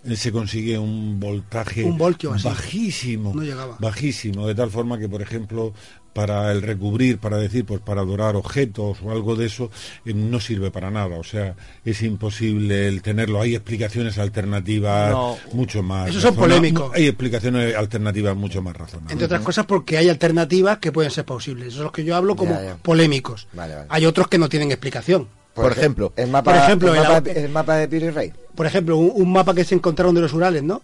eh, 0.05 0.15
se 0.15 0.31
consigue 0.31 0.79
un 0.79 1.19
voltaje 1.19 1.83
Un 1.83 1.97
voltio 1.97 2.31
bajísimo, 2.43 3.33
No 3.35 3.43
llegaba. 3.43 3.77
bajísimo, 3.79 4.47
de 4.47 4.55
tal 4.55 4.71
forma 4.71 4.97
que, 4.97 5.07
por 5.07 5.21
ejemplo, 5.21 5.73
para 6.13 6.51
el 6.51 6.61
recubrir, 6.61 7.17
para 7.17 7.37
decir, 7.37 7.65
pues 7.65 7.81
para 7.81 8.03
dorar 8.03 8.35
objetos 8.35 8.99
o 9.03 9.11
algo 9.11 9.35
de 9.35 9.47
eso, 9.47 9.71
eh, 10.05 10.13
no 10.13 10.39
sirve 10.39 10.71
para 10.71 10.91
nada. 10.91 11.17
O 11.17 11.23
sea, 11.23 11.55
es 11.83 12.01
imposible 12.03 12.87
el 12.87 13.01
tenerlo. 13.01 13.41
Hay 13.41 13.55
explicaciones 13.55 14.17
alternativas 14.19 15.11
No. 15.11 15.37
mucho 15.53 15.81
más. 15.83 16.09
Esos 16.09 16.21
son 16.21 16.35
polémicos. 16.35 16.91
Hay 16.95 17.07
explicaciones 17.07 17.75
alternativas 17.75 18.35
mucho 18.35 18.61
más 18.61 18.75
razonables. 18.77 19.11
Entre 19.11 19.25
otras 19.25 19.41
cosas 19.41 19.65
porque 19.65 19.97
hay 19.97 20.09
alternativas 20.09 20.77
que 20.77 20.91
pueden 20.91 21.11
ser 21.11 21.25
posibles. 21.25 21.67
Esos 21.69 21.77
son 21.77 21.83
los 21.85 21.91
que 21.93 22.03
yo 22.03 22.15
hablo 22.15 22.35
como 22.35 22.53
Ya, 22.53 22.63
ya. 22.63 22.75
polémicos. 22.77 23.47
Vale, 23.53 23.75
vale. 23.75 23.87
Hay 23.89 24.05
otros 24.05 24.27
que 24.27 24.37
no 24.37 24.49
tienen 24.49 24.71
explicación. 24.71 25.27
Por 25.53 25.71
ejemplo, 25.71 26.13
el 26.15 26.29
mapa, 26.31 26.51
por 26.51 26.61
ejemplo, 26.63 26.89
el 26.93 26.97
el 26.97 27.03
mapa, 27.03 27.21
au- 27.21 27.35
el 27.37 27.49
mapa 27.49 27.75
de 27.75 27.87
Piri 27.87 28.09
Rey. 28.09 28.33
Por 28.55 28.65
ejemplo, 28.65 28.97
un, 28.97 29.11
un 29.13 29.31
mapa 29.31 29.53
que 29.53 29.63
se 29.63 29.75
encontraron 29.75 30.15
de 30.15 30.21
los 30.21 30.33
Urales, 30.33 30.63
¿no? 30.63 30.81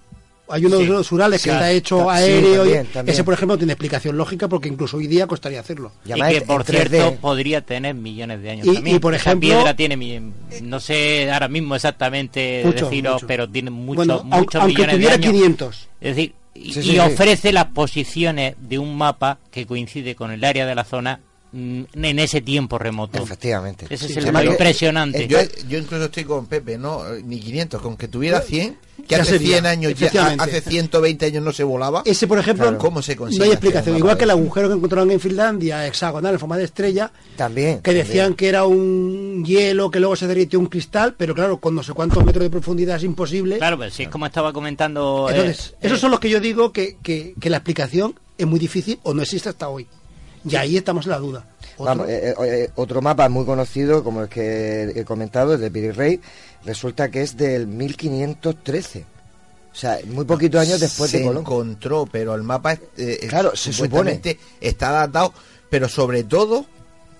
Hay 0.50 0.66
uno 0.66 0.78
Sí. 0.78 0.84
de 0.86 0.90
los 0.90 1.12
Urales 1.12 1.44
que 1.44 1.50
está 1.52 1.72
hecho 1.72 2.00
Sí, 2.02 2.06
aéreo 2.10 2.52
y 2.66 2.70
también, 2.70 2.86
también. 2.88 3.14
ese, 3.14 3.24
por 3.24 3.34
ejemplo, 3.34 3.58
tiene 3.58 3.74
explicación 3.74 4.18
lógica 4.18 4.48
porque 4.48 4.68
incluso 4.70 4.98
hoy 4.98 5.08
día 5.08 5.28
costaría 5.28 5.60
hacerlo. 5.60 5.92
Y 6.06 6.14
que, 6.14 6.42
por 6.42 6.64
cierto, 6.64 7.16
podría 7.22 7.62
tener 7.62 7.96
millones 7.96 8.42
de 8.42 8.50
años 8.52 8.68
Y- 8.68 8.74
también. 8.76 8.96
y, 8.96 9.00
por 9.00 9.14
Esa 9.16 9.30
ejemplo- 9.32 9.50
piedra 9.50 9.76
tiene, 9.76 10.22
no 10.62 10.80
sé 10.80 11.32
ahora 11.32 11.48
mismo 11.48 11.76
exactamente 11.76 12.64
Mucho, 12.66 12.86
deciros, 12.86 13.14
mucho. 13.14 13.28
pero 13.28 13.50
tiene 13.50 13.70
muchos, 13.70 14.08
Bueno, 14.08 14.24
muchos 14.24 14.62
aunque 14.62 14.74
millones 14.76 14.96
tuviera 14.96 15.18
de 15.18 15.24
años. 15.24 15.34
500. 15.34 15.88
Es 16.02 16.16
decir, 16.16 16.34
y, 16.56 16.74
Sí, 16.74 16.80
y 16.80 16.84
sí, 16.84 16.92
sí. 16.92 17.00
ofrece 17.00 17.52
las 17.54 17.66
posiciones 17.66 18.56
de 18.60 18.80
un 18.80 18.98
mapa 18.98 19.38
que 19.52 19.66
coincide 19.66 20.16
con 20.16 20.32
el 20.32 20.44
área 20.44 20.66
de 20.66 20.76
la 20.76 20.84
zona 20.84 21.20
en 21.52 22.20
ese 22.20 22.42
tiempo 22.42 22.78
remoto. 22.78 23.22
Efectivamente. 23.24 23.88
Ese 23.90 24.06
Sí, 24.08 24.12
es 24.12 24.18
el 24.18 24.24
además 24.26 24.44
lo 24.46 24.50
que- 24.52 24.54
impresionante. 24.56 25.28
Yo, 25.28 25.40
yo 25.68 25.78
incluso 25.80 26.06
estoy 26.06 26.24
con 26.26 26.46
Pepe, 26.46 26.78
no 26.78 27.08
Eh, 27.14 27.24
ni 27.26 27.40
500, 27.40 27.82
con 27.82 27.98
que 27.98 28.08
tuviera 28.08 28.42
100, 28.42 28.78
que 29.08 29.16
Ya 29.16 29.22
hace 29.22 29.32
sería, 29.32 29.54
100 29.62 29.66
años, 29.66 29.94
ya, 29.96 30.36
hace 30.38 30.62
120 30.62 31.26
años 31.26 31.44
no 31.44 31.52
se 31.52 31.64
volaba. 31.64 32.04
Ese, 32.06 32.28
por 32.28 32.38
ejemplo, 32.38 32.78
¿cómo 32.78 33.02
se 33.02 33.16
consigue? 33.16 33.40
no 33.40 33.46
hay 33.46 33.52
explicación. 33.52 33.98
Igual 33.98 34.18
que 34.18 34.26
el 34.26 34.30
agujero 34.32 34.68
que 34.70 34.76
encontraron 34.76 35.10
en 35.12 35.20
Finlandia, 35.20 35.88
hexagonal, 35.88 36.34
en 36.34 36.40
forma 36.40 36.58
de 36.58 36.66
estrella, 36.66 37.12
También. 37.36 37.80
que 37.82 37.94
decían 37.94 38.36
que 38.36 38.48
era 38.50 38.66
un 38.66 39.44
hielo 39.46 39.90
que 39.90 40.00
luego 40.00 40.16
se 40.16 40.28
derritió 40.28 40.60
un 40.60 40.68
cristal, 40.68 41.16
pero 41.18 41.34
claro, 41.34 41.58
con 41.60 41.74
no 41.74 41.82
sé 41.82 41.94
cuántos 41.94 42.24
metros 42.26 42.44
de 42.44 42.50
profundidad 42.50 42.98
es 42.98 43.04
imposible. 43.04 43.58
Claro, 43.58 43.78
pero 43.80 43.90
si 43.92 44.04
es 44.04 44.10
como 44.10 44.26
estaba 44.26 44.54
comentando... 44.54 45.28
eh, 45.30 45.36
Entonces, 45.36 45.72
eh, 45.74 45.88
esos 45.88 46.00
son 46.00 46.12
los 46.12 46.20
que 46.20 46.30
yo 46.30 46.40
digo 46.40 46.72
que, 46.72 46.98
que, 47.02 47.34
que 47.40 47.50
la 47.50 47.58
explicación 47.58 48.14
es 48.38 48.46
muy 48.48 48.60
difícil 48.60 49.00
o 49.04 49.14
no 49.14 49.22
existe 49.22 49.50
hasta 49.50 49.68
hoy. 49.70 49.88
Y 50.46 50.56
ahí 50.56 50.78
estamos 50.78 51.06
en 51.06 51.12
la 51.12 51.20
duda. 51.20 51.46
Otro- 51.78 51.86
Vamos, 51.86 52.10
eh, 52.10 52.34
eh, 52.44 52.70
otro 52.76 53.02
mapa 53.02 53.28
muy 53.30 53.46
conocido, 53.46 54.04
como 54.04 54.22
el 54.24 54.30
que 54.30 54.92
he 54.96 55.06
comentado, 55.06 55.54
el 55.54 55.62
de 55.62 55.72
Piri 55.72 55.92
Rey, 55.92 56.20
resulta 56.66 57.10
que 57.10 57.22
es 57.22 57.38
del 57.38 57.68
1513. 57.68 59.06
O 59.72 59.76
sea, 59.76 60.00
muy 60.08 60.26
poquitos 60.26 60.62
años 60.62 60.80
después 60.80 61.12
se 61.12 61.20
de 61.20 61.24
Colón. 61.26 61.42
encontró, 61.44 62.08
pero 62.12 62.36
el 62.36 62.44
mapa 62.44 62.78
eh, 62.98 63.28
Claro, 63.30 63.56
se 63.56 63.72
supuestamente 63.72 64.38
está 64.60 64.92
datado, 64.92 65.34
pero 65.70 65.88
sobre 65.88 66.24
todo, 66.24 66.66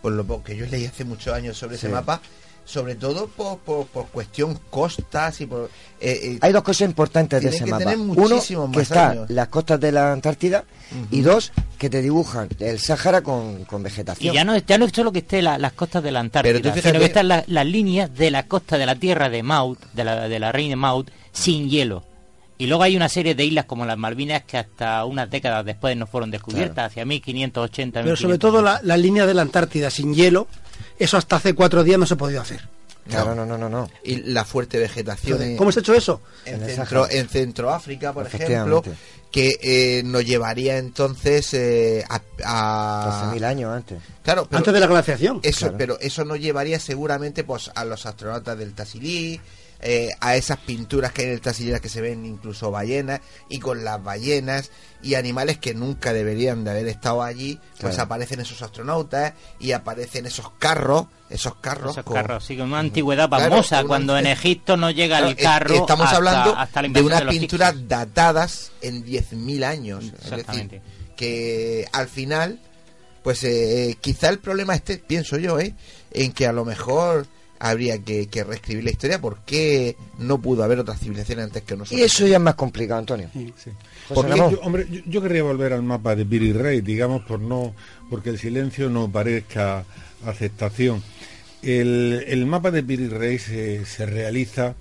por 0.02 0.12
lo 0.14 0.44
que 0.44 0.56
yo 0.58 0.66
leí 0.66 0.86
hace 0.86 1.06
muchos 1.06 1.34
años 1.34 1.58
sobre 1.58 1.76
ese 1.76 1.88
mapa, 1.90 2.22
sobre 2.70 2.94
todo 2.94 3.26
por, 3.28 3.58
por, 3.58 3.88
por 3.88 4.06
cuestión 4.10 4.60
costas 4.70 5.42
y 5.42 5.48
por... 5.48 5.72
eh, 6.00 6.20
eh, 6.24 6.38
Hay 6.42 6.52
dos 6.54 6.62
cosas 6.62 6.88
importantes 6.88 7.42
de 7.42 7.50
ese 7.50 7.66
que 7.66 7.72
mapa. 7.72 7.84
tener 7.84 7.98
Uno, 7.98 8.40
que 8.40 8.56
más 8.58 8.78
está 8.84 9.10
años. 9.10 9.30
las 9.32 9.48
costas 9.48 9.80
de 9.80 9.92
la 9.92 10.12
Antártida, 10.14 10.66
y 11.10 11.22
dos, 11.22 11.52
que 11.80 11.90
te 11.90 12.02
dibujan 12.04 12.48
el 12.60 12.78
Sáhara 12.80 13.22
con, 13.22 13.66
con 13.66 13.82
Y 13.82 13.84
vegetación. 13.86 14.36
ya 14.36 14.44
no, 14.44 14.56
ya 14.58 14.78
no 14.78 14.86
es 14.86 14.92
solo 14.94 15.12
que 15.12 15.20
esté 15.20 15.42
la- 15.42 15.58
las 15.58 15.74
costas 15.74 16.04
de 16.04 16.12
la 16.12 16.20
Antártida, 16.20 16.54
Pero 16.62 16.74
tú 16.76 16.80
sino 16.80 17.00
que 17.00 17.06
están 17.06 17.28
la- 17.28 17.44
las 17.48 17.66
líneas 17.66 18.14
de 18.14 18.30
la 18.30 18.44
costa 18.44 18.78
de 18.78 18.86
la 18.86 18.96
tierra 18.96 19.30
de 19.30 19.42
Maut, 19.42 19.80
de 19.94 20.04
la, 20.04 20.28
de 20.30 20.40
la 20.40 20.52
reina 20.52 20.76
Maut, 20.76 21.10
sin 21.32 21.70
hielo. 21.70 22.04
Y 22.60 22.68
luego 22.68 22.84
hay 22.84 22.96
una 22.96 23.10
serie 23.10 23.34
de 23.36 23.46
islas 23.46 23.66
como 23.66 23.86
las 23.86 23.98
Malvinas 23.98 24.44
que 24.44 24.58
hasta 24.58 25.06
unas 25.06 25.30
décadas 25.30 25.66
después 25.66 25.96
no 25.98 26.06
fueron 26.06 26.30
descubiertas, 26.30 26.92
hacia 26.92 27.04
1580. 27.06 28.04
pero 28.04 28.16
sobre 28.16 28.34
1500. 28.34 28.40
todo 28.52 28.62
la, 28.62 28.80
la 28.84 28.98
línea 28.98 29.26
de 29.26 29.34
la 29.34 29.42
Antártida 29.44 29.90
sin 29.90 30.14
hielo, 30.14 30.48
eso 31.00 31.18
hasta 31.18 31.38
hace 31.38 31.54
cuatro 31.56 31.84
días 31.84 31.98
no 32.00 32.06
se 32.06 32.14
ha 32.14 32.18
podido 32.18 32.42
hacer. 32.42 32.62
Claro, 33.10 33.34
no, 33.34 33.44
no, 33.44 33.58
no, 33.58 33.70
no. 33.70 33.90
Y 34.04 34.18
la 34.32 34.46
fuerte 34.46 34.78
vegetación 34.78 35.42
en, 35.42 35.58
¿Cómo 35.58 35.72
se 35.72 35.80
ha 35.80 35.82
hecho 35.82 35.96
eso? 35.96 36.22
en, 36.46 36.62
En 36.62 36.76
centro, 36.76 37.10
en 37.10 37.28
Centroáfrica, 37.28 38.14
por 38.14 38.28
ejemplo, 38.28 38.84
que 39.32 39.58
eh, 39.62 40.04
nos 40.06 40.24
llevaría 40.26 40.78
entonces 40.78 41.52
eh, 41.56 42.06
a... 42.08 42.22
a- 42.44 43.32
12.000 43.34 43.44
años 43.46 43.74
antes. 43.76 44.00
Claro, 44.24 44.46
pero 44.48 44.58
Antes 44.60 44.74
de 44.76 44.80
la 44.80 44.86
glaciación. 44.88 45.40
Eso, 45.42 45.60
Claro. 45.60 45.76
pero 45.80 46.00
eso 46.00 46.24
nos 46.24 46.40
llevaría 46.40 46.80
seguramente 46.80 47.44
pues 47.44 47.72
a 47.74 47.84
los 47.84 48.06
astronautas 48.06 48.56
del 48.60 48.74
Tassili, 48.76 49.42
eh, 49.82 50.10
a 50.20 50.36
esas 50.36 50.58
pinturas 50.58 51.12
que 51.14 51.22
hay 51.22 51.28
en 51.30 51.34
el 51.36 51.42
Tassili 51.42 51.80
que 51.80 51.88
se 51.90 52.02
ven 52.02 52.26
incluso 52.26 52.70
ballenas 52.72 53.22
y 53.48 53.60
con 53.60 53.84
las 53.86 54.04
ballenas 54.04 54.72
y 55.02 55.16
animales 55.16 55.58
que 55.58 55.74
nunca 55.74 56.12
deberían 56.12 56.64
de 56.66 56.72
haber 56.72 56.88
estado 56.90 57.24
allí, 57.24 57.60
pues 57.80 57.96
Claro. 57.96 58.04
aparecen 58.04 58.42
esos 58.42 58.62
astronautas 58.62 59.34
y 59.60 59.72
aparecen 59.72 60.26
esos 60.26 60.52
carros, 60.60 61.06
esos 61.30 61.56
carros, 61.56 61.92
Esos 61.94 62.04
con- 62.04 62.16
carros, 62.16 62.44
sí, 62.44 62.58
con 62.58 62.68
una 62.68 62.80
antigüedad 62.80 63.30
Claro, 63.30 63.62
una- 63.70 63.84
cuando 63.86 64.18
en 64.18 64.28
Egipto 64.28 64.76
no 64.76 64.92
llega 64.92 65.20
Claro, 65.20 65.30
el 65.32 65.36
carro 65.38 65.74
es- 65.76 65.80
estamos 65.82 66.06
hasta- 66.08 66.18
hablando 66.18 66.58
hasta 66.58 66.82
la 66.82 66.90
de 66.90 67.02
unas 67.02 67.22
pinturas 67.24 67.88
datadas 67.88 68.72
en 68.82 69.04
10.000 69.06 69.64
años. 69.64 70.04
Es 70.06 70.14
Exactamente. 70.26 70.82
decir, 70.82 70.92
que 71.16 71.86
al 71.94 72.08
final, 72.10 72.60
pues 73.24 73.44
eh, 73.44 73.98
quizá 74.02 74.28
el 74.30 74.40
problema 74.40 74.76
esté, 74.76 74.98
pienso 74.98 75.38
yo, 75.38 75.60
¿eh? 75.60 75.74
en 76.12 76.32
que 76.34 76.48
a 76.48 76.52
lo 76.52 76.66
mejor 76.66 77.28
habría 77.60 78.00
que, 78.00 78.28
que 78.28 78.44
reescribir 78.44 78.86
la 78.86 78.92
historia 78.92 79.20
porque 79.20 79.96
no 80.18 80.42
pudo 80.42 80.64
haber 80.64 80.80
otras 80.80 81.00
civilizaciones 81.00 81.46
antes 81.46 81.64
que 81.64 81.76
nosotros. 81.76 82.00
Y 82.00 82.04
eso 82.04 82.26
ya 82.26 82.38
es 82.38 82.42
más 82.42 82.56
complicado, 82.56 83.00
Antonio. 83.00 83.30
Sí. 83.34 83.52
Porque 84.08 84.32
Ramón. 84.32 84.52
yo, 84.52 84.62
hombre, 84.62 84.88
yo, 84.90 85.02
yo 85.06 85.22
querría 85.22 85.44
volver 85.44 85.74
al 85.74 85.84
mapa 85.84 86.16
de 86.16 86.26
Piri 86.26 86.54
Rey, 86.54 86.82
digamos, 86.82 87.24
por 87.24 87.40
no, 87.40 87.76
porque 88.10 88.30
el 88.30 88.40
silencio 88.40 88.90
no 88.90 89.12
parezca 89.12 89.84
aceptación. 90.26 91.04
El, 91.62 92.24
el 92.28 92.46
mapa 92.46 92.72
de 92.72 92.82
Piri 92.82 93.10
Rey 93.10 93.38
se, 93.38 93.86
se 93.86 94.06
realiza, 94.06 94.76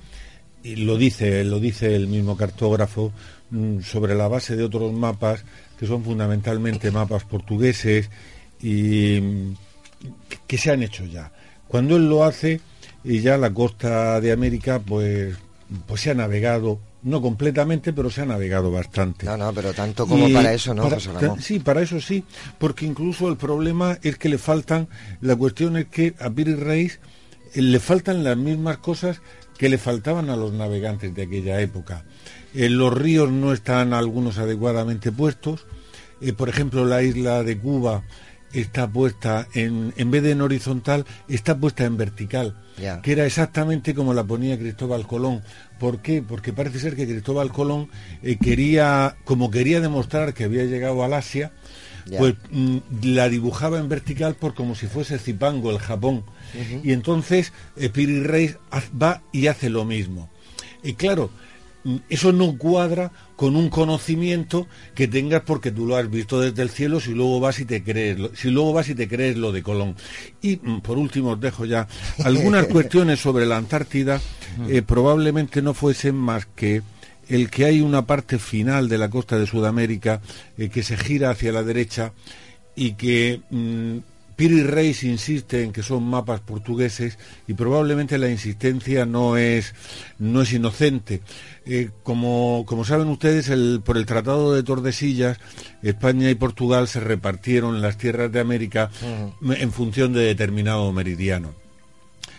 y 0.62 0.76
lo 0.76 0.96
dice, 0.96 1.42
lo 1.44 1.58
dice 1.58 1.96
el 1.96 2.06
mismo 2.06 2.36
cartógrafo, 2.36 3.12
mm, 3.50 3.80
sobre 3.80 4.14
la 4.14 4.28
base 4.28 4.54
de 4.54 4.64
otros 4.64 4.92
mapas 4.92 5.44
que 5.78 5.86
son 5.86 6.04
fundamentalmente 6.04 6.90
mapas 6.90 7.24
portugueses 7.24 8.10
y 8.60 9.20
mm, 9.20 9.54
que 10.46 10.58
se 10.58 10.70
han 10.70 10.82
hecho 10.82 11.04
ya. 11.04 11.32
Cuando 11.68 11.96
él 11.96 12.08
lo 12.08 12.24
hace, 12.24 12.60
y 13.04 13.20
ya 13.20 13.36
la 13.38 13.52
costa 13.52 14.20
de 14.20 14.32
América, 14.32 14.80
pues, 14.84 15.36
pues 15.86 16.00
se 16.00 16.10
ha 16.10 16.14
navegado, 16.14 16.78
no 17.02 17.20
completamente, 17.22 17.92
pero 17.92 18.10
se 18.10 18.22
ha 18.22 18.26
navegado 18.26 18.70
bastante. 18.70 19.26
No, 19.26 19.36
no, 19.36 19.52
pero 19.52 19.72
tanto 19.72 20.06
como 20.06 20.28
Y 20.28 20.32
para 20.32 20.52
eso, 20.52 20.74
¿no, 20.74 20.82
para- 20.84 20.96
José 20.96 21.12
Ramón? 21.12 21.40
Sí, 21.42 21.58
para 21.60 21.82
eso 21.82 22.00
sí, 22.00 22.24
porque 22.58 22.86
incluso 22.86 23.28
el 23.28 23.36
problema 23.36 23.98
es 24.02 24.16
que 24.18 24.28
le 24.28 24.38
faltan, 24.38 24.88
la 25.20 25.36
cuestión 25.36 25.76
es 25.76 25.86
que 25.86 26.14
a 26.20 26.30
Piri 26.30 26.54
Reis 26.54 26.98
eh, 27.54 27.62
le 27.62 27.78
faltan 27.80 28.24
las 28.24 28.36
mismas 28.36 28.78
cosas 28.78 29.20
que 29.58 29.68
le 29.68 29.78
faltaban 29.78 30.30
a 30.30 30.36
los 30.36 30.52
navegantes 30.52 31.14
de 31.14 31.22
aquella 31.22 31.60
época. 31.60 32.04
Eh, 32.54 32.68
los 32.68 32.92
ríos 32.96 33.30
no 33.30 33.52
están 33.52 33.92
algunos 33.92 34.38
adecuadamente 34.38 35.12
puestos, 35.12 35.66
Eh, 36.20 36.32
por 36.32 36.48
ejemplo, 36.48 36.84
la 36.84 37.00
isla 37.04 37.44
de 37.44 37.56
Cuba 37.58 38.02
está 38.52 38.88
puesta 38.90 39.46
en, 39.54 39.92
en 39.96 40.10
vez 40.10 40.22
de 40.22 40.32
en 40.32 40.40
horizontal, 40.40 41.04
está 41.28 41.58
puesta 41.58 41.84
en 41.84 41.96
vertical 41.96 42.56
que 43.02 43.12
era 43.12 43.26
exactamente 43.26 43.94
como 43.94 44.14
la 44.14 44.24
ponía 44.24 44.58
Cristóbal 44.58 45.06
Colón. 45.06 45.42
¿Por 45.78 46.00
qué? 46.00 46.22
Porque 46.22 46.52
parece 46.52 46.78
ser 46.78 46.96
que 46.96 47.06
Cristóbal 47.06 47.52
Colón 47.52 47.88
eh, 48.22 48.36
quería, 48.40 49.16
como 49.24 49.50
quería 49.50 49.80
demostrar 49.80 50.34
que 50.34 50.44
había 50.44 50.64
llegado 50.64 51.02
al 51.02 51.14
Asia, 51.14 51.52
pues 52.16 52.36
mm, 52.50 52.78
la 53.02 53.28
dibujaba 53.28 53.78
en 53.78 53.88
vertical 53.88 54.34
por 54.34 54.54
como 54.54 54.74
si 54.74 54.86
fuese 54.86 55.18
Zipango, 55.18 55.70
el 55.70 55.78
Japón. 55.78 56.24
Y 56.82 56.92
entonces 56.92 57.52
eh, 57.76 57.90
Piri 57.90 58.22
Reis 58.22 58.56
va 59.00 59.22
y 59.32 59.48
hace 59.48 59.68
lo 59.68 59.84
mismo. 59.84 60.30
Y 60.82 60.94
claro, 60.94 61.30
mm, 61.84 61.96
eso 62.08 62.32
no 62.32 62.56
cuadra 62.56 63.12
con 63.38 63.54
un 63.54 63.68
conocimiento 63.70 64.66
que 64.96 65.06
tengas 65.06 65.42
porque 65.42 65.70
tú 65.70 65.86
lo 65.86 65.94
has 65.96 66.10
visto 66.10 66.40
desde 66.40 66.60
el 66.60 66.70
cielo 66.70 66.98
si 66.98 67.12
luego 67.14 67.38
vas 67.38 67.60
y 67.60 67.64
te 67.66 67.84
crees 67.84 68.18
lo- 68.18 68.34
si 68.34 68.50
luego 68.50 68.72
vas 68.72 68.88
y 68.88 68.96
te 68.96 69.06
crees 69.06 69.36
lo 69.36 69.52
de 69.52 69.62
Colón. 69.62 69.94
Y 70.42 70.56
mm, 70.56 70.80
por 70.80 70.98
último 70.98 71.30
os 71.30 71.40
dejo 71.40 71.64
ya 71.64 71.86
algunas 72.24 72.66
cuestiones 72.74 73.20
sobre 73.20 73.46
la 73.46 73.56
Antártida. 73.56 74.20
Eh, 74.68 74.82
probablemente 74.82 75.62
no 75.62 75.72
fuesen 75.72 76.16
más 76.16 76.46
que 76.46 76.82
el 77.28 77.48
que 77.48 77.66
hay 77.66 77.80
una 77.80 78.04
parte 78.06 78.40
final 78.40 78.88
de 78.88 78.98
la 78.98 79.08
costa 79.08 79.38
de 79.38 79.46
Sudamérica 79.46 80.20
eh, 80.56 80.68
que 80.68 80.82
se 80.82 80.96
gira 80.96 81.30
hacia 81.30 81.52
la 81.52 81.62
derecha 81.62 82.12
y 82.74 82.94
que 82.94 83.40
mm, 83.50 83.98
Piri 84.38 84.62
Reis 84.62 85.02
insiste 85.02 85.64
en 85.64 85.72
que 85.72 85.82
son 85.82 86.04
mapas 86.04 86.38
portugueses 86.40 87.18
y 87.48 87.54
probablemente 87.54 88.18
la 88.18 88.28
insistencia 88.30 89.04
no 89.04 89.36
es, 89.36 89.74
no 90.20 90.42
es 90.42 90.52
inocente. 90.52 91.22
Eh, 91.66 91.90
como, 92.04 92.62
como 92.64 92.84
saben 92.84 93.08
ustedes, 93.08 93.48
el- 93.48 93.82
por 93.84 93.96
el 93.98 94.06
Tratado 94.06 94.54
de 94.54 94.62
Tordesillas, 94.62 95.38
España 95.82 96.30
y 96.30 96.36
Portugal 96.36 96.86
se 96.86 97.00
repartieron 97.00 97.82
las 97.82 97.98
tierras 97.98 98.30
de 98.30 98.38
América 98.38 98.90
en 99.42 99.72
función 99.72 100.12
de 100.12 100.20
determinado 100.20 100.92
meridiano. 100.92 101.52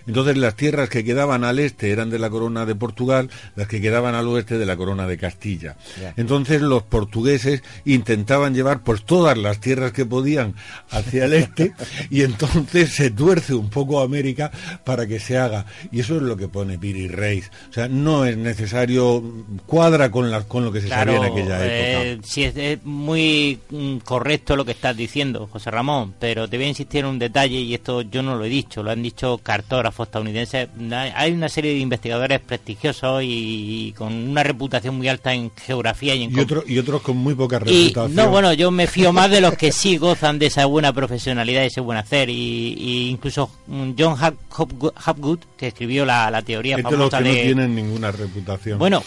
Entonces 0.08 0.38
las 0.38 0.56
tierras 0.56 0.90
que 0.90 1.04
quedaban 1.04 1.44
al 1.44 1.60
este 1.60 1.92
eran 1.92 2.10
de 2.10 2.20
la 2.20 2.30
corona 2.30 2.66
de 2.66 2.76
Portugal, 2.76 3.30
las 3.56 3.68
que 3.68 3.82
quedaban 3.82 4.16
al 4.16 4.28
oeste 4.28 4.58
de 4.58 4.66
la 4.66 4.76
corona 4.78 5.08
de 5.08 5.18
Castilla. 5.18 5.76
Entonces 6.18 6.62
los 6.62 6.84
portugueses 6.84 7.64
intentaban 7.86 8.54
llevar 8.54 8.84
pues 8.84 9.04
todas 9.04 9.38
las 9.38 9.60
tierras 9.60 9.92
que 9.92 10.06
podían 10.06 10.56
hacia 10.90 11.26
el 11.26 11.34
este 11.34 11.74
y 12.10 12.22
entonces 12.24 12.90
se 12.94 13.10
tuerce 13.12 13.54
un 13.54 13.70
poco 13.70 14.02
América 14.02 14.52
para 14.84 15.08
que 15.08 15.20
se 15.20 15.38
haga. 15.38 15.66
Y 15.92 16.00
eso 16.00 16.16
es 16.18 16.22
lo 16.22 16.38
que 16.38 16.48
pone 16.48 16.78
Piri 16.78 17.08
Reis. 17.08 17.52
O 17.70 17.74
sea, 17.74 17.88
no 17.88 18.26
es 18.26 18.38
necesario, 18.38 19.24
cuadra 19.66 20.10
con, 20.12 20.30
la- 20.32 20.44
con 20.44 20.64
lo 20.66 20.72
que 20.72 20.82
se 20.82 20.88
Claro, 20.88 21.14
sabía 21.14 21.28
en 21.28 21.34
aquella 21.34 21.56
época. 21.66 22.04
eh, 22.06 22.20
sí, 22.24 22.44
es, 22.44 22.56
es 22.56 22.84
muy 22.84 23.60
mm, 23.70 23.98
correcto 23.98 24.56
lo 24.56 24.66
que 24.66 24.72
estás 24.72 24.96
diciendo, 24.96 25.48
José 25.52 25.72
Ramón, 25.72 26.14
pero 26.20 26.48
te 26.48 26.58
voy 26.58 26.66
a 26.68 26.70
insistir 26.70 27.02
en 27.02 27.08
un 27.08 27.20
detalle 27.20 27.60
y 27.60 27.74
esto 27.74 28.02
yo 28.02 28.22
no 28.24 28.36
lo 28.36 28.46
he 28.46 28.50
dicho, 28.50 28.82
lo 28.84 28.92
han 28.92 29.02
dicho 29.04 29.38
cartógrafos 29.40 29.89
geógrafo 29.90 30.03
estadounidense. 30.03 30.70
Hay 31.16 31.32
una 31.32 31.49
serie 31.49 31.74
de 31.74 31.80
investigadores 31.80 32.40
prestigiosos 32.40 33.22
y, 33.24 33.94
con 33.98 34.14
una 34.14 34.44
reputación 34.44 34.95
muy 34.98 35.07
alta 35.07 35.34
en 35.34 35.52
geografía 35.56 36.16
y 36.16 36.24
en... 36.24 36.38
Y, 36.38 36.40
otro- 36.40 36.64
y 36.68 36.78
otros 36.78 37.02
con 37.02 37.18
muy 37.18 37.34
poca 37.36 37.60
reputación. 37.60 38.16
No, 38.16 38.30
bueno, 38.30 38.53
yo 38.53 38.72
me 38.72 38.88
fío 38.88 39.11
más 39.11 39.30
de 39.30 39.41
los 39.41 39.56
que 39.56 39.72
sí 39.72 39.98
gozan 39.98 40.40
de 40.40 40.48
esa 40.48 40.66
buena 40.66 40.94
profesionalidad 40.94 41.64
y 41.64 41.68
ese 41.68 41.82
buen 41.82 41.98
hacer. 41.98 42.30
Y, 42.30 42.76
y 42.78 43.10
incluso 43.10 43.49
mm, 43.68 43.91
John 43.98 44.16
Hapgood, 44.20 45.40
que 45.57 45.68
escribió 45.68 46.06
la, 46.06 46.30
la 46.32 46.41
teoría 46.41 46.76
Es 46.78 46.84
de 46.84 46.84
los 46.84 46.91
famosa 47.10 47.18
que 47.20 47.24
no 47.24 47.36
de... 47.36 47.41
tienen 47.44 47.76
ninguna 47.76 48.11
reputación. 48.11 48.80
Bueno, 48.80 49.03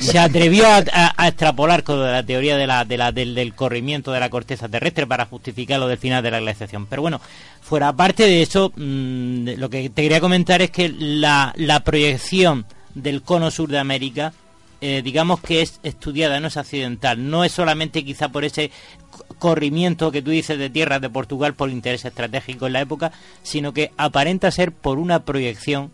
se 0.00 0.18
atrevió 0.18 0.64
a, 0.66 1.26
extrapolar 1.28 1.82
con 1.82 2.00
la 2.00 2.22
teoría 2.22 2.56
de 2.56 2.66
la, 2.66 2.84
de 2.84 2.96
la- 2.96 3.12
del, 3.12 3.34
del 3.34 3.54
corrimiento 3.54 4.12
de 4.12 4.20
la 4.20 4.30
corteza 4.30 4.68
terrestre 4.68 5.06
para 5.06 5.26
justificar 5.26 5.78
lo 5.80 5.88
del 5.88 5.98
final 5.98 6.22
de 6.22 6.30
la 6.30 6.40
glaciación. 6.40 6.86
Pero 6.86 7.02
bueno, 7.02 7.20
fuera 7.60 7.88
aparte 7.88 8.24
de 8.24 8.42
eso, 8.42 8.72
mm, 8.76 9.50
lo 9.56 9.70
que 9.70 9.88
te 9.90 10.02
quería 10.02 10.20
comentar 10.20 10.62
es 10.62 10.70
que 10.70 10.88
la, 10.98 11.52
proyección 11.84 12.66
del 12.94 13.22
cono 13.22 13.50
sur 13.50 13.68
de 13.68 13.78
América, 13.78 14.32
eh, 14.80 15.02
digamos 15.04 15.40
que 15.40 15.62
es 15.62 15.80
estudiada, 15.82 16.40
no 16.40 16.48
es 16.48 16.56
accidental, 16.56 17.28
no 17.30 17.44
es 17.44 17.52
solamente 17.52 18.04
quizá 18.04 18.28
por 18.28 18.44
ese 18.44 18.70
co- 19.10 19.24
corrimiento 19.38 20.10
que 20.12 20.22
tú 20.22 20.30
dices 20.30 20.58
de 20.58 20.70
tierras 20.70 21.00
de 21.00 21.10
Portugal 21.10 21.54
por 21.54 21.70
interés 21.70 22.04
estratégico 22.04 22.66
en 22.66 22.72
la 22.74 22.80
época, 22.80 23.12
sino 23.42 23.72
que 23.72 23.90
aparenta 23.96 24.50
ser 24.50 24.72
por 24.72 24.98
una 24.98 25.24
proyección, 25.24 25.90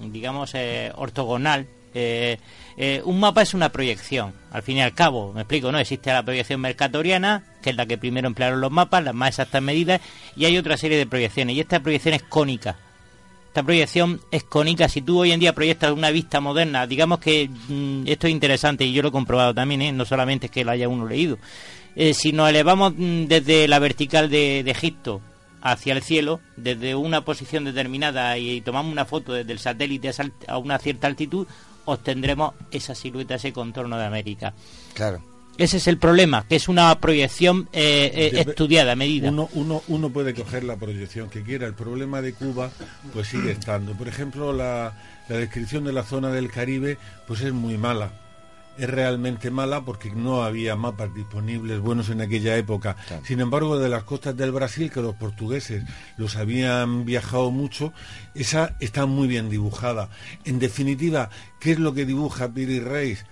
digamos, 0.00 0.52
eh, 0.54 0.92
ortogonal. 0.96 1.66
Eh, 1.94 2.38
eh, 2.76 3.02
un 3.04 3.18
mapa 3.18 3.42
es 3.42 3.54
una 3.54 3.70
proyección, 3.70 4.32
al 4.52 4.62
fin 4.62 4.76
y 4.76 4.82
al 4.82 4.94
cabo, 4.94 5.32
me 5.32 5.40
explico, 5.40 5.72
¿no? 5.72 5.78
Existe 5.78 6.12
la 6.12 6.22
proyección 6.22 6.60
mercatoriana, 6.60 7.44
que 7.62 7.70
es 7.70 7.76
la 7.76 7.86
que 7.86 7.98
primero 7.98 8.28
emplearon 8.28 8.60
los 8.60 8.70
mapas, 8.70 9.02
las 9.02 9.14
más 9.14 9.30
exactas 9.30 9.62
medidas, 9.62 10.00
y 10.36 10.44
hay 10.44 10.56
otra 10.56 10.76
serie 10.76 10.96
de 10.96 11.06
proyecciones, 11.06 11.56
y 11.56 11.60
esta 11.60 11.80
proyección 11.80 12.14
es 12.14 12.22
cónica. 12.22 12.76
Esta 13.48 13.62
proyección 13.62 14.20
es 14.30 14.44
cónica. 14.44 14.88
Si 14.88 15.02
tú 15.02 15.18
hoy 15.18 15.32
en 15.32 15.40
día 15.40 15.54
proyectas 15.54 15.90
una 15.90 16.10
vista 16.10 16.38
moderna, 16.40 16.86
digamos 16.86 17.18
que 17.18 17.48
mm, 17.48 18.06
esto 18.06 18.26
es 18.26 18.32
interesante 18.32 18.84
y 18.84 18.92
yo 18.92 19.02
lo 19.02 19.08
he 19.08 19.12
comprobado 19.12 19.54
también, 19.54 19.82
¿eh? 19.82 19.90
no 19.90 20.04
solamente 20.04 20.46
es 20.46 20.52
que 20.52 20.64
lo 20.64 20.70
haya 20.70 20.88
uno 20.88 21.06
leído. 21.06 21.38
Si 22.12 22.30
nos 22.30 22.48
elevamos 22.48 22.92
mm, 22.96 23.24
desde 23.24 23.66
la 23.66 23.80
vertical 23.80 24.30
de, 24.30 24.60
Egipto 24.60 25.20
hacia 25.60 25.94
el 25.94 26.02
cielo, 26.02 26.40
desde 26.56 26.94
una 26.94 27.24
posición 27.24 27.64
determinada 27.64 28.38
y, 28.38 28.60
tomamos 28.60 28.92
una 28.92 29.04
foto 29.04 29.32
desde 29.32 29.50
el 29.50 29.58
satélite 29.58 30.12
a 30.46 30.58
una 30.58 30.78
cierta 30.78 31.08
altitud, 31.08 31.48
obtendremos 31.88 32.54
esa 32.70 32.94
silueta, 32.94 33.34
ese 33.34 33.52
contorno 33.52 33.98
de 33.98 34.04
América. 34.04 34.54
Claro. 34.94 35.22
Ese 35.56 35.78
es 35.78 35.88
el 35.88 35.98
problema, 35.98 36.46
que 36.48 36.54
es 36.54 36.68
una 36.68 37.00
proyección 37.00 37.68
eh, 37.72 38.12
eh, 38.14 38.44
estudiada, 38.46 38.94
medida. 38.94 39.28
Uno, 39.28 39.48
uno, 39.54 39.82
uno 39.88 40.10
puede 40.10 40.32
coger 40.32 40.62
la 40.62 40.76
proyección 40.76 41.28
que 41.28 41.42
quiera. 41.42 41.66
El 41.66 41.74
problema 41.74 42.22
de 42.22 42.32
Cuba 42.32 42.70
pues 43.12 43.26
sigue 43.26 43.50
estando. 43.50 43.94
Por 43.94 44.06
ejemplo, 44.06 44.52
la, 44.52 44.96
la 45.28 45.36
descripción 45.36 45.82
de 45.82 45.92
la 45.92 46.04
zona 46.04 46.30
del 46.30 46.48
Caribe 46.48 46.96
pues 47.26 47.40
es 47.40 47.52
muy 47.52 47.76
mala. 47.76 48.12
Es 48.78 48.88
realmente 48.88 49.50
mala 49.50 49.84
porque 49.84 50.10
no 50.12 50.42
había 50.44 50.76
mapas 50.76 51.12
disponibles 51.12 51.80
buenos 51.80 52.08
en 52.10 52.20
aquella 52.20 52.56
época. 52.56 52.96
Sin 53.24 53.40
embargo, 53.40 53.78
de 53.78 53.88
las 53.88 54.04
costas 54.04 54.36
del 54.36 54.52
Brasil, 54.52 54.90
que 54.90 55.00
los 55.02 55.16
portugueses 55.16 55.82
los 56.16 56.36
habían 56.36 57.04
viajado 57.04 57.50
mucho, 57.50 57.92
esa 58.36 58.76
está 58.78 59.04
muy 59.06 59.26
bien 59.26 59.50
dibujada. 59.50 60.10
En 60.44 60.58
definitiva, 60.60 61.28
¿qué 61.60 61.72
es 61.72 61.78
lo 61.80 61.92
que 61.92 62.06
dibuja 62.06 62.52
Piri 62.52 62.78
Reis? 62.80 63.24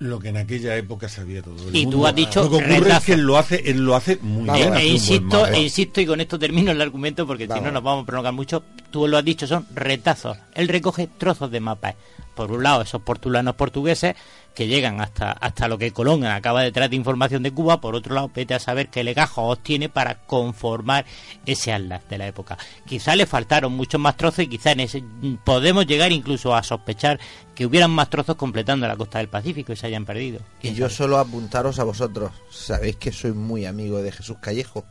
Lo 0.00 0.20
que 0.20 0.28
en 0.28 0.36
aquella 0.36 0.76
época 0.76 1.08
sabía 1.08 1.42
todo 1.42 1.68
el 1.68 1.74
Y 1.74 1.82
tú 1.84 1.90
mundo. 1.92 2.06
has 2.06 2.14
dicho 2.14 2.42
Lo 2.44 2.50
que 2.50 2.56
ocurre 2.56 2.90
es 2.92 3.04
que 3.04 3.12
él 3.14 3.20
lo 3.22 3.36
hace, 3.36 3.62
él 3.70 3.78
lo 3.84 3.96
hace 3.96 4.16
muy 4.22 4.48
bien. 4.48 4.74
e 4.74 4.86
insisto, 4.86 5.44
e 5.46 5.60
insisto, 5.60 6.00
y 6.00 6.06
con 6.06 6.20
esto 6.20 6.38
termino 6.38 6.70
el 6.70 6.80
argumento 6.80 7.26
porque 7.26 7.48
si 7.48 7.60
no 7.60 7.72
nos 7.72 7.82
vamos 7.82 8.04
a 8.04 8.06
prolongar 8.06 8.32
mucho. 8.32 8.62
Tú 8.90 9.06
lo 9.06 9.18
has 9.18 9.24
dicho, 9.24 9.46
son 9.46 9.66
retazos. 9.74 10.38
Él 10.54 10.68
recoge 10.68 11.06
trozos 11.06 11.50
de 11.50 11.60
mapas. 11.60 11.94
Por 12.34 12.52
un 12.52 12.62
lado, 12.62 12.82
esos 12.82 13.02
portulanos 13.02 13.56
portugueses 13.56 14.14
que 14.54 14.66
llegan 14.66 15.00
hasta, 15.00 15.32
hasta 15.32 15.68
lo 15.68 15.76
que 15.76 15.92
Colón 15.92 16.24
acaba 16.24 16.62
de 16.62 16.72
traer 16.72 16.90
de 16.90 16.96
información 16.96 17.42
de 17.42 17.52
Cuba. 17.52 17.80
Por 17.80 17.94
otro 17.94 18.14
lado, 18.14 18.30
vete 18.34 18.54
a 18.54 18.58
saber 18.58 18.88
qué 18.88 19.04
legajos 19.04 19.58
obtiene 19.58 19.88
para 19.88 20.18
conformar 20.18 21.04
ese 21.46 21.72
atlas 21.72 22.02
de 22.08 22.18
la 22.18 22.26
época. 22.26 22.56
Quizá 22.86 23.14
le 23.14 23.26
faltaron 23.26 23.72
muchos 23.72 24.00
más 24.00 24.16
trozos 24.16 24.40
y 24.40 24.48
quizá 24.48 24.72
en 24.72 24.80
ese 24.80 25.04
podemos 25.44 25.86
llegar 25.86 26.12
incluso 26.12 26.54
a 26.54 26.62
sospechar 26.62 27.20
que 27.54 27.66
hubieran 27.66 27.90
más 27.90 28.08
trozos 28.08 28.36
completando 28.36 28.86
la 28.86 28.96
costa 28.96 29.18
del 29.18 29.28
Pacífico 29.28 29.72
y 29.72 29.76
se 29.76 29.86
hayan 29.86 30.04
perdido. 30.04 30.40
Y 30.62 30.74
yo 30.74 30.88
solo 30.88 31.18
apuntaros 31.18 31.78
a 31.78 31.84
vosotros. 31.84 32.32
Sabéis 32.50 32.96
que 32.96 33.12
soy 33.12 33.32
muy 33.32 33.66
amigo 33.66 34.00
de 34.00 34.12
Jesús 34.12 34.38
Callejo. 34.40 34.84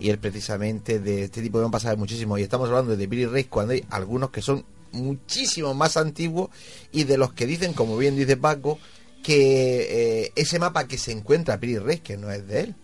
Y 0.00 0.10
él 0.10 0.18
precisamente 0.18 0.98
de 0.98 1.24
este 1.24 1.42
tipo 1.42 1.58
de 1.58 1.64
mapas 1.66 1.82
sabe 1.82 1.96
muchísimo. 1.96 2.36
Y 2.38 2.42
estamos 2.42 2.68
hablando 2.68 2.96
de 2.96 3.06
Billy 3.06 3.26
Reis 3.26 3.46
cuando 3.48 3.72
hay 3.74 3.84
algunos 3.90 4.30
que 4.30 4.42
son 4.42 4.64
muchísimo 4.92 5.74
más 5.74 5.96
antiguos 5.96 6.50
y 6.92 7.04
de 7.04 7.18
los 7.18 7.32
que 7.32 7.46
dicen, 7.46 7.72
como 7.74 7.96
bien 7.96 8.16
dice 8.16 8.36
Paco, 8.36 8.78
que 9.22 10.22
eh, 10.24 10.32
ese 10.36 10.58
mapa 10.58 10.86
que 10.86 10.98
se 10.98 11.12
encuentra 11.12 11.56
Billy 11.58 11.78
Reis, 11.78 12.00
que 12.00 12.16
no 12.16 12.30
es 12.30 12.46
de 12.46 12.60
él, 12.60 12.74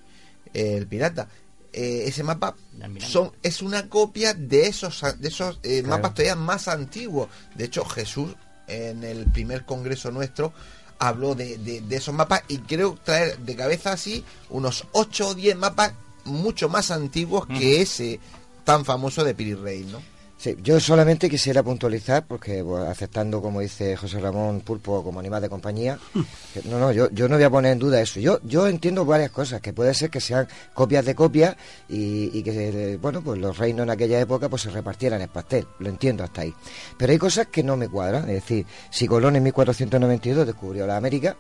el 0.53 0.87
pirata, 0.87 1.29
eh, 1.73 2.05
ese 2.07 2.23
mapa 2.23 2.55
son 3.01 3.33
es 3.43 3.61
una 3.63 3.89
copia 3.89 4.35
de 4.35 4.67
esos 4.69 5.03
de 5.19 5.29
esos 5.29 5.59
eh, 5.65 5.81
Claro. 5.83 5.97
mapas 5.97 6.15
todavía 6.15 6.37
más 6.37 6.69
antiguos. 6.69 7.29
De 7.57 7.65
hecho, 7.65 7.85
Jesús 7.85 8.35
en 8.69 9.03
el 9.05 9.27
primer 9.33 9.65
congreso 9.65 10.11
nuestro 10.13 10.53
habló 11.01 11.35
de, 11.35 11.59
de- 11.59 11.81
de 11.81 11.97
esos 11.97 12.15
mapas 12.15 12.43
y 12.49 12.59
creo 12.59 12.97
traer 13.03 13.37
de 13.39 13.57
cabeza 13.57 13.93
así 13.93 14.25
unos 14.51 14.87
8 14.93 15.29
o 15.29 15.35
10 15.35 15.57
mapas 15.57 15.93
mucho 16.25 16.69
más 16.69 16.91
antiguos 16.91 17.47
que 17.47 17.81
ese 17.83 18.19
tan 18.65 18.85
famoso 18.85 19.25
de 19.25 19.35
Piri 19.35 19.55
Rey, 19.55 19.87
¿no? 19.91 20.01
Sí, 20.37 20.57
yo 20.63 20.79
solamente 20.79 21.31
quisiera 21.31 21.63
puntualizar, 21.63 22.27
porque 22.27 22.61
bueno, 22.61 22.87
aceptando, 22.87 23.41
como 23.41 23.61
dice 23.61 23.97
José 23.97 24.19
Ramón 24.21 24.61
Pulpo, 24.61 25.03
como 25.03 25.21
animal 25.21 25.41
de 25.41 25.49
compañía, 25.49 25.99
que- 26.53 26.63
no, 26.69 26.79
no, 26.79 26.93
yo, 26.93 27.09
yo 27.13 27.29
no 27.29 27.37
voy 27.37 27.45
a 27.45 27.51
poner 27.51 27.73
en 27.73 27.79
duda 27.79 28.01
eso. 28.01 28.21
Yo, 28.21 28.41
yo 28.43 28.67
entiendo 28.67 29.05
varias 29.07 29.31
cosas, 29.31 29.61
que 29.63 29.73
puede 29.73 29.95
ser 29.95 30.11
que 30.11 30.21
sean 30.21 30.47
copias 30.75 31.05
de 31.07 31.15
copias 31.15 31.57
y, 31.89 32.37
y 32.37 32.43
que, 32.43 32.93
eh, 32.93 32.97
bueno, 32.99 33.23
pues 33.23 33.41
los 33.41 33.57
reinos 33.57 33.85
en 33.85 33.91
aquella 33.91 34.21
época 34.21 34.49
pues 34.51 34.63
se 34.63 34.71
repartieran 34.71 35.23
el 35.23 35.29
pastel, 35.29 35.67
lo 35.79 35.89
entiendo 35.89 36.25
hasta 36.25 36.43
ahí. 36.43 36.53
Pero 36.99 37.13
hay 37.13 37.19
cosas 37.19 37.47
que 37.47 37.63
no 37.63 37.77
me 37.79 37.89
cuadran, 37.89 38.25
es 38.29 38.35
decir, 38.43 38.67
si 38.91 39.07
Colón 39.07 39.37
en 39.37 39.45
1492 39.45 40.47
descubrió 40.47 40.87
la 40.87 40.97
América, 40.99 41.37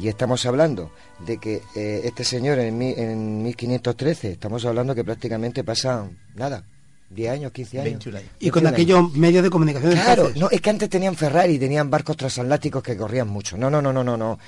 y 0.00 0.08
estamos 0.08 0.44
hablando 0.46 0.90
de 1.26 1.38
que 1.38 1.62
eh, 1.74 2.00
este 2.04 2.24
señor 2.24 2.58
en, 2.58 2.76
mi- 2.78 2.94
en 2.96 3.42
1513, 3.42 4.32
estamos 4.32 4.64
hablando 4.64 4.94
que 4.94 5.04
prácticamente 5.04 5.62
pasan, 5.64 6.18
nada, 6.34 6.64
10 7.10 7.30
años, 7.32 7.52
15 7.52 7.78
años. 7.80 7.90
21 7.92 8.18
años. 8.18 8.30
Y 8.40 8.50
con 8.50 8.62
21 8.64 8.68
años. 8.68 8.74
aquellos 8.74 9.18
medios 9.20 9.42
de 9.44 9.50
comunicación 9.50 9.92
Claro, 9.92 10.30
no, 10.36 10.48
es 10.50 10.60
que 10.60 10.70
antes 10.70 10.88
tenían 10.88 11.14
Ferrari, 11.14 11.58
tenían 11.58 11.90
barcos 11.90 12.16
transatlánticos 12.16 12.82
que 12.82 12.96
corrían 12.96 13.28
mucho. 13.28 13.56
No, 13.58 13.68
no, 13.70 13.82
no, 13.82 13.92
no, 13.92 14.02
no, 14.02 14.16
no. 14.16 14.38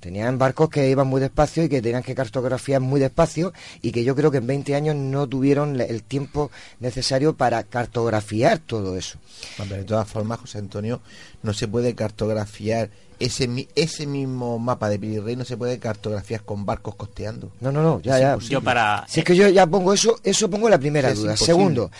Tenían 0.00 0.38
barcos 0.38 0.68
que 0.68 0.88
iban 0.88 1.08
muy 1.08 1.20
despacio 1.20 1.64
y 1.64 1.68
que 1.68 1.82
tenían 1.82 2.04
que 2.04 2.14
cartografiar 2.14 2.80
muy 2.80 3.00
despacio 3.00 3.52
y 3.82 3.90
que 3.90 4.04
yo 4.04 4.14
creo 4.14 4.30
que 4.30 4.38
en 4.38 4.46
20 4.46 4.76
años 4.76 4.94
no 4.94 5.28
tuvieron 5.28 5.80
el 5.80 6.04
tiempo 6.04 6.52
necesario 6.78 7.36
para 7.36 7.64
cartografiar 7.64 8.58
todo 8.58 8.96
eso. 8.96 9.18
Hombre, 9.58 9.78
de 9.78 9.84
todas 9.84 10.06
formas, 10.08 10.38
José 10.38 10.58
Antonio, 10.58 11.00
no 11.42 11.52
se 11.52 11.66
puede 11.66 11.96
cartografiar 11.96 12.90
ese, 13.20 13.68
ese 13.74 14.06
mismo 14.06 14.58
mapa 14.58 14.88
de 14.88 14.98
Piri 14.98 15.18
Rey, 15.18 15.36
no 15.36 15.44
se 15.44 15.56
puede 15.56 15.78
cartografiar 15.78 16.42
con 16.42 16.64
barcos 16.64 16.94
costeando. 16.94 17.50
No, 17.60 17.72
no, 17.72 17.82
no, 17.82 18.00
ya, 18.00 18.14
Es 18.16 18.20
ya. 18.20 18.48
Yo 18.50 18.62
para- 18.62 19.04
Si 19.08 19.20
es 19.20 19.26
que 19.26 19.34
yo 19.36 19.48
ya 19.48 19.66
pongo 19.66 19.92
eso, 19.92 20.18
eso 20.22 20.48
pongo 20.48 20.68
la 20.68 20.78
primera 20.78 21.12
duda. 21.14 21.36
Segundo, 21.36 21.90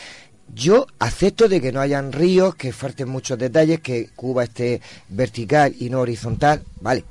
yo 0.55 0.86
acepto 0.99 1.49
de 1.49 1.61
que 1.61 1.73
no 1.73 1.81
hayan 1.81 2.12
ríos, 2.12 2.55
que 2.55 2.73
falten 2.73 3.09
muchos 3.09 3.36
detalles, 3.39 3.81
que 3.81 4.09
Cuba 4.16 4.45
esté 4.45 4.81
vertical 5.09 5.74
y 5.78 5.90
no 5.90 6.01
horizontal, 6.01 6.62
vale. 6.81 7.05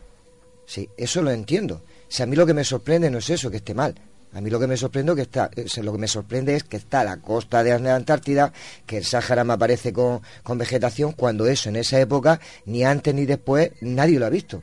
Sí, 0.66 0.90
eso 0.98 1.22
lo 1.22 1.32
entiendo. 1.32 1.82
Si 2.10 2.24
a 2.24 2.26
mí 2.26 2.36
lo 2.36 2.46
que 2.46 2.54
me 2.54 2.64
sorprende 2.64 3.10
no 3.12 3.18
es 3.20 3.30
eso, 3.30 3.52
que 3.52 3.58
esté 3.58 3.74
mal. 3.74 3.94
A 4.38 4.42
mí 4.42 4.52
lo 4.52 4.60
que 4.60 4.68
me 4.68 4.78
sorprende 4.78 5.16
que 5.16 5.24
está, 5.24 5.50
eh, 5.56 5.66
lo 5.82 5.92
que 5.94 5.98
me 5.98 6.08
sorprende 6.08 6.56
es 6.56 6.64
que 6.64 6.78
está 6.78 7.04
la 7.04 7.18
costa 7.18 7.64
de 7.64 7.80
la 7.80 7.96
Antártida, 7.96 8.54
que 8.86 8.98
el 8.98 9.04
Sáhara 9.04 9.44
me 9.44 9.54
aparece 9.54 9.92
con, 9.92 10.22
con 10.44 10.60
vegetación, 10.60 11.14
cuando 11.14 11.48
eso 11.48 11.70
en 11.70 11.76
esa 11.76 12.00
época, 12.00 12.40
ni 12.68 12.84
antes 12.84 13.16
ni 13.16 13.26
después, 13.26 13.72
nadie 13.82 14.20
lo 14.20 14.28
ha 14.28 14.30
visto. 14.30 14.62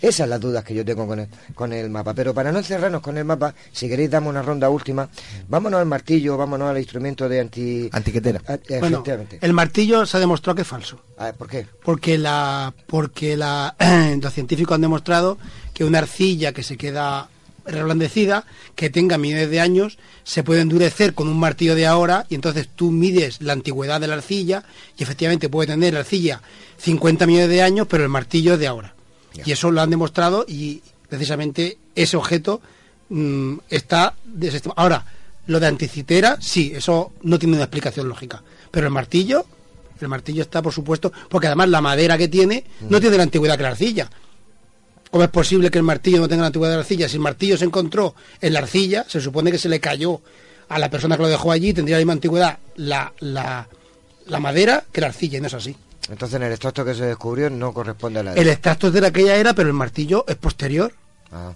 Esas 0.00 0.18
son 0.18 0.30
las 0.30 0.40
dudas 0.40 0.62
que 0.62 0.72
yo 0.72 0.84
tengo 0.84 1.04
con 1.08 1.18
el, 1.18 1.28
con 1.56 1.72
el 1.72 1.90
mapa. 1.90 2.14
Pero 2.14 2.32
para 2.32 2.52
no 2.52 2.58
encerrarnos 2.58 3.02
con 3.02 3.18
el 3.18 3.24
mapa, 3.24 3.52
si 3.72 3.88
queréis 3.88 4.08
damos 4.08 4.30
una 4.30 4.40
ronda 4.40 4.70
última, 4.70 5.08
vámonos 5.48 5.80
al 5.80 5.86
martillo, 5.86 6.36
vámonos 6.36 6.70
al 6.70 6.78
instrumento 6.78 7.28
de 7.28 7.40
anti... 7.40 7.90
Antiquetera. 7.90 8.40
Ah, 8.46 8.54
eh, 8.68 8.78
Bueno, 8.78 8.98
efectivamente. 8.98 9.38
el 9.40 9.52
martillo 9.52 10.06
se 10.06 10.16
ha 10.16 10.20
demostrado 10.20 10.54
que 10.54 10.62
es 10.62 10.68
falso. 10.68 11.00
A 11.16 11.24
ver, 11.24 11.34
¿por 11.34 11.48
qué? 11.48 11.66
Porque 11.82 12.16
la 12.18 12.72
porque 12.86 13.36
la 13.36 13.74
los 14.22 14.32
científicos 14.32 14.76
han 14.76 14.82
demostrado 14.82 15.38
que 15.74 15.84
una 15.84 15.98
arcilla 15.98 16.52
que 16.52 16.62
se 16.62 16.76
queda 16.76 17.28
reblandecida, 17.68 18.44
que 18.74 18.90
tenga 18.90 19.18
millones 19.18 19.50
de 19.50 19.60
años, 19.60 19.98
se 20.24 20.42
puede 20.42 20.60
endurecer 20.60 21.14
con 21.14 21.28
un 21.28 21.38
martillo 21.38 21.74
de 21.74 21.86
ahora 21.86 22.26
y 22.28 22.34
entonces 22.34 22.68
tú 22.74 22.90
mides 22.90 23.40
la 23.40 23.52
antigüedad 23.52 24.00
de 24.00 24.08
la 24.08 24.14
arcilla 24.14 24.64
y 24.96 25.02
efectivamente 25.02 25.48
puede 25.48 25.68
tener 25.68 25.94
la 25.94 26.00
arcilla 26.00 26.42
50 26.78 27.26
millones 27.26 27.48
de 27.48 27.62
años, 27.62 27.86
pero 27.88 28.02
el 28.02 28.08
martillo 28.08 28.54
es 28.54 28.60
de 28.60 28.66
ahora. 28.66 28.94
Y 29.44 29.52
eso 29.52 29.70
lo 29.70 29.80
han 29.80 29.90
demostrado 29.90 30.44
y 30.48 30.82
precisamente 31.08 31.78
ese 31.94 32.16
objeto 32.16 32.60
mm, 33.08 33.58
está 33.68 34.14
desestimado. 34.24 34.80
Ahora, 34.80 35.04
lo 35.46 35.60
de 35.60 35.66
anticitera, 35.66 36.38
sí, 36.40 36.72
eso 36.74 37.12
no 37.22 37.38
tiene 37.38 37.54
una 37.54 37.64
explicación 37.64 38.08
lógica, 38.08 38.42
pero 38.70 38.86
el 38.86 38.92
martillo 38.92 39.46
El 40.00 40.08
martillo 40.08 40.42
está, 40.42 40.62
por 40.62 40.72
supuesto, 40.72 41.12
porque 41.28 41.48
además 41.48 41.68
la 41.70 41.80
madera 41.80 42.16
que 42.16 42.28
tiene 42.28 42.64
no 42.88 43.00
tiene 43.00 43.16
la 43.16 43.24
antigüedad 43.24 43.56
que 43.56 43.62
la 43.64 43.70
arcilla. 43.70 44.08
¿Cómo 45.10 45.24
es 45.24 45.30
posible 45.30 45.70
que 45.70 45.78
el 45.78 45.84
martillo 45.84 46.18
no 46.20 46.28
tenga 46.28 46.42
la 46.42 46.48
antigüedad 46.48 46.72
de 46.72 46.76
la 46.76 46.82
arcilla? 46.82 47.08
Si 47.08 47.14
el 47.16 47.20
martillo 47.20 47.56
se 47.56 47.64
encontró 47.64 48.14
en 48.40 48.52
la 48.52 48.60
arcilla, 48.60 49.04
se 49.08 49.20
supone 49.20 49.50
que 49.50 49.58
se 49.58 49.68
le 49.68 49.80
cayó 49.80 50.20
a 50.68 50.78
la 50.78 50.90
persona 50.90 51.16
que 51.16 51.22
lo 51.22 51.28
dejó 51.28 51.50
allí, 51.50 51.72
tendría 51.72 51.96
la 51.96 52.00
misma 52.00 52.12
antigüedad 52.14 52.58
la, 52.76 53.12
la, 53.20 53.68
la 54.26 54.40
madera 54.40 54.84
que 54.92 55.00
la 55.00 55.06
arcilla, 55.08 55.38
y 55.38 55.40
no 55.40 55.46
es 55.46 55.54
así. 55.54 55.74
Entonces 56.10 56.36
en 56.36 56.42
el 56.42 56.52
extracto 56.52 56.84
que 56.84 56.94
se 56.94 57.04
descubrió 57.04 57.50
no 57.50 57.72
corresponde 57.72 58.20
a 58.20 58.22
la 58.22 58.34
El 58.34 58.48
extracto 58.48 58.88
es 58.88 58.92
de 58.92 59.06
aquella 59.06 59.36
era, 59.36 59.54
pero 59.54 59.68
el 59.68 59.74
martillo 59.74 60.24
es 60.28 60.36
posterior. 60.36 60.92
Ah, 61.32 61.52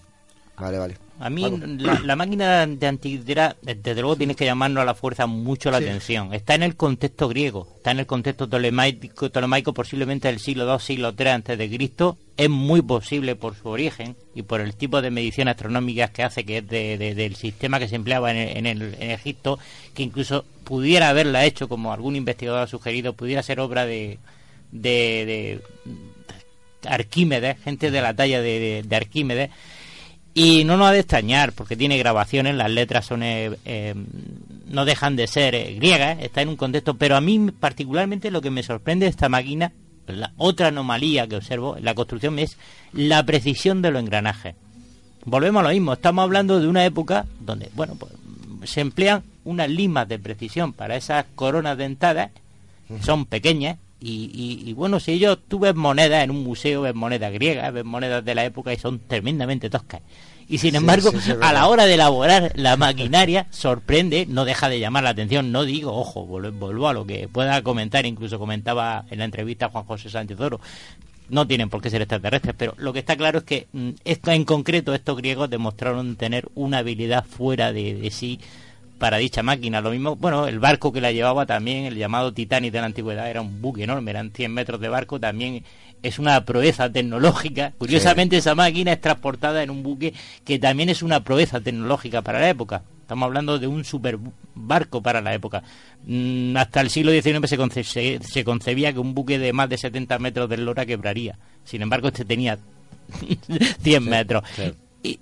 vale, 0.59 0.79
vale. 0.79 0.97
A 1.21 1.31
mí 1.31 1.45
la, 1.79 2.01
la 2.01 2.17
máquina 2.17 2.67
de 2.67 2.87
antiquidad, 2.89 3.57
desde 3.63 3.95
luego, 3.95 4.17
tienes 4.17 4.37
que 4.37 4.45
llamarnos 4.45 4.83
a 4.83 4.85
la 4.85 4.95
fuerza 4.95 5.27
mucho 5.27 5.71
la 5.71 5.79
Sí. 5.79 5.85
atención. 5.85 6.35
Está 6.35 6.57
en 6.57 6.65
el 6.65 6.75
contexto 6.75 7.29
griego, 7.29 7.69
está 7.77 7.93
en 7.93 8.01
el 8.01 8.07
contexto 8.07 8.49
tolemaico, 8.49 9.31
tolemaico 9.31 9.73
posiblemente 9.73 10.27
del 10.27 10.41
siglo 10.41 10.65
II, 10.69 10.81
siglo 10.81 11.15
III 11.17 11.29
antes 11.29 11.59
de 11.59 11.69
Cristo. 11.71 12.19
Es 12.37 12.51
muy 12.51 12.83
posible 12.83 13.37
por 13.37 13.55
su 13.55 13.69
origen 13.69 14.17
y 14.35 14.43
por 14.43 14.61
el 14.61 14.75
tipo 14.75 15.01
de 15.01 15.13
medición 15.13 15.47
astronómicas 15.47 16.11
que 16.11 16.25
hace, 16.25 16.45
que 16.45 16.59
es 16.59 16.67
de- 16.69 16.99
de- 16.99 17.15
del 17.15 17.37
sistema 17.37 17.79
que 17.79 17.87
se 17.87 17.95
empleaba 17.95 18.33
en, 18.33 18.37
el- 18.39 18.57
en 18.57 18.67
el- 18.67 18.95
en 18.99 19.11
Egipto, 19.13 19.61
que 19.95 20.03
incluso 20.03 20.45
pudiera 20.65 21.09
haberla 21.11 21.45
hecho, 21.45 21.69
como 21.69 21.93
algún 21.93 22.17
investigador 22.17 22.63
ha 22.63 22.67
sugerido, 22.67 23.13
pudiera 23.13 23.45
ser 23.45 23.61
obra 23.61 23.87
de, 23.87 24.19
de, 24.73 25.61
de 26.83 26.89
Arquímedes, 26.89 27.59
gente 27.63 27.93
de 27.93 28.03
la 28.03 28.13
talla 28.15 28.41
de, 28.43 28.59
de- 28.59 28.83
de 28.83 28.97
Arquímedes. 28.97 29.51
Y 30.35 30.65
no 30.65 30.77
nos 30.77 30.89
ha 30.89 30.93
de 30.93 31.01
extrañar, 31.01 31.53
porque 31.53 31.77
tiene 31.77 31.99
grabaciones, 31.99 32.55
las 32.55 32.71
letras 32.71 33.05
son 33.05 33.23
eh, 33.23 33.51
eh, 33.65 33.95
no 34.73 34.87
dejan 34.87 35.15
de 35.15 35.27
ser 35.27 35.55
eh, 35.55 35.75
griegas, 35.75 36.19
está 36.21 36.41
en 36.41 36.49
un 36.49 36.57
contexto, 36.57 36.95
pero 36.95 37.17
a 37.17 37.21
mí 37.21 37.51
particularmente 37.51 38.31
lo 38.31 38.41
que 38.41 38.51
me 38.51 38.63
sorprende 38.63 39.05
de 39.05 39.11
esta 39.11 39.29
máquina, 39.29 39.73
la 40.07 40.33
otra 40.39 40.69
anomalía 40.69 41.27
que 41.29 41.37
observo 41.37 41.77
en 41.77 41.85
la 41.85 41.95
construcción 41.95 42.39
es 42.39 42.57
la 42.93 43.25
precisión 43.25 43.83
de 43.83 43.91
los 43.91 44.03
engranajes. 44.03 44.55
Volvemos 45.25 45.61
a 45.61 45.65
lo 45.65 45.69
mismo, 45.69 45.93
estamos 45.93 46.23
hablando 46.23 46.59
de 46.61 46.67
una 46.67 46.85
época 46.85 47.27
donde, 47.39 47.71
bueno, 47.75 47.95
pues 47.97 48.13
se 48.65 48.81
emplean 48.81 49.23
unas 49.45 49.69
limas 49.69 50.09
de 50.09 50.19
precisión 50.19 50.73
para 50.73 50.97
esas 50.97 51.27
coronas 51.35 51.77
dentadas, 51.77 52.31
son 53.03 53.27
pequeñas, 53.27 53.79
y, 54.03 54.31
y- 54.65 54.69
y, 54.71 54.73
bueno, 54.73 54.99
si 55.01 55.19
yo 55.19 55.37
tú 55.39 55.59
ves 55.61 55.75
monedas 55.75 56.25
en 56.25 56.31
un 56.31 56.43
museo, 56.43 56.83
ves 56.83 56.95
monedas 56.95 57.33
griegas, 57.33 57.73
ves 57.73 57.85
monedas 57.85 58.25
de 58.25 58.35
la 58.35 58.45
época 58.45 58.73
y 58.73 58.77
son 58.79 59.01
tremendamente 59.07 59.71
toscas. 59.71 60.01
Y 60.49 60.59
sin 60.59 60.75
embargo, 60.75 61.11
sí, 61.13 61.21
sí, 61.21 61.31
es 61.31 61.39
a 61.41 61.53
la 61.53 61.67
hora 61.69 61.87
de 61.87 61.95
elaborar 61.95 62.53
la 62.57 62.77
maquinaria, 62.77 63.47
sorprende, 63.51 64.27
no 64.29 64.45
deja 64.45 64.69
de 64.69 64.81
llamar 64.81 65.05
la 65.05 65.11
atención. 65.11 65.53
No 65.53 65.65
digo, 65.65 65.95
ojo, 65.95 66.27
vuelvo, 66.27 66.89
a 66.89 66.93
lo 66.93 67.07
que 67.07 67.29
pueda 67.29 67.63
comentar, 67.63 68.05
incluso 68.05 68.39
comentaba 68.39 69.05
en 69.11 69.21
la 69.21 69.25
entrevista 69.25 69.69
Juan 69.71 69.85
José 69.85 70.11
Sánchez 70.11 70.39
Oro. 70.41 70.61
No 71.29 71.47
tienen 71.47 71.71
por 71.71 71.81
qué 71.81 71.89
ser 71.89 72.03
extraterrestres, 72.03 72.55
pero 72.59 72.75
lo 72.77 72.93
que 72.93 72.99
está 72.99 73.17
claro 73.17 73.39
es 73.39 73.45
que 73.45 73.67
mm, 73.73 73.91
en 74.05 74.45
concreto 74.45 74.93
estos 74.93 75.17
griegos 75.17 75.49
demostraron 75.49 76.17
tener 76.17 76.49
una 76.55 76.79
habilidad 76.79 77.25
fuera 77.25 77.73
de, 77.73 77.95
de 77.95 78.11
sí 78.11 78.39
para 79.03 79.17
dicha 79.17 79.43
máquina. 79.43 79.81
Lo 79.81 79.91
mismo, 79.91 80.15
bueno, 80.15 80.47
el 80.47 80.61
barco 80.61 80.93
que 80.93 81.01
la 81.01 81.11
llevaba 81.11 81.45
también, 81.45 81.87
el 81.87 81.97
llamado 81.97 82.33
Titanic 82.33 82.71
de 82.73 82.79
la 82.79 82.87
antigüedad, 82.87 83.29
era 83.29 83.41
un 83.41 83.61
buque 83.61 83.83
enorme, 83.83 84.13
eran 84.13 84.31
100 84.31 84.55
metros 84.55 84.81
de 84.81 84.89
barco, 84.89 85.19
también 85.19 85.65
es 86.05 86.21
una 86.21 86.45
proeza 86.45 86.89
tecnológica. 86.89 87.73
Curiosamente 87.79 88.37
esa 88.37 88.55
máquina 88.55 88.93
es 88.93 89.01
transportada 89.01 89.61
en 89.65 89.71
un 89.71 89.83
buque 89.83 90.15
que 90.45 90.61
también 90.61 90.89
es 90.89 91.03
una 91.03 91.19
proeza 91.25 91.61
tecnológica 91.61 92.23
para 92.23 92.39
la 92.39 92.49
época. 92.49 92.83
Estamos 93.01 93.27
hablando 93.27 93.59
de 93.59 93.67
un 93.67 93.85
super 93.85 94.19
barco 94.55 95.03
para 95.03 95.21
la 95.21 95.35
época. 95.35 95.65
Mm, 96.07 96.57
hasta 96.57 96.81
el 96.81 96.89
siglo 96.89 97.11
XIX 97.11 97.49
se, 97.49 97.59
conce- 97.59 97.83
se- 97.83 98.21
se 98.23 98.45
concebía 98.45 98.93
que 98.93 99.01
un 99.01 99.15
buque 99.15 99.41
de 99.41 99.53
más 99.53 99.69
de 99.69 99.79
70 99.79 100.17
metros 100.21 100.49
de 100.49 100.55
eslora 100.55 100.87
quebraría. 100.87 101.37
Sin 101.65 101.83
embargo, 101.83 102.07
este 102.07 102.25
tenía 102.25 102.57
100 103.83 104.05
metros. 104.05 104.45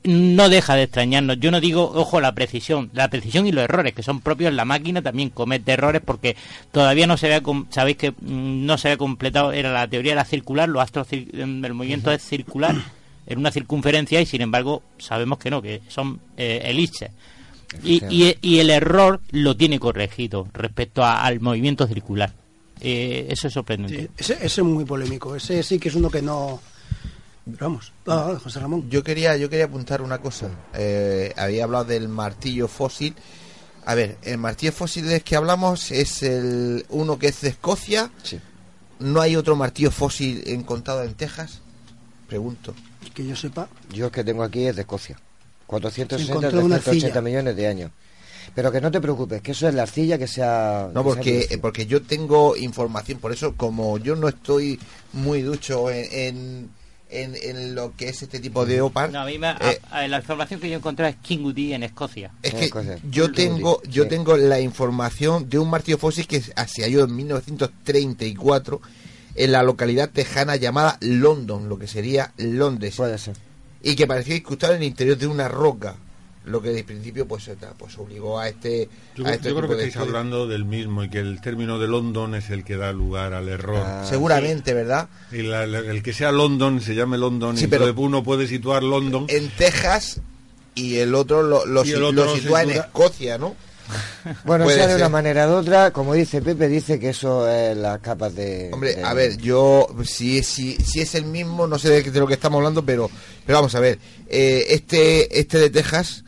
No 0.05 0.49
deja 0.49 0.75
de 0.77 0.83
extrañarnos. 0.85 1.39
Yo 1.41 1.51
no 1.51 1.61
digo, 1.61 1.91
ojo, 1.95 2.21
la 2.21 2.33
precisión. 2.35 2.91
La 2.93 3.09
precisión 3.09 3.47
y 3.47 3.53
los 3.53 3.65
errores 3.65 3.95
que 3.95 4.03
son 4.03 4.21
propios. 4.21 4.53
La 4.53 4.65
máquina 4.65 5.01
también 5.03 5.31
comete 5.31 5.73
errores 5.73 6.03
porque 6.05 6.37
todavía 6.73 7.07
no 7.07 7.17
se 7.17 7.27
había, 7.27 7.43
com- 7.43 7.67
sabéis 7.71 7.97
que 7.97 8.11
mm, 8.11 8.67
no 8.67 8.77
se 8.79 8.89
había 8.89 8.99
completado, 8.99 9.53
era 9.53 9.73
la 9.73 9.89
teoría 9.89 10.13
era 10.13 10.25
circular, 10.25 10.69
los 10.69 10.83
astros, 10.83 11.07
mm, 11.11 11.65
el 11.65 11.75
movimiento 11.75 12.11
es 12.13 12.23
circular 12.23 12.75
en 13.27 13.39
una 13.39 13.51
circunferencia 13.51 14.21
y 14.21 14.27
sin 14.27 14.43
embargo 14.43 14.83
sabemos 14.99 15.39
que 15.39 15.51
no, 15.51 15.63
que 15.63 15.81
son 15.89 16.21
eh, 16.37 16.61
elipses. 16.65 17.11
Y, 17.85 18.01
y, 18.11 18.37
y 18.43 18.59
el 18.59 18.69
error 18.71 19.21
lo 19.31 19.57
tiene 19.57 19.79
corregido 19.79 20.49
respecto 20.53 21.05
a- 21.05 21.23
al 21.25 21.41
movimiento 21.41 21.87
circular. 21.87 22.33
Eh, 22.83 23.27
eso 23.31 23.47
es 23.49 23.55
sorprendente. 23.55 24.03
Sí, 24.05 24.09
ese, 24.19 24.33
ese 24.35 24.47
es 24.47 24.67
muy 24.67 24.85
polémico. 24.85 25.37
Ese 25.37 25.63
sí 25.63 25.79
que 25.79 25.89
es 25.89 25.95
uno 25.95 26.11
que 26.11 26.21
no. 26.23 26.61
Pero 27.53 27.71
vamos, 27.71 27.93
ah, 28.07 28.39
José 28.43 28.61
Ramón. 28.61 28.89
Yo 28.91 29.03
quería, 29.03 29.37
yo 29.37 29.49
quería 29.49 29.67
apuntar 29.67 30.03
una 30.03 30.19
cosa. 30.19 30.49
Eh, 30.75 31.33
había 31.37 31.65
hablado 31.65 31.85
del 31.85 32.09
martillo 32.09 32.69
fósil. 32.69 33.15
A 33.87 33.95
ver, 33.95 34.19
el 34.23 34.39
martillo 34.39 34.73
fósil 34.73 35.07
del 35.07 35.23
que 35.23 35.37
hablamos 35.37 35.91
es 35.91 36.23
el 36.23 36.85
uno 36.91 37.19
que 37.19 37.29
es 37.29 37.41
de 37.41 37.49
Escocia. 37.49 38.11
¿No 38.99 39.21
hay 39.21 39.37
otro 39.37 39.57
martillo 39.57 39.91
fósil 39.91 40.43
encontrado 40.47 41.03
en 41.03 41.15
Texas? 41.15 41.61
Pregunto. 42.29 42.75
Que 43.15 43.27
yo 43.27 43.35
sepa. 43.35 43.69
Yo 43.93 44.07
el 44.07 44.13
que 44.13 44.23
tengo 44.23 44.43
aquí 44.43 44.67
es 44.67 44.77
de 44.77 44.83
Escocia. 44.83 45.19
460, 45.67 46.33
encontró 46.33 46.65
una 46.65 46.77
380 46.77 47.07
arcilla. 47.07 47.21
millones 47.23 47.57
de 47.57 47.67
años. 47.67 47.91
Pero 48.55 48.73
que 48.73 48.81
no 48.81 48.91
te 48.91 49.01
preocupes, 49.01 49.43
que 49.43 49.53
eso 49.53 49.69
es 49.69 49.75
la 49.75 49.83
arcilla 49.83 50.19
que 50.19 50.27
se 50.27 50.43
ha... 50.43 50.91
No, 50.93 51.05
porque, 51.05 51.59
porque 51.61 51.87
yo 51.87 52.03
tengo 52.03 52.57
información, 52.57 53.19
por 53.19 53.33
eso 53.33 53.55
como 53.57 53.99
yo 53.99 54.17
no 54.17 54.29
estoy 54.29 54.81
muy 55.13 55.43
ducho 55.43 55.91
en, 55.91 56.07
en, 56.11 56.71
en- 57.11 57.35
en 57.43 57.75
lo 57.75 57.95
que 57.97 58.09
es 58.09 58.23
este 58.23 58.39
tipo 58.41 58.65
de 58.67 58.81
OPAR, 58.81 59.11
No, 59.11 59.21
a 59.21 59.25
mí 59.27 59.39
me- 59.39 59.51
eh, 59.51 59.81
a- 59.91 60.07
la 60.09 60.19
información 60.19 60.61
que 60.61 60.71
yo 60.71 60.77
encontré 60.77 61.09
es 61.09 61.17
Kingwoody 61.17 61.73
en 61.75 61.83
Escocia. 61.83 62.31
es 62.43 62.55
que 62.55 62.71
yo 63.11 63.33
tengo 63.33 63.83
yo 63.85 64.07
tengo 64.09 64.37
la 64.37 64.61
información 64.61 65.49
de 65.49 65.59
un 65.59 65.69
martillo 65.71 65.99
fósil 65.99 66.27
que 66.27 66.41
se 66.41 66.53
halló 66.83 67.05
en 67.05 67.15
1934 67.17 68.81
en 69.35 69.53
la 69.53 69.63
localidad 69.63 70.11
tejana 70.11 70.57
llamada 70.57 70.99
London, 71.01 71.69
lo 71.69 71.79
que 71.79 71.87
sería 71.87 72.33
Londres. 72.37 72.97
Puede 72.97 73.19
ser. 73.19 73.37
Y 73.83 73.95
que 73.97 74.07
parecía 74.07 74.37
incrustado 74.37 74.75
en 74.75 74.83
el 74.83 74.89
interior 74.89 75.17
de 75.17 75.27
una 75.27 75.49
roca, 75.49 75.97
lo 76.51 76.61
que 76.61 76.71
de 76.71 76.85
principio 76.85 77.27
pues, 77.27 77.51
pues 77.79 77.99
obligó 77.99 78.39
a 78.39 78.49
este 78.49 78.89
Yo, 79.17 79.23
a 79.25 79.27
creo- 79.27 79.35
este 79.37 79.49
yo 79.49 79.55
creo 79.57 79.69
tipo 79.69 79.69
que 79.69 79.83
de 79.83 79.89
estáis 79.89 79.95
estudios. 79.97 80.09
hablando 80.09 80.47
del 80.47 80.65
mismo 80.65 81.05
y 81.05 81.09
que 81.11 81.19
el 81.21 81.41
término 81.41 81.79
de 81.79 81.89
London 81.89 82.35
es 82.35 82.51
el 82.51 82.65
que 82.65 82.77
da 82.77 82.93
lugar 82.93 83.33
al 83.35 83.49
error. 83.49 83.83
Ah, 83.87 84.05
Seguramente, 84.09 84.75
¿verdad? 84.75 85.09
Y 85.33 85.43
la- 85.43 85.67
la- 85.67 85.79
el 85.79 86.03
que 86.03 86.13
sea 86.13 86.33
London 86.33 86.81
se 86.81 86.95
llame 86.95 87.17
London 87.19 87.57
Sí, 87.57 87.65
y 87.65 87.69
pero- 87.69 87.93
uno 87.97 88.23
puede 88.23 88.47
situar 88.47 88.83
London 88.83 89.27
en 89.29 89.49
Texas 89.57 90.21
y 90.75 90.97
el 90.99 91.15
otro 91.15 91.43
lo, 91.43 91.67
lo, 91.67 91.83
el 91.83 92.03
otro 92.03 92.25
lo 92.27 92.35
sitúa 92.37 92.63
en 92.63 92.71
Escocia, 92.73 93.39
¿no? 93.39 93.55
Bueno, 94.45 94.69
sea 94.71 94.87
de 94.87 94.95
una 94.95 95.09
manera 95.09 95.49
u 95.49 95.53
otra, 95.55 95.91
como 95.91 96.15
dice 96.15 96.41
Pepe, 96.41 96.69
dice 96.69 97.01
que 97.01 97.09
eso 97.11 97.49
es 97.51 97.77
las 97.77 97.99
capas 97.99 98.35
de... 98.37 98.71
Hombre, 98.73 98.95
de- 98.95 99.03
a 99.03 99.13
ver, 99.15 99.37
yo, 99.39 99.89
si, 100.05 100.45
si, 100.45 100.77
si 100.77 101.01
es 101.01 101.15
el 101.17 101.25
mismo, 101.25 101.67
no 101.67 101.77
sé 101.77 101.89
de, 101.89 102.05
qué- 102.05 102.13
de 102.13 102.21
lo 102.21 102.27
que 102.29 102.35
estamos 102.35 102.59
hablando, 102.59 102.85
pero, 102.85 103.11
pero 103.45 103.59
vamos 103.59 103.75
a 103.75 103.81
ver. 103.81 103.99
eh, 104.29 104.65
este, 104.69 105.41
este 105.41 105.59
de 105.59 105.71
Texas, 105.71 106.23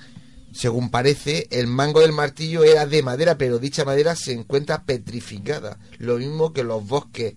según 0.53 0.91
parece, 0.91 1.49
el 1.51 1.67
mango 1.67 2.01
del 2.01 2.13
martillo 2.13 2.63
era 2.65 2.87
de 2.87 3.03
madera, 3.03 3.37
pero 3.39 3.59
dicha 3.59 3.85
madera 3.85 4.15
se 4.17 4.33
encuentra 4.33 4.83
petrificada. 4.85 5.79
Lo 5.99 6.19
mismo 6.19 6.53
que 6.53 6.63
los 6.65 6.87
bosques, 6.87 7.35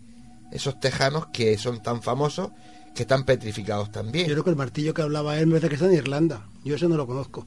esos 0.51 0.79
tejanos 0.79 1.27
que 1.27 1.57
son 1.57 1.81
tan 1.81 2.01
famosos, 2.01 2.51
que 2.93 3.03
están 3.03 3.23
petrificados 3.25 3.91
también. 3.91 4.27
Yo 4.27 4.33
creo 4.33 4.43
que 4.43 4.49
el 4.51 4.55
martillo 4.55 4.93
que 4.93 5.01
hablaba 5.01 5.37
él 5.39 5.47
me 5.47 5.53
parece 5.53 5.69
que 5.69 5.75
está 5.75 5.87
en 5.87 5.93
Irlanda. 5.95 6.45
Yo 6.63 6.75
ese 6.75 6.87
no 6.87 6.95
lo 6.97 7.05
conozco. 7.07 7.45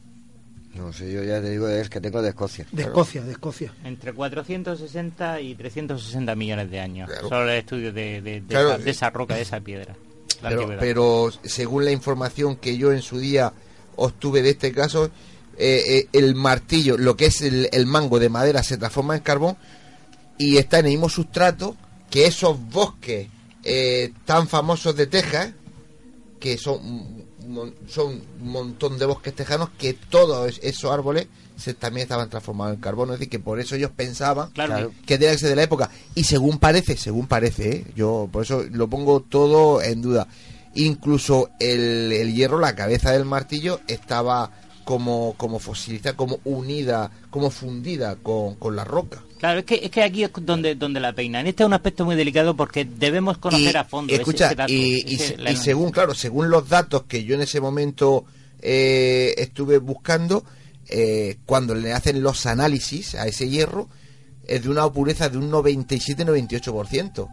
No 0.74 0.92
sé, 0.92 1.10
yo 1.10 1.24
ya 1.24 1.40
te 1.40 1.50
digo, 1.50 1.66
es 1.68 1.88
que 1.88 2.00
tengo 2.00 2.20
de 2.22 2.28
Escocia. 2.28 2.66
De 2.70 2.82
Escocia, 2.82 3.22
de 3.24 3.32
Escocia. 3.32 3.72
Entre 3.84 4.12
460 4.12 5.40
y 5.40 5.54
360 5.54 6.34
millones 6.34 6.70
de 6.70 6.80
años. 6.80 7.10
Solo 7.22 7.44
el 7.50 7.58
estudio 7.58 7.92
de, 7.92 8.20
de- 8.20 8.40
de 8.42 8.46
Claro, 8.46 8.74
esa, 8.74 8.78
de 8.84 8.90
esa 8.90 9.10
roca, 9.10 9.34
de 9.34 9.42
esa 9.42 9.60
piedra. 9.60 9.96
La 10.42 10.50
pero, 10.50 10.60
antigüedad. 10.62 10.80
pero 10.80 11.30
según 11.44 11.84
la 11.84 11.90
información 11.92 12.56
que 12.56 12.76
yo 12.76 12.92
en 12.92 13.02
su 13.02 13.18
día 13.18 13.52
obtuve 13.96 14.42
de 14.42 14.50
este 14.50 14.70
caso, 14.72 15.10
eh, 15.59 15.82
eh, 15.89 16.09
el 16.12 16.35
martillo, 16.35 16.97
lo 16.97 17.16
que 17.16 17.26
es 17.26 17.43
el, 17.43 17.68
el 17.72 17.86
mango 17.86 18.18
de 18.18 18.28
madera, 18.28 18.62
se 18.62 18.76
transforma 18.78 19.16
en 19.16 19.22
carbón 19.22 19.56
y 20.39 20.56
está 20.56 20.78
en 20.78 20.86
el 20.86 20.93
mismo 20.93 21.09
sustrato 21.09 21.76
que 22.10 22.26
esos 22.26 22.59
bosques 22.70 23.28
eh, 23.64 24.12
tan 24.24 24.48
famosos 24.48 24.94
de 24.97 25.06
Texas, 25.09 25.51
que 26.40 26.56
son, 26.56 27.24
mon- 27.48 27.74
son 27.89 28.22
un 28.40 28.48
montón 28.48 28.98
de 28.98 29.05
bosques 29.06 29.35
tejanos, 29.35 29.70
que 29.76 29.94
todos 29.94 30.48
es- 30.48 30.60
esos 30.62 30.90
árboles 30.93 31.26
se, 31.56 31.74
también 31.74 32.05
estaban 32.05 32.30
transformados 32.30 32.76
en 32.76 32.80
carbono. 32.80 33.12
Es 33.14 33.18
decir, 33.18 33.30
que 33.30 33.40
por 33.40 33.59
eso 33.59 33.74
ellos 33.74 33.90
pensaban 33.94 34.51
Claro. 34.52 34.93
que 35.05 35.18
tenía 35.18 35.32
que 35.32 35.39
ser 35.40 35.48
de 35.51 35.56
la 35.56 35.64
época. 35.64 35.90
Y 36.14 36.22
según 36.22 36.59
parece, 36.59 36.97
según 36.97 37.26
parece, 37.26 37.68
¿eh? 37.78 37.85
yo 37.97 38.28
por 38.30 38.44
eso 38.44 38.62
lo 38.70 38.89
pongo 38.89 39.20
todo 39.20 39.82
en 39.82 40.01
duda. 40.01 40.28
Incluso 40.74 41.51
el, 41.59 42.12
el 42.12 42.32
hierro, 42.35 42.60
la 42.60 42.76
cabeza 42.76 43.10
del 43.10 43.24
martillo, 43.24 43.80
estaba 43.89 44.52
como, 44.89 45.35
como 45.36 45.59
fosilizada, 45.59 46.16
como 46.16 46.40
unida, 46.44 47.10
como 47.28 47.51
fundida 47.51 48.16
con, 48.16 48.55
con 48.55 48.74
la 48.74 48.85
roca. 48.85 49.23
Claro, 49.39 49.59
es 49.60 49.66
que, 49.66 49.74
es 49.85 49.90
que 49.90 50.02
aquí 50.02 50.24
es 50.24 50.31
donde, 50.40 50.77
donde 50.77 50.98
la 50.98 51.12
peinan. 51.12 51.47
Este 51.47 51.62
es 51.62 51.66
un 51.66 51.74
aspecto 51.74 52.06
muy 52.06 52.16
delicado 52.16 52.56
porque 52.56 52.86
debemos 52.86 53.36
conocer 53.36 53.77
a 53.77 53.85
fondo 53.85 54.15
ese- 54.15 54.23
Escucha, 54.23 54.47
ese 54.47 54.55
dato, 54.55 54.73
y, 54.73 55.05
y 55.06 55.15
ese- 55.16 55.56
según, 55.56 55.90
claro, 55.90 56.15
según 56.15 56.48
los 56.48 56.70
datos 56.70 57.02
que 57.02 57.23
yo 57.23 57.35
en 57.35 57.43
ese 57.43 57.60
momento 57.60 58.24
eh, 58.62 59.35
estuve 59.36 59.77
buscando, 59.77 60.43
eh, 60.89 61.36
cuando 61.44 61.74
le 61.74 61.93
hacen 61.93 62.23
los 62.23 62.47
análisis 62.47 63.15
a 63.15 63.27
ese 63.27 63.47
hierro, 63.47 63.90
es 64.47 64.62
de 64.62 64.70
una 64.70 64.90
pureza 64.90 65.28
de 65.28 65.36
un 65.36 65.51
97-98%. 65.51 67.28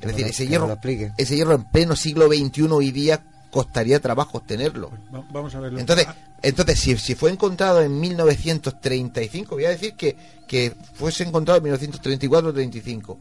Es 0.00 0.06
decir, 0.08 0.26
ese 0.26 0.46
hierro, 0.46 0.78
ese 1.18 1.34
hierro 1.34 1.54
en 1.56 1.64
pleno 1.64 1.96
siglo 1.96 2.28
XXI 2.28 2.62
hoy 2.70 2.92
día 2.92 3.24
costaría 3.54 4.00
trabajo 4.00 4.38
obtenerlo. 4.38 4.90
Va- 5.14 5.24
Vamos 5.32 5.54
a 5.54 5.60
verlo. 5.60 5.78
Entonces, 5.78 6.08
entonces 6.42 6.80
si, 6.80 6.96
si 6.98 7.14
fue 7.14 7.30
encontrado 7.30 7.80
en 7.82 8.00
1935, 8.00 9.54
voy 9.54 9.66
a 9.66 9.70
decir 9.70 9.94
que, 9.94 10.16
que 10.48 10.72
fuese 10.94 11.22
encontrado 11.22 11.58
en 11.58 11.62
1934 11.64 12.50
o 12.50 12.52
35 12.52 13.20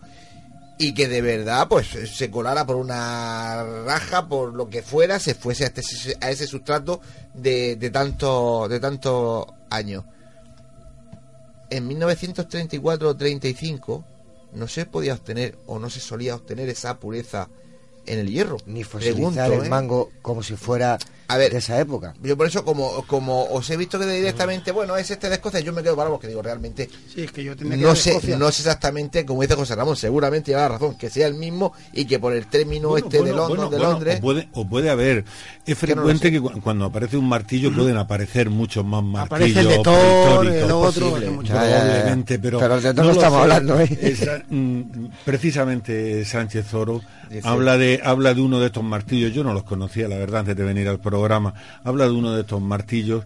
y 0.79 0.95
que 0.95 1.07
de 1.07 1.21
verdad 1.21 1.67
pues 1.67 1.87
se 1.87 2.31
colara 2.31 2.65
por 2.65 2.77
una 2.77 3.63
raja, 3.85 4.27
por 4.27 4.55
lo 4.55 4.69
que 4.71 4.81
fuera, 4.81 5.19
se 5.19 5.35
fuese 5.35 5.65
a, 5.65 5.67
este- 5.67 6.17
a 6.19 6.31
ese 6.31 6.47
sustrato 6.47 6.99
de, 7.35 7.75
de 7.75 7.89
tantos 7.91 8.67
de 8.69 8.79
tantos 8.79 9.45
años. 9.69 10.03
En 11.69 11.87
1934 11.87 13.09
o 13.09 13.15
35 13.15 14.03
no 14.53 14.67
se 14.67 14.85
podía 14.87 15.13
obtener 15.13 15.57
o 15.67 15.77
no 15.79 15.89
se 15.89 15.99
solía 15.99 16.35
obtener 16.35 16.69
esa 16.69 16.99
pureza 16.99 17.49
en 18.05 18.19
el 18.19 18.29
hierro. 18.29 18.57
Ni 18.65 18.83
fosilizar 18.83 19.15
Pregunto, 19.15 19.43
el 19.43 19.65
¿eh? 19.65 19.69
mango 19.69 20.11
como 20.21 20.43
si 20.43 20.55
fuera 20.55 20.97
A 21.33 21.37
ver, 21.37 21.51
de 21.51 21.57
esa 21.59 21.79
época. 21.79 22.13
Yo 22.21 22.37
por 22.37 22.47
eso, 22.47 22.63
como, 22.65 23.03
como 23.07 23.45
os 23.45 23.69
he 23.69 23.77
visto 23.77 23.97
que 23.99 24.05
directamente, 24.05 24.71
bueno, 24.71 24.95
es 24.97 25.09
este 25.11 25.29
de 25.29 25.35
Escocia, 25.35 25.59
yo 25.61 25.73
me 25.73 25.81
quedo 25.83 25.95
para 25.95 26.09
porque 26.09 26.27
digo, 26.27 26.41
realmente, 26.41 26.89
Sí, 27.13 27.23
es 27.23 27.31
que 27.31 27.43
yo 27.43 27.55
tenía 27.55 27.77
que 27.77 27.83
no 27.83 27.95
sé, 27.95 28.11
Escocia. 28.11 28.37
no 28.37 28.51
sé 28.51 28.61
exactamente, 28.61 29.25
como 29.25 29.41
dice 29.41 29.55
José 29.55 29.75
Ramón, 29.75 29.95
seguramente 29.95 30.51
lleva 30.51 30.67
razón, 30.67 30.97
que 30.97 31.09
sea 31.09 31.27
el 31.27 31.33
mismo 31.35 31.73
y 31.93 32.05
que 32.05 32.19
por 32.19 32.33
el 32.33 32.47
término 32.47 32.89
Bueno, 32.89 33.05
este 33.07 33.23
de 33.23 33.31
Londres, 33.33 33.47
bueno, 33.57 33.69
de 33.69 33.77
bueno, 33.77 33.91
Londres, 33.93 34.17
o, 34.17 34.21
puede, 34.21 34.47
o 34.53 34.67
puede 34.67 34.89
haber. 34.89 35.25
Es 35.65 35.77
Que 35.77 35.87
no 35.95 36.01
lo 36.03 36.07
frecuente 36.09 36.31
que 36.31 36.41
cu- 36.41 36.61
cuando 36.61 36.85
aparece 36.85 37.17
un 37.17 37.27
martillo 37.27 37.73
pueden 37.73 37.97
aparecer 37.97 38.49
muchos 38.49 38.83
más 38.85 39.03
Aparece 39.25 39.53
martillos 39.55 39.71
el 39.73 39.77
de 39.77 39.83
Thor, 39.83 40.45
el 40.47 40.63
otro, 40.71 41.09
Posible, 41.11 41.31
probablemente, 41.47 42.39
pero, 42.39 42.59
Pero 42.59 42.81
de 42.81 42.93
todo 42.93 43.03
no 43.03 43.03
lo 43.09 43.11
estamos 43.13 43.37
sé. 43.37 43.41
hablando, 43.43 43.79
¿eh? 43.79 43.97
Esa- 44.01 44.43
mm, 44.49 44.81
precisamente 45.25 46.23
Sánchez 46.25 46.73
Oro 46.73 47.01
habla 47.43 47.77
de 47.77 47.99
habla 48.03 48.33
de 48.33 48.41
uno 48.41 48.59
de 48.59 48.67
estos 48.67 48.83
martillos. 48.83 49.33
Yo 49.33 49.43
no 49.43 49.53
los 49.53 49.63
conocía, 49.63 50.07
la 50.07 50.17
verdad, 50.17 50.41
antes 50.41 50.55
de 50.55 50.63
venir 50.63 50.87
al 50.87 50.99
programa. 50.99 51.22
Habla 51.31 52.05
de 52.05 52.11
uno 52.11 52.33
de 52.33 52.41
estos 52.41 52.61
martillos 52.61 53.23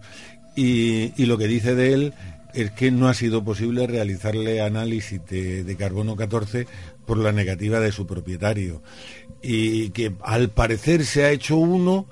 y, 0.56 1.12
y 1.20 1.26
lo 1.26 1.38
que 1.38 1.46
dice 1.48 1.74
de 1.74 1.92
él 1.94 2.14
es 2.54 2.70
que 2.70 2.90
no 2.90 3.08
ha 3.08 3.14
sido 3.14 3.44
posible 3.44 3.86
realizarle 3.86 4.60
análisis 4.60 5.20
de, 5.28 5.64
de 5.64 5.76
carbono 5.76 6.16
14 6.16 6.66
por 7.06 7.18
la 7.18 7.30
negativa 7.32 7.78
de 7.80 7.92
su 7.92 8.06
propietario. 8.06 8.82
Y 9.42 9.90
que 9.90 10.12
al 10.22 10.48
parecer 10.50 11.04
se 11.04 11.24
ha 11.24 11.30
hecho 11.30 11.56
uno 11.56 12.06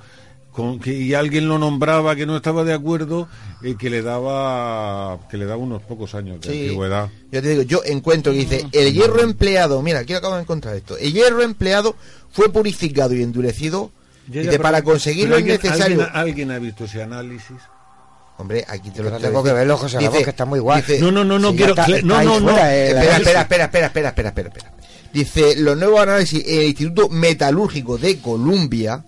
con 0.52 0.78
que 0.78 0.94
y 0.98 1.12
alguien 1.12 1.48
lo 1.48 1.58
nombraba 1.58 2.16
que 2.16 2.24
no 2.24 2.36
estaba 2.36 2.64
de 2.64 2.72
acuerdo 2.72 3.28
eh, 3.62 3.74
que 3.78 3.90
le 3.90 4.00
daba 4.00 5.18
que 5.28 5.36
le 5.36 5.44
daba 5.44 5.58
unos 5.62 5.82
pocos 5.82 6.14
años 6.14 6.40
de 6.40 6.50
Sí. 6.50 6.62
antigüedad. 6.62 7.10
Yo 7.30 7.42
te 7.42 7.48
digo, 7.50 7.62
yo 7.62 7.82
encuentro 7.84 8.32
que 8.32 8.38
dice, 8.38 8.66
el 8.72 8.94
hierro 8.94 9.20
empleado, 9.22 9.82
mira, 9.82 9.98
aquí 10.00 10.14
acabo 10.14 10.36
de 10.36 10.42
encontrar 10.42 10.76
esto, 10.76 10.96
el 10.96 11.12
hierro 11.12 11.42
empleado 11.42 11.94
fue 12.30 12.50
purificado 12.50 13.14
y 13.14 13.22
endurecido 13.22 13.90
Ya, 14.28 14.34
ya, 14.34 14.40
dice, 14.40 14.50
pero- 14.52 14.62
para 14.62 14.82
conseguir 14.82 15.24
pero 15.24 15.30
lo 15.30 15.36
alguien, 15.36 15.56
necesario. 15.62 16.00
alguien, 16.02 16.08
alguien 16.16 16.50
ha 16.50 16.58
visto 16.58 16.84
ese 16.84 17.02
análisis 17.02 17.56
Hombre, 18.38 18.64
aquí 18.68 18.90
te 18.90 19.02
lo 19.02 19.10
tengo 19.12 19.20
que 19.20 19.26
diciendo. 19.28 19.54
verlo, 19.54 19.76
José 19.78 19.98
Ramón, 19.98 20.24
que 20.24 20.30
está 20.30 20.44
muy 20.44 20.58
guay. 20.58 20.82
dice- 20.82 21.00
no 21.00 21.10
no 21.10 21.24
no 21.24 21.38
no 21.38 21.54
quiero 21.54 21.70
está- 21.72 21.86
no 21.88 21.94
está 21.96 22.22
no 22.24 22.40
no 22.40 22.48
fuera, 22.50 22.76
eh, 22.76 22.88
Espera, 22.88 23.16
espera, 23.16 23.40
espera, 23.40 23.64
espera, 23.64 23.86
espera, 23.86 24.08
espera, 24.08 24.28
espera, 24.28 24.48
espera. 24.48 24.72
Dice, 25.12 25.56
los 25.56 25.76
nuevos 25.78 26.00
análisis, 26.00 26.44
el 26.46 26.64
Instituto 26.64 27.08
Metalúrgico 27.08 27.96
de 27.96 28.18
Columbia 28.20 29.02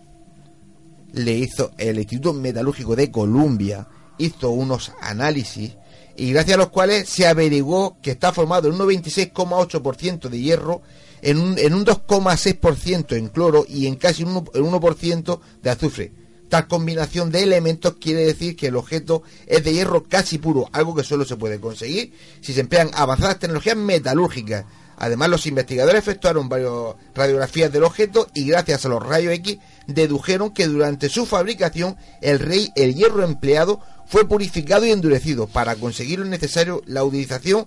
le 1.13 1.33
hizo, 1.33 1.73
el 1.77 1.99
Instituto 1.99 2.33
Metalúrgico 2.33 2.97
de 2.97 3.11
Columbia 3.11 3.87
hizo 4.17 4.51
unos 4.51 4.93
análisis 5.03 5.73
y 6.17 6.33
gracias 6.33 6.55
a 6.55 6.59
los 6.59 6.71
cuales 6.71 7.09
se 7.09 7.27
averiguó 7.27 7.99
que 8.01 8.13
está 8.13 8.33
formado 8.33 8.69
en 8.69 8.75
un 8.75 8.79
96,8% 8.81 10.29
de 10.31 10.41
hierro, 10.41 10.81
en 11.23 11.39
un, 11.39 11.59
en 11.59 11.75
un 11.75 11.85
2,6% 11.85 13.17
en 13.17 13.29
cloro 13.29 13.65
y 13.69 13.87
en 13.87 13.97
casi 13.97 14.25
un 14.25 14.45
1%, 14.45 14.51
en 14.55 14.65
1% 14.65 15.41
de 15.63 15.71
azufre. 15.71 16.13
Tal 16.49 16.67
combinación 16.67 17.31
de 17.31 17.43
elementos 17.43 17.97
quiere 18.01 18.25
decir 18.25 18.57
que 18.57 18.69
el 18.69 18.77
objeto 18.77 19.23
es 19.47 19.63
de 19.65 19.75
hierro 19.75 20.05
casi 20.05 20.39
puro, 20.39 20.69
algo 20.73 20.95
que 20.95 21.05
solo 21.05 21.25
se 21.25 21.37
puede 21.37 21.61
conseguir 21.61 22.13
si 22.41 22.55
se 22.55 22.61
emplean 22.61 22.91
avanzadas 22.95 23.39
tecnologías 23.39 23.77
metalúrgicas. 23.77 24.65
Además, 24.97 25.29
los 25.29 25.47
investigadores 25.47 26.01
efectuaron 26.01 26.49
varias 26.49 26.73
radiografías 27.15 27.71
del 27.71 27.85
objeto 27.85 28.29
y 28.35 28.47
gracias 28.47 28.85
a 28.85 28.89
los 28.89 29.05
rayos 29.05 29.33
X 29.35 29.59
dedujeron 29.87 30.53
que 30.53 30.67
durante 30.67 31.09
su 31.09 31.25
fabricación 31.25 31.97
el 32.21 32.41
rey, 32.41 32.71
el 32.75 32.95
hierro 32.95 33.23
empleado 33.23 33.81
fue 34.07 34.27
purificado 34.27 34.87
y 34.87 34.91
endurecido 34.91 35.47
para 35.47 35.77
conseguir 35.77 36.19
lo 36.19 36.25
necesario 36.25 36.83
la 36.87 37.05
utilización 37.05 37.67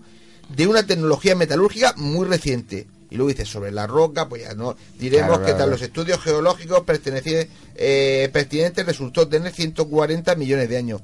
de 0.50 0.68
una 0.68 0.84
tecnología 0.84 1.36
metalúrgica 1.36 1.94
muy 1.96 2.28
reciente. 2.28 2.88
Y 3.12 3.18
luego 3.18 3.30
dice 3.30 3.46
sobre 3.46 3.72
la 3.72 3.86
roca, 3.86 4.28
pues 4.30 4.44
ya 4.44 4.54
no 4.56 4.76
diremos 4.98 5.28
Claro, 5.28 5.42
que 5.42 5.52
claro, 5.52 5.58
tras 5.58 5.70
los 5.70 5.82
estudios 5.82 6.20
geológicos 6.22 6.82
pertenecientes, 6.82 7.50
eh, 7.76 8.30
pertinentes 8.32 8.86
resultó 8.86 9.28
tener 9.28 9.52
140 9.52 10.34
millones 10.36 10.70
de 10.70 10.78
años. 10.78 11.02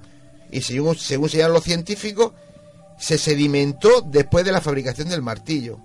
Y 0.49 0.61
según, 0.61 0.95
según 0.95 1.27
señalan 1.27 1.53
los 1.53 1.65
científicos, 1.65 2.31
se 2.97 3.17
sedimentó 3.17 4.01
después 4.01 4.45
de 4.45 4.53
la 4.53 4.61
fabricación 4.61 5.09
del 5.09 5.21
martillo. 5.21 5.79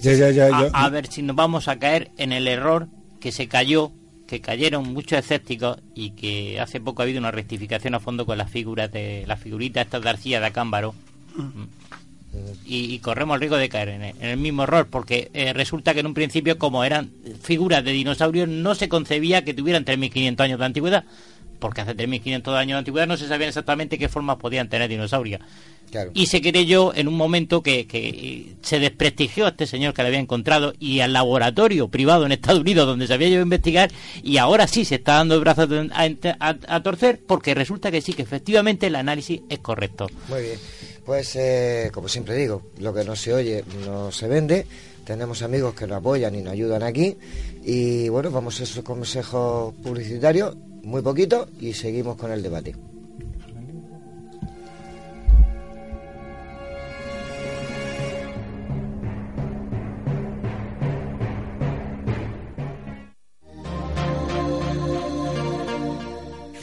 ya 0.00 0.12
ya 0.12 0.30
ya, 0.30 0.50
ya. 0.50 0.70
a, 0.72 0.84
a 0.84 0.88
ver 0.90 1.06
si 1.06 1.22
nos 1.22 1.34
vamos 1.34 1.68
a 1.68 1.78
caer 1.78 2.10
en 2.18 2.32
el 2.32 2.46
error 2.46 2.88
que 3.18 3.32
se 3.32 3.48
cayó, 3.48 3.92
que 4.26 4.42
cayeron 4.42 4.92
muchos 4.92 5.18
escépticos 5.18 5.78
y 5.94 6.10
que 6.10 6.60
hace 6.60 6.80
poco 6.80 7.00
ha 7.00 7.04
habido 7.04 7.18
una 7.18 7.30
rectificación 7.30 7.94
a 7.94 8.00
fondo 8.00 8.26
con 8.26 8.36
las 8.36 8.50
figuras 8.50 8.92
de 8.92 9.24
las 9.26 9.40
figuritas 9.40 9.86
estas 9.86 10.02
de 10.02 10.10
arcilla 10.10 10.40
de 10.40 10.46
Acámbaro. 10.46 10.94
Y, 12.66 12.94
y 12.94 12.98
corremos 13.00 13.34
el 13.34 13.40
riesgo 13.40 13.56
de 13.58 13.68
caer 13.68 13.88
en 13.90 14.02
el, 14.02 14.16
en 14.20 14.28
el 14.30 14.36
mismo 14.38 14.62
error, 14.64 14.86
porque 14.90 15.30
eh, 15.34 15.52
resulta 15.52 15.92
que 15.94 16.00
en 16.00 16.06
un 16.06 16.14
principio, 16.14 16.58
como 16.58 16.82
eran 16.84 17.10
figuras 17.42 17.84
de 17.84 17.92
dinosaurios, 17.92 18.48
no 18.48 18.74
se 18.74 18.88
concebía 18.88 19.44
que 19.44 19.52
tuvieran 19.54 19.84
3.500 19.84 20.40
años 20.40 20.58
de 20.58 20.64
antigüedad, 20.64 21.04
porque 21.58 21.82
hace 21.82 21.94
3.500 21.94 22.48
años 22.56 22.74
de 22.76 22.78
antigüedad 22.78 23.06
no 23.06 23.16
se 23.16 23.28
sabía 23.28 23.48
exactamente 23.48 23.98
qué 23.98 24.08
formas 24.08 24.36
podían 24.36 24.68
tener 24.68 24.88
dinosaurios. 24.88 25.40
Claro. 25.90 26.10
Y 26.14 26.26
se 26.26 26.40
creyó 26.40 26.92
en 26.94 27.06
un 27.06 27.14
momento 27.16 27.62
que, 27.62 27.86
que 27.86 28.54
se 28.62 28.80
desprestigió 28.80 29.44
a 29.46 29.50
este 29.50 29.66
señor 29.66 29.94
que 29.94 30.02
le 30.02 30.08
había 30.08 30.18
encontrado 30.18 30.72
y 30.80 31.00
al 31.00 31.12
laboratorio 31.12 31.86
privado 31.88 32.26
en 32.26 32.32
Estados 32.32 32.62
Unidos 32.62 32.86
donde 32.86 33.06
se 33.06 33.12
había 33.14 33.28
ido 33.28 33.38
a 33.40 33.42
investigar 33.42 33.92
y 34.22 34.38
ahora 34.38 34.66
sí 34.66 34.84
se 34.84 34.96
está 34.96 35.14
dando 35.16 35.34
el 35.34 35.40
brazo 35.40 35.68
a, 35.92 36.08
a- 36.40 36.56
a 36.66 36.82
torcer 36.82 37.20
porque 37.24 37.54
resulta 37.54 37.92
que 37.92 38.00
sí, 38.00 38.12
que 38.12 38.22
efectivamente 38.22 38.88
el 38.88 38.96
análisis 38.96 39.42
es 39.48 39.58
correcto. 39.60 40.08
Muy 40.28 40.40
bien. 40.42 40.58
Pues, 41.04 41.38
como 41.92 42.08
siempre 42.08 42.34
digo, 42.34 42.62
lo 42.78 42.94
que 42.94 43.04
no 43.04 43.14
se 43.14 43.34
oye 43.34 43.64
no 43.84 44.10
se 44.10 44.26
vende. 44.26 44.66
Tenemos 45.04 45.42
amigos 45.42 45.74
que 45.74 45.86
nos 45.86 45.98
apoyan 45.98 46.34
y 46.34 46.40
nos 46.40 46.54
ayudan 46.54 46.82
aquí. 46.82 47.16
Y 47.62 48.08
bueno, 48.08 48.30
vamos 48.30 48.58
a 48.60 48.62
esos 48.64 48.82
consejos 48.82 49.74
publicitarios, 49.82 50.56
muy 50.82 51.02
poquito, 51.02 51.48
y 51.60 51.74
seguimos 51.74 52.16
con 52.16 52.32
el 52.32 52.42
debate. 52.42 52.74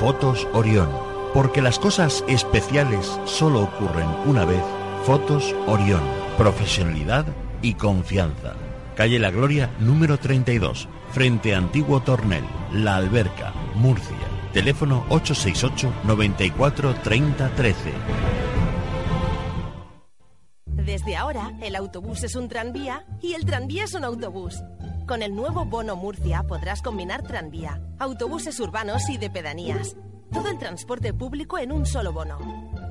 Fotos 0.00 0.48
Orión. 0.54 0.88
Porque 1.34 1.60
las 1.60 1.78
cosas 1.78 2.24
especiales 2.26 3.20
solo 3.26 3.64
ocurren 3.64 4.08
una 4.24 4.46
vez. 4.46 4.62
Fotos 5.04 5.54
Orión. 5.66 6.00
Profesionalidad 6.38 7.26
y 7.60 7.74
confianza. 7.74 8.54
Calle 8.96 9.18
La 9.18 9.30
Gloria 9.30 9.68
número 9.78 10.16
32, 10.16 10.88
frente 11.12 11.54
a 11.54 11.58
Antiguo 11.58 12.00
Tornel, 12.00 12.44
La 12.72 12.96
Alberca, 12.96 13.52
Murcia. 13.74 14.16
Teléfono 14.54 15.04
868 15.10 15.92
94 16.04 16.94
30 16.94 17.50
13. 17.50 17.92
Desde 20.64 21.14
ahora, 21.14 21.52
el 21.60 21.76
autobús 21.76 22.22
es 22.24 22.36
un 22.36 22.48
tranvía 22.48 23.04
y 23.20 23.34
el 23.34 23.44
tranvía 23.44 23.84
es 23.84 23.92
un 23.92 24.04
autobús. 24.04 24.62
Con 25.10 25.22
el 25.24 25.34
nuevo 25.34 25.64
Bono 25.64 25.96
Murcia 25.96 26.44
podrás 26.44 26.82
combinar 26.82 27.24
tranvía, 27.24 27.82
autobuses 27.98 28.60
urbanos 28.60 29.10
y 29.10 29.18
de 29.18 29.28
pedanías. 29.28 29.96
Todo 30.30 30.48
el 30.48 30.56
transporte 30.56 31.12
público 31.12 31.58
en 31.58 31.72
un 31.72 31.84
solo 31.84 32.12
bono. 32.12 32.38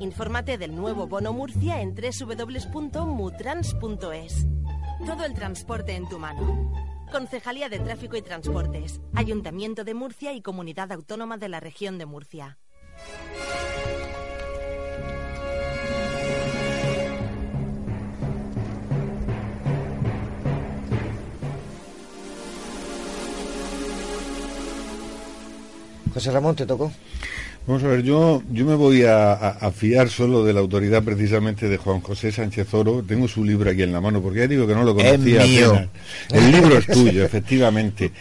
Infórmate 0.02 0.58
del 0.58 0.76
nuevo 0.76 1.08
Bono 1.08 1.32
Murcia 1.32 1.80
en 1.80 1.96
www.mutrans.es. 1.96 4.48
Todo 5.06 5.24
el 5.24 5.34
transporte 5.34 5.96
en 5.96 6.10
tu 6.10 6.20
mano. 6.20 6.74
Concejalía 7.10 7.70
de 7.70 7.80
Tráfico 7.80 8.18
y 8.18 8.22
Transportes, 8.22 9.00
Ayuntamiento 9.16 9.86
de 9.86 9.94
Murcia 9.94 10.34
y 10.34 10.42
Comunidad 10.42 10.92
Autónoma 10.92 11.38
de 11.38 11.48
la 11.48 11.62
Región 11.62 11.98
de 11.98 12.06
Murcia. 12.06 12.58
José 26.10 26.32
Ramón, 26.32 26.56
te 26.56 26.66
tocó. 26.66 26.92
Vamos 27.68 27.84
a 27.84 27.88
ver, 27.88 28.02
yo, 28.02 28.42
yo 28.52 28.66
me 28.66 28.74
voy 28.74 29.04
a, 29.04 29.34
a- 29.34 29.50
a 29.50 29.72
fiar 29.72 30.10
solo 30.10 30.44
de 30.44 30.54
la 30.54 30.60
autoridad 30.60 31.04
precisamente 31.04 31.70
de 31.70 31.78
Juan 31.78 32.00
José 32.02 32.32
Sánchez 32.32 32.74
Oro. 32.74 33.04
Tengo 33.08 33.28
su 33.28 33.44
libro 33.44 33.70
aquí 33.70 33.84
en 33.84 33.92
la 33.94 34.02
mano, 34.02 34.22
porque 34.22 34.40
ya 34.40 34.48
digo 34.48 34.66
que 34.66 34.74
no 34.74 34.84
lo 34.84 34.98
Es 35.00 35.12
conocía 35.12 35.44
mío. 35.44 35.70
apenas. 35.72 35.90
El 36.32 36.52
libro 36.52 36.78
es 36.78 36.88
tuyo, 36.88 37.24
efectivamente. 37.26 38.12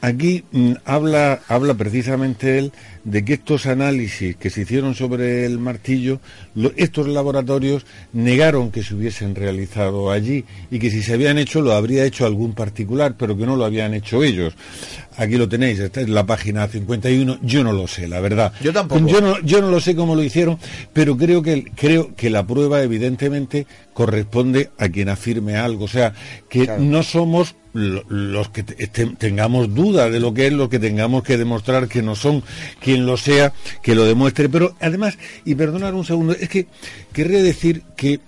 Aquí 0.00 0.44
mm, 0.50 0.72
habla, 0.86 1.40
habla 1.48 1.74
precisamente 1.74 2.58
él 2.58 2.72
de 3.06 3.24
que 3.24 3.34
estos 3.34 3.66
análisis 3.66 4.34
que 4.34 4.50
se 4.50 4.62
hicieron 4.62 4.96
sobre 4.96 5.46
el 5.46 5.60
martillo, 5.60 6.20
lo- 6.56 6.72
estos 6.76 7.06
laboratorios 7.06 7.86
negaron 8.12 8.72
que 8.72 8.82
se 8.82 8.94
hubiesen 8.96 9.36
realizado 9.36 10.10
allí 10.10 10.44
y 10.72 10.80
que 10.80 10.90
si 10.90 11.02
se 11.02 11.14
habían 11.14 11.38
hecho 11.38 11.60
lo 11.60 11.72
habría 11.72 12.04
hecho 12.04 12.26
algún 12.26 12.52
particular, 12.54 13.14
pero 13.16 13.36
que 13.36 13.46
no 13.46 13.54
lo 13.54 13.64
habían 13.64 13.94
hecho 13.94 14.24
ellos. 14.24 14.54
Aquí 15.16 15.36
lo 15.36 15.48
tenéis, 15.48 15.78
esta 15.78 16.00
es 16.00 16.08
la 16.08 16.26
página 16.26 16.66
51. 16.66 17.38
Yo 17.42 17.62
no 17.62 17.72
lo 17.72 17.86
sé, 17.86 18.08
la 18.08 18.18
verdad. 18.20 18.52
Yo 18.60 18.72
tampoco. 18.72 19.06
Yo 19.06 19.20
no, 19.20 19.40
yo 19.40 19.60
no 19.62 19.70
lo 19.70 19.80
sé 19.80 19.94
cómo 19.94 20.16
lo 20.16 20.22
hicieron, 20.24 20.58
pero 20.92 21.16
creo 21.16 21.42
que 21.42 21.64
creo 21.76 22.14
que 22.16 22.28
la 22.28 22.44
prueba 22.44 22.82
evidentemente 22.82 23.66
corresponde 23.94 24.70
a 24.78 24.88
quien 24.88 25.08
afirme 25.08 25.56
algo. 25.56 25.84
O 25.84 25.88
sea, 25.88 26.12
que 26.50 26.66
no 26.80 27.02
somos 27.04 27.54
los 27.76 28.48
que 28.48 28.62
te- 28.62 28.86
te- 28.86 29.06
tengamos 29.06 29.74
duda 29.74 30.08
de 30.10 30.18
lo 30.20 30.32
que 30.34 30.46
es, 30.46 30.52
lo 30.52 30.68
que 30.68 30.78
tengamos 30.78 31.22
que 31.22 31.36
demostrar 31.36 31.88
que 31.88 32.02
no 32.02 32.14
son. 32.16 32.42
Quien 32.80 33.06
lo 33.06 33.16
sea, 33.16 33.52
que 33.82 33.94
lo 33.94 34.04
demuestre. 34.04 34.48
Pero 34.48 34.74
además, 34.80 35.18
y 35.44 35.54
perdonar 35.54 35.94
un 35.94 36.04
segundo, 36.04 36.32
es 36.32 36.48
que 36.48 36.66
querría 37.12 37.42
decir 37.42 37.82
que 37.96 38.20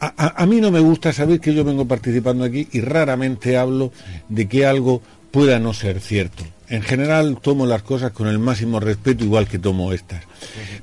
a, 0.00 0.12
a- 0.16 0.42
a 0.42 0.46
mí 0.46 0.60
no 0.60 0.70
me 0.70 0.80
gusta 0.80 1.12
saber 1.12 1.40
que 1.40 1.54
yo 1.54 1.64
vengo 1.64 1.86
participando 1.86 2.44
aquí 2.44 2.68
y 2.72 2.80
raramente 2.80 3.56
hablo 3.56 3.92
de 4.28 4.48
que 4.48 4.66
algo 4.66 5.02
pueda 5.30 5.58
no 5.58 5.74
ser 5.74 6.00
cierto. 6.00 6.44
En 6.68 6.82
general 6.82 7.38
tomo 7.40 7.66
las 7.66 7.82
cosas 7.82 8.12
con 8.12 8.26
el 8.26 8.38
máximo 8.38 8.80
respeto, 8.80 9.22
igual 9.24 9.46
que 9.46 9.58
tomo 9.58 9.92
estas. 9.92 10.24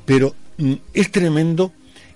Pero 0.05 0.35
mm, 0.57 0.73
es 0.93 1.11
tremendo 1.11 1.73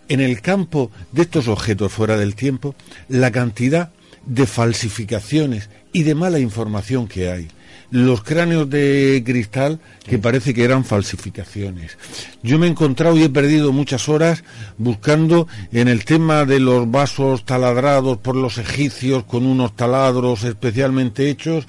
en 0.09 0.21
el 0.21 0.39
campo 0.41 0.89
de 1.11 1.23
estos 1.23 1.47
objetos 1.49 1.91
fuera 1.91 2.15
del 2.15 2.33
tiempo 2.35 2.75
la 3.09 3.29
cantidad 3.31 3.91
de 4.27 4.45
falsificaciones 4.45 5.69
y 5.93 6.03
de 6.03 6.15
mala 6.15 6.39
información 6.39 7.07
que 7.07 7.31
hay. 7.31 7.47
Los 7.89 8.21
cráneos 8.21 8.69
de 8.69 9.23
cristal 9.25 9.79
que 10.05 10.17
parece 10.17 10.53
que 10.53 10.65
eran 10.65 10.83
falsificaciones. 10.83 11.97
Yo 12.43 12.59
me 12.59 12.67
he 12.67 12.69
encontrado 12.69 13.15
y 13.15 13.23
he 13.23 13.29
perdido 13.29 13.71
muchas 13.71 14.09
horas 14.09 14.43
buscando 14.77 15.47
en 15.71 15.87
el 15.87 16.03
tema 16.03 16.43
de 16.43 16.59
los 16.59 16.91
vasos 16.91 17.45
taladrados 17.45 18.17
por 18.17 18.35
los 18.35 18.57
egipcios 18.57 19.23
con 19.23 19.45
unos 19.45 19.73
taladros 19.75 20.43
especialmente 20.43 21.29
hechos, 21.29 21.65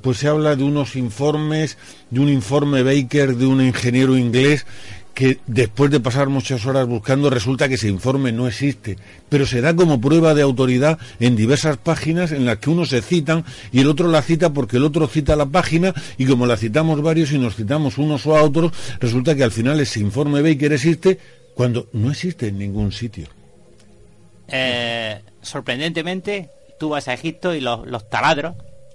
pues 0.00 0.18
se 0.18 0.26
habla 0.26 0.56
de 0.56 0.64
unos 0.64 0.96
informes, 0.96 1.78
de 2.10 2.18
un 2.18 2.28
informe 2.28 2.82
Baker 2.82 3.36
de 3.36 3.46
un 3.46 3.62
ingeniero 3.62 4.18
inglés 4.18 4.66
que 5.14 5.38
después 5.46 5.90
de 5.90 6.00
pasar 6.00 6.28
muchas 6.28 6.64
horas 6.66 6.86
buscando 6.86 7.30
resulta 7.30 7.68
que 7.68 7.74
ese 7.74 7.88
informe 7.88 8.32
no 8.32 8.46
existe, 8.46 8.96
pero 9.28 9.46
se 9.46 9.60
da 9.60 9.74
como 9.74 10.00
prueba 10.00 10.34
de 10.34 10.42
autoridad 10.42 10.98
en 11.18 11.36
diversas 11.36 11.76
páginas 11.76 12.32
en 12.32 12.46
las 12.46 12.58
que 12.58 12.70
uno 12.70 12.86
se 12.86 13.02
citan 13.02 13.44
y 13.72 13.80
el 13.80 13.88
otro 13.88 14.08
la 14.08 14.22
cita 14.22 14.52
porque 14.52 14.78
el 14.78 14.84
otro 14.84 15.06
cita 15.06 15.36
la 15.36 15.46
página 15.46 15.94
y 16.16 16.26
como 16.26 16.46
la 16.46 16.56
citamos 16.56 17.02
varios 17.02 17.32
y 17.32 17.38
nos 17.38 17.56
citamos 17.56 17.98
unos 17.98 18.26
o 18.26 18.36
a 18.36 18.42
otros, 18.42 18.72
resulta 19.00 19.34
que 19.34 19.44
al 19.44 19.52
final 19.52 19.80
ese 19.80 20.00
informe 20.00 20.42
Baker 20.42 20.72
existe 20.72 21.18
cuando 21.54 21.88
no 21.92 22.10
existe 22.10 22.48
en 22.48 22.58
ningún 22.58 22.92
sitio. 22.92 23.28
Eh, 24.48 25.20
sorprendentemente, 25.42 26.50
tú 26.78 26.88
vas 26.88 27.08
a 27.08 27.14
Egipto 27.14 27.54
y 27.54 27.60
los, 27.60 27.86
los 27.86 28.08
taladros, 28.08 28.54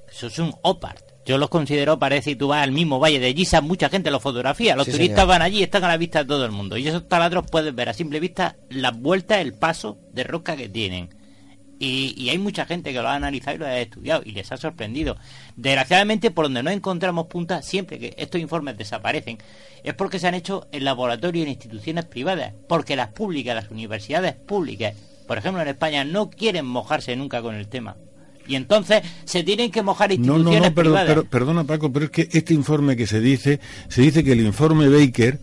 eso 0.10 0.28
es 0.28 0.40
un 0.40 0.54
opart. 0.64 1.05
Yo 1.26 1.38
los 1.40 1.50
considero, 1.50 1.98
parece, 1.98 2.32
y 2.32 2.36
tú 2.36 2.50
vas 2.50 2.64
al 2.64 2.72
mismo 2.72 3.00
valle 3.00 3.20
de 3.20 3.34
Giza, 3.34 3.60
mucha 3.62 3.90
gente 3.90 4.12
los 4.12 4.22
fotografía. 4.22 4.76
Los 4.76 4.86
Sí, 4.86 4.92
turistas 4.92 5.18
señor. 5.18 5.28
van 5.30 5.42
allí 5.42 5.60
y 5.60 5.64
están 5.64 5.84
a 5.84 5.88
la 5.88 5.98
vista 5.98 6.20
de 6.20 6.26
todo 6.26 6.46
el 6.46 6.52
mundo. 6.52 6.78
Y 6.78 6.88
esos 6.88 7.08
taladros 7.08 7.46
puedes 7.50 7.74
ver 7.74 7.90
a 7.90 7.94
simple 7.94 8.20
vista 8.20 8.58
las 8.70 8.96
vueltas, 9.00 9.40
el 9.40 9.54
paso 9.54 9.98
de 10.14 10.24
roca 10.24 10.56
que 10.56 10.70
tienen. 10.70 11.10
Y, 11.80 12.14
y 12.16 12.30
hay 12.30 12.38
mucha 12.38 12.66
gente 12.66 12.94
que 12.94 13.02
lo 13.02 13.08
ha 13.10 13.16
analizado 13.16 13.56
y 13.56 13.60
lo 13.60 13.66
ha 13.66 13.80
estudiado 13.80 14.22
y 14.24 14.32
les 14.32 14.50
ha 14.52 14.58
sorprendido. 14.58 15.18
Desgraciadamente, 15.58 16.32
por 16.32 16.46
donde 16.46 16.64
no 16.64 16.70
encontramos 16.70 17.26
puntas, 17.28 17.66
siempre 17.66 18.00
que 18.00 18.14
estos 18.18 18.40
informes 18.40 18.78
desaparecen, 18.78 19.40
es 19.84 19.94
porque 19.96 20.20
se 20.20 20.28
han 20.28 20.36
hecho 20.36 20.68
en 20.72 20.86
laboratorios 20.86 21.40
y 21.42 21.44
en 21.48 21.54
instituciones 21.54 22.06
privadas. 22.06 22.54
Porque 22.70 22.96
las 22.96 23.10
públicas, 23.10 23.56
las 23.56 23.72
universidades 23.72 24.36
públicas, 24.36 24.94
por 25.28 25.38
ejemplo 25.38 25.62
en 25.62 25.68
España, 25.70 26.04
no 26.06 26.30
quieren 26.30 26.66
mojarse 26.66 27.16
nunca 27.16 27.42
con 27.42 27.56
el 27.56 27.68
tema. 27.68 27.98
Y 28.48 28.56
entonces 28.56 29.02
se 29.26 29.44
tienen 29.44 29.72
que 29.72 29.82
mojar 29.82 30.10
No, 30.10 30.16
instituciones 30.16 30.62
no, 30.62 30.70
no, 30.70 30.76
privadas. 30.76 31.08
pero- 31.08 31.24
perdona 31.26 31.64
Paco, 31.64 31.92
pero 31.92 32.06
es 32.06 32.12
que 32.12 32.30
este 32.32 32.54
informe 32.54 32.96
que 32.96 33.08
se 33.08 33.20
dice, 33.20 33.60
se 33.90 34.02
dice 34.02 34.24
que 34.24 34.34
el 34.34 34.42
informe 34.42 34.88
Baker, 34.90 35.40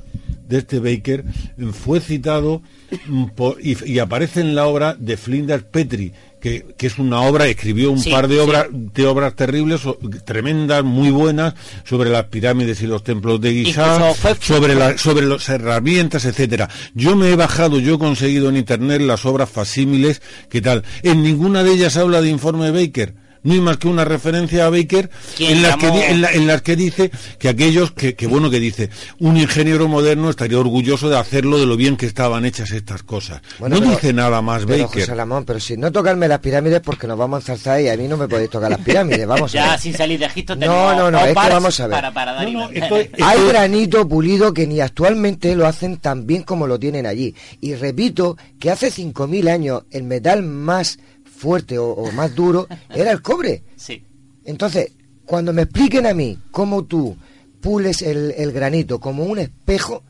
de 0.52 0.58
este 0.58 0.78
Baker, 0.78 1.24
mm, 1.56 1.70
fue 1.70 2.00
citado 2.00 2.62
mm, 3.06 3.24
por- 3.36 3.58
y, 3.60 3.76
y 3.90 3.98
aparece 3.98 4.40
en 4.40 4.54
la 4.54 4.66
obra 4.66 4.94
de 4.98 5.16
Flinders 5.16 5.64
Petrie, 5.64 6.12
que, 6.40 6.74
que 6.76 6.86
es 6.88 6.98
una 6.98 7.20
obra, 7.22 7.46
escribió 7.46 7.90
un 7.92 8.00
Sí, 8.00 8.10
par 8.10 8.26
de 8.28 8.34
sí. 8.34 8.40
obras, 8.40 8.66
de 8.70 9.06
obras 9.06 9.34
terribles, 9.36 9.80
tremendas, 10.24 10.82
muy 10.84 11.10
buenas, 11.10 11.54
sobre 11.84 12.10
las 12.10 12.24
pirámides 12.24 12.82
y 12.82 12.86
los 12.86 13.02
templos 13.04 13.40
de 13.40 13.52
Giza, 13.52 14.12
sobre, 14.40 14.74
la- 14.74 14.98
sobre 14.98 15.24
las 15.26 15.48
herramientas, 15.48 16.24
etcétera. 16.24 16.68
Yo 16.94 17.14
me 17.16 17.30
he 17.30 17.36
bajado, 17.36 17.78
yo 17.78 17.94
he 17.94 17.98
conseguido 17.98 18.48
en 18.48 18.56
internet 18.56 19.00
las 19.02 19.24
obras 19.24 19.48
facímiles, 19.50 20.20
¿qué 20.50 20.60
tal? 20.60 20.82
En 21.02 21.22
ninguna 21.22 21.62
de 21.62 21.72
ellas 21.72 21.96
habla 21.96 22.20
de 22.20 22.28
informe 22.28 22.70
Baker. 22.72 23.14
No 23.44 23.54
hay 23.54 23.60
más 23.60 23.76
que 23.76 23.88
una 23.88 24.04
referencia 24.04 24.66
a 24.66 24.70
Baker 24.70 25.10
¿Quién 25.36 25.52
en 25.52 25.62
las, 25.62 25.76
que, 25.76 25.86
en, 26.10 26.20
la- 26.22 26.30
en 26.32 26.46
las 26.46 26.62
que 26.62 26.76
dice 26.76 27.10
que 27.38 27.48
aquellos 27.48 27.92
que, 27.92 28.14
que 28.14 28.26
bueno 28.26 28.50
que 28.50 28.60
dice 28.60 28.90
un 29.18 29.36
ingeniero 29.36 29.88
moderno 29.88 30.30
estaría 30.30 30.58
orgulloso 30.58 31.08
de 31.10 31.18
hacerlo 31.18 31.58
de 31.58 31.66
lo 31.66 31.76
bien 31.76 31.96
que 31.96 32.06
estaban 32.06 32.44
hechas 32.44 32.70
estas 32.70 33.02
cosas. 33.02 33.42
Bueno, 33.58 33.76
no 33.76 33.80
pero- 33.82 33.92
dice 33.94 34.12
nada 34.12 34.40
más 34.42 34.64
Pero, 34.64 34.84
Baker. 34.84 35.08
José 35.08 35.42
pero 35.46 35.60
si 35.60 35.76
no 35.76 35.90
tocarme 35.90 36.28
las 36.28 36.38
pirámides 36.38 36.80
porque 36.80 37.06
nos 37.06 37.18
vamos 37.18 37.36
a 37.48 37.52
enzarzar 37.52 37.80
y 37.80 37.88
a 37.88 37.96
mí 37.96 38.06
no 38.08 38.16
me 38.16 38.28
podéis 38.28 38.50
tocar 38.50 38.70
las 38.70 38.80
pirámides, 38.80 39.26
vamos 39.26 39.50
a 39.54 39.54
ya 39.54 39.70
ver. 39.72 39.80
sin 39.80 39.94
salir 39.94 40.18
de 40.18 40.26
Egipto 40.26 40.54
No, 40.54 40.60
tenemos 40.60 40.96
no, 40.96 41.10
no, 41.10 41.18
es 41.18 41.26
que 41.28 41.34
vamos 41.34 41.80
a 41.80 41.86
ver. 41.88 41.96
Para, 41.96 42.12
para 42.14 42.32
dar 42.34 42.48
imagen. 42.48 42.82
Hay 43.22 43.44
granito 43.48 44.08
pulido 44.08 44.54
que 44.54 44.66
ni 44.66 44.80
actualmente 44.80 45.54
lo 45.56 45.66
hacen 45.66 45.96
tan 45.98 46.26
bien 46.26 46.42
como 46.44 46.66
lo 46.66 46.78
tienen 46.78 47.06
allí. 47.06 47.34
Y 47.60 47.74
repito 47.74 48.36
que 48.60 48.70
hace 48.70 48.90
5.000 48.92 49.48
años 49.50 49.82
el 49.90 50.04
metal 50.04 50.42
más 50.42 50.98
fuerte 51.42 51.76
o, 51.76 51.90
o 51.90 52.12
más 52.12 52.34
duro 52.34 52.68
era 52.94 53.10
el 53.10 53.20
cobre. 53.20 53.64
Sí. 53.76 54.04
Entonces, 54.44 54.92
cuando 55.26 55.52
me 55.52 55.62
expliquen 55.62 56.06
a 56.06 56.14
mí 56.14 56.38
cómo 56.52 56.84
tú 56.84 57.16
pules 57.60 58.00
el, 58.02 58.32
el 58.36 58.52
granito 58.52 59.00
como 59.00 59.24
un 59.24 59.38
espejo, 59.40 60.04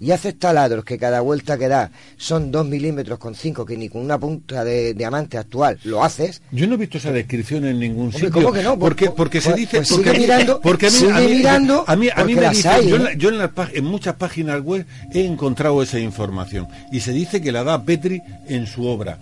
y 0.00 0.10
haces 0.12 0.38
taladros 0.38 0.84
que 0.84 0.98
cada 0.98 1.20
vuelta 1.20 1.58
que 1.58 1.68
da 1.68 1.90
son 2.16 2.50
2 2.50 2.66
milímetros 2.66 3.18
con 3.18 3.34
5, 3.34 3.64
que 3.64 3.76
ni 3.76 3.88
con 3.88 4.02
una 4.02 4.18
punta 4.18 4.64
de 4.64 4.94
diamante 4.94 5.38
actual 5.38 5.78
lo 5.84 6.04
haces. 6.04 6.42
Yo 6.52 6.66
no 6.66 6.74
he 6.74 6.78
visto 6.78 6.98
esa 6.98 7.12
descripción 7.12 7.64
en 7.64 7.78
ningún 7.78 8.12
sitio. 8.12 8.30
¿cómo 8.30 8.52
que 8.52 8.62
no? 8.62 8.78
Porque, 8.78 9.10
porque 9.10 9.40
se 9.40 9.52
dice. 9.54 9.78
pues 9.78 9.90
porque 9.90 10.10
sigue 10.10 10.20
mirando, 10.20 10.60
porque 10.60 10.86
a 10.86 10.90
mí, 10.90 10.96
sigue 10.96 11.12
a 11.12 11.20
mí- 11.20 11.26
mirando, 11.26 11.84
a 11.86 11.96
mí, 11.96 12.08
a 12.08 12.24
mí 12.24 12.34
porque 12.34 12.34
me 12.34 12.40
las 12.42 12.56
dice. 12.56 12.68
hay, 12.68 12.88
yo 12.88 12.96
en, 12.96 13.06
¿eh? 13.06 13.14
yo 13.16 13.30
en, 13.30 13.84
muchas 13.84 14.14
páginas 14.16 14.60
web 14.62 14.86
he 15.12 15.24
encontrado 15.24 15.82
esa 15.82 15.98
información 15.98 16.68
y 16.92 17.00
se 17.00 17.12
dice 17.12 17.40
que 17.40 17.52
la 17.52 17.64
da 17.64 17.82
Petri 17.82 18.22
en 18.46 18.66
su 18.66 18.86
obra. 18.86 19.18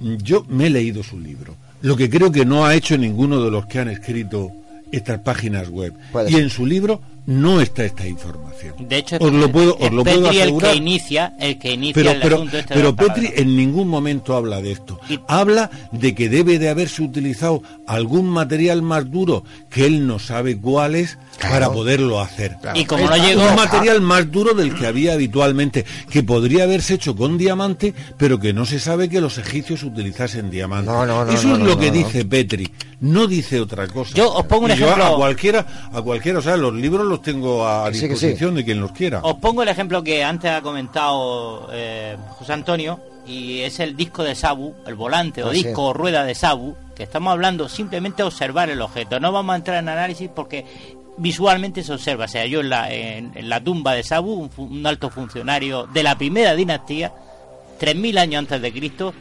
Yo 0.00 0.44
me 0.48 0.66
he 0.66 0.70
leído 0.70 1.02
su 1.02 1.18
libro. 1.18 1.56
Lo 1.82 1.96
que 1.96 2.10
creo 2.10 2.30
que 2.30 2.44
no 2.44 2.66
ha 2.66 2.74
hecho 2.74 2.98
ninguno 2.98 3.42
de 3.42 3.50
los 3.50 3.66
que 3.66 3.78
han 3.78 3.88
escrito 3.88 4.52
estas 4.92 5.20
páginas 5.20 5.68
web. 5.68 5.94
Puede 6.12 6.30
y 6.30 6.34
ser. 6.34 6.42
en 6.42 6.50
su 6.50 6.66
libro 6.66 7.00
no 7.30 7.60
está 7.60 7.84
esta 7.84 8.06
información. 8.06 8.74
De 8.80 8.98
hecho, 8.98 9.16
os 9.20 9.32
lo 9.32 9.50
puedo, 9.52 9.74
os 9.76 9.82
es 9.82 9.92
lo 9.92 10.02
puedo 10.04 10.28
asegurar. 10.28 10.70
el 10.70 10.74
que 10.76 10.78
inicia, 10.82 11.34
el 11.38 11.58
que 11.58 11.72
inicia 11.72 11.94
pero, 11.94 12.10
el 12.10 12.20
pero, 12.20 12.36
asunto 12.36 12.58
este 12.58 12.74
pero 12.74 12.96
Petri 12.96 13.30
en 13.36 13.56
ningún 13.56 13.86
momento 13.88 14.34
habla 14.34 14.60
de 14.60 14.72
esto. 14.72 14.98
Habla 15.28 15.70
de 15.92 16.14
que 16.14 16.28
debe 16.28 16.58
de 16.58 16.68
haberse 16.68 17.02
utilizado 17.02 17.62
algún 17.86 18.28
material 18.28 18.82
más 18.82 19.08
duro 19.10 19.44
que 19.70 19.86
él 19.86 20.06
no 20.08 20.18
sabe 20.18 20.58
cuál 20.58 20.96
es 20.96 21.18
para 21.40 21.70
poderlo 21.72 22.20
hacer. 22.20 22.56
Y 22.74 22.84
como 22.84 23.06
no 23.06 23.14
Es 23.14 23.22
llegó- 23.22 23.46
un 23.48 23.54
material 23.54 24.00
más 24.00 24.30
duro 24.30 24.52
del 24.54 24.74
que 24.74 24.86
había 24.88 25.12
habitualmente, 25.14 25.84
que 26.10 26.22
podría 26.24 26.64
haberse 26.64 26.94
hecho 26.94 27.14
con 27.14 27.38
diamante, 27.38 27.94
pero 28.18 28.40
que 28.40 28.52
no 28.52 28.66
se 28.66 28.80
sabe 28.80 29.08
que 29.08 29.20
los 29.20 29.38
egipcios 29.38 29.82
utilizasen 29.84 30.50
diamante. 30.50 30.90
no, 30.90 31.06
no, 31.06 31.22
Eso 31.30 31.46
no, 31.48 31.54
es 31.54 31.58
no, 31.60 31.64
lo 31.66 31.74
no, 31.74 31.78
que 31.78 31.86
no. 31.88 31.92
dice 31.92 32.24
Petri, 32.24 32.68
no 33.00 33.26
dice 33.28 33.60
otra 33.60 33.86
cosa. 33.86 34.14
Yo 34.14 34.32
os 34.34 34.44
pongo 34.46 34.64
un 34.66 34.72
Y 34.72 34.76
yo 34.76 34.86
ejemplo- 34.86 35.04
a 35.04 35.16
cualquiera, 35.16 35.90
a 35.92 36.02
cualquiera, 36.02 36.40
o 36.40 36.42
sea, 36.42 36.56
los 36.56 36.74
libros 36.74 37.06
los 37.06 37.19
tengo 37.22 37.66
a 37.66 37.88
Que 37.90 37.94
sí, 37.94 38.00
que 38.08 38.16
sí. 38.16 38.26
disposición 38.26 38.54
de 38.54 38.64
quien 38.64 38.80
los 38.80 38.92
quiera. 38.92 39.20
Os 39.22 39.34
pongo 39.36 39.62
el 39.62 39.68
ejemplo 39.68 40.02
que 40.02 40.22
antes 40.24 40.50
ha 40.50 40.60
comentado 40.62 41.68
eh, 41.72 42.16
José 42.38 42.52
Antonio 42.52 43.00
y 43.26 43.60
es 43.60 43.78
el 43.80 43.96
disco 43.96 44.24
de 44.24 44.34
Sabu, 44.34 44.74
el 44.86 44.94
volante 44.94 45.42
o 45.42 45.48
Ah, 45.50 45.54
sí. 45.54 45.62
disco 45.64 45.86
o 45.88 45.92
rueda 45.92 46.24
de 46.24 46.34
Sabu, 46.34 46.74
que 46.96 47.02
estamos 47.04 47.30
hablando 47.32 47.68
simplemente 47.68 48.22
de 48.22 48.26
observar 48.28 48.70
el 48.70 48.80
objeto. 48.82 49.20
No 49.20 49.30
vamos 49.32 49.52
a 49.52 49.56
entrar 49.56 49.76
en 49.78 49.88
análisis 49.88 50.28
porque 50.34 50.64
visualmente 51.18 51.82
se 51.82 51.92
observa. 51.92 52.24
O 52.24 52.28
sea, 52.28 52.46
yo 52.46 52.60
en 52.60 52.70
la, 52.70 52.92
en, 52.92 53.32
en 53.34 53.48
la 53.48 53.62
tumba 53.62 53.92
de 53.94 54.02
Sabu, 54.02 54.32
un, 54.32 54.50
un 54.56 54.86
alto 54.86 55.10
funcionario 55.10 55.86
de 55.92 56.02
la 56.02 56.16
primera 56.16 56.54
dinastía, 56.54 57.12
3.000 57.80 58.18
años 58.18 58.38
antes 58.40 58.60
de 58.62 58.72
Cristo, 58.72 59.14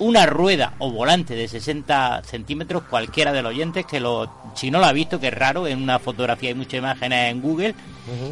una 0.00 0.26
rueda 0.26 0.74
o 0.78 0.90
volante 0.92 1.34
de 1.34 1.48
60 1.48 2.22
centímetros, 2.24 2.84
cualquiera 2.84 3.32
de 3.32 3.42
los 3.42 3.50
oyentes 3.50 3.84
que 3.84 3.98
lo, 4.00 4.30
si 4.54 4.70
no 4.70 4.78
lo 4.78 4.86
ha 4.86 4.92
visto, 4.92 5.18
que 5.18 5.28
es 5.28 5.34
raro, 5.34 5.66
en 5.66 5.82
una 5.82 5.98
fotografía 5.98 6.50
hay 6.50 6.54
muchas 6.54 6.78
imágenes 6.78 7.30
en 7.32 7.40
Google, 7.42 7.74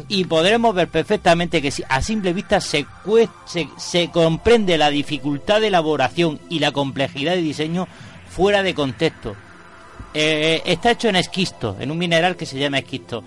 y 0.07 0.23
podremos 0.25 0.73
ver 0.73 0.87
perfectamente 0.87 1.61
que 1.61 1.69
si- 1.71 1.83
a 1.87 2.01
simple 2.01 2.33
vista 2.33 2.59
se, 2.61 2.85
se, 3.45 3.67
se 3.77 4.09
comprende 4.11 4.77
la 4.77 4.89
dificultad 4.89 5.61
de 5.61 5.67
elaboración 5.67 6.39
y 6.49 6.59
la 6.59 6.71
complejidad 6.71 7.33
de 7.33 7.41
diseño 7.41 7.87
fuera 8.29 8.63
de 8.63 8.73
contexto. 8.73 9.35
Eh, 10.13 10.61
está 10.65 10.91
hecho 10.91 11.09
en 11.09 11.15
esquisto, 11.17 11.75
en 11.79 11.91
un 11.91 11.97
mineral 11.97 12.35
que 12.35 12.45
se 12.45 12.57
llama 12.57 12.79
esquisto. 12.79 13.23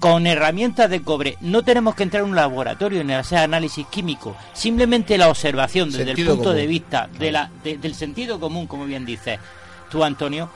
Con 0.00 0.26
herramientas 0.26 0.88
de 0.90 1.02
cobre, 1.02 1.36
no 1.42 1.62
tenemos 1.62 1.94
que 1.94 2.02
entrar 2.02 2.22
en 2.24 2.30
un 2.30 2.36
laboratorio 2.36 3.04
ni 3.04 3.12
hacer 3.12 3.38
análisis 3.38 3.86
químico, 3.86 4.34
simplemente 4.54 5.16
la 5.18 5.28
observación 5.28 5.90
desde 5.90 6.06
Sentido 6.06 6.32
el 6.32 6.36
punto 6.38 6.52
de 6.54 6.66
vista 6.66 7.08
de 7.18 7.30
la, 7.30 7.50
de- 7.62 7.76
del 7.78 7.94
sentido 7.94 8.40
común, 8.40 8.66
como 8.66 8.86
bien 8.86 9.04
dices 9.04 9.38
tú, 9.90 10.02
Antonio, 10.02 10.48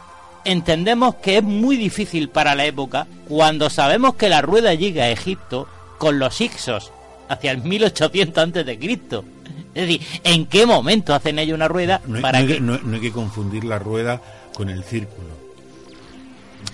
entendemos 0.47 1.16
que 1.16 1.37
es 1.39 1.43
muy 1.43 1.77
difícil 1.77 2.31
para 2.31 2.55
la 2.55 2.65
época 2.65 3.07
cuando 3.29 3.69
sabemos 3.69 4.15
que 4.15 4.29
la 4.31 4.41
rueda 4.41 4.73
llega 4.75 5.05
a 5.05 5.11
Egipto 5.11 5.69
con 5.99 6.19
los 6.19 6.41
Ixos 6.41 6.91
hacia 7.29 7.51
el 7.53 7.62
1800 7.62 8.43
antes 8.43 8.65
de 8.66 8.79
Cristo. 8.79 9.25
Es 9.75 9.87
decir, 9.89 10.01
¿en 10.25 10.47
qué 10.47 10.65
momento 10.66 11.15
hacen 11.15 11.39
ellos 11.39 11.57
una 11.57 11.69
rueda 11.69 12.01
No 12.07 12.21
para 12.23 12.41
no 12.41 12.47
que 12.47 12.55
que, 12.55 12.61
no- 12.61 12.79
no 12.79 12.95
hay 12.95 13.01
que 13.03 13.12
confundir 13.12 13.65
la 13.65 13.79
rueda 13.79 14.21
con 14.55 14.71
el 14.71 14.85
círculo. 14.85 15.44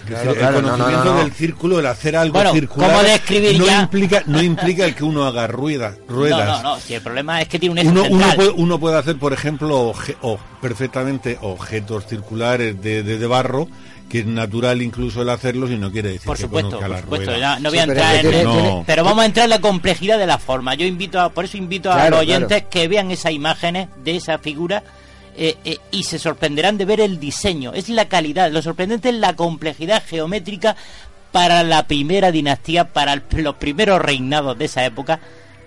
Claro, 0.06 0.34
claro, 0.34 0.58
el 0.58 0.62
no, 0.64 0.70
no, 0.70 0.76
conocimiento 0.76 1.04
no, 1.04 1.14
no. 1.14 1.22
del 1.24 1.32
círculo, 1.32 1.78
el 1.80 1.86
hacer 1.86 2.16
algo 2.16 2.32
Bueno, 2.34 2.52
circular, 2.52 2.90
¿cómo 2.90 3.02
describir 3.02 3.58
no 3.58 3.66
ya? 3.66 3.80
implica 3.82 4.22
no 4.26 4.42
implica 4.42 4.84
el 4.84 4.94
que 4.94 5.04
uno 5.04 5.24
haga 5.24 5.46
ruedas, 5.46 5.96
ruedas. 6.08 6.46
No, 6.48 6.62
no, 6.62 6.74
no, 6.76 6.80
si 6.80 6.94
el 6.94 7.02
problema 7.02 7.40
es 7.42 7.48
que 7.48 7.58
tiene 7.58 7.72
un 7.72 7.78
eje 7.78 7.88
Uno, 7.88 8.04
uno 8.10 8.26
puede, 8.34 8.50
uno 8.50 8.80
puede 8.80 8.98
hacer, 8.98 9.16
por 9.18 9.32
ejemplo, 9.32 9.92
obje- 9.92 10.16
o 10.22 10.38
perfectamente 10.60 11.38
objetos 11.42 12.06
circulares 12.06 12.80
de, 12.82 13.02
de- 13.02 13.18
de 13.18 13.26
barro, 13.26 13.68
que 14.08 14.20
es 14.20 14.26
natural 14.26 14.82
incluso 14.82 15.22
el 15.22 15.28
hacerlos 15.28 15.70
y 15.70 15.76
no 15.76 15.92
quiere 15.92 16.08
decir 16.08 16.26
Por 16.26 16.36
que 16.36 16.42
supuesto, 16.42 16.70
conozca 16.78 16.86
por 16.86 16.96
la 16.96 17.02
supuesto, 17.02 17.26
rueda. 17.26 17.38
ya 17.40 17.60
no 17.60 17.68
voy 17.70 17.78
a 17.78 17.82
Sí, 17.82 17.88
pero 17.88 18.00
entrar 18.00 18.20
que 18.22 18.40
en 18.40 18.50
tiene- 18.50 18.82
pero 18.86 19.04
vamos 19.04 19.22
a 19.22 19.26
entrar 19.26 19.44
en 19.44 19.50
la 19.50 19.60
complejidad 19.60 20.18
de 20.18 20.26
la 20.26 20.38
forma. 20.38 20.74
Yo 20.74 20.84
invito 20.86 21.20
a, 21.20 21.28
por 21.28 21.44
eso 21.44 21.56
invito 21.56 21.90
a 21.92 21.94
Claro, 21.94 22.10
los 22.12 22.20
oyentes 22.20 22.48
claro. 22.58 22.70
que 22.70 22.88
vean 22.88 23.10
esas 23.10 23.32
imágenes 23.32 23.88
de 24.02 24.16
esa 24.16 24.38
figura 24.38 24.82
eh, 25.42 25.56
eh, 25.64 25.78
y 25.90 26.04
se 26.04 26.18
sorprenderán 26.20 26.76
de 26.78 26.84
ver 26.84 27.00
el 27.00 27.18
diseño. 27.18 27.72
Es 27.72 27.88
la 27.88 28.04
calidad, 28.08 28.52
lo 28.52 28.60
sorprendente 28.62 29.08
es 29.08 29.14
la 29.16 29.34
complejidad 29.34 30.02
geométrica 30.06 30.76
para 31.32 31.62
la 31.62 31.86
primera 31.86 32.30
dinastía, 32.30 32.92
para 32.92 33.14
el- 33.14 33.22
los 33.38 33.54
primeros 33.56 34.00
reinados 34.02 34.58
de 34.58 34.66
esa 34.66 34.84
época, 34.84 35.18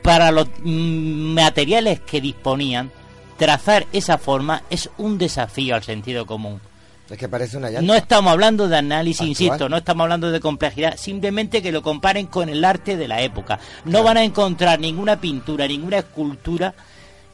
para 0.04 0.32
los 0.32 0.48
mm, 0.64 1.34
materiales 1.34 2.00
que 2.02 2.22
disponían. 2.22 2.92
Trazar 3.38 3.88
esa 3.94 4.18
forma 4.20 4.62
es 4.70 4.90
un 4.98 5.18
desafío 5.18 5.74
al 5.76 5.84
sentido 5.84 6.26
común. 6.26 6.62
Es 7.10 7.18
que 7.18 7.28
parece 7.28 7.58
una 7.58 7.68
llanta. 7.70 7.82
No 7.82 7.96
estamos 7.96 8.32
hablando 8.32 8.68
de 8.68 8.78
análisis, 8.78 9.22
Actual. 9.22 9.30
insisto, 9.30 9.70
no 9.70 9.78
estamos 9.78 10.04
hablando 10.04 10.32
de 10.32 10.40
complejidad, 10.40 10.98
simplemente 10.98 11.62
que 11.62 11.72
lo 11.72 11.82
comparen 11.82 12.28
con 12.28 12.48
el 12.50 12.64
arte 12.64 12.96
de 12.96 13.08
la 13.08 13.22
época. 13.22 13.60
No 13.86 14.04
van 14.04 14.18
a 14.18 14.24
encontrar 14.24 14.80
ninguna 14.80 15.20
pintura, 15.20 15.68
ninguna 15.68 15.98
escultura, 15.98 16.74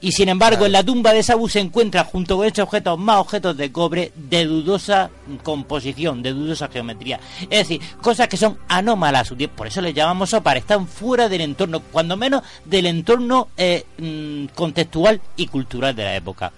y 0.01 0.11
sin 0.13 0.29
embargo 0.29 0.65
en 0.65 0.71
la 0.71 0.83
tumba 0.83 1.11
de 1.13 1.21
Sabu 1.23 1.49
se 1.49 1.59
encuentra 1.59 2.03
junto 2.05 2.37
con 2.37 2.45
estos 2.47 2.63
objetos 2.63 2.97
más 2.97 3.17
objetos 3.17 3.57
de 3.57 3.71
cobre 3.71 4.11
de 4.15 4.45
dudosa 4.45 5.09
composición, 5.43 6.23
de 6.23 6.31
dudosa 6.33 6.67
geometría. 6.69 7.19
Es 7.49 7.67
decir, 7.67 7.81
cosas 8.01 8.27
que 8.27 8.37
son 8.37 8.57
anómalas 8.67 9.21
a 9.23 9.25
su 9.25 9.35
tiempo, 9.35 9.57
por 9.57 9.67
eso 9.67 9.81
les 9.81 9.93
llamamos 9.93 10.33
opar, 10.33 10.57
están 10.57 10.87
fuera 10.87 11.27
del 11.27 11.41
entorno, 11.41 11.81
cuando 11.91 12.15
menos 12.15 12.43
del 12.65 12.85
entorno 12.85 13.49
eh, 13.57 13.83
mm, 13.97 14.53
contextual 14.55 15.19
y 15.35 15.47
cultural 15.47 15.95
de 15.95 16.03
la 16.03 16.15
época. 16.15 16.51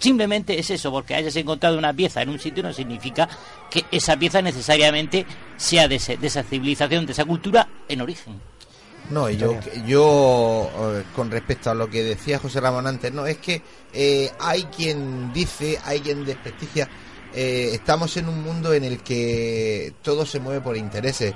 Simplemente 0.00 0.58
es 0.58 0.68
eso, 0.70 0.90
porque 0.90 1.14
hayas 1.14 1.36
encontrado 1.36 1.78
una 1.78 1.92
pieza 1.92 2.22
en 2.22 2.30
un 2.30 2.40
sitio 2.40 2.64
no 2.64 2.72
significa 2.72 3.28
que 3.70 3.84
esa 3.92 4.16
pieza 4.16 4.42
necesariamente 4.42 5.24
sea 5.56 5.86
de, 5.86 5.94
ese- 5.94 6.16
de 6.16 6.26
esa 6.26 6.42
civilización, 6.42 7.06
de 7.06 7.12
esa 7.12 7.24
cultura 7.24 7.68
en 7.88 8.00
origen. 8.00 8.40
No, 9.10 9.28
yo, 9.28 9.58
yo 9.86 10.70
con 11.14 11.30
respecto 11.30 11.70
a 11.70 11.74
lo 11.74 11.90
que 11.90 12.02
decía 12.02 12.38
José 12.38 12.60
Ramón 12.60 12.86
antes, 12.86 13.12
no, 13.12 13.26
es 13.26 13.38
que 13.38 13.62
eh, 13.92 14.30
hay 14.38 14.64
quien 14.64 15.32
dice, 15.32 15.78
hay 15.84 16.00
quien 16.00 16.24
desprestigia, 16.24 16.88
eh, 17.34 17.70
estamos 17.72 18.16
en 18.16 18.28
un 18.28 18.42
mundo 18.42 18.72
en 18.72 18.84
el 18.84 19.02
que 19.02 19.92
todo 20.02 20.24
se 20.24 20.40
mueve 20.40 20.60
por 20.60 20.76
intereses. 20.76 21.34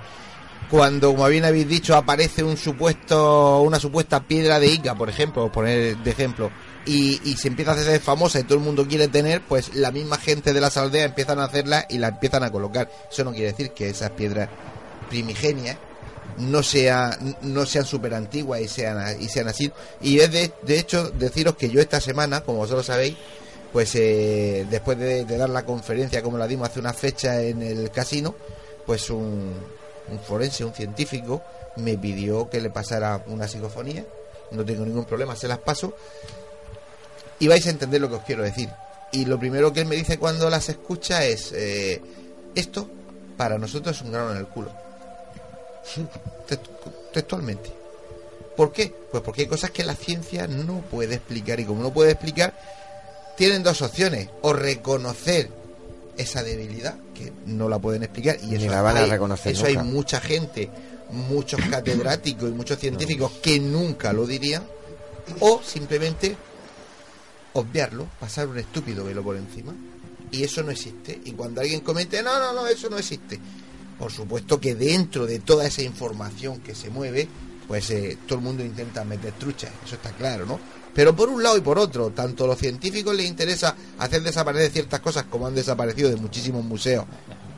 Cuando, 0.71 1.11
como 1.11 1.29
bien 1.29 1.45
habéis 1.45 1.69
dicho, 1.69 1.95
aparece 1.95 2.43
un 2.43 2.57
supuesto, 2.57 3.61
una 3.61 3.79
supuesta 3.79 4.21
piedra 4.21 4.59
de 4.59 4.69
Ica, 4.69 4.95
por 4.95 5.09
ejemplo, 5.09 5.53
poner 5.53 5.97
de 5.99 6.11
ejemplo, 6.11 6.51
y, 6.87 7.21
y 7.25 7.37
se 7.37 7.49
empieza 7.49 7.73
a 7.73 7.75
hacer 7.75 8.01
famosa 8.01 8.41
y 8.41 8.45
todo 8.45 8.59
el 8.59 8.65
mundo 8.65 8.87
quiere 8.89 9.09
tener, 9.09 9.43
pues 9.43 9.75
la 9.75 9.93
misma 9.93 10.17
gente 10.17 10.53
de 10.53 10.61
las 10.61 10.77
aldeas 10.77 11.07
empiezan 11.07 11.41
a 11.41 11.45
hacerla 11.45 11.87
y 11.89 11.99
la 11.99 12.09
empiezan 12.09 12.43
a 12.43 12.51
colocar. 12.51 12.91
Eso 13.11 13.23
no 13.23 13.33
quiere 13.33 13.49
decir 13.49 13.73
que 13.73 13.91
esas 13.91 14.11
piedras 14.11 14.49
primigenias 15.09 15.77
no 16.39 16.63
sea 16.63 17.19
no 17.43 17.67
sean 17.67 17.85
súper 17.85 18.15
antiguas 18.15 18.61
y 18.61 18.69
sean 18.69 19.21
y 19.21 19.29
sean 19.29 19.49
así. 19.49 19.73
Y 20.01 20.21
es 20.21 20.31
de, 20.31 20.53
hecho 20.69 21.11
deciros 21.11 21.57
que 21.57 21.71
yo 21.71 21.81
esta 21.81 22.01
semana 22.01 22.43
como 22.43 22.59
vosotros 22.59 22.87
sabéis 22.87 23.17
pues 23.73 23.95
eh, 23.95 24.67
después 24.71 24.99
de, 24.99 25.25
dar 25.25 25.51
la 25.51 25.65
conferencia 25.65 26.23
como 26.23 26.39
la 26.39 26.47
dimos 26.47 26.69
hace 26.69 26.81
una 26.81 26.93
fecha 26.93 27.43
en 27.43 27.63
el 27.63 27.91
casino 27.91 28.35
pues 28.85 29.11
un, 29.11 29.53
un 30.11 30.21
forense 30.21 30.65
un 30.65 30.75
científico 30.75 31.43
me 31.77 31.97
pidió 31.99 32.49
que 32.49 32.61
le 32.61 32.71
pasara 32.71 33.23
una 33.27 33.49
psicofonía. 33.49 34.05
No 34.53 34.65
tengo 34.65 34.85
ningún 34.85 35.05
problema 35.05 35.37
se 35.37 35.49
las 35.49 35.59
paso. 35.59 35.95
Y 37.39 37.49
vais 37.49 37.67
a 37.67 37.71
entender 37.71 38.01
lo 38.01 38.09
que 38.09 38.15
os 38.15 38.23
quiero 38.23 38.43
decir. 38.43 38.71
Y 39.13 39.25
lo 39.25 39.39
primero 39.39 39.73
que 39.73 39.81
él 39.81 39.87
me 39.87 39.97
dice 39.97 40.19
cuando 40.19 40.49
las 40.49 40.69
escucha 40.69 41.25
es 41.25 41.53
eh, 41.53 42.01
esto 42.55 42.89
para 43.37 43.59
nosotros 43.59 43.97
es 43.97 44.03
un 44.03 44.13
grano 44.13 44.33
en 44.33 44.39
el 44.39 44.47
culo 44.47 44.86
textualmente. 47.13 47.73
¿Por 48.57 48.73
qué? 48.73 48.93
Pues 49.11 49.23
porque 49.23 49.43
hay 49.43 49.47
cosas 49.47 49.71
que 49.71 49.85
la 49.85 49.95
ciencia 49.95 50.47
no 50.47 50.81
puede 50.81 51.17
explicar 51.17 51.61
y 51.61 51.65
como 51.65 51.83
no 51.83 51.93
puede 51.93 52.13
explicar, 52.13 52.55
tienen 53.37 53.63
dos 53.63 53.83
opciones. 53.83 54.29
O 54.43 54.53
reconocer 54.53 55.51
esa 56.17 56.43
debilidad, 56.43 56.97
que 57.15 57.33
no 57.45 57.69
la 57.69 57.79
pueden 57.79 58.03
explicar, 58.03 58.39
y 58.43 58.55
eso, 58.55 58.71
la 58.71 58.81
van 58.81 58.97
a 58.97 59.01
hay, 59.01 59.11
reconocer 59.11 59.53
eso 59.53 59.67
hay 59.67 59.77
mucha 59.77 60.19
gente, 60.21 60.71
muchos 61.11 61.61
catedráticos 61.71 62.49
y 62.49 62.53
muchos 62.53 62.79
científicos 62.79 63.33
que 63.43 63.61
nunca 63.61 64.15
lo 64.15 64.27
dirían, 64.27 64.65
o 65.41 65.61
simplemente 65.63 66.37
obviarlo, 67.53 68.07
pasar 68.19 68.49
un 68.49 68.59
estúpido 68.59 69.05
velo 69.05 69.23
por 69.23 69.37
encima. 69.37 69.75
Y 70.31 70.43
eso 70.43 70.63
no 70.63 70.71
existe. 70.71 71.21
Y 71.25 71.33
cuando 71.33 71.61
alguien 71.61 71.81
comente, 71.81 72.23
no, 72.23 72.39
no, 72.39 72.53
no, 72.53 72.67
eso 72.67 72.91
no 72.91 72.99
existe. 72.99 73.39
Por 73.99 74.13
supuesto 74.13 74.61
que 74.61 74.75
dentro 74.75 75.27
de 75.27 75.39
toda 75.39 75.67
esa 75.67 75.83
información 75.83 76.61
que 76.61 76.75
se 76.75 76.91
mueve, 76.91 77.29
pues 77.67 77.91
eh, 77.91 78.19
todo 78.27 78.39
el 78.39 78.45
mundo 78.45 78.65
intenta 78.65 79.05
meter 79.05 79.33
truchas, 79.33 79.71
eso 79.85 79.97
está 79.97 80.11
claro, 80.11 80.47
¿no? 80.47 80.61
Pero 80.95 81.15
por 81.15 81.29
un 81.29 81.43
lado 81.43 81.59
y 81.59 81.61
por 81.61 81.79
otro, 81.79 82.11
tanto 82.11 82.45
a 82.45 82.47
los 82.47 82.59
científicos 82.59 83.15
les 83.15 83.27
interesa 83.27 83.77
hacer 83.99 84.23
desaparecer 84.23 84.71
ciertas 84.71 85.01
cosas 85.01 85.25
como 85.25 85.47
han 85.47 85.55
desaparecido 85.55 86.09
de 86.09 86.17
muchísimos 86.17 86.65
museos, 86.65 87.05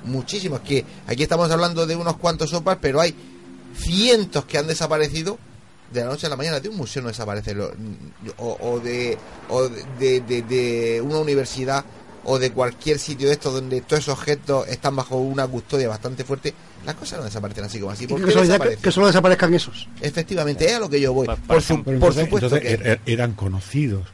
muchísimos, 0.05 0.61
que 0.61 0.85
aquí 1.07 1.23
estamos 1.23 1.51
hablando 1.51 1.87
de 1.87 1.95
unos 1.95 2.17
cuantos 2.17 2.51
sopas, 2.51 2.79
pero 2.81 3.01
hay 3.01 3.15
cientos 3.77 4.45
que 4.45 4.59
han 4.59 4.67
desaparecido 4.67 5.39
de 5.93 6.01
la 6.01 6.09
noche 6.09 6.27
a 6.27 6.31
la 6.31 6.37
mañana 6.37 6.61
de 6.61 6.69
un 6.69 6.77
museo 6.77 7.03
no 7.03 7.09
desaparece 7.09 7.57
o, 8.37 8.81
de 8.81 9.19
una 11.03 11.19
universidad 11.19 11.85
o 12.25 12.39
de 12.39 12.51
cualquier 12.53 12.99
sitio 12.99 13.29
de 13.29 13.35
estos 13.35 13.53
donde 13.55 13.81
todos 13.81 14.03
esos 14.03 14.15
objetos 14.19 14.67
están 14.69 14.95
bajo 14.97 15.17
una 15.17 15.47
custodia 15.47 15.89
bastante 15.89 16.25
fuerte 16.25 16.53
las 16.85 16.95
cosas 16.95 17.19
no 17.21 17.25
desaparecen 17.25 17.65
así 17.65 17.79
como 17.81 17.93
así 17.93 18.07
¿Por 18.07 18.21
que, 18.21 18.27
qué 18.27 18.33
solo, 18.33 18.45
desaparecen? 18.47 18.83
que 18.83 18.93
solo 18.93 19.07
desaparezcan 19.07 19.55
esos. 19.55 19.89
efectivamente 20.01 20.67
es 20.67 20.75
a 20.75 20.81
lo 20.81 20.89
que 20.91 21.01
yo 21.01 21.13
voy 21.13 21.27
por, 21.47 21.63
su- 21.63 21.83
Pero 21.83 21.85
por 21.85 21.95
entonces- 21.95 22.25
supuesto 22.25 22.47
entonces 22.57 22.79
que 22.79 22.85
er- 22.91 23.01
eran 23.07 23.33
conocidos. 23.33 24.07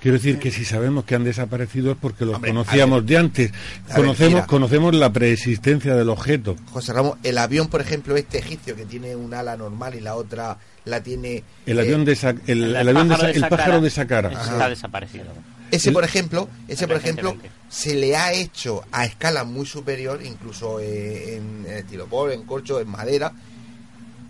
Quiero 0.00 0.16
decir 0.16 0.40
que 0.40 0.50
si 0.50 0.64
sabemos 0.64 1.04
que 1.04 1.14
han 1.14 1.22
desaparecido 1.22 1.92
es 1.92 1.96
porque 2.00 2.24
los 2.24 2.34
Hombre, 2.34 2.50
conocíamos 2.50 3.02
ver. 3.02 3.08
de 3.08 3.16
antes. 3.18 3.52
Ver, 3.52 3.96
Conocemos, 3.96 4.46
conocemos 4.46 4.94
la 4.96 5.12
preexistencia 5.12 5.94
del 5.94 6.08
objeto. 6.08 6.56
José 6.72 6.92
Ramos 6.92 7.18
el 7.22 7.38
avión 7.38 7.68
por 7.68 7.80
ejemplo 7.80 8.16
este 8.16 8.38
egipcio 8.38 8.74
que 8.74 8.84
tiene 8.84 9.14
un 9.14 9.32
ala 9.32 9.56
normal 9.56 9.94
y 9.94 10.00
la 10.00 10.16
otra 10.16 10.58
la 10.86 11.00
tiene 11.04 11.44
El 11.66 11.78
eh, 11.78 11.82
avión 11.82 12.04
de 12.04 12.16
Sa- 12.16 12.34
el, 12.48 12.74
el 12.74 12.88
avión 12.88 13.08
de 13.10 13.16
Sa- 13.16 13.30
el 13.30 13.46
pájaro 13.48 13.80
de 13.80 13.90
Saqqara. 13.90 14.32
Está 14.32 14.68
desaparecido. 14.68 15.26
Ese, 15.72 15.90
por 15.90 16.04
ejemplo, 16.04 16.48
ese 16.68 16.86
por 16.86 16.96
ejemplo, 16.98 17.36
se 17.68 17.94
le 17.94 18.14
ha 18.14 18.32
hecho 18.32 18.82
a 18.92 19.04
escala 19.06 19.42
muy 19.44 19.66
superior, 19.66 20.20
incluso 20.24 20.78
eh, 20.80 21.36
en, 21.38 21.66
en 21.66 21.78
estilopor, 21.78 22.30
en 22.32 22.44
corcho, 22.44 22.78
en 22.78 22.88
madera, 22.88 23.32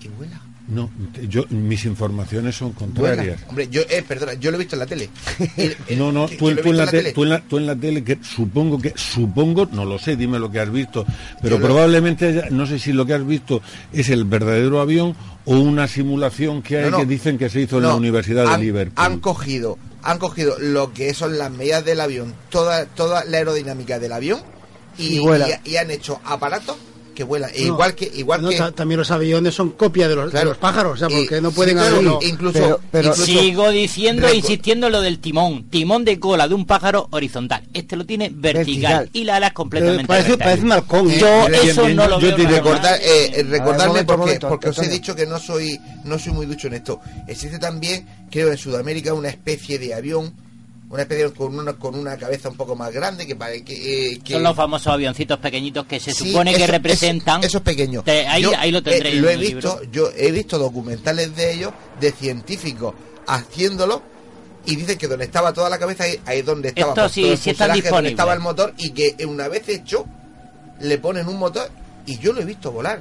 y 0.00 0.08
vuela. 0.08 0.40
No, 0.68 0.88
yo 1.28 1.44
mis 1.50 1.84
informaciones 1.86 2.54
son 2.54 2.72
Vuela. 2.72 2.86
contrarias. 3.16 3.40
Hombre, 3.48 3.68
yo, 3.68 3.82
eh, 3.90 4.04
perdona, 4.06 4.34
yo 4.34 4.52
lo 4.52 4.56
he 4.56 4.60
visto 4.60 4.76
en 4.76 4.80
la 4.80 4.86
tele. 4.86 5.10
No, 5.98 6.12
no, 6.12 6.28
tú, 6.28 6.48
en 6.50 6.76
la 6.76 6.86
te- 6.86 6.98
tele. 6.98 7.12
tú 7.12 7.24
en 7.24 7.28
la- 7.30 7.40
tú 7.40 7.58
en 7.58 7.66
la 7.66 7.74
tele, 7.76 8.04
que 8.04 8.18
supongo 8.22 8.78
que, 8.78 8.92
supongo, 8.96 9.68
no 9.72 9.84
lo 9.84 9.98
sé, 9.98 10.14
dime 10.16 10.38
lo 10.38 10.50
que 10.52 10.60
has 10.60 10.70
visto, 10.70 11.04
pero 11.42 11.56
Yo 11.58 11.62
probablemente, 11.62 12.44
no 12.52 12.66
sé 12.66 12.78
si 12.78 12.92
lo 12.92 13.04
que 13.04 13.14
has 13.14 13.26
visto 13.26 13.60
es 13.92 14.08
el 14.08 14.24
verdadero 14.24 14.80
avión 14.80 15.16
o 15.44 15.56
una 15.58 15.88
simulación 15.88 16.62
que 16.62 16.78
hay 16.78 16.84
No, 16.84 16.90
no. 16.92 16.98
que 16.98 17.06
dicen 17.06 17.38
que 17.38 17.50
se 17.50 17.60
hizo 17.62 17.78
en 17.78 17.82
la 17.82 17.94
Universidad 17.96 18.46
han, 18.46 18.60
de 18.60 18.66
Liverpool. 18.66 19.04
Han 19.04 19.18
cogido, 19.18 19.78
han 20.02 20.18
cogido 20.18 20.56
lo 20.58 20.92
que 20.92 21.14
son 21.14 21.38
las 21.38 21.50
medidas 21.50 21.84
del 21.84 22.00
avión, 22.00 22.34
toda, 22.50 22.86
toda 22.86 23.24
la 23.24 23.38
aerodinámica 23.38 23.98
del 23.98 24.12
avión, 24.12 24.42
y, 24.98 25.16
Y 25.16 25.18
vuela. 25.20 25.48
y- 25.64 25.70
y 25.70 25.76
han 25.76 25.90
hecho 25.90 26.20
aparatos 26.24 26.76
que 27.14 27.24
vuelan. 27.24 27.50
E 27.54 27.60
No, 27.62 27.66
igual 27.74 27.94
que, 27.94 28.10
igual 28.14 28.42
no, 28.42 28.48
que 28.48 28.56
ta- 28.56 28.72
también 28.72 28.98
los 28.98 29.10
aviones 29.10 29.54
son 29.54 29.70
copia 29.70 30.08
de 30.08 30.14
los, 30.16 30.26
de 30.26 30.30
Claro. 30.32 30.48
los 30.50 30.58
pájaros, 30.58 30.94
o 30.94 30.96
sea, 30.96 31.08
porque 31.08 31.40
no 31.40 31.50
sí, 31.50 31.56
pueden 31.56 31.74
claro, 31.76 31.94
haberlo. 31.96 32.18
incluso- 32.22 32.80
incluso- 32.92 33.24
Sigo 33.24 33.70
diciendo, 33.70 34.28
Reco- 34.28 34.34
insistiendo 34.34 34.86
en 34.86 34.92
lo 34.92 35.00
del 35.00 35.18
timón. 35.18 35.64
Timón 35.70 36.04
de 36.04 36.18
cola 36.18 36.48
de 36.48 36.54
un 36.54 36.66
pájaro 36.66 37.08
horizontal. 37.10 37.62
Este 37.72 37.96
lo 37.96 38.04
tiene 38.06 38.30
vertical, 38.32 38.98
Vertical. 38.98 39.10
y 39.12 39.24
la 39.24 39.36
ala 39.36 39.46
es 39.48 39.52
completamente 39.52 40.06
Parece- 40.06 40.38
parece 40.38 40.62
un 40.64 40.72
halcón, 40.72 41.10
¿eh? 41.10 41.18
Yo 41.18 41.46
Bien, 41.48 41.68
eso 41.70 41.84
bien, 41.84 41.96
no 41.96 42.06
lo 42.08 42.20
yo 42.20 42.36
veo 42.36 42.48
recordar, 42.48 42.98
eh, 43.00 43.32
eh, 43.34 43.42
recordarme 43.42 43.86
momento, 43.88 44.06
porque, 44.06 44.20
momento, 44.26 44.48
porque 44.48 44.68
os 44.70 44.78
he 44.78 44.88
dicho 44.88 45.14
que 45.14 45.26
no 45.26 45.38
soy 45.38 45.78
no 46.04 46.18
soy 46.18 46.32
muy 46.32 46.46
ducho 46.46 46.66
en 46.68 46.74
esto. 46.74 47.00
Existe 47.28 47.58
también, 47.58 48.06
creo, 48.30 48.50
en 48.50 48.58
Sudamérica 48.58 49.14
una 49.14 49.28
especie 49.28 49.78
de 49.78 49.94
avión, 49.94 50.34
una 50.92 51.02
especie 51.02 51.32
con 51.32 51.58
una 51.58 51.72
con 51.72 51.94
una 51.98 52.16
cabeza 52.18 52.50
un 52.50 52.56
poco 52.56 52.76
más 52.76 52.92
grande 52.92 53.26
que 53.26 53.34
que, 53.64 54.12
eh, 54.12 54.20
que- 54.22 54.34
Son 54.34 54.42
los 54.42 54.54
famosos 54.54 54.88
avioncitos 54.92 55.38
pequeñitos 55.38 55.86
que 55.86 55.98
se 55.98 56.12
Sí, 56.12 56.28
supone 56.30 56.54
que 56.54 56.66
representan. 56.66 57.40
eso- 57.40 57.46
esos 57.48 57.62
pequeños. 57.62 58.04
Te- 58.04 58.26
ahí, 58.28 58.42
Yo, 58.42 58.52
ahí 58.58 58.70
lo 58.70 58.78
eh, 58.78 58.82
tendréis. 58.82 59.20
lo 59.20 59.30
he 59.30 59.36
visto, 59.38 59.80
libro. 59.80 59.90
yo 59.90 60.10
he 60.16 60.30
visto 60.30 60.58
documentales 60.58 61.34
de 61.34 61.52
ellos, 61.54 61.72
de 61.98 62.12
científicos 62.12 62.94
haciéndolo. 63.26 64.02
Y 64.64 64.76
dicen 64.76 64.96
que 64.96 65.08
donde 65.08 65.24
estaba 65.24 65.52
toda 65.52 65.68
la 65.68 65.76
cabeza 65.78 66.04
ahí, 66.04 66.20
ahí 66.24 66.38
es 66.38 66.46
donde 66.46 66.68
estaba 66.68 66.90
Esto 66.92 67.00
pues, 67.02 67.12
sí, 67.12 67.28
el 67.30 67.38
sí 67.38 67.50
están 67.50 67.68
donde 67.80 68.10
estaba 68.10 68.32
el 68.32 68.38
motor 68.40 68.72
y 68.78 68.90
que 68.90 69.16
una 69.26 69.48
vez 69.48 69.68
hecho 69.68 70.06
le 70.80 70.98
ponen 70.98 71.26
un 71.26 71.36
motor 71.38 71.68
y 72.06 72.18
yo 72.18 72.32
lo 72.32 72.42
he 72.42 72.44
visto 72.44 72.70
volar. 72.70 73.00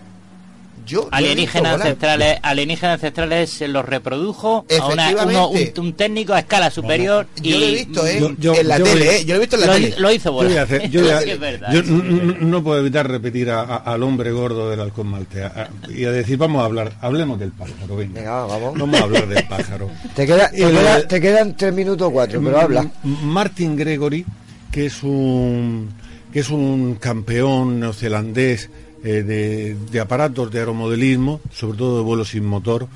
Yo 0.85 1.01
visto 1.01 1.15
Alienígenas 1.15 1.75
ancestrales, 1.75 2.39
alienígenas 2.41 2.93
ancestrales 2.95 3.49
se 3.49 3.67
los 3.67 3.85
reprodujo 3.85 4.65
a 4.79 4.87
una- 4.87 5.09
Efectivamente. 5.11 5.39
uno- 5.39 5.49
un, 5.49 5.87
un 5.87 5.93
técnico 5.93 6.33
a 6.33 6.39
escala 6.39 6.69
superior 6.71 7.27
y 7.41 7.49
Yo 7.51 7.59
lo 7.59 7.65
he 7.65 7.71
visto, 7.75 8.07
¿eh? 8.07 8.17
Yo- 8.19 8.31
yo- 8.37 8.55
en 8.55 8.67
la 8.67 8.77
yo 8.77 8.83
tele, 8.85 9.15
¿eh? 9.17 9.25
Yo 9.25 9.33
lo 9.33 9.35
he 9.35 9.39
visto 9.39 9.55
en 9.55 9.61
la 9.61 9.67
lo, 9.67 9.73
tele. 9.73 9.95
lo 9.97 10.11
hizo 10.11 10.29
Yo 10.29 10.33
voy 10.33 10.45
a 10.45 10.49
volar. 10.49 10.63
hacer- 10.63 10.89
yo 10.89 11.01
voy 11.01 11.09
a- 11.11 11.19
Sí 11.19 11.25
que 11.25 11.31
es 11.33 11.39
verdad. 11.39 11.73
yo 11.73 11.83
no 11.83 12.63
puedo 12.63 12.79
evitar 12.79 13.09
repetir 13.09 13.49
a- 13.51 13.61
a- 13.61 13.75
al 13.77 14.03
hombre 14.03 14.31
gordo 14.31 14.69
del 14.69 14.79
halcón 14.79 15.07
maltea 15.07 15.47
a- 15.47 15.91
y 15.91 16.05
a 16.05 16.11
decir, 16.11 16.37
vamos 16.37 16.61
a 16.61 16.65
hablar, 16.65 16.93
hablemos 17.01 17.39
del 17.39 17.51
pájaro, 17.51 17.95
venga. 17.95 18.19
Venga, 18.19 18.45
vamos. 18.45 18.77
Vamos 18.77 18.99
a 18.99 19.03
hablar 19.03 19.27
del 19.27 19.47
pájaro. 19.47 19.89
Te, 20.15 20.25
queda- 20.25 20.49
te, 20.49 20.63
El- 20.63 20.71
queda- 20.71 21.07
te 21.07 21.21
quedan 21.21 21.55
tres 21.55 21.73
minutos 21.73 22.07
o 22.07 22.11
cuatro, 22.11 22.41
pero 22.43 22.59
habla. 22.59 22.89
Martin 23.03 23.75
Gregory, 23.75 24.25
que 24.71 24.87
es 24.87 25.03
un 25.03 25.89
que 26.33 26.39
es 26.39 26.49
un 26.49 26.95
campeón 26.95 27.81
neozelandés 27.81 28.69
eh, 29.03 29.75
de, 29.91 29.99
aparatos 29.99 30.51
de 30.51 30.59
aeromodelismo, 30.59 31.41
sobre 31.51 31.77
todo 31.77 31.97
de 31.97 32.03
vuelo 32.03 32.25
sin 32.25 32.45
motor, 32.45 32.87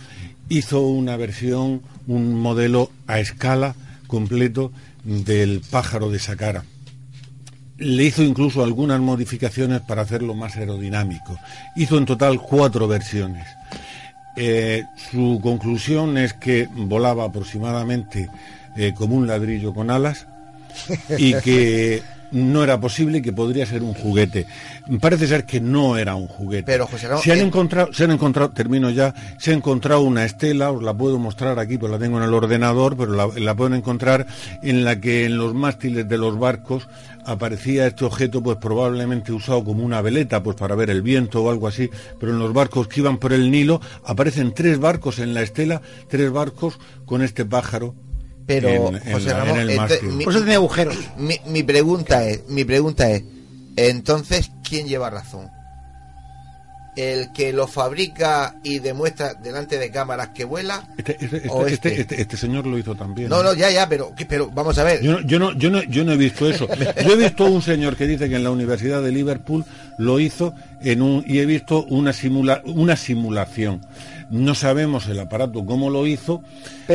hizo 0.49 0.82
una 0.82 1.18
versión, 1.18 1.82
un 2.07 2.40
modelo 2.40 2.91
a 3.07 3.19
escala 3.19 3.76
completo 4.07 4.72
del 5.03 5.61
pájaro 5.61 6.11
de 6.11 6.19
Saqqara. 6.19 6.64
Le 7.77 8.03
hizo 8.03 8.23
incluso 8.23 8.64
algunas 8.64 8.99
modificaciones 9.02 9.82
para 9.82 10.03
hacerlo 10.03 10.34
más 10.34 10.56
aerodinámico. 10.56 11.38
Hizo 11.76 11.98
en 11.98 12.06
total 12.06 12.40
cuatro 12.40 12.88
versiones. 12.88 13.48
Eh, 14.38 14.84
su 15.11 15.40
conclusión 15.41 16.18
es 16.18 16.34
que 16.34 16.68
volaba 16.72 17.26
aproximadamente 17.26 18.30
eh, 18.77 18.94
como 18.95 19.15
un 19.15 19.27
ladrillo 19.27 19.73
con 19.73 19.90
alas 19.90 20.27
y 21.18 21.34
que 21.36 22.03
no 22.31 22.64
era 22.64 22.80
posible 22.80 23.19
y 23.19 23.22
que 23.22 23.34
podría 23.34 23.65
ser 23.65 23.84
un 23.84 23.93
juguete. 23.93 24.45
Parece 24.99 25.27
ser 25.27 25.45
que 25.45 25.60
no 25.61 25.97
era 25.97 26.15
un 26.15 26.27
juguete. 26.27 26.64
Pero, 26.65 26.88
José 26.88 27.07
Ramón, 27.07 27.23
se 27.23 27.31
han 27.31 27.39
eh, 27.39 27.43
encontrado, 27.43 27.93
se 27.93 28.03
han 28.03 28.11
encontrado, 28.11 28.52
termino 28.52 28.89
ya, 28.89 29.14
se 29.38 29.52
ha 29.52 29.53
encontrado 29.53 30.02
una 30.02 30.26
estela, 30.26 30.72
os 30.72 30.84
la 30.84 30.93
puedo 30.93 31.18
mostrar 31.19 31.60
aquí, 31.60 31.77
pues 31.77 31.91
la 31.91 31.99
tengo 31.99 32.18
en 32.18 32.23
el 32.23 32.34
ordenador, 32.34 32.95
pero 32.97 33.14
la, 33.14 33.27
la 33.35 33.56
pueden 33.56 33.76
encontrar 33.76 34.27
en 34.61 34.84
la 34.84 34.99
que 34.99 35.26
en 35.26 35.38
los 35.38 35.53
mástiles 35.53 36.07
de 36.07 36.18
los 36.18 36.38
barcos 36.38 36.88
aparecía 37.26 37.88
este 37.88 38.06
objeto, 38.06 38.41
pues 38.41 38.57
probablemente 38.57 39.31
usado 39.31 39.64
como 39.64 39.84
una 39.84 40.02
veleta, 40.02 40.43
pues 40.43 40.56
para 40.56 40.76
ver 40.76 40.89
el 40.89 41.02
viento 41.02 41.43
o 41.43 41.49
algo 41.49 41.68
así, 41.68 41.89
pero 42.19 42.31
en 42.31 42.39
los 42.39 42.53
barcos 42.53 42.88
que 42.88 43.02
iban 43.02 43.18
por 43.18 43.34
el 43.34 43.52
Nilo 43.52 43.81
aparecen 44.03 44.53
tres 44.53 44.80
barcos 44.80 45.19
en 45.19 45.34
la 45.34 45.41
estela, 45.41 45.81
tres 46.07 46.31
barcos 46.31 46.80
con 47.06 47.22
este 47.22 47.45
pájaro. 47.45 47.95
Pero, 48.47 48.69
en- 48.89 48.95
en 49.07 49.13
José 49.13 49.30
la- 49.30 49.43
Ramón, 49.43 49.76
mástil. 49.76 50.09
mi- 50.09 50.23
Por 50.23 50.34
eso 50.34 50.41
tiene 50.41 50.55
agujeros. 50.55 50.95
Mi, 51.17 51.39
mi 51.47 51.63
pregunta 51.63 52.23
es, 52.27 52.47
mi 52.47 52.63
pregunta 52.63 53.09
es, 53.09 53.23
entonces, 53.76 54.51
¿quién 54.67 54.88
lleva 54.88 55.09
razón? 55.09 55.49
¿El 56.95 57.34
que 57.34 57.51
lo 57.51 57.67
fabrica 57.67 58.55
y 58.63 58.80
demuestra 58.80 59.34
delante 59.34 59.77
de 59.77 59.91
cámaras 59.91 60.30
que 60.30 60.45
vuela? 60.45 60.88
Este, 60.97 61.17
este- 61.19 61.49
¿O 61.49 61.65
este- 61.67 61.89
este? 61.89 62.01
este- 62.01 62.22
este 62.22 62.38
señor 62.38 62.65
lo 62.65 62.77
hizo 62.77 62.95
también. 62.95 63.27
No, 63.27 63.43
no, 63.43 63.53
ya, 63.53 63.69
ya, 63.69 63.89
pero, 63.89 64.13
¿qué- 64.15 64.26
pero 64.26 64.49
vamos 64.49 64.77
a 64.77 64.85
ver. 64.85 65.01
Yo 65.01 65.11
no, 65.19 65.22
yo, 65.27 65.38
no, 65.38 65.51
yo, 65.57 65.69
no, 65.69 65.84
yo 65.84 66.05
no 66.05 66.13
he 66.13 66.17
visto 66.17 66.49
eso. 66.49 66.67
Yo 67.05 67.11
he 67.13 67.17
visto 67.17 67.43
un 67.45 67.61
señor 67.61 67.97
que 67.97 68.07
dice 68.07 68.30
que 68.30 68.35
en 68.38 68.45
la 68.45 68.51
Universidad 68.51 69.01
de 69.01 69.11
Liverpool 69.11 69.65
lo 69.97 70.22
hizo 70.22 70.53
en 70.84 71.01
un, 71.01 71.22
y 71.27 71.39
he 71.39 71.45
visto 71.45 71.84
una, 71.89 72.13
simula, 72.13 72.61
una 72.63 72.95
simulación. 72.95 73.85
No 74.30 74.56
sabemos 74.56 75.07
el 75.07 75.19
aparato 75.19 75.65
cómo 75.65 75.89
lo 75.89 76.06
hizo, 76.07 76.41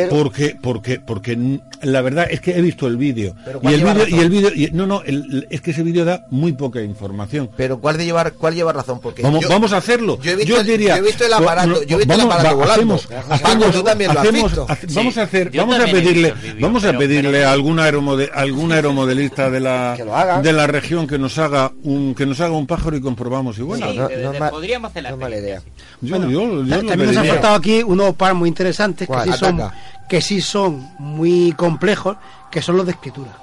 porque, 0.08 0.56
porque, 0.60 1.00
porque 1.00 1.58
la 1.82 2.00
verdad 2.02 2.26
es 2.30 2.40
que 2.40 2.52
he 2.56 2.60
visto 2.60 2.86
el 2.86 2.96
vídeo. 2.96 3.34
Y 3.46 3.58
¿cuál 3.58 3.74
el 3.74 3.84
vídeo, 3.84 4.08
y 4.08 4.18
el 4.20 4.30
vídeo, 4.30 4.50
y- 4.54 4.70
no, 4.72 4.86
no, 4.86 5.02
el- 5.02 5.46
es 5.50 5.60
que 5.60 5.70
ese 5.72 5.82
vídeo 5.82 6.04
da 6.04 6.26
muy 6.30 6.52
poca 6.52 6.82
información. 6.82 7.50
Pero 7.56 7.80
¿cuál 7.80 7.96
de 7.96 8.04
llevar, 8.04 8.32
cuál 8.34 8.54
lleva 8.54 8.72
razón? 8.72 9.00
Porque 9.00 9.22
Vamos, 9.22 9.42
yo- 9.42 9.48
vamos 9.48 9.72
a 9.72 9.78
hacerlo. 9.78 10.18
Yo 10.22 10.32
he 10.32 10.36
visto, 10.36 10.60
el- 10.60 10.66
diría, 10.66 10.96
yo 10.96 11.02
he 11.02 11.06
visto 11.06 11.24
el 11.24 11.32
aparato, 11.32 11.68
no, 11.68 11.82
yo 11.82 11.96
he 11.96 11.98
visto 11.98 12.12
el 12.14 12.18
vamos, 12.20 12.34
aparato 12.34 12.56
va, 12.58 12.64
volando. 12.64 12.94
hacemos- 12.94 13.06
Paco, 13.06 13.32
hacemos- 13.34 13.72
tú 13.72 13.82
también 13.82 14.14
lo 14.14 14.20
has 14.20 14.26
hacemos- 14.28 14.50
visto. 14.50 14.66
hace- 14.68 14.86
vamos 14.94 15.18
a 15.18 15.22
hacer, 15.22 15.50
yo 15.50 15.66
vamos 15.66 15.80
a 15.80 15.84
pedirle, 15.90 16.34
el 16.44 16.60
vamos 16.60 16.84
a 16.84 16.98
pedirle 16.98 17.30
pero- 17.32 17.48
a 17.48 17.52
algún 17.52 17.78
aeromode- 17.78 18.30
algún 18.34 18.72
aeromodelista 18.72 19.50
de 19.50 19.60
la 19.60 20.40
de 20.42 20.52
la 20.52 20.66
región 20.66 21.06
que 21.06 21.18
nos 21.18 21.38
haga 21.38 21.72
un 21.82 22.14
que 22.14 22.26
nos 22.26 22.40
haga 22.40 22.52
un 22.52 22.66
pájaro 22.66 22.96
y 22.96 23.00
comprobamos 23.00 23.58
igual. 23.58 23.80
Sí, 23.80 23.96
no, 23.96 24.08
pero 24.08 24.22
no 24.24 24.32
de- 24.32 24.38
ma- 24.40 24.50
podríamos 24.50 24.90
hacer 24.90 25.02
la 25.04 25.10
no 25.10 25.16
mala 25.16 25.36
idea. 25.36 25.62
Yo, 26.00 26.16
Bueno, 26.16 26.30
yo- 26.30 26.64
yo 26.64 26.84
también 26.86 27.10
faltado 27.24 27.54
aquí 27.54 27.82
unos 27.82 28.14
par 28.14 28.34
muy 28.34 28.48
interesantes 28.48 29.08
que 29.08 29.22
sí, 29.24 29.32
son, 29.38 29.60
que 30.08 30.20
sí 30.20 30.40
son 30.40 30.90
muy 30.98 31.52
complejos, 31.52 32.16
que 32.50 32.62
son 32.62 32.76
los 32.76 32.86
de 32.86 32.92
escritura. 32.92 33.36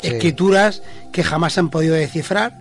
Sí. 0.00 0.08
Escrituras 0.08 0.82
que 1.12 1.22
jamás 1.24 1.54
se 1.54 1.60
han 1.60 1.70
podido 1.70 1.94
descifrar, 1.94 2.52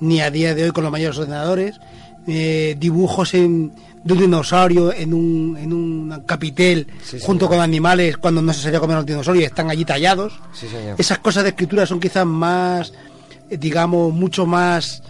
ni 0.00 0.20
a 0.20 0.30
día 0.30 0.54
de 0.54 0.64
hoy 0.64 0.70
con 0.70 0.84
los 0.84 0.92
mayores 0.92 1.18
ordenadores, 1.18 1.80
eh, 2.26 2.76
dibujos 2.78 3.34
en, 3.34 3.72
de 4.02 4.12
un 4.12 4.20
dinosaurio 4.20 4.92
en 4.92 5.14
un, 5.14 5.56
en 5.56 5.72
un 5.72 6.22
capitel 6.26 6.86
Sí, 7.02 7.18
junto 7.20 7.48
con 7.48 7.60
animales 7.60 8.16
cuando 8.16 8.42
no 8.42 8.52
se 8.52 8.62
salía 8.62 8.78
a 8.78 8.80
comer 8.80 8.96
los 8.98 9.06
dinosaurios 9.06 9.42
y 9.42 9.46
están 9.46 9.70
allí 9.70 9.84
tallados. 9.84 10.38
Señor. 10.52 10.94
Esas 10.98 11.18
cosas 11.18 11.42
de 11.42 11.50
escritura 11.50 11.86
son 11.86 11.98
quizás 11.98 12.26
más, 12.26 12.92
digamos, 13.50 14.12
mucho 14.12 14.46
más 14.46 15.02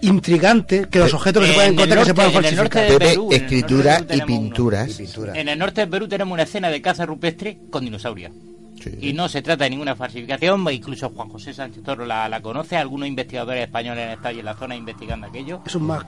intrigante 0.00 0.86
que 0.90 0.98
los 0.98 1.14
objetos 1.14 1.42
que 1.42 1.46
se 1.48 1.52
en 1.52 1.56
pueden 1.56 1.72
encontrar 1.74 1.98
que 1.98 2.04
se 2.04 2.14
norte- 2.14 2.30
puedan 2.30 2.44
en 2.44 2.50
el 2.50 2.56
norte 2.56 2.78
falsificar. 2.78 3.00
de 3.00 3.14
Perú, 3.14 3.28
en 3.30 3.36
el 3.36 3.42
escritura 3.42 3.98
norte 3.98 4.12
de 4.14 4.20
Perú 4.20 4.32
y 4.32 4.38
pinturas. 4.38 5.00
En 5.36 5.48
el 5.48 5.58
norte 5.58 5.80
de 5.82 5.86
Perú 5.86 6.08
tenemos 6.08 6.32
una 6.32 6.42
escena 6.44 6.68
de 6.70 6.82
caza 6.82 7.06
rupestre 7.06 7.58
con 7.70 7.84
dinosaurios. 7.84 8.32
Y 9.00 9.12
no 9.12 9.28
se 9.28 9.42
trata 9.42 9.64
de 9.64 9.70
ninguna 9.70 9.94
falsificación, 9.96 10.64
incluso 10.72 11.10
Juan 11.10 11.28
José 11.28 11.52
Sánchez 11.52 11.82
Toro 11.82 12.06
la, 12.06 12.28
la 12.28 12.40
conoce, 12.40 12.76
algunos 12.76 13.06
investigadores 13.08 13.64
españoles 13.64 14.06
han 14.06 14.12
estado 14.12 14.38
en 14.38 14.44
la 14.44 14.54
zona 14.54 14.76
investigando 14.76 15.26
aquello. 15.26 15.60
Es 15.66 15.74
un 15.74 15.82
más. 15.82 16.04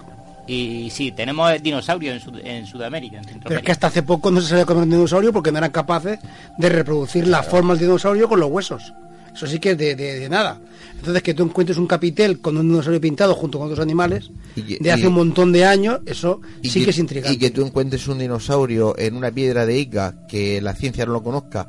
Y 0.47 0.89
sí, 0.91 1.13
tenemos 1.13 1.63
dinosaurios 1.63 2.15
en, 2.15 2.21
Sud- 2.21 2.41
en 2.43 2.67
Sudamérica, 2.67 3.19
en 3.19 3.41
Pero 3.41 3.57
es 3.59 3.63
que 3.65 3.73
hasta 3.73 3.89
hace 3.89 4.03
poco 4.03 4.31
no 4.31 4.41
se 4.41 4.49
sabía 4.49 4.65
comer 4.65 4.85
un 4.85 4.91
dinosaurio 4.91 5.33
porque 5.33 5.53
no 5.53 5.59
eran 5.59 5.71
capaces 5.73 6.19
de 6.59 6.69
reproducir 6.69 7.27
la 7.27 7.43
forma 7.43 7.75
del 7.75 7.83
dinosaurio 7.83 8.29
con 8.29 8.41
los 8.41 8.49
huesos. 8.51 8.93
Eso 9.41 9.47
sí 9.51 9.59
que 9.59 9.71
es 9.71 9.79
de, 9.79 9.95
de- 9.97 10.21
de 10.21 10.29
nada. 10.29 10.61
Entonces, 10.99 11.23
que 11.23 11.33
tú 11.33 11.45
encuentres 11.45 11.79
un 11.79 11.87
capitel 11.87 12.41
con 12.41 12.59
un 12.59 12.69
dinosaurio 12.69 13.01
pintado 13.01 13.35
junto 13.35 13.59
con 13.59 13.69
otros 13.69 13.81
animales 13.81 14.31
de 14.55 14.93
hace 14.93 15.05
y- 15.05 15.07
un 15.07 15.15
montón 15.15 15.51
de 15.51 15.65
años, 15.65 16.01
eso 16.05 16.43
sí 16.62 16.85
que, 16.85 16.91
es 16.91 16.99
intrigante. 16.99 17.35
Y 17.35 17.39
que 17.39 17.51
tú 17.51 17.65
encuentres 17.65 18.07
un 18.09 18.19
dinosaurio 18.19 18.99
en 18.99 19.17
una 19.17 19.31
piedra 19.31 19.65
de 19.65 19.79
Ica 19.79 20.27
que 20.29 20.61
la 20.61 20.75
ciencia 20.75 21.07
no 21.07 21.12
lo 21.12 21.23
conozca. 21.23 21.69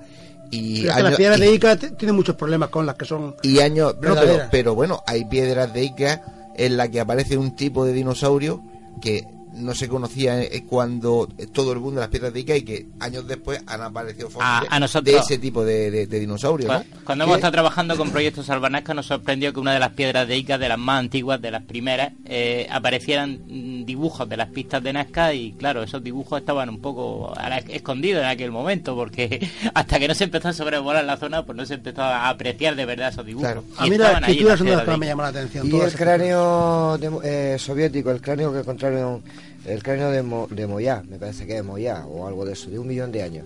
Y 0.52 0.82
las 0.82 1.16
piedras 1.16 1.38
y- 1.38 1.42
de 1.44 1.54
Ica 1.54 1.78
tienen 1.78 2.14
muchos 2.16 2.36
problemas 2.36 2.68
con 2.68 2.86
las 2.86 2.96
que 2.96 3.06
son 3.06 3.36
y 3.42 3.60
años 3.60 3.96
no, 4.02 4.16
pero, 4.16 4.40
pero 4.52 4.76
bueno 4.76 5.02
hay 5.08 5.24
piedras 5.24 5.74
de 5.74 5.86
Ica 5.86 6.22
en 6.58 6.76
la 6.76 6.90
que 6.92 7.00
aparece 7.00 7.38
un 7.38 7.56
tipo 7.56 7.86
de 7.86 7.94
dinosaurio 7.94 8.62
que 9.02 9.24
no 9.54 9.76
se 9.76 9.88
conocía 9.90 10.42
eh, 10.42 10.64
cuando 10.68 11.28
todo 11.54 11.74
el 11.74 11.80
mundo 11.80 11.96
de 12.00 12.06
las 12.06 12.10
piedras 12.10 12.34
de 12.34 12.40
Ica 12.40 12.56
y 12.56 12.62
que 12.64 12.86
años 13.00 13.28
después 13.28 13.62
han 13.68 13.82
aparecido 13.82 14.30
fósiles 14.30 14.70
A- 14.70 14.76
a 14.76 14.80
nosotros- 14.80 15.14
de 15.14 15.20
ese 15.20 15.38
tipo 15.38 15.64
de, 15.66 15.92
de, 15.92 16.08
de 16.08 16.20
dinosaurio 16.20 16.68
¿no? 16.68 16.80
Cu- 16.80 16.86
Cuando 17.04 17.24
hemos 17.26 17.36
estado 17.38 17.52
trabajando 17.52 17.98
con 17.98 18.12
proyectos 18.12 18.46
Salvanasca 18.46 18.94
nos 18.94 19.06
sorprendió 19.08 19.52
que 19.54 19.60
una 19.60 19.74
de 19.74 19.80
las 19.80 19.92
piedras 19.92 20.28
de 20.28 20.38
Ica, 20.38 20.58
de 20.58 20.70
las 20.70 20.78
más 20.80 21.00
antiguas, 21.00 21.42
de 21.42 21.52
las 21.52 21.64
primeras, 21.64 22.14
eh, 22.26 22.68
aparecieran 22.72 23.40
mm, 23.48 23.86
dibujos 23.86 24.28
de 24.30 24.38
las 24.38 24.48
pistas 24.50 24.82
de 24.84 24.94
Nazca 24.94 25.34
y 25.34 25.52
claro, 25.54 25.84
esos 25.84 26.02
dibujos 26.04 26.40
estaban 26.40 26.70
un 26.70 26.80
poco 26.80 27.34
a 27.38 27.50
la- 27.50 27.58
escondidos 27.58 28.22
en 28.24 28.30
aquel 28.30 28.52
momento 28.52 28.96
porque 28.96 29.50
hasta 29.74 30.00
que 30.00 30.08
no 30.08 30.16
se 30.16 30.24
empezó 30.24 30.48
a 30.50 30.54
sobrevolar 30.54 31.04
la 31.04 31.18
zona 31.18 31.46
pues 31.46 31.58
no 31.58 31.66
se 31.66 31.74
empezó 31.76 32.02
a 32.04 32.30
apreciar 32.30 32.76
de 32.76 32.86
verdad 32.86 33.10
esos 33.10 33.26
dibujos. 33.26 33.48
Claro. 33.48 33.64
Y 33.80 33.84
A 33.84 33.84
mí 33.88 33.92
estaban 33.96 34.24
ahí 34.24 34.32
escrituras 34.32 34.58
son 34.60 34.68
de 34.68 34.76
las 34.78 34.86
que 34.86 34.98
me 34.98 35.06
llaman 35.08 35.24
la 35.34 35.40
atención. 35.40 35.68
Y 35.68 35.80
el 35.80 35.94
cráneo 35.94 36.98
de- 36.98 37.12
eh, 37.56 37.60
soviético, 37.60 38.12
el 38.12 38.22
cráneo 38.22 38.54
que 38.54 38.60
encontraron, 38.60 39.22
el 39.66 39.84
cráneo 39.84 40.12
de, 40.12 40.22
Mo- 40.24 40.48
de 40.50 40.68
Moyá, 40.68 41.04
me 41.10 41.18
parece 41.18 41.46
que 41.46 41.58
es 41.58 41.64
Moyá 41.64 42.06
o 42.06 42.28
algo 42.28 42.46
de 42.46 42.54
eso, 42.54 42.70
de 42.70 42.80
un 42.80 42.88
millón 42.88 43.12
de 43.12 43.24
años, 43.24 43.46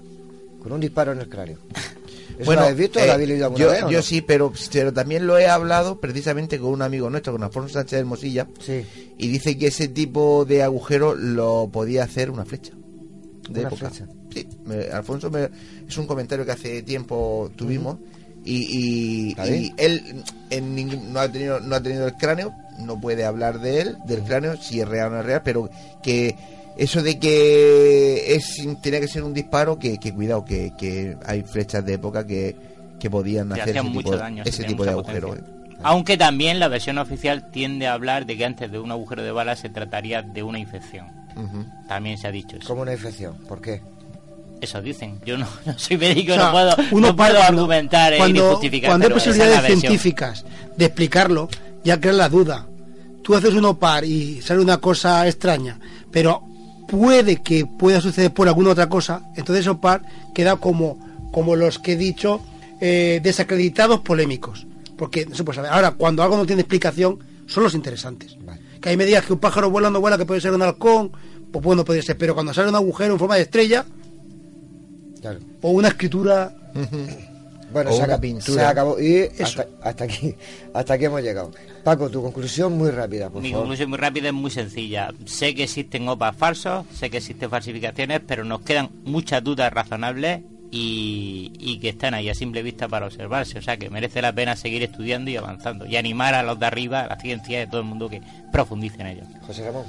con 0.62 0.72
un 0.72 0.80
disparo 0.80 1.12
en 1.12 1.20
el 1.20 1.30
cráneo. 1.30 1.58
¿Eso 2.38 2.54
lo 2.54 2.60
habéis 2.62 2.78
visto 2.78 3.00
eh, 3.00 3.08
lo 3.08 3.14
habéis 3.14 3.30
leído 3.30 3.46
alguna 3.46 3.64
yo, 3.64 3.72
vez? 3.72 3.84
o 3.84 3.90
yo 3.92 3.98
no? 4.00 4.04
sí, 4.04 4.22
pero, 4.22 4.52
pero 4.72 4.92
también 4.92 5.26
lo 5.26 5.38
he 5.38 5.48
hablado 5.48 6.02
precisamente 6.02 6.60
con 6.60 6.72
un 6.72 6.82
amigo 6.82 7.10
nuestro, 7.10 7.32
con 7.32 7.44
Alfonso 7.44 7.74
Sánchez 7.76 7.98
del 7.98 8.06
Mosilla, 8.06 8.48
y 9.18 9.28
dice 9.30 9.58
que 9.58 9.68
ese 9.68 9.88
tipo 9.88 10.44
de 10.46 10.62
agujero 10.64 11.16
lo 11.16 11.70
podía 11.72 12.04
hacer 12.04 12.30
una 12.30 12.44
flecha. 12.46 12.74
De 13.50 13.60
Una 13.62 13.70
época. 13.70 13.90
flecha. 13.90 14.08
Sí, 14.34 14.46
me- 14.66 14.86
Alfonso 14.92 15.30
me- 15.32 15.50
es 15.88 15.98
un 15.98 16.08
comentario 16.08 16.46
que 16.46 16.52
hace 16.52 16.82
tiempo 16.82 17.50
tuvimos 17.56 17.98
y, 18.44 19.30
y- 19.30 19.74
él 19.78 20.24
en 20.50 20.76
ningún- 20.76 21.14
no 21.14 21.20
ha 21.22 21.32
tenido 21.32 21.60
no 21.62 21.76
ha 21.76 21.82
tenido 21.82 22.06
el 22.08 22.14
cráneo, 22.16 22.54
no 22.80 23.00
puede 23.00 23.26
hablar 23.26 23.60
de 23.60 23.82
él, 23.82 23.98
del 24.06 24.22
cráneo, 24.24 24.58
si 24.58 24.82
es 24.82 24.88
real 24.88 25.08
o 25.08 25.10
no 25.12 25.20
es 25.22 25.26
real, 25.26 25.42
pero 25.44 25.70
que 26.04 26.36
eso 26.78 27.02
de 27.02 27.20
que 27.20 28.36
es 28.36 28.62
tenía 28.82 29.00
que 29.00 29.08
ser 29.08 29.24
un 29.24 29.34
disparo, 29.34 29.80
que, 29.80 29.98
que 29.98 30.14
cuidado, 30.14 30.44
que, 30.46 30.74
que 30.78 31.18
hay 31.26 31.44
flechas 31.44 31.86
de 31.86 31.94
época 31.94 32.26
que, 32.28 32.56
que 33.00 33.10
podían 33.10 33.52
hacer 33.54 33.70
ese 33.70 33.82
mucho 33.82 34.10
tipo, 34.10 34.18
daño, 34.18 34.44
sí, 34.44 34.50
ese 34.50 34.58
tenían 34.64 34.74
tipo 34.78 34.86
de 34.86 34.92
mucha 34.96 35.02
agujero. 35.10 35.28
potencia. 35.30 35.52
¿eh? 35.52 35.78
Aunque 35.84 36.18
también 36.18 36.60
la 36.60 36.68
versión 36.68 36.98
oficial 36.98 37.50
tiende 37.52 37.88
a 37.88 37.94
hablar 37.94 38.26
de 38.26 38.38
que 38.38 38.46
antes 38.46 38.72
de 38.72 38.80
un 38.80 38.92
agujero 38.92 39.24
de 39.24 39.32
bala 39.32 39.56
se 39.56 39.70
trataría 39.70 40.22
de 40.22 40.42
una 40.44 40.58
infección. 40.60 41.08
También 41.88 42.18
se 42.18 42.28
ha 42.28 42.32
dicho 42.32 42.56
eso. 42.58 42.66
Como 42.68 42.82
una 42.82 42.94
infección, 42.94 43.36
¿por 43.48 43.62
qué? 43.62 43.82
Eso 44.62 44.82
dicen. 44.82 45.20
Yo 45.26 45.38
no, 45.38 45.46
no 45.66 45.78
soy 45.78 45.98
médico, 45.98 46.32
O 46.32 46.36
sea, 46.36 46.46
no 46.46 46.52
puedo, 46.54 46.76
uno 46.92 47.08
no 47.10 47.16
puedo 47.16 47.34
para- 47.34 47.40
cuando- 47.46 47.62
argumentar 47.64 48.14
eh, 48.14 48.16
ni 48.16 48.20
cuando, 48.22 48.52
justificar. 48.52 48.90
cuando 48.92 49.08
hay 49.08 49.14
posibilidades 49.14 49.66
científicas 49.80 50.46
de 50.78 50.86
explicarlo, 50.86 51.50
ya 51.86 52.00
crea 52.02 52.14
la 52.14 52.28
duda. 52.30 52.68
Tú 53.24 53.34
haces 53.36 53.54
un 53.54 53.66
OPAR 53.66 54.04
y 54.04 54.42
sale 54.42 54.60
una 54.62 54.78
cosa 54.78 55.26
extraña, 55.28 55.80
pero 56.12 56.44
puede 56.88 57.42
que 57.42 57.66
pueda 57.66 58.02
suceder 58.02 58.34
por 58.34 58.48
alguna 58.48 58.72
otra 58.72 58.90
cosa, 58.90 59.24
entonces 59.36 59.66
OPAR 59.68 60.02
queda 60.34 60.58
como, 60.58 61.00
como 61.32 61.56
los 61.56 61.80
que 61.80 61.94
he 61.94 61.98
dicho, 61.98 62.42
eh, 62.82 63.20
desacreditados 63.24 64.02
polémicos. 64.02 64.68
Porque 64.98 65.26
no 65.26 65.36
se 65.36 65.44
puede 65.44 65.56
saber. 65.58 65.72
Ahora, 65.72 65.92
cuando 65.92 66.24
algo 66.24 66.38
no 66.38 66.46
tiene 66.46 66.62
explicación, 66.62 67.20
son 67.48 67.64
los 67.64 67.74
interesantes. 67.74 68.38
Que 68.80 68.90
ahí 68.90 68.98
me 68.98 69.06
digas 69.06 69.26
que 69.26 69.34
un 69.34 69.40
pájaro 69.40 69.70
vuela 69.70 69.90
no 69.90 70.00
vuela, 70.00 70.18
que 70.18 70.26
puede 70.26 70.40
ser 70.42 70.54
un 70.54 70.62
halcón, 70.62 71.12
pues 71.52 71.64
bueno, 71.66 71.84
puede 71.84 72.02
ser. 72.02 72.18
Pero 72.18 72.34
cuando 72.34 72.54
sale 72.54 72.70
un 72.70 72.76
agujero 72.76 73.14
en 73.14 73.20
forma 73.20 73.36
de 73.36 73.42
estrella, 73.42 73.86
Claro. 75.22 75.40
o 75.62 75.72
una 75.72 75.88
escritura 75.90 76.56
Bueno, 77.76 77.90
O 77.92 77.94
se, 77.94 78.04
una 78.04 78.14
aca- 78.14 78.22
pintura. 78.22 78.62
se 78.64 78.66
acabó. 78.66 78.98
Y 79.02 79.16
Eso. 79.18 79.44
hasta, 79.44 79.68
hasta 79.84 80.04
aquí 80.06 80.34
hasta 80.74 80.94
aquí 80.94 81.06
hemos 81.06 81.22
llegado. 81.22 81.52
Paco, 81.84 82.10
tu 82.10 82.22
conclusión 82.24 82.78
muy 82.78 82.90
rápida, 82.90 83.30
por 83.30 83.42
Mi 83.42 83.50
favor. 83.50 83.64
conclusión 83.66 83.90
muy 83.90 83.98
rápida 84.00 84.30
es 84.30 84.34
muy 84.34 84.50
sencilla. 84.50 85.14
Sé 85.26 85.54
que 85.54 85.64
existen 85.64 86.08
OPAs 86.08 86.38
falsos, 86.38 86.86
sé 86.98 87.10
que 87.10 87.18
existen 87.18 87.50
falsificaciones, 87.50 88.22
pero 88.26 88.46
nos 88.46 88.62
quedan 88.62 88.90
muchas 89.04 89.44
dudas 89.44 89.74
razonables 89.74 90.40
y, 90.72 91.52
y 91.60 91.80
que 91.80 91.90
están 91.90 92.14
ahí 92.14 92.30
a 92.30 92.34
simple 92.34 92.64
vista 92.64 92.88
para 92.88 93.08
observarse. 93.08 93.60
O 93.60 93.62
sea 93.62 93.76
que 93.76 93.90
merece 93.90 94.22
la 94.22 94.32
pena 94.34 94.56
seguir 94.56 94.82
estudiando 94.82 95.30
y 95.30 95.36
avanzando 95.36 95.86
y 95.86 95.98
animar 95.98 96.34
a 96.34 96.44
los 96.44 96.58
de 96.58 96.66
arriba, 96.68 97.02
a 97.02 97.08
la 97.08 97.18
ciencia 97.20 97.60
y 97.60 97.64
a 97.64 97.70
todo 97.70 97.82
el 97.82 97.88
mundo 97.88 98.10
que 98.10 98.22
profundice 98.54 99.02
en 99.02 99.08
ello. 99.08 99.24
José 99.46 99.66
Ramón. 99.66 99.84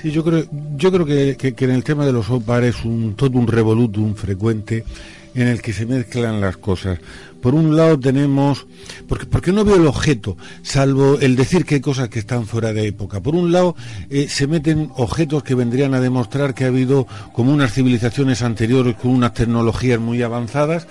Sí, 0.00 0.10
yo 0.10 0.24
creo, 0.24 0.44
yo 0.76 0.90
creo 0.90 1.06
que, 1.06 1.36
que- 1.36 1.54
que 1.54 1.64
en 1.66 1.70
el 1.70 1.84
tema 1.84 2.04
de 2.06 2.12
los 2.12 2.28
OPAR 2.30 2.64
es 2.64 2.84
un, 2.84 3.14
todo 3.14 3.38
un 3.38 3.46
revolutum 3.46 4.14
frecuente 4.14 4.84
en 5.34 5.48
el 5.48 5.62
que 5.62 5.72
se 5.72 5.86
mezclan 5.86 6.40
las 6.40 6.56
cosas. 6.56 6.98
Por 7.44 7.54
un 7.54 7.76
lado 7.76 8.00
tenemos, 8.00 8.66
porque, 9.06 9.26
porque 9.26 9.52
no 9.52 9.66
veo 9.66 9.76
el 9.76 9.86
objeto, 9.86 10.38
salvo 10.62 11.18
el 11.20 11.36
decir 11.36 11.66
que 11.66 11.74
hay 11.74 11.80
cosas 11.82 12.08
que 12.08 12.18
están 12.18 12.46
fuera 12.46 12.72
de 12.72 12.86
época. 12.86 13.20
Por 13.20 13.34
un 13.34 13.52
lado 13.52 13.76
eh, 14.08 14.28
se 14.30 14.46
meten 14.46 14.90
objetos 14.96 15.42
que 15.42 15.54
vendrían 15.54 15.92
a 15.92 16.00
demostrar 16.00 16.54
que 16.54 16.64
ha 16.64 16.68
habido 16.68 17.06
como 17.34 17.52
unas 17.52 17.74
civilizaciones 17.74 18.40
anteriores 18.40 18.96
con 18.96 19.10
unas 19.10 19.34
tecnologías 19.34 20.00
muy 20.00 20.22
avanzadas. 20.22 20.86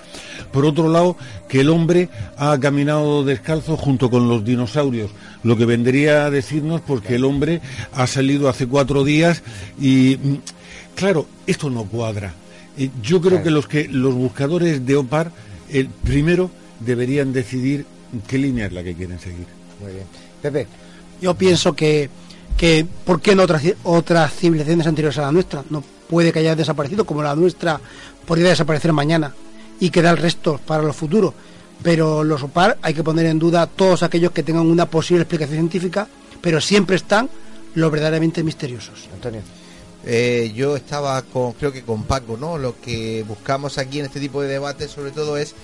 Por 0.52 0.64
otro 0.64 0.88
lado, 0.88 1.16
que 1.48 1.62
el 1.62 1.70
hombre 1.70 2.08
ha 2.36 2.56
caminado 2.60 3.24
descalzo 3.24 3.76
junto 3.76 4.08
con 4.08 4.28
los 4.28 4.44
dinosaurios, 4.44 5.10
lo 5.42 5.56
que 5.56 5.64
vendría 5.64 6.24
a 6.24 6.30
decirnos 6.30 6.82
porque 6.82 7.16
el 7.16 7.24
hombre 7.24 7.62
ha 7.92 8.06
salido 8.06 8.48
hace 8.48 8.68
cuatro 8.68 9.02
días 9.02 9.42
y 9.80 10.18
mm, 10.22 10.34
claro, 10.94 11.26
esto 11.48 11.68
no 11.68 11.82
cuadra. 11.82 12.32
Eh, 12.76 12.90
Yo 13.02 13.20
creo 13.20 13.42
que 13.42 13.50
los 13.50 13.66
que 13.66 13.88
los 13.88 14.14
buscadores 14.14 14.84
de 14.84 14.96
OPAR, 14.96 15.30
el 15.70 15.88
primero 15.88 16.50
deberían 16.80 17.32
decidir 17.32 17.86
qué 18.26 18.38
línea 18.38 18.66
es 18.66 18.72
la 18.72 18.82
que 18.82 18.94
quieren 18.94 19.18
seguir. 19.18 19.46
Muy 19.80 19.92
bien. 19.92 20.06
Pepe. 20.42 20.66
Yo 21.20 21.34
pienso 21.34 21.74
que, 21.74 22.10
que 22.56 22.86
¿por 23.04 23.20
qué 23.20 23.34
no 23.34 23.44
otras, 23.44 23.62
otras 23.84 24.32
civilizaciones 24.34 24.86
anteriores 24.86 25.18
a 25.18 25.22
la 25.22 25.32
nuestra? 25.32 25.64
No 25.70 25.82
puede 26.08 26.32
que 26.32 26.40
haya 26.40 26.56
desaparecido, 26.56 27.06
como 27.06 27.22
la 27.22 27.34
nuestra 27.34 27.80
podría 28.26 28.50
desaparecer 28.50 28.92
mañana 28.92 29.34
y 29.80 29.90
quedar 29.90 30.16
el 30.16 30.22
resto 30.22 30.60
para 30.66 30.82
los 30.82 30.96
futuros. 30.96 31.32
Pero 31.82 32.24
los 32.24 32.42
OPAR 32.42 32.78
hay 32.82 32.94
que 32.94 33.02
poner 33.04 33.26
en 33.26 33.38
duda 33.38 33.66
todos 33.66 34.02
aquellos 34.02 34.32
que 34.32 34.42
tengan 34.42 34.66
una 34.66 34.86
posible 34.86 35.22
explicación 35.22 35.58
científica, 35.58 36.08
pero 36.40 36.60
siempre 36.60 36.96
están 36.96 37.28
los 37.74 37.90
verdaderamente 37.90 38.42
misteriosos. 38.42 39.08
Antonio. 39.12 39.40
Eh, 40.06 40.52
yo 40.54 40.76
estaba 40.76 41.22
con, 41.22 41.52
creo 41.52 41.72
que 41.72 41.82
con 41.82 42.04
Paco, 42.04 42.36
¿no? 42.36 42.58
Lo 42.58 42.80
que 42.80 43.24
buscamos 43.26 43.78
aquí 43.78 44.00
en 44.00 44.06
este 44.06 44.20
tipo 44.20 44.42
de 44.42 44.48
debates, 44.48 44.90
sobre 44.90 45.12
todo, 45.12 45.36
es 45.36 45.54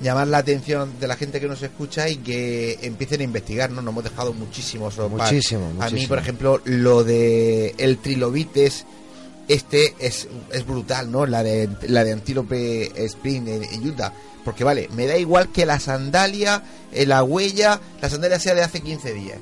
llamar 0.00 0.26
la 0.28 0.38
atención 0.38 0.98
de 0.98 1.06
la 1.06 1.16
gente 1.16 1.40
que 1.40 1.46
nos 1.46 1.62
escucha 1.62 2.08
y 2.08 2.16
que 2.16 2.78
empiecen 2.82 3.20
a 3.20 3.24
investigar, 3.24 3.70
¿no? 3.70 3.82
Nos 3.82 3.92
hemos 3.92 4.04
dejado 4.04 4.32
muchísimos. 4.32 4.98
Muchísimo, 4.98 5.72
A 5.80 5.90
mí, 5.90 6.06
por 6.06 6.18
ejemplo, 6.18 6.60
lo 6.64 7.04
de 7.04 7.74
el 7.78 7.98
trilobites, 7.98 8.84
este 9.46 9.94
es, 10.00 10.28
es 10.52 10.66
brutal, 10.66 11.10
¿no? 11.10 11.26
La 11.26 11.42
de 11.42 11.68
la 11.88 12.02
de 12.02 12.12
Antílope 12.12 13.04
Spring 13.04 13.46
en, 13.48 13.64
en 13.64 13.88
Utah. 13.88 14.12
Porque 14.44 14.64
vale, 14.64 14.88
me 14.94 15.06
da 15.06 15.16
igual 15.16 15.50
que 15.50 15.64
la 15.64 15.80
sandalia, 15.80 16.62
eh, 16.92 17.06
la 17.06 17.22
huella, 17.22 17.80
la 18.02 18.10
sandalia 18.10 18.38
sea 18.38 18.54
de 18.54 18.62
hace 18.62 18.80
15 18.80 19.14
días. 19.14 19.38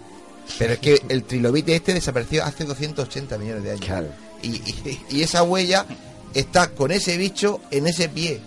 Pero 0.58 0.74
es 0.74 0.78
que 0.78 1.02
el 1.08 1.24
trilobite 1.24 1.74
este 1.74 1.94
desapareció 1.94 2.44
hace 2.44 2.64
280 2.64 3.38
millones 3.38 3.64
de 3.64 3.70
años. 3.72 4.06
Y, 4.42 5.22
esa 5.22 5.42
huella 5.42 5.86
está 6.34 6.68
con 6.68 6.90
ese 6.90 7.16
bicho 7.16 7.60
en 7.70 7.86
ese 7.86 8.08
pie. 8.08 8.40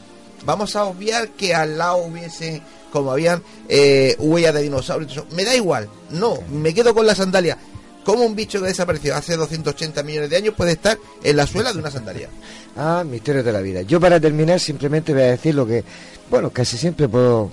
Vamos 0.45 0.75
a 0.75 0.83
obviar 0.83 1.29
que 1.29 1.55
al 1.55 1.77
lado 1.77 1.97
hubiese, 1.97 2.61
como 2.91 3.11
habían, 3.11 3.41
eh, 3.69 4.15
huellas 4.19 4.53
de 4.53 4.63
dinosaurios. 4.63 5.23
Me 5.31 5.43
da 5.43 5.55
igual. 5.55 5.89
No, 6.11 6.39
me 6.51 6.73
quedo 6.73 6.93
con 6.93 7.07
la 7.07 7.15
sandalia. 7.15 7.57
¿Cómo 8.03 8.23
un 8.23 8.35
bicho 8.35 8.61
que 8.61 8.67
desapareció 8.67 9.15
hace 9.15 9.35
280 9.35 10.03
millones 10.03 10.29
de 10.29 10.37
años 10.37 10.53
puede 10.55 10.73
estar 10.73 10.95
en 11.23 11.35
la 11.35 11.47
suela 11.47 11.73
de 11.73 11.79
una 11.79 11.91
sandalia? 11.91 12.29
Ah, 12.77 13.05
misterios 13.09 13.45
de 13.45 13.53
la 13.53 13.61
vida. 13.61 13.83
Yo 13.83 14.01
para 14.01 14.19
terminar 14.19 14.59
simplemente 14.59 15.13
voy 15.13 15.21
a 15.21 15.27
decir 15.27 15.55
lo 15.55 15.65
que, 15.65 15.81
bueno, 16.29 16.49
casi 16.49 16.77
siempre 16.77 17.07
por, 17.07 17.49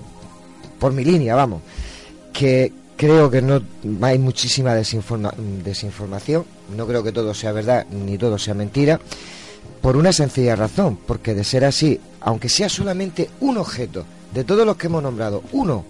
por 0.77 0.91
mi 0.91 1.05
línea, 1.05 1.33
vamos, 1.33 1.61
que, 2.33 2.73
creo 3.03 3.29
que 3.29 3.41
no 3.41 3.61
hay 4.01 4.17
muchísima 4.17 4.73
desinformación. 4.73 6.45
No 6.75 6.87
creo 6.87 7.03
que 7.03 7.11
todo 7.11 7.33
sea 7.33 7.51
verdad 7.51 7.85
ni 7.91 8.17
todo 8.17 8.37
sea 8.37 8.53
mentira. 8.53 8.97
Por 9.81 9.97
una 9.97 10.13
sencilla 10.13 10.55
razón, 10.55 10.97
porque 11.05 11.33
de 11.33 11.43
ser 11.43 11.65
así, 11.65 11.99
aunque 12.21 12.47
sea 12.47 12.69
solamente 12.69 13.29
un 13.41 13.57
objeto, 13.57 14.05
de 14.33 14.45
todos 14.45 14.65
los 14.65 14.77
que 14.77 14.87
hemos 14.87 15.03
nombrado, 15.03 15.43
uno, 15.51 15.83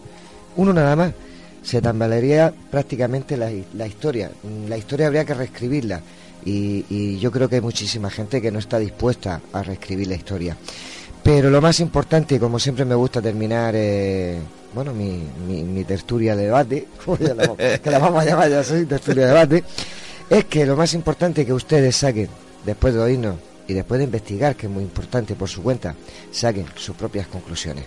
uno 0.56 0.74
nada 0.74 0.96
más, 0.96 1.14
se 1.62 1.82
tambalearía 1.82 2.52
prácticamente 2.72 3.38
la, 3.38 3.52
historia. 3.86 4.32
La 4.68 4.78
historia 4.78 5.06
habría 5.06 5.24
que 5.24 5.36
reescribirla. 5.36 6.02
Y, 6.44 7.20
yo 7.20 7.32
creo 7.32 7.48
que 7.48 7.58
hay 7.58 7.62
muchísima 7.62 8.10
gente 8.10 8.42
que 8.42 8.52
no 8.52 8.58
está 8.58 8.80
dispuesta 8.80 9.40
a 9.54 9.62
reescribir 9.62 10.08
la 10.08 10.16
historia. 10.16 10.58
Pero 11.24 11.50
lo 11.50 11.62
más 11.62 11.80
importante, 11.80 12.38
como 12.38 12.60
siempre 12.60 12.84
me 12.84 12.96
gusta 12.96 13.22
terminar, 13.22 13.74
eh, 13.78 14.40
bueno, 14.74 14.94
mi, 14.94 15.24
mi, 15.48 15.84
tertulia 15.86 16.36
de 16.36 16.44
debate, 16.44 16.88
que 17.82 17.90
la 17.90 17.98
vamos 17.98 18.22
a 18.22 18.26
llamar 18.26 18.50
ya 18.50 18.60
así, 18.60 18.86
tertulia 18.86 19.24
de 19.24 19.30
debate, 19.30 19.64
es 20.30 20.46
que 20.46 20.66
lo 20.66 20.76
más 20.76 20.94
importante 20.94 21.46
que 21.46 21.54
ustedes 21.54 21.96
saquen, 21.96 22.28
después 22.66 22.94
de 22.94 23.00
oírnos 23.00 23.36
y 23.70 23.74
después 23.74 24.00
de 24.00 24.04
investigar, 24.04 24.58
que 24.58 24.68
es 24.68 24.72
muy 24.72 24.84
importante 24.84 25.36
por 25.36 25.48
su 25.48 25.64
cuenta, 25.64 25.96
saquen 26.30 26.66
sus 26.76 26.96
propias 26.98 27.28
conclusiones. 27.28 27.86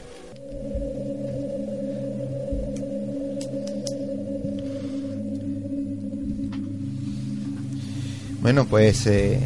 Bueno, 8.40 8.64
pues 8.64 9.06
eh, 9.08 9.40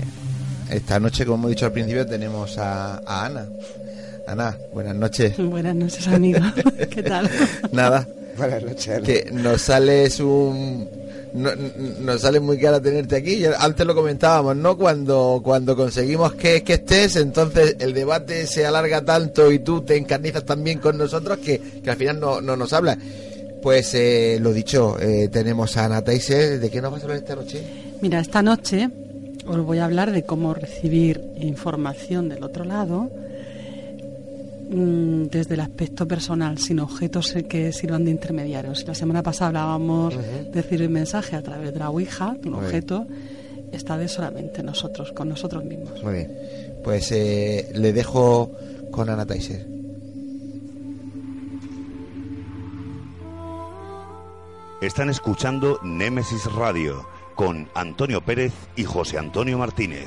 esta 0.70 1.00
noche, 1.00 1.24
como 1.24 1.38
hemos 1.38 1.50
dicho 1.50 1.66
al 1.66 1.72
principio, 1.72 2.06
tenemos 2.06 2.56
a 2.58 3.00
Ana. 3.24 3.46
Ana, 4.30 4.56
buenas 4.72 4.94
noches. 4.94 5.36
Buenas 5.38 5.74
noches, 5.74 6.06
amigo. 6.06 6.38
¿Qué 6.90 7.02
tal? 7.02 7.28
Nada. 7.72 8.06
Buenas 8.36 8.62
noches. 8.62 9.02
Que 9.02 9.28
nos 9.32 9.60
sales 9.60 10.20
un 10.20 10.88
no, 11.32 11.50
nos 12.00 12.20
sale 12.20 12.38
muy 12.38 12.56
caro 12.56 12.80
tenerte 12.80 13.16
aquí. 13.16 13.42
Antes 13.58 13.84
lo 13.84 13.92
comentábamos, 13.92 14.54
¿no? 14.54 14.76
Cuando, 14.76 15.40
cuando 15.42 15.74
conseguimos 15.74 16.34
que, 16.34 16.62
que, 16.62 16.74
estés, 16.74 17.16
entonces 17.16 17.76
el 17.80 17.92
debate 17.92 18.46
se 18.46 18.64
alarga 18.64 19.04
tanto 19.04 19.50
y 19.50 19.58
tú 19.58 19.82
te 19.82 19.96
encarnizas 19.96 20.44
también 20.44 20.78
con 20.78 20.96
nosotros 20.96 21.38
que, 21.38 21.60
al 21.84 21.96
final 21.96 22.20
no, 22.20 22.40
no 22.40 22.56
nos 22.56 22.72
habla 22.72 22.96
Pues 23.62 23.94
eh, 23.94 24.38
lo 24.40 24.52
dicho, 24.52 24.96
eh, 25.00 25.28
tenemos 25.30 25.76
a 25.76 25.86
Ana 25.86 26.02
¿De 26.02 26.70
qué 26.70 26.80
nos 26.80 26.92
vas 26.92 27.00
a 27.00 27.04
hablar 27.04 27.18
esta 27.18 27.34
noche? 27.34 27.62
Mira, 28.00 28.20
esta 28.20 28.42
noche 28.42 28.90
os 29.46 29.58
voy 29.64 29.78
a 29.78 29.86
hablar 29.86 30.12
de 30.12 30.22
cómo 30.22 30.54
recibir 30.54 31.20
información 31.36 32.28
del 32.28 32.44
otro 32.44 32.64
lado 32.64 33.10
Mm, 34.72 35.24
desde 35.24 35.54
el 35.54 35.60
aspecto 35.60 36.06
personal, 36.06 36.56
sin 36.58 36.78
objetos 36.78 37.34
que 37.48 37.72
sirvan 37.72 38.04
de 38.04 38.12
intermediarios. 38.12 38.86
La 38.86 38.94
semana 38.94 39.20
pasada 39.20 39.48
hablábamos 39.48 40.16
de 40.16 40.62
recibir 40.62 40.88
mensaje 40.88 41.34
a 41.34 41.42
través 41.42 41.72
de 41.72 41.80
la 41.80 41.90
Ouija, 41.90 42.36
un 42.44 42.54
objeto, 42.54 43.04
está 43.72 43.98
de 43.98 44.06
solamente 44.06 44.62
nosotros, 44.62 45.10
con 45.10 45.28
nosotros 45.28 45.64
mismos. 45.64 46.00
Muy 46.04 46.12
bien. 46.12 46.38
Pues 46.84 47.10
eh, 47.10 47.72
le 47.74 47.92
dejo 47.92 48.52
con 48.92 49.10
Ana 49.10 49.26
Taiser. 49.26 49.66
Están 54.80 55.10
escuchando 55.10 55.80
Némesis 55.82 56.44
Radio 56.54 57.04
con 57.34 57.68
Antonio 57.74 58.20
Pérez 58.20 58.52
y 58.76 58.84
José 58.84 59.18
Antonio 59.18 59.58
Martínez. 59.58 60.06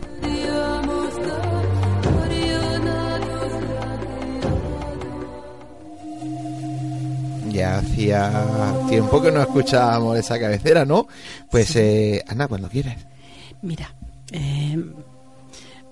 Ya 7.51 7.79
hacía 7.79 8.45
tiempo 8.87 9.21
que 9.21 9.31
no 9.31 9.41
escuchábamos 9.41 10.17
esa 10.17 10.39
cabecera, 10.39 10.85
¿no? 10.85 11.07
Pues, 11.49 11.75
eh, 11.75 12.23
Ana, 12.27 12.47
cuando 12.47 12.69
quieres. 12.69 12.95
Mira, 13.61 13.93
eh, 14.31 14.83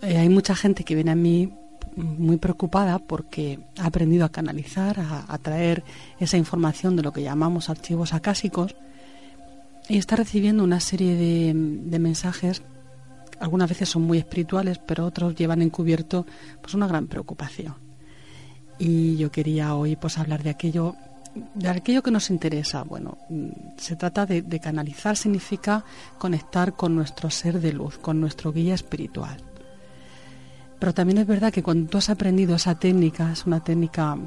eh, 0.02 0.18
hay 0.18 0.30
mucha 0.30 0.56
gente 0.56 0.84
que 0.84 0.96
viene 0.96 1.12
a 1.12 1.16
mí 1.16 1.54
muy 1.96 2.38
preocupada 2.38 3.00
porque 3.00 3.60
ha 3.78 3.88
aprendido 3.88 4.26
a 4.26 4.30
canalizar, 4.30 5.00
a, 5.00 5.38
traer 5.40 5.84
esa 6.20 6.38
información 6.38 6.96
de 6.96 7.04
lo 7.04 7.12
que 7.12 7.24
llamamos 7.24 7.70
archivos 7.70 8.14
acásicos 8.14 8.76
y 9.90 9.98
está 9.98 10.16
recibiendo 10.16 10.64
una 10.64 10.80
serie 10.80 11.16
de, 11.16 11.54
de 11.56 12.00
mensajes 12.00 12.62
algunas 13.40 13.70
veces 13.70 13.90
son 13.90 14.04
muy 14.04 14.18
espirituales, 14.18 14.80
pero 14.80 15.06
otros 15.06 15.36
llevan 15.36 15.62
encubierto 15.62 16.26
pues 16.62 16.74
una 16.74 16.88
gran 16.88 17.08
preocupación. 17.08 17.76
Y 18.78 19.18
yo 19.18 19.32
quería 19.32 19.76
hoy 19.76 19.96
pues 19.96 20.18
hablar 20.18 20.44
de 20.44 20.50
aquello 20.50 20.96
de 21.36 21.70
aquello 21.70 22.02
que 22.02 22.12
nos 22.12 22.30
interesa, 22.30 22.84
bueno, 22.84 23.18
mm, 23.30 23.50
se 23.78 23.96
trata 23.96 24.26
de, 24.26 24.60
canalizar, 24.60 25.16
significa 25.16 25.84
conectar 26.18 26.74
con 26.74 26.96
nuestro 26.96 27.30
ser 27.30 27.60
de 27.60 27.74
luz, 27.74 27.98
con 27.98 28.20
nuestro 28.20 28.52
guía 28.52 28.74
espiritual. 28.74 29.38
Pero 30.80 30.94
también 30.94 31.20
es 31.20 31.28
verdad 31.28 31.52
que 31.52 31.64
cuando 31.64 31.90
tú 31.90 31.98
has 31.98 32.10
aprendido 32.10 32.56
esa 32.56 32.76
técnica, 32.76 33.32
es 33.32 33.46
una 33.46 33.64
técnica, 33.64 34.18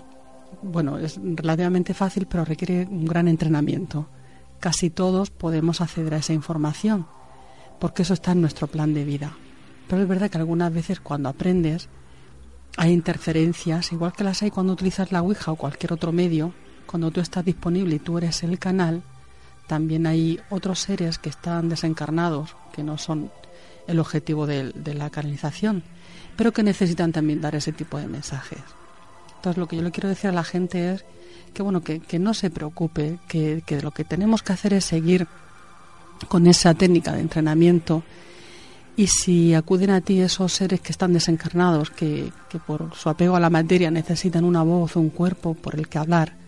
bueno, 0.63 0.99
es 0.99 1.19
relativamente 1.23 1.95
fácil, 1.95 2.27
pero 2.27 2.45
requiere 2.45 2.87
un 2.91 3.07
gran 3.07 3.27
entrenamiento. 3.27 4.09
Casi 4.61 4.91
todos 4.91 5.31
podemos 5.31 5.81
acceder 5.81 6.15
a 6.15 6.19
esa 6.19 6.35
información, 6.35 7.07
porque 7.81 8.03
eso 8.03 8.15
está 8.15 8.33
en 8.33 8.43
nuestro 8.43 8.67
plan 8.67 8.95
de 8.95 9.05
vida. 9.05 9.33
Pero 9.89 10.03
es 10.03 10.09
verdad 10.09 10.31
que 10.31 10.39
algunas 10.39 10.73
veces 10.73 11.01
cuando 11.01 11.29
aprendes, 11.29 11.89
hay 12.77 12.93
interferencias, 12.93 13.93
igual 13.93 14.13
que 14.13 14.25
las 14.25 14.43
hay 14.43 14.51
cuando 14.51 14.73
utilizas 14.75 15.11
la 15.11 15.23
Ouija 15.23 15.53
o 15.53 15.57
cualquier 15.57 15.93
otro 15.93 16.13
medio, 16.13 16.55
cuando 16.93 17.11
tú 17.11 17.21
estás 17.21 17.43
disponible 17.43 17.97
y 17.97 18.01
tú 18.01 18.19
eres 18.19 18.43
el 18.43 18.59
canal, 18.59 19.03
también 19.67 20.07
hay 20.07 20.39
otros 20.51 20.79
seres 20.81 21.17
que 21.17 21.31
están 21.31 21.71
desencarnados, 21.71 22.55
que 22.71 22.83
no 22.83 22.99
son 22.99 23.33
el 23.87 23.99
objetivo 23.99 24.47
de, 24.47 24.75
la 24.93 25.09
canalización, 25.09 25.85
pero 26.37 26.53
que 26.53 26.63
necesitan 26.63 27.11
también 27.11 27.41
dar 27.41 27.55
ese 27.55 27.73
tipo 27.73 27.97
de 27.97 28.09
mensajes. 28.09 28.59
Entonces 29.37 29.57
lo 29.57 29.67
que 29.69 29.77
yo 29.77 29.83
le 29.83 29.91
quiero 29.91 30.11
decir 30.11 30.29
a 30.29 30.35
la 30.35 30.45
gente 30.45 30.93
es 30.93 31.05
que 31.55 31.63
bueno, 31.63 31.81
que, 31.81 32.03
no 32.19 32.35
se 32.35 32.51
preocupe, 32.51 33.19
que, 33.27 33.63
lo 33.81 33.91
que 33.93 34.05
tenemos 34.05 34.43
que 34.43 34.53
hacer 34.53 34.75
es 34.75 34.85
seguir 34.85 35.27
con 36.29 36.47
esa 36.47 36.75
técnica 36.75 37.13
de 37.13 37.21
entrenamiento 37.21 38.03
y 38.99 39.07
si 39.07 39.55
acuden 39.55 39.89
a 39.89 40.03
ti 40.03 40.21
esos 40.21 40.53
seres 40.53 40.83
que 40.83 40.93
están 40.93 41.15
desencarnados, 41.15 41.89
que, 41.89 42.31
que 42.51 42.59
por 42.59 42.95
su 42.95 43.09
apego 43.09 43.35
a 43.35 43.41
la 43.41 43.49
materia 43.49 43.91
necesitan 43.91 44.45
una 44.45 44.63
voz, 44.63 44.97
un 44.97 45.09
cuerpo 45.09 45.55
por 45.55 45.77
el 45.77 45.89
que 45.89 45.97
hablar, 45.97 46.42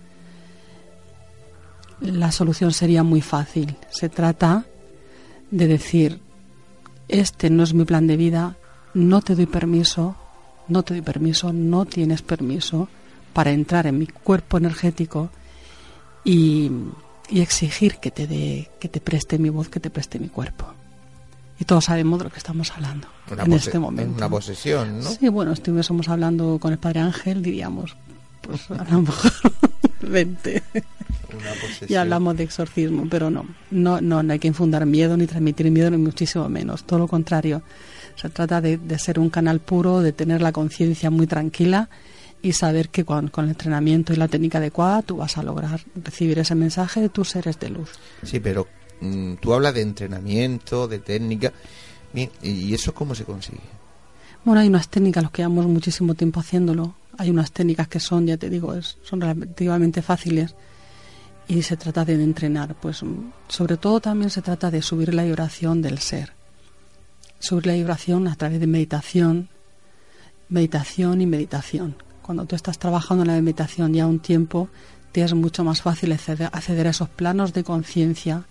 la 2.00 2.32
solución 2.32 2.72
sería 2.72 3.02
muy 3.02 3.20
fácil. 3.20 3.76
Se 3.90 4.08
trata 4.08 4.64
de 5.50 5.66
decir, 5.66 6.20
este 7.08 7.50
no 7.50 7.62
es 7.62 7.74
mi 7.74 7.84
plan 7.84 8.06
de 8.06 8.16
vida, 8.16 8.56
no 8.94 9.22
te 9.22 9.34
doy 9.34 9.46
permiso, 9.46 10.16
no 10.68 10.82
te 10.82 10.94
doy 10.94 11.02
permiso, 11.02 11.52
no 11.52 11.84
tienes 11.84 12.22
permiso 12.22 12.88
para 13.32 13.50
entrar 13.50 13.86
en 13.86 13.98
mi 13.98 14.06
cuerpo 14.06 14.58
energético 14.58 15.30
y, 16.24 16.70
exigir 17.30 17.96
que 17.96 18.10
te, 18.10 18.26
dé, 18.26 18.70
que 18.78 18.88
te 18.88 19.00
preste 19.00 19.38
mi 19.38 19.48
voz, 19.48 19.68
que 19.68 19.80
te 19.80 19.90
preste 19.90 20.18
mi 20.18 20.28
cuerpo. 20.28 20.66
Y 21.58 21.64
todos 21.64 21.86
sabemos 21.86 22.18
de 22.18 22.24
lo 22.24 22.30
que 22.30 22.38
estamos 22.38 22.70
hablando 22.72 23.08
en 23.30 23.52
este 23.52 23.78
momento. 23.78 24.16
Una 24.16 24.28
posesión, 24.28 25.00
¿no? 25.00 25.10
Sí, 25.10 25.28
bueno, 25.28 25.52
estuviésemos 25.52 26.08
hablando 26.08 26.58
con 26.60 26.72
el 26.72 26.78
Padre 26.78 27.00
Ángel, 27.00 27.42
diríamos, 27.42 27.96
pues 28.46 28.70
a 28.70 28.84
lo 28.90 29.02
mejor 29.02 29.32
vente 30.00 30.62
y 31.88 31.94
hablamos 31.94 32.36
de 32.36 32.44
exorcismo, 32.44 33.06
pero 33.10 33.30
no, 33.30 33.46
no, 33.70 34.00
no, 34.00 34.22
no 34.22 34.32
hay 34.32 34.38
que 34.38 34.48
infundar 34.48 34.86
miedo 34.86 35.16
ni 35.16 35.26
transmitir 35.26 35.70
miedo 35.70 35.90
ni 35.90 35.96
muchísimo 35.96 36.48
menos, 36.48 36.84
todo 36.84 37.00
lo 37.00 37.08
contrario. 37.08 37.62
Se 38.16 38.28
trata 38.28 38.60
de, 38.60 38.78
ser 38.98 39.18
un 39.18 39.28
canal 39.28 39.60
puro, 39.60 40.00
de 40.00 40.12
tener 40.12 40.40
la 40.40 40.52
conciencia 40.52 41.10
muy 41.10 41.26
tranquila 41.26 41.88
y 42.42 42.52
saber 42.52 42.88
que 42.90 43.04
con, 43.04 43.32
el 43.36 43.48
entrenamiento 43.48 44.12
y 44.12 44.16
la 44.16 44.28
técnica 44.28 44.58
adecuada 44.58 45.02
tú 45.02 45.16
vas 45.16 45.36
a 45.36 45.42
lograr 45.42 45.80
recibir 45.96 46.38
ese 46.38 46.54
mensaje 46.54 47.00
de 47.00 47.08
tus 47.08 47.30
seres 47.30 47.58
de 47.58 47.70
luz. 47.70 47.90
Sí, 48.22 48.38
pero 48.38 48.68
mm, 49.00 49.34
tú 49.34 49.52
hablas 49.52 49.74
de 49.74 49.82
entrenamiento, 49.82 50.86
de 50.86 51.00
técnica, 51.00 51.52
¿y 52.42 52.72
eso 52.72 52.94
cómo 52.94 53.14
se 53.14 53.24
consigue? 53.24 53.58
Bueno, 54.44 54.60
hay 54.60 54.68
unas 54.68 54.88
técnicas, 54.88 55.22
los 55.22 55.32
que 55.32 55.42
llevamos 55.42 55.66
muchísimo 55.66 56.14
tiempo 56.14 56.38
haciéndolo, 56.38 56.94
hay 57.18 57.30
unas 57.30 57.52
técnicas 57.52 57.88
que 57.88 58.00
son, 58.00 58.26
ya 58.26 58.36
te 58.36 58.50
digo, 58.50 58.74
es, 58.74 58.96
son 59.02 59.20
relativamente 59.20 60.02
fáciles 60.02 60.54
y 61.48 61.62
se 61.62 61.76
trata 61.76 62.04
de 62.04 62.14
entrenar. 62.14 62.74
Pues 62.74 63.02
sobre 63.48 63.76
todo 63.76 64.00
también 64.00 64.30
se 64.30 64.42
trata 64.42 64.70
de 64.70 64.82
subir 64.82 65.14
la 65.14 65.24
vibración 65.24 65.82
del 65.82 65.98
ser. 65.98 66.32
Subir 67.38 67.66
la 67.66 67.74
vibración 67.74 68.28
a 68.28 68.36
través 68.36 68.60
de 68.60 68.66
meditación, 68.66 69.48
meditación 70.48 71.20
y 71.20 71.26
meditación. 71.26 71.96
Cuando 72.22 72.46
tú 72.46 72.56
estás 72.56 72.78
trabajando 72.78 73.22
en 73.24 73.28
la 73.28 73.40
meditación 73.40 73.92
ya 73.92 74.06
un 74.06 74.18
tiempo, 74.18 74.68
te 75.12 75.22
es 75.22 75.34
mucho 75.34 75.62
más 75.62 75.82
fácil 75.82 76.12
acceder, 76.12 76.50
a 76.52 76.88
esos 76.88 77.08
planos 77.08 77.52
de 77.52 77.64
conciencia 77.64 78.46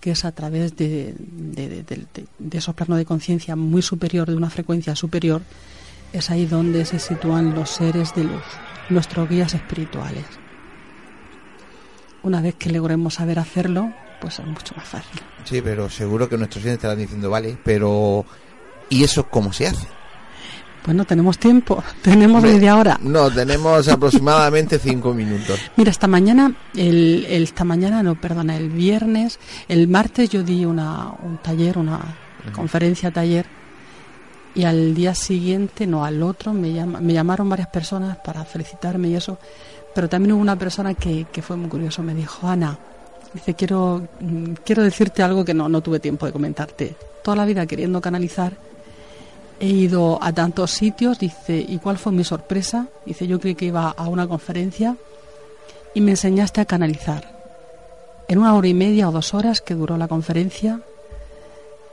que 0.00 0.10
es 0.10 0.26
a 0.26 0.32
través 0.32 0.76
de, 0.76 1.14
de 1.16 2.58
esos 2.58 2.74
planos 2.74 2.98
de 2.98 3.06
conciencia 3.06 3.56
muy 3.56 3.80
superior, 3.80 4.28
de 4.28 4.36
una 4.36 4.50
frecuencia 4.50 4.94
superior, 4.94 5.40
es 6.14 6.30
ahí 6.30 6.46
donde 6.46 6.84
se 6.84 7.00
sitúan 7.00 7.54
los 7.54 7.70
seres 7.70 8.14
de 8.14 8.24
luz, 8.24 8.44
nuestros 8.88 9.28
guías 9.28 9.52
espirituales. 9.52 10.24
Una 12.22 12.40
vez 12.40 12.54
que 12.54 12.70
logremos 12.70 13.14
saber 13.14 13.40
hacerlo, 13.40 13.92
pues 14.20 14.38
es 14.38 14.46
mucho 14.46 14.74
más 14.76 14.88
fácil. 14.88 15.20
Sí, 15.44 15.60
pero 15.60 15.90
seguro 15.90 16.28
que 16.28 16.38
nuestros 16.38 16.62
clientes 16.62 16.78
estarán 16.78 16.98
diciendo, 16.98 17.28
vale, 17.28 17.58
pero 17.64 18.24
¿y 18.88 19.02
eso 19.02 19.28
cómo 19.28 19.52
se 19.52 19.66
hace? 19.66 19.88
Pues 20.84 20.96
no 20.96 21.04
tenemos 21.04 21.36
tiempo, 21.36 21.82
tenemos 22.02 22.44
media 22.44 22.76
hora. 22.76 22.96
No, 23.02 23.28
tenemos 23.30 23.88
aproximadamente 23.88 24.78
cinco 24.78 25.12
minutos. 25.14 25.58
Mira, 25.76 25.90
esta 25.90 26.06
mañana, 26.06 26.54
el, 26.76 27.26
esta 27.28 27.64
mañana, 27.64 28.04
no, 28.04 28.14
perdona, 28.14 28.56
el 28.56 28.70
viernes, 28.70 29.40
el 29.66 29.88
martes 29.88 30.30
yo 30.30 30.44
di 30.44 30.64
una, 30.64 31.10
un 31.24 31.38
taller, 31.38 31.76
una 31.76 32.00
conferencia 32.54 33.10
taller, 33.10 33.46
y 34.54 34.64
al 34.64 34.94
día 34.94 35.14
siguiente, 35.14 35.86
no, 35.86 36.04
al 36.04 36.22
otro, 36.22 36.52
me, 36.52 36.72
llama, 36.72 37.00
me 37.00 37.12
llamaron 37.12 37.48
varias 37.48 37.68
personas 37.68 38.16
para 38.18 38.44
felicitarme 38.44 39.08
y 39.08 39.16
eso, 39.16 39.38
pero 39.94 40.08
también 40.08 40.32
hubo 40.32 40.40
una 40.40 40.56
persona 40.56 40.94
que, 40.94 41.26
que 41.32 41.42
fue 41.42 41.56
muy 41.56 41.68
curioso, 41.68 42.02
me 42.02 42.14
dijo, 42.14 42.46
Ana, 42.46 42.78
dice, 43.32 43.54
quiero, 43.54 44.02
mm, 44.20 44.52
quiero 44.64 44.82
decirte 44.82 45.22
algo 45.22 45.44
que 45.44 45.54
no, 45.54 45.68
no 45.68 45.80
tuve 45.80 45.98
tiempo 46.00 46.26
de 46.26 46.32
comentarte. 46.32 46.94
Toda 47.22 47.36
la 47.36 47.44
vida 47.44 47.66
queriendo 47.66 48.00
canalizar, 48.00 48.52
he 49.58 49.68
ido 49.68 50.18
a 50.22 50.32
tantos 50.32 50.70
sitios, 50.70 51.18
dice, 51.18 51.64
¿y 51.66 51.78
cuál 51.78 51.98
fue 51.98 52.12
mi 52.12 52.24
sorpresa? 52.24 52.86
Dice, 53.04 53.26
yo 53.26 53.40
creí 53.40 53.54
que 53.54 53.66
iba 53.66 53.90
a 53.90 54.08
una 54.08 54.26
conferencia 54.26 54.96
y 55.94 56.00
me 56.00 56.12
enseñaste 56.12 56.60
a 56.60 56.64
canalizar. 56.64 57.34
En 58.28 58.38
una 58.38 58.54
hora 58.54 58.68
y 58.68 58.74
media 58.74 59.08
o 59.08 59.12
dos 59.12 59.34
horas 59.34 59.60
que 59.60 59.74
duró 59.74 59.96
la 59.96 60.08
conferencia, 60.08 60.80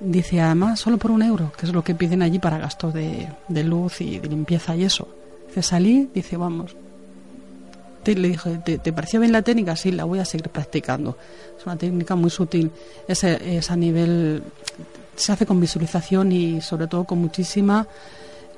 dice 0.01 0.41
además 0.41 0.79
solo 0.79 0.97
por 0.97 1.11
un 1.11 1.21
euro, 1.21 1.51
que 1.57 1.65
es 1.65 1.73
lo 1.73 1.83
que 1.83 1.95
piden 1.95 2.21
allí 2.21 2.39
para 2.39 2.57
gastos 2.57 2.93
de, 2.93 3.29
de 3.47 3.63
luz 3.63 4.01
y 4.01 4.19
de 4.19 4.27
limpieza 4.27 4.75
y 4.75 4.83
eso. 4.83 5.07
Dice, 5.47 5.61
salí, 5.61 6.09
dice, 6.13 6.37
vamos, 6.37 6.75
le 8.05 8.29
dije, 8.29 8.57
¿te, 8.57 8.93
pareció 8.93 9.19
bien 9.19 9.31
la 9.31 9.41
técnica? 9.41 9.75
Sí, 9.75 9.91
la 9.91 10.05
voy 10.05 10.19
a 10.19 10.25
seguir 10.25 10.49
practicando. 10.49 11.17
Es 11.57 11.65
una 11.65 11.77
técnica 11.77 12.15
muy 12.15 12.29
sutil. 12.29 12.71
Es, 13.07 13.23
es 13.23 13.69
a 13.69 13.75
nivel, 13.75 14.41
se 15.15 15.31
hace 15.31 15.45
con 15.45 15.59
visualización 15.59 16.31
y 16.31 16.61
sobre 16.61 16.87
todo 16.87 17.03
con 17.03 17.19
muchísima 17.19 17.87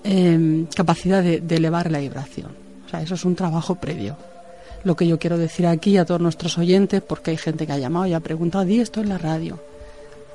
em, 0.03 0.65
capacidad 0.67 1.21
de, 1.21 1.43
elevar 1.49 1.91
la 1.91 1.99
vibración. 1.99 2.51
O 2.85 2.89
sea, 2.89 3.01
eso 3.01 3.15
es 3.15 3.25
un 3.25 3.35
trabajo 3.35 3.75
previo. 3.75 4.15
Lo 4.83 4.95
que 4.95 5.07
yo 5.07 5.19
quiero 5.19 5.37
decir 5.37 5.67
aquí 5.67 5.97
a 5.97 6.05
todos 6.05 6.21
nuestros 6.21 6.57
oyentes, 6.57 7.01
porque 7.01 7.31
hay 7.31 7.37
gente 7.37 7.65
que 7.65 7.73
ha 7.73 7.77
llamado 7.77 8.05
y 8.05 8.13
ha 8.13 8.19
preguntado, 8.19 8.65
di 8.65 8.79
esto 8.79 9.01
en 9.01 9.09
la 9.09 9.17
radio. 9.17 9.59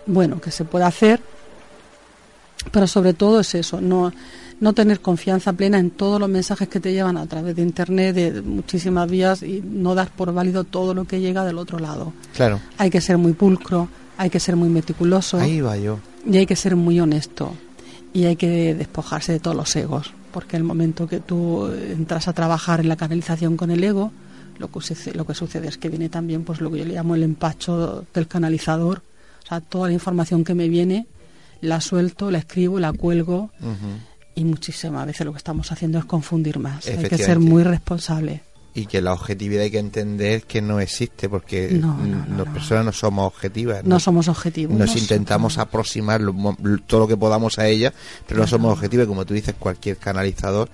Bueno, 0.09 0.41
que 0.41 0.51
se 0.51 0.65
puede 0.65 0.85
hacer, 0.85 1.21
pero 2.73 2.89
sobre 2.89 3.15
todo 3.15 3.41
es 3.41 3.55
eso, 3.55 3.81
no 3.81 4.13
no 4.61 4.73
tener 4.73 5.01
confianza 5.01 5.53
plena 5.53 5.79
en 5.79 5.91
todos 5.91 6.21
los 6.21 6.29
mensajes 6.29 6.69
que 6.69 6.81
te 6.81 6.93
llevan 6.93 7.17
a 7.17 7.27
través 7.27 7.55
de 7.55 7.63
internet, 7.63 8.15
de 8.15 8.43
muchísimas 8.43 9.09
vías 9.09 9.43
y 9.43 9.63
no 9.65 9.95
dar 9.95 10.11
por 10.11 10.33
válido 10.33 10.65
todo 10.65 10.95
lo 10.95 11.05
que 11.05 11.21
llega 11.21 11.45
del 11.45 11.59
otro 11.59 11.79
lado. 11.79 12.13
Claro. 12.35 12.61
Hay 12.77 12.91
que 12.91 13.01
ser 13.01 13.19
muy 13.19 13.33
pulcro, 13.33 13.89
hay 14.17 14.31
que 14.31 14.41
ser 14.41 14.57
muy 14.57 14.69
meticuloso. 14.69 15.39
Ahí 15.39 15.61
va 15.61 15.77
yo. 15.77 16.01
Y 16.27 16.37
hay 16.37 16.47
que 16.47 16.57
ser 16.57 16.77
muy 16.77 16.99
honesto. 16.99 17.55
Y 18.13 18.25
hay 18.25 18.37
que 18.37 18.75
despojarse 18.75 19.33
de 19.33 19.41
todos 19.41 19.57
los 19.57 19.75
egos. 19.77 20.13
Porque 20.33 20.57
el 20.57 20.65
momento 20.65 21.07
que 21.07 21.21
tú 21.21 21.67
entras 21.67 22.27
a 22.29 22.33
trabajar 22.33 22.81
en 22.81 22.89
la 22.89 22.97
canalización 22.97 23.57
con 23.57 23.71
el 23.71 23.83
ego, 23.83 24.13
lo 24.59 24.71
que, 24.71 24.81
sucede, 24.81 25.15
lo 25.15 25.25
que 25.25 25.35
sucede 25.35 25.69
es 25.69 25.79
que 25.79 25.89
viene 25.89 26.09
también 26.09 26.43
pues 26.43 26.61
lo 26.61 26.71
que 26.71 26.79
yo 26.79 26.85
le 26.85 26.95
llamo 26.95 27.15
el 27.15 27.23
empacho 27.23 28.05
del 28.13 28.27
canalizador. 28.27 29.03
O 29.49 29.51
sea, 29.51 29.61
toda 29.63 29.89
la 29.89 29.95
información 29.95 30.45
que 30.45 30.55
me 30.55 30.69
viene 30.69 31.07
la 31.63 31.81
suelto, 31.81 32.31
la 32.31 32.39
escribo, 32.39 32.79
la 32.79 32.93
cuelgo 32.93 33.51
y 34.35 34.45
muchísimas 34.45 35.07
veces 35.07 35.25
lo 35.25 35.33
que 35.33 35.39
estamos 35.39 35.73
haciendo 35.73 35.99
es 35.99 36.05
confundir 36.05 36.59
más. 36.59 36.87
Hay 36.87 37.09
que 37.09 37.17
ser 37.17 37.39
muy 37.39 37.63
responsable. 37.63 38.43
Y 38.75 38.85
que 38.85 39.01
la 39.01 39.15
objetividad 39.15 39.63
hay 39.63 39.71
que 39.71 39.79
entender 39.79 40.43
que 40.43 40.61
no 40.61 40.79
existe 40.79 41.31
porque 41.31 41.71
no, 41.71 41.99
las 42.37 42.53
personas 42.53 42.85
no 42.85 42.93
somos 42.93 43.27
objetivas. 43.27 43.85
No, 43.85 43.99
somos 43.99 44.29
objetivos. 44.29 44.77
Nos 44.77 44.95
intentamos 44.97 45.57
aproximar 45.57 46.21
todo 46.87 47.01
lo 47.01 47.09
que 47.09 47.17
podamos 47.17 47.59
a 47.59 47.67
ella, 47.67 47.93
pero 48.27 48.41
no 48.41 48.47
somos 48.47 48.73
objetivos. 48.73 49.07
Como 49.07 49.25
tú 49.25 49.33
dices, 49.33 49.55
cualquier 49.59 49.97
canalizador 49.97 50.69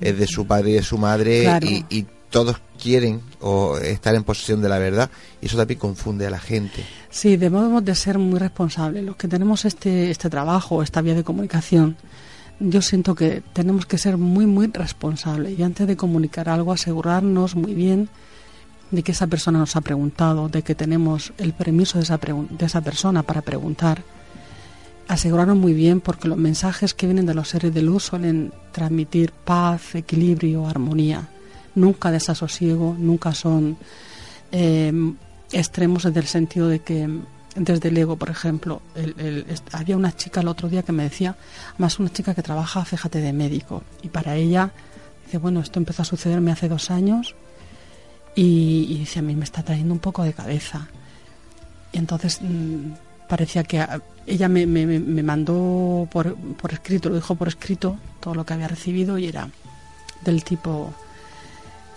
es 0.00 0.18
de 0.18 0.26
su 0.26 0.46
padre 0.46 0.70
y 0.70 0.72
de 0.74 0.82
su 0.82 0.98
madre 0.98 1.58
y, 1.88 2.06
todos 2.30 2.60
quieren 2.78 3.22
o 3.40 3.78
estar 3.78 4.14
en 4.14 4.22
posesión 4.22 4.60
de 4.60 4.68
la 4.68 4.78
verdad 4.78 5.10
y 5.40 5.46
eso 5.46 5.56
también 5.56 5.80
confunde 5.80 6.26
a 6.26 6.30
la 6.30 6.38
gente. 6.38 6.84
Sí, 7.18 7.36
debemos 7.36 7.84
de 7.84 7.96
ser 7.96 8.16
muy 8.16 8.38
responsables. 8.38 9.02
Los 9.02 9.16
que 9.16 9.26
tenemos 9.26 9.64
este, 9.64 10.08
este 10.08 10.30
trabajo, 10.30 10.84
esta 10.84 11.00
vía 11.00 11.16
de 11.16 11.24
comunicación, 11.24 11.96
yo 12.60 12.80
siento 12.80 13.16
que 13.16 13.42
tenemos 13.52 13.86
que 13.86 13.98
ser 13.98 14.16
muy, 14.16 14.46
muy 14.46 14.68
responsables 14.68 15.58
y 15.58 15.64
antes 15.64 15.88
de 15.88 15.96
comunicar 15.96 16.48
algo 16.48 16.70
asegurarnos 16.70 17.56
muy 17.56 17.74
bien 17.74 18.08
de 18.92 19.02
que 19.02 19.10
esa 19.10 19.26
persona 19.26 19.58
nos 19.58 19.74
ha 19.74 19.80
preguntado, 19.80 20.48
de 20.48 20.62
que 20.62 20.76
tenemos 20.76 21.32
el 21.38 21.54
permiso 21.54 21.98
de 21.98 22.04
esa, 22.04 22.18
de 22.18 22.64
esa 22.64 22.82
persona 22.82 23.24
para 23.24 23.42
preguntar. 23.42 24.04
Asegurarnos 25.08 25.56
muy 25.56 25.74
bien 25.74 26.00
porque 26.00 26.28
los 26.28 26.38
mensajes 26.38 26.94
que 26.94 27.06
vienen 27.06 27.26
de 27.26 27.34
los 27.34 27.48
seres 27.48 27.74
de 27.74 27.82
luz 27.82 28.04
suelen 28.04 28.52
transmitir 28.70 29.32
paz, 29.32 29.96
equilibrio, 29.96 30.68
armonía. 30.68 31.28
Nunca 31.74 32.12
desasosiego, 32.12 32.94
nunca 32.96 33.34
son 33.34 33.76
eh, 34.52 34.92
extremos 35.52 36.02
desde 36.04 36.20
el 36.20 36.26
sentido 36.26 36.68
de 36.68 36.80
que 36.80 37.08
desde 37.54 37.88
el 37.88 37.96
ego, 37.96 38.16
por 38.16 38.30
ejemplo. 38.30 38.80
había 39.72 39.96
una 39.96 40.14
chica 40.14 40.40
el 40.40 40.48
otro 40.48 40.68
día 40.68 40.82
que 40.82 40.92
me 40.92 41.04
decía, 41.04 41.36
más 41.78 41.98
una 41.98 42.10
chica 42.10 42.34
que 42.34 42.42
trabaja, 42.42 42.84
fíjate, 42.84 43.20
de 43.20 43.32
médico. 43.32 43.82
Y 44.02 44.08
para 44.08 44.36
ella, 44.36 44.70
dice, 45.24 45.38
bueno, 45.38 45.60
esto 45.60 45.78
empezó 45.78 46.02
a 46.02 46.04
sucederme 46.04 46.52
hace 46.52 46.68
dos 46.68 46.90
años 46.90 47.34
y, 48.34 48.98
dice, 48.98 49.18
a 49.18 49.22
mí 49.22 49.34
me 49.34 49.44
está 49.44 49.62
trayendo 49.62 49.92
un 49.92 50.00
poco 50.00 50.22
de 50.22 50.32
cabeza. 50.32 50.88
Y 51.92 51.98
entonces 51.98 52.40
mm, 52.40 52.92
parecía 53.28 53.64
que 53.64 53.84
ella 54.26 54.48
me, 54.48 54.66
me, 54.66 54.86
me 54.86 55.22
mandó 55.22 56.08
por, 56.10 56.36
por 56.36 56.72
escrito, 56.72 57.08
lo 57.08 57.16
dijo 57.16 57.34
por 57.34 57.48
escrito, 57.48 57.96
todo 58.20 58.34
lo 58.34 58.44
que 58.44 58.54
había 58.54 58.68
recibido 58.68 59.18
y 59.18 59.26
era 59.26 59.48
del 60.22 60.44
tipo 60.44 60.92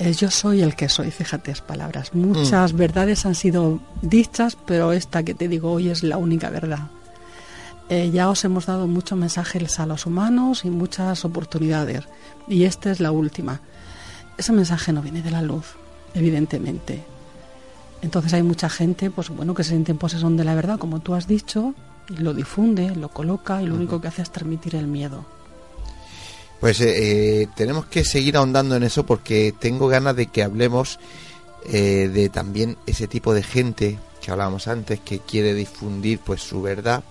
yo 0.10 0.32
soy 0.32 0.62
el 0.62 0.76
que 0.76 0.90
soy, 0.90 1.12
fíjate 1.12 1.52
las 1.52 1.62
palabras. 1.62 2.14
Muchas 2.14 2.74
mm. 2.74 2.78
verdades 2.78 3.26
han 3.26 3.36
sido 3.36 3.80
dichas, 4.02 4.58
pero 4.66 4.92
esta 4.94 5.24
que 5.24 5.34
te 5.34 5.48
digo 5.48 5.72
hoy 5.72 5.90
es 5.90 6.04
la 6.04 6.18
única 6.18 6.50
verdad. 6.50 6.90
Eh, 7.90 8.10
ya 8.12 8.30
os 8.30 8.44
hemos 8.46 8.66
dado 8.66 8.88
muchos 8.88 9.18
mensajes 9.18 9.80
a 9.80 9.86
los 9.86 10.06
humanos 10.06 10.66
y 10.66 10.70
muchas 10.70 11.26
oportunidades, 11.26 12.06
y 12.48 12.64
esta 12.64 12.90
es 12.90 13.00
la 13.00 13.12
última. 13.12 13.60
Ese 14.38 14.54
mensaje 14.54 14.94
no 14.94 15.02
viene 15.02 15.22
de 15.22 15.32
la 15.32 15.42
luz, 15.42 15.76
evidentemente. 16.14 17.04
Entonces 18.02 18.34
hay 18.34 18.44
mucha 18.44 18.70
gente, 18.70 19.12
pues 19.12 19.30
bueno, 19.30 19.54
que 19.54 19.64
se 19.64 19.72
siente 19.72 19.92
en 19.92 19.98
posesión 19.98 20.38
de 20.38 20.46
la 20.46 20.56
verdad, 20.56 20.80
como 20.80 21.02
tú 21.02 21.14
has 21.14 21.28
dicho, 21.28 21.76
y 22.10 22.16
lo 22.16 22.34
difunde, 22.34 22.96
lo 22.96 23.10
coloca, 23.10 23.62
y 23.62 23.68
lo 23.68 23.76
único 23.76 24.02
que 24.02 24.08
hace 24.08 24.22
es 24.22 24.32
transmitir 24.32 24.76
el 24.76 24.88
miedo. 24.88 25.26
Pues 26.62 26.80
eh, 26.80 27.42
eh, 27.42 27.48
tenemos 27.56 27.88
que 27.88 28.06
seguir 28.06 28.38
ahondando 28.38 28.76
en 28.76 28.84
eso 28.84 29.04
porque 29.04 29.52
tengo 29.60 29.88
ganas 29.88 30.16
de 30.16 30.28
que 30.28 30.44
hablemos 30.44 31.00
eh, 31.66 32.08
de 32.14 32.30
también 32.30 32.78
ese 32.86 33.08
tipo 33.08 33.34
de 33.34 33.42
gente 33.42 33.98
que 34.22 34.30
hablábamos 34.30 34.68
antes 34.68 35.00
que 35.00 35.18
quiere 35.18 35.56
difundir 35.56 36.20
pues 36.20 36.44
su 36.44 36.62
verdad 36.62 37.04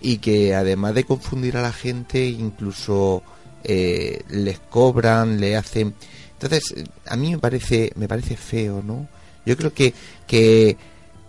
y 0.00 0.16
que 0.18 0.54
además 0.54 0.94
de 0.94 1.04
confundir 1.04 1.58
a 1.58 1.62
la 1.62 1.72
gente 1.72 2.24
incluso 2.26 3.22
les 3.64 4.58
cobran, 4.70 5.38
le 5.40 5.56
hacen 5.56 5.92
entonces 6.32 6.86
a 7.06 7.16
mí 7.16 7.32
me 7.32 7.38
parece 7.38 7.92
me 7.96 8.08
parece 8.08 8.36
feo, 8.36 8.82
¿no? 8.82 9.06
Yo 9.44 9.58
creo 9.58 9.74
que 9.74 9.92
que 10.26 10.78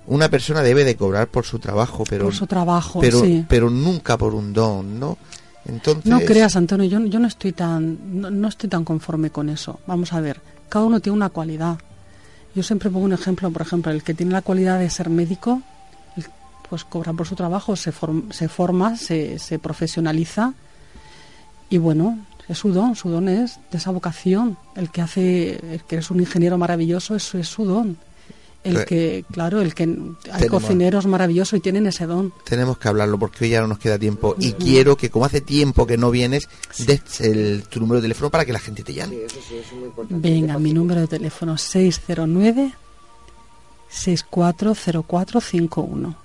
una 0.07 0.29
persona 0.29 0.61
debe 0.61 0.85
de 0.85 0.95
cobrar 0.95 1.27
por 1.27 1.45
su 1.45 1.59
trabajo, 1.59 2.05
pero 2.09 2.25
por 2.25 2.35
su 2.35 2.47
trabajo, 2.47 3.01
pero 3.01 3.21
pero 3.49 3.69
nunca 3.69 4.17
por 4.17 4.33
un 4.33 4.53
don, 4.53 4.99
¿no? 4.99 5.17
No 6.05 6.19
creas, 6.21 6.55
Antonio, 6.55 6.87
yo, 6.87 7.05
yo 7.05 7.19
no 7.19 7.27
estoy 7.27 7.51
tan 7.51 8.21
no, 8.21 8.47
estoy 8.47 8.69
tan 8.69 8.83
conforme 8.83 9.29
con 9.29 9.49
eso. 9.49 9.79
Vamos 9.87 10.13
a 10.13 10.21
ver, 10.21 10.41
cada 10.67 10.85
uno 10.85 10.99
tiene 10.99 11.15
una 11.15 11.29
cualidad. 11.29 11.77
Yo 12.55 12.63
siempre 12.63 12.89
pongo 12.89 13.05
un 13.05 13.13
ejemplo, 13.13 13.51
por 13.51 13.61
ejemplo, 13.61 13.91
el 13.91 14.03
que 14.03 14.13
tiene 14.13 14.31
la 14.31 14.41
cualidad 14.41 14.79
de 14.79 14.89
ser 14.89 15.09
médico, 15.09 15.61
pues 16.69 16.83
cobra 16.83 17.13
por 17.13 17.27
su 17.27 17.35
trabajo, 17.35 17.75
se, 17.75 17.91
se 18.31 18.47
forma, 18.47 18.95
se, 18.95 19.39
se 19.39 19.59
profesionaliza 19.59 20.53
y 21.69 21.77
bueno, 21.77 22.19
es 22.47 22.57
su 22.57 22.73
don, 22.73 22.95
su 22.95 23.09
don 23.09 23.29
es 23.29 23.59
de 23.71 23.77
esa 23.77 23.91
vocación. 23.91 24.57
El 24.75 24.89
que 24.89 25.01
hace, 25.01 25.73
el 25.73 25.83
que 25.87 25.97
es 25.97 26.09
un 26.09 26.19
ingeniero 26.19 26.57
maravilloso, 26.57 27.15
eso 27.15 27.37
es 27.37 27.47
su 27.47 27.65
don. 27.65 27.97
El 28.63 28.83
que, 28.85 29.23
claro, 29.31 29.61
el 29.61 29.73
que 29.73 29.83
hay 29.83 29.87
Tenemos- 30.41 30.61
cocineros 30.63 31.05
maravillosos 31.05 31.57
y 31.57 31.61
tienen 31.61 31.87
ese 31.87 32.05
don. 32.05 32.33
Tenemos 32.43 32.77
que 32.77 32.89
hablarlo 32.89 33.17
porque 33.17 33.45
hoy 33.45 33.51
ya 33.51 33.61
no 33.61 33.67
nos 33.67 33.79
queda 33.79 33.97
tiempo. 33.97 34.35
Y 34.37 34.51
quiero 34.53 34.97
que, 34.97 35.09
como 35.09 35.25
hace 35.25 35.39
tiempo 35.41 35.87
que 35.87 35.97
no 35.97 36.11
vienes, 36.11 36.47
des 36.85 37.21
el, 37.21 37.63
tu 37.69 37.79
número 37.79 37.97
de 38.01 38.03
teléfono 38.03 38.29
para 38.29 38.45
que 38.45 38.51
la 38.53 38.59
gente 38.59 38.83
te 38.83 38.93
llame. 38.93 39.17
Venga, 40.09 40.59
mi 40.59 40.73
número 40.73 41.01
de 41.01 41.07
teléfono 41.07 41.57
609 41.57 42.73
640451. 43.89 46.15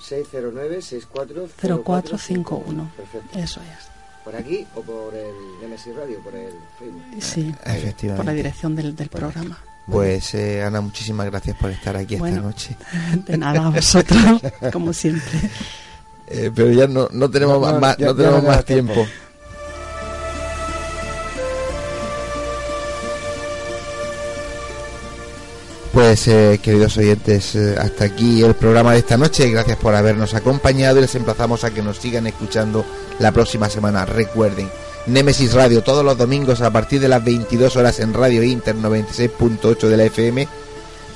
609 0.00 0.82
64 0.82 1.48
0451. 1.58 2.92
Perfecto. 2.96 3.38
Eso 3.38 3.60
es. 3.60 3.88
¿Por 4.24 4.34
aquí 4.36 4.66
o 4.74 4.82
por 4.82 5.14
el 5.14 5.34
Nemesis 5.60 5.94
Radio, 5.94 6.18
por 6.20 6.34
el 6.34 6.52
Facebook? 6.78 7.02
Sí, 7.20 7.54
Efectivamente. 7.64 8.16
por 8.16 8.24
la 8.24 8.32
dirección 8.32 8.74
del, 8.74 8.96
del 8.96 9.08
programa. 9.08 9.58
Pues 9.86 10.34
eh, 10.34 10.62
Ana, 10.62 10.80
muchísimas 10.80 11.26
gracias 11.26 11.56
por 11.56 11.70
estar 11.70 11.94
aquí 11.96 12.16
Bueno. 12.16 12.36
esta 12.36 12.46
noche. 12.48 12.76
De 13.26 13.36
nada, 13.36 13.66
a 13.66 13.70
vosotros, 13.70 14.40
como 14.72 14.92
siempre. 14.92 15.38
Eh, 16.26 16.50
pero 16.54 16.70
ya 16.72 16.86
no, 16.86 17.08
no 17.12 17.30
tenemos 17.30 17.60
No, 17.60 17.72
no, 17.72 17.80
más, 17.80 17.96
ya- 17.98 18.06
no 18.06 18.14
tenemos 18.16 18.42
más 18.44 18.64
tiempo. 18.64 18.94
tiempo. 18.94 19.10
Pues 25.92 26.26
eh, 26.26 26.58
queridos 26.60 26.96
oyentes, 26.96 27.54
eh, 27.54 27.76
hasta 27.78 28.04
aquí 28.06 28.42
el 28.42 28.54
programa 28.54 28.92
de 28.92 28.98
esta 28.98 29.16
noche. 29.16 29.48
Gracias 29.50 29.76
por 29.76 29.94
habernos 29.94 30.34
acompañado 30.34 30.98
y 30.98 31.02
les 31.02 31.14
emplazamos 31.14 31.62
a 31.62 31.70
que 31.70 31.82
nos 31.82 31.98
sigan 31.98 32.26
escuchando 32.26 32.84
la 33.20 33.30
próxima 33.30 33.68
semana. 33.70 34.04
Recuerden, 34.04 34.68
Nemesis 35.06 35.52
Radio 35.52 35.82
todos 35.82 36.04
los 36.04 36.16
domingos 36.16 36.62
a 36.62 36.70
partir 36.70 37.00
de 37.00 37.08
las 37.08 37.22
22 37.22 37.76
horas 37.76 38.00
en 38.00 38.14
Radio 38.14 38.42
Inter 38.42 38.74
96.8 38.74 39.88
de 39.88 39.96
la 39.98 40.04
FM, 40.04 40.48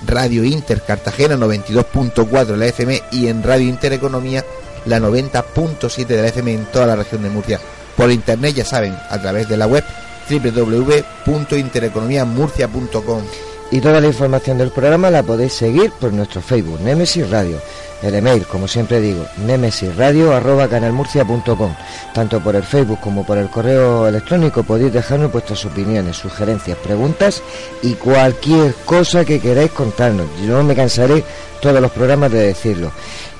Radio 0.06 0.44
Inter 0.44 0.82
Cartagena 0.82 1.36
92.4 1.36 2.44
de 2.44 2.56
la 2.56 2.66
FM 2.66 3.02
y 3.12 3.28
en 3.28 3.42
Radio 3.42 3.68
Inter 3.68 3.94
Economía 3.94 4.44
la 4.84 5.00
90.7 5.00 6.06
de 6.06 6.22
la 6.22 6.28
FM 6.28 6.52
en 6.52 6.66
toda 6.66 6.86
la 6.86 6.96
región 6.96 7.22
de 7.22 7.30
Murcia. 7.30 7.58
Por 7.96 8.10
internet, 8.10 8.56
ya 8.56 8.64
saben, 8.64 8.94
a 9.08 9.20
través 9.20 9.48
de 9.48 9.56
la 9.56 9.66
web 9.66 9.84
www.intereconomiamurcia.com. 10.28 13.22
Y 13.70 13.80
toda 13.80 14.00
la 14.00 14.06
información 14.06 14.56
del 14.58 14.70
programa 14.70 15.10
la 15.10 15.22
podéis 15.22 15.54
seguir 15.54 15.92
por 15.92 16.12
nuestro 16.12 16.42
Facebook, 16.42 16.80
Nemesis 16.80 17.30
Radio. 17.30 17.58
El 18.02 18.14
email, 18.14 18.46
como 18.46 18.68
siempre 18.68 19.00
digo, 19.00 19.26
nemesisradio.canalmurcia.com. 19.44 21.74
Tanto 22.14 22.40
por 22.40 22.54
el 22.54 22.62
Facebook 22.62 23.00
como 23.00 23.26
por 23.26 23.38
el 23.38 23.50
correo 23.50 24.06
electrónico 24.06 24.62
podéis 24.62 24.92
dejarnos 24.92 25.32
vuestras 25.32 25.64
opiniones, 25.64 26.16
sugerencias, 26.16 26.78
preguntas 26.78 27.42
y 27.82 27.94
cualquier 27.94 28.72
cosa 28.84 29.24
que 29.24 29.40
queráis 29.40 29.72
contarnos. 29.72 30.28
Yo 30.40 30.58
no 30.58 30.62
me 30.62 30.76
cansaré 30.76 31.24
todos 31.60 31.80
los 31.80 31.90
programas 31.90 32.30
de 32.30 32.38
decirlo. 32.38 32.92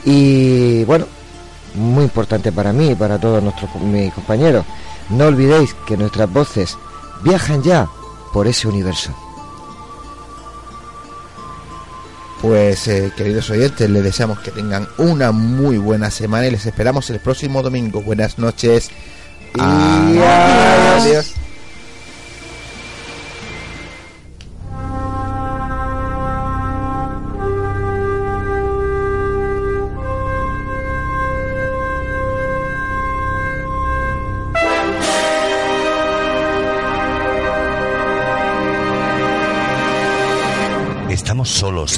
Y 0.05 0.83
bueno, 0.85 1.07
muy 1.75 2.03
importante 2.05 2.51
para 2.51 2.73
mí 2.73 2.91
y 2.91 2.97
para 2.97 3.19
todos 3.19 3.43
nuestros 3.43 3.75
mis 3.77 4.13
compañeros, 4.13 4.65
no 5.11 5.27
olvidéis 5.27 5.75
que 5.87 5.97
nuestras 5.97 6.33
voces 6.33 6.77
viajan 7.23 7.63
ya 7.63 7.89
por 8.33 8.49
ese 8.49 8.67
universo. 8.67 9.15
Pues 12.41 12.87
eh, 12.87 13.13
queridos 13.17 13.51
oyentes, 13.51 13.91
les 13.91 14.05
deseamos 14.05 14.39
que 14.39 14.53
tengan 14.53 14.87
una 14.97 15.33
muy 15.33 15.77
buena 15.77 16.11
semana 16.11 16.47
y 16.47 16.53
les 16.53 16.67
esperamos 16.67 17.11
el 17.11 17.19
próximo 17.19 17.63
domingo. 17.63 18.01
Buenas 18.01 18.39
noches. 18.39 18.91
Adiós. 19.59 21.03
Adiós. 21.03 21.35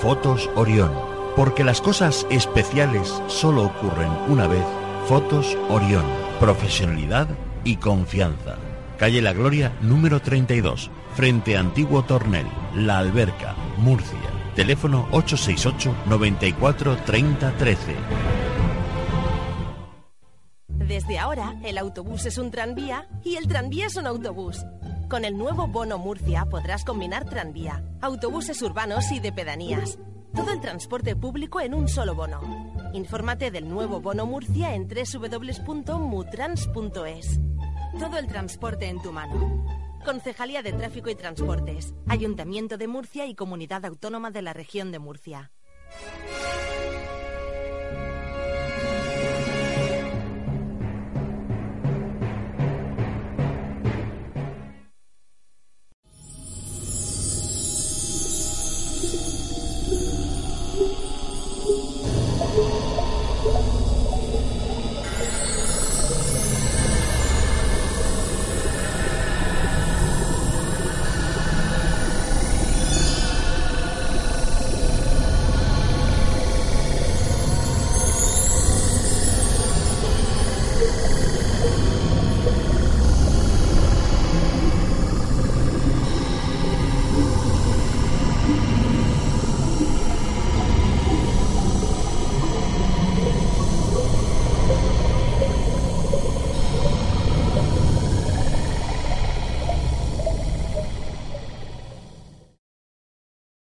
Fotos 0.00 0.48
Orión. 0.54 0.92
Porque 1.34 1.64
las 1.64 1.80
cosas 1.80 2.24
especiales 2.30 3.20
solo 3.26 3.64
ocurren 3.64 4.10
una 4.28 4.46
vez. 4.46 4.62
Fotos 5.06 5.58
Orión. 5.68 6.04
Profesionalidad 6.38 7.26
y 7.64 7.76
confianza. 7.76 8.58
Calle 8.96 9.20
La 9.20 9.32
Gloria, 9.32 9.72
número 9.80 10.20
32, 10.20 10.90
frente 11.14 11.56
Antiguo 11.56 12.04
Tornel, 12.04 12.46
La 12.76 12.98
Alberca, 12.98 13.56
Murcia. 13.78 14.18
Teléfono 14.54 15.08
868 15.10 15.94
94 16.06 16.96
30 17.04 17.56
13. 17.56 17.96
Desde 20.68 21.18
ahora, 21.18 21.56
el 21.64 21.76
autobús 21.76 22.24
es 22.26 22.38
un 22.38 22.52
tranvía 22.52 23.08
y 23.24 23.34
el 23.34 23.48
tranvía 23.48 23.86
es 23.86 23.96
un 23.96 24.06
autobús. 24.06 24.64
Con 25.08 25.24
el 25.24 25.36
nuevo 25.38 25.66
Bono 25.66 25.96
Murcia 25.96 26.44
podrás 26.44 26.84
combinar 26.84 27.24
tranvía, 27.24 27.82
autobuses 28.02 28.60
urbanos 28.60 29.10
y 29.10 29.20
de 29.20 29.32
pedanías. 29.32 29.98
Todo 30.34 30.52
el 30.52 30.60
transporte 30.60 31.16
público 31.16 31.60
en 31.60 31.72
un 31.72 31.88
solo 31.88 32.14
bono. 32.14 32.42
Infórmate 32.92 33.50
del 33.50 33.70
nuevo 33.70 34.02
bono 34.02 34.26
Murcia 34.26 34.74
en 34.74 34.86
www.mutrans.es. 34.86 37.40
Todo 37.98 38.18
el 38.18 38.26
transporte 38.26 38.86
en 38.86 39.00
tu 39.00 39.10
mano. 39.10 39.64
Concejalía 40.04 40.60
de 40.62 40.74
Tráfico 40.74 41.08
y 41.08 41.14
Transportes, 41.14 41.94
Ayuntamiento 42.06 42.76
de 42.76 42.88
Murcia 42.88 43.24
y 43.24 43.34
Comunidad 43.34 43.86
Autónoma 43.86 44.30
de 44.30 44.42
la 44.42 44.52
Región 44.52 44.92
de 44.92 44.98
Murcia. 44.98 45.52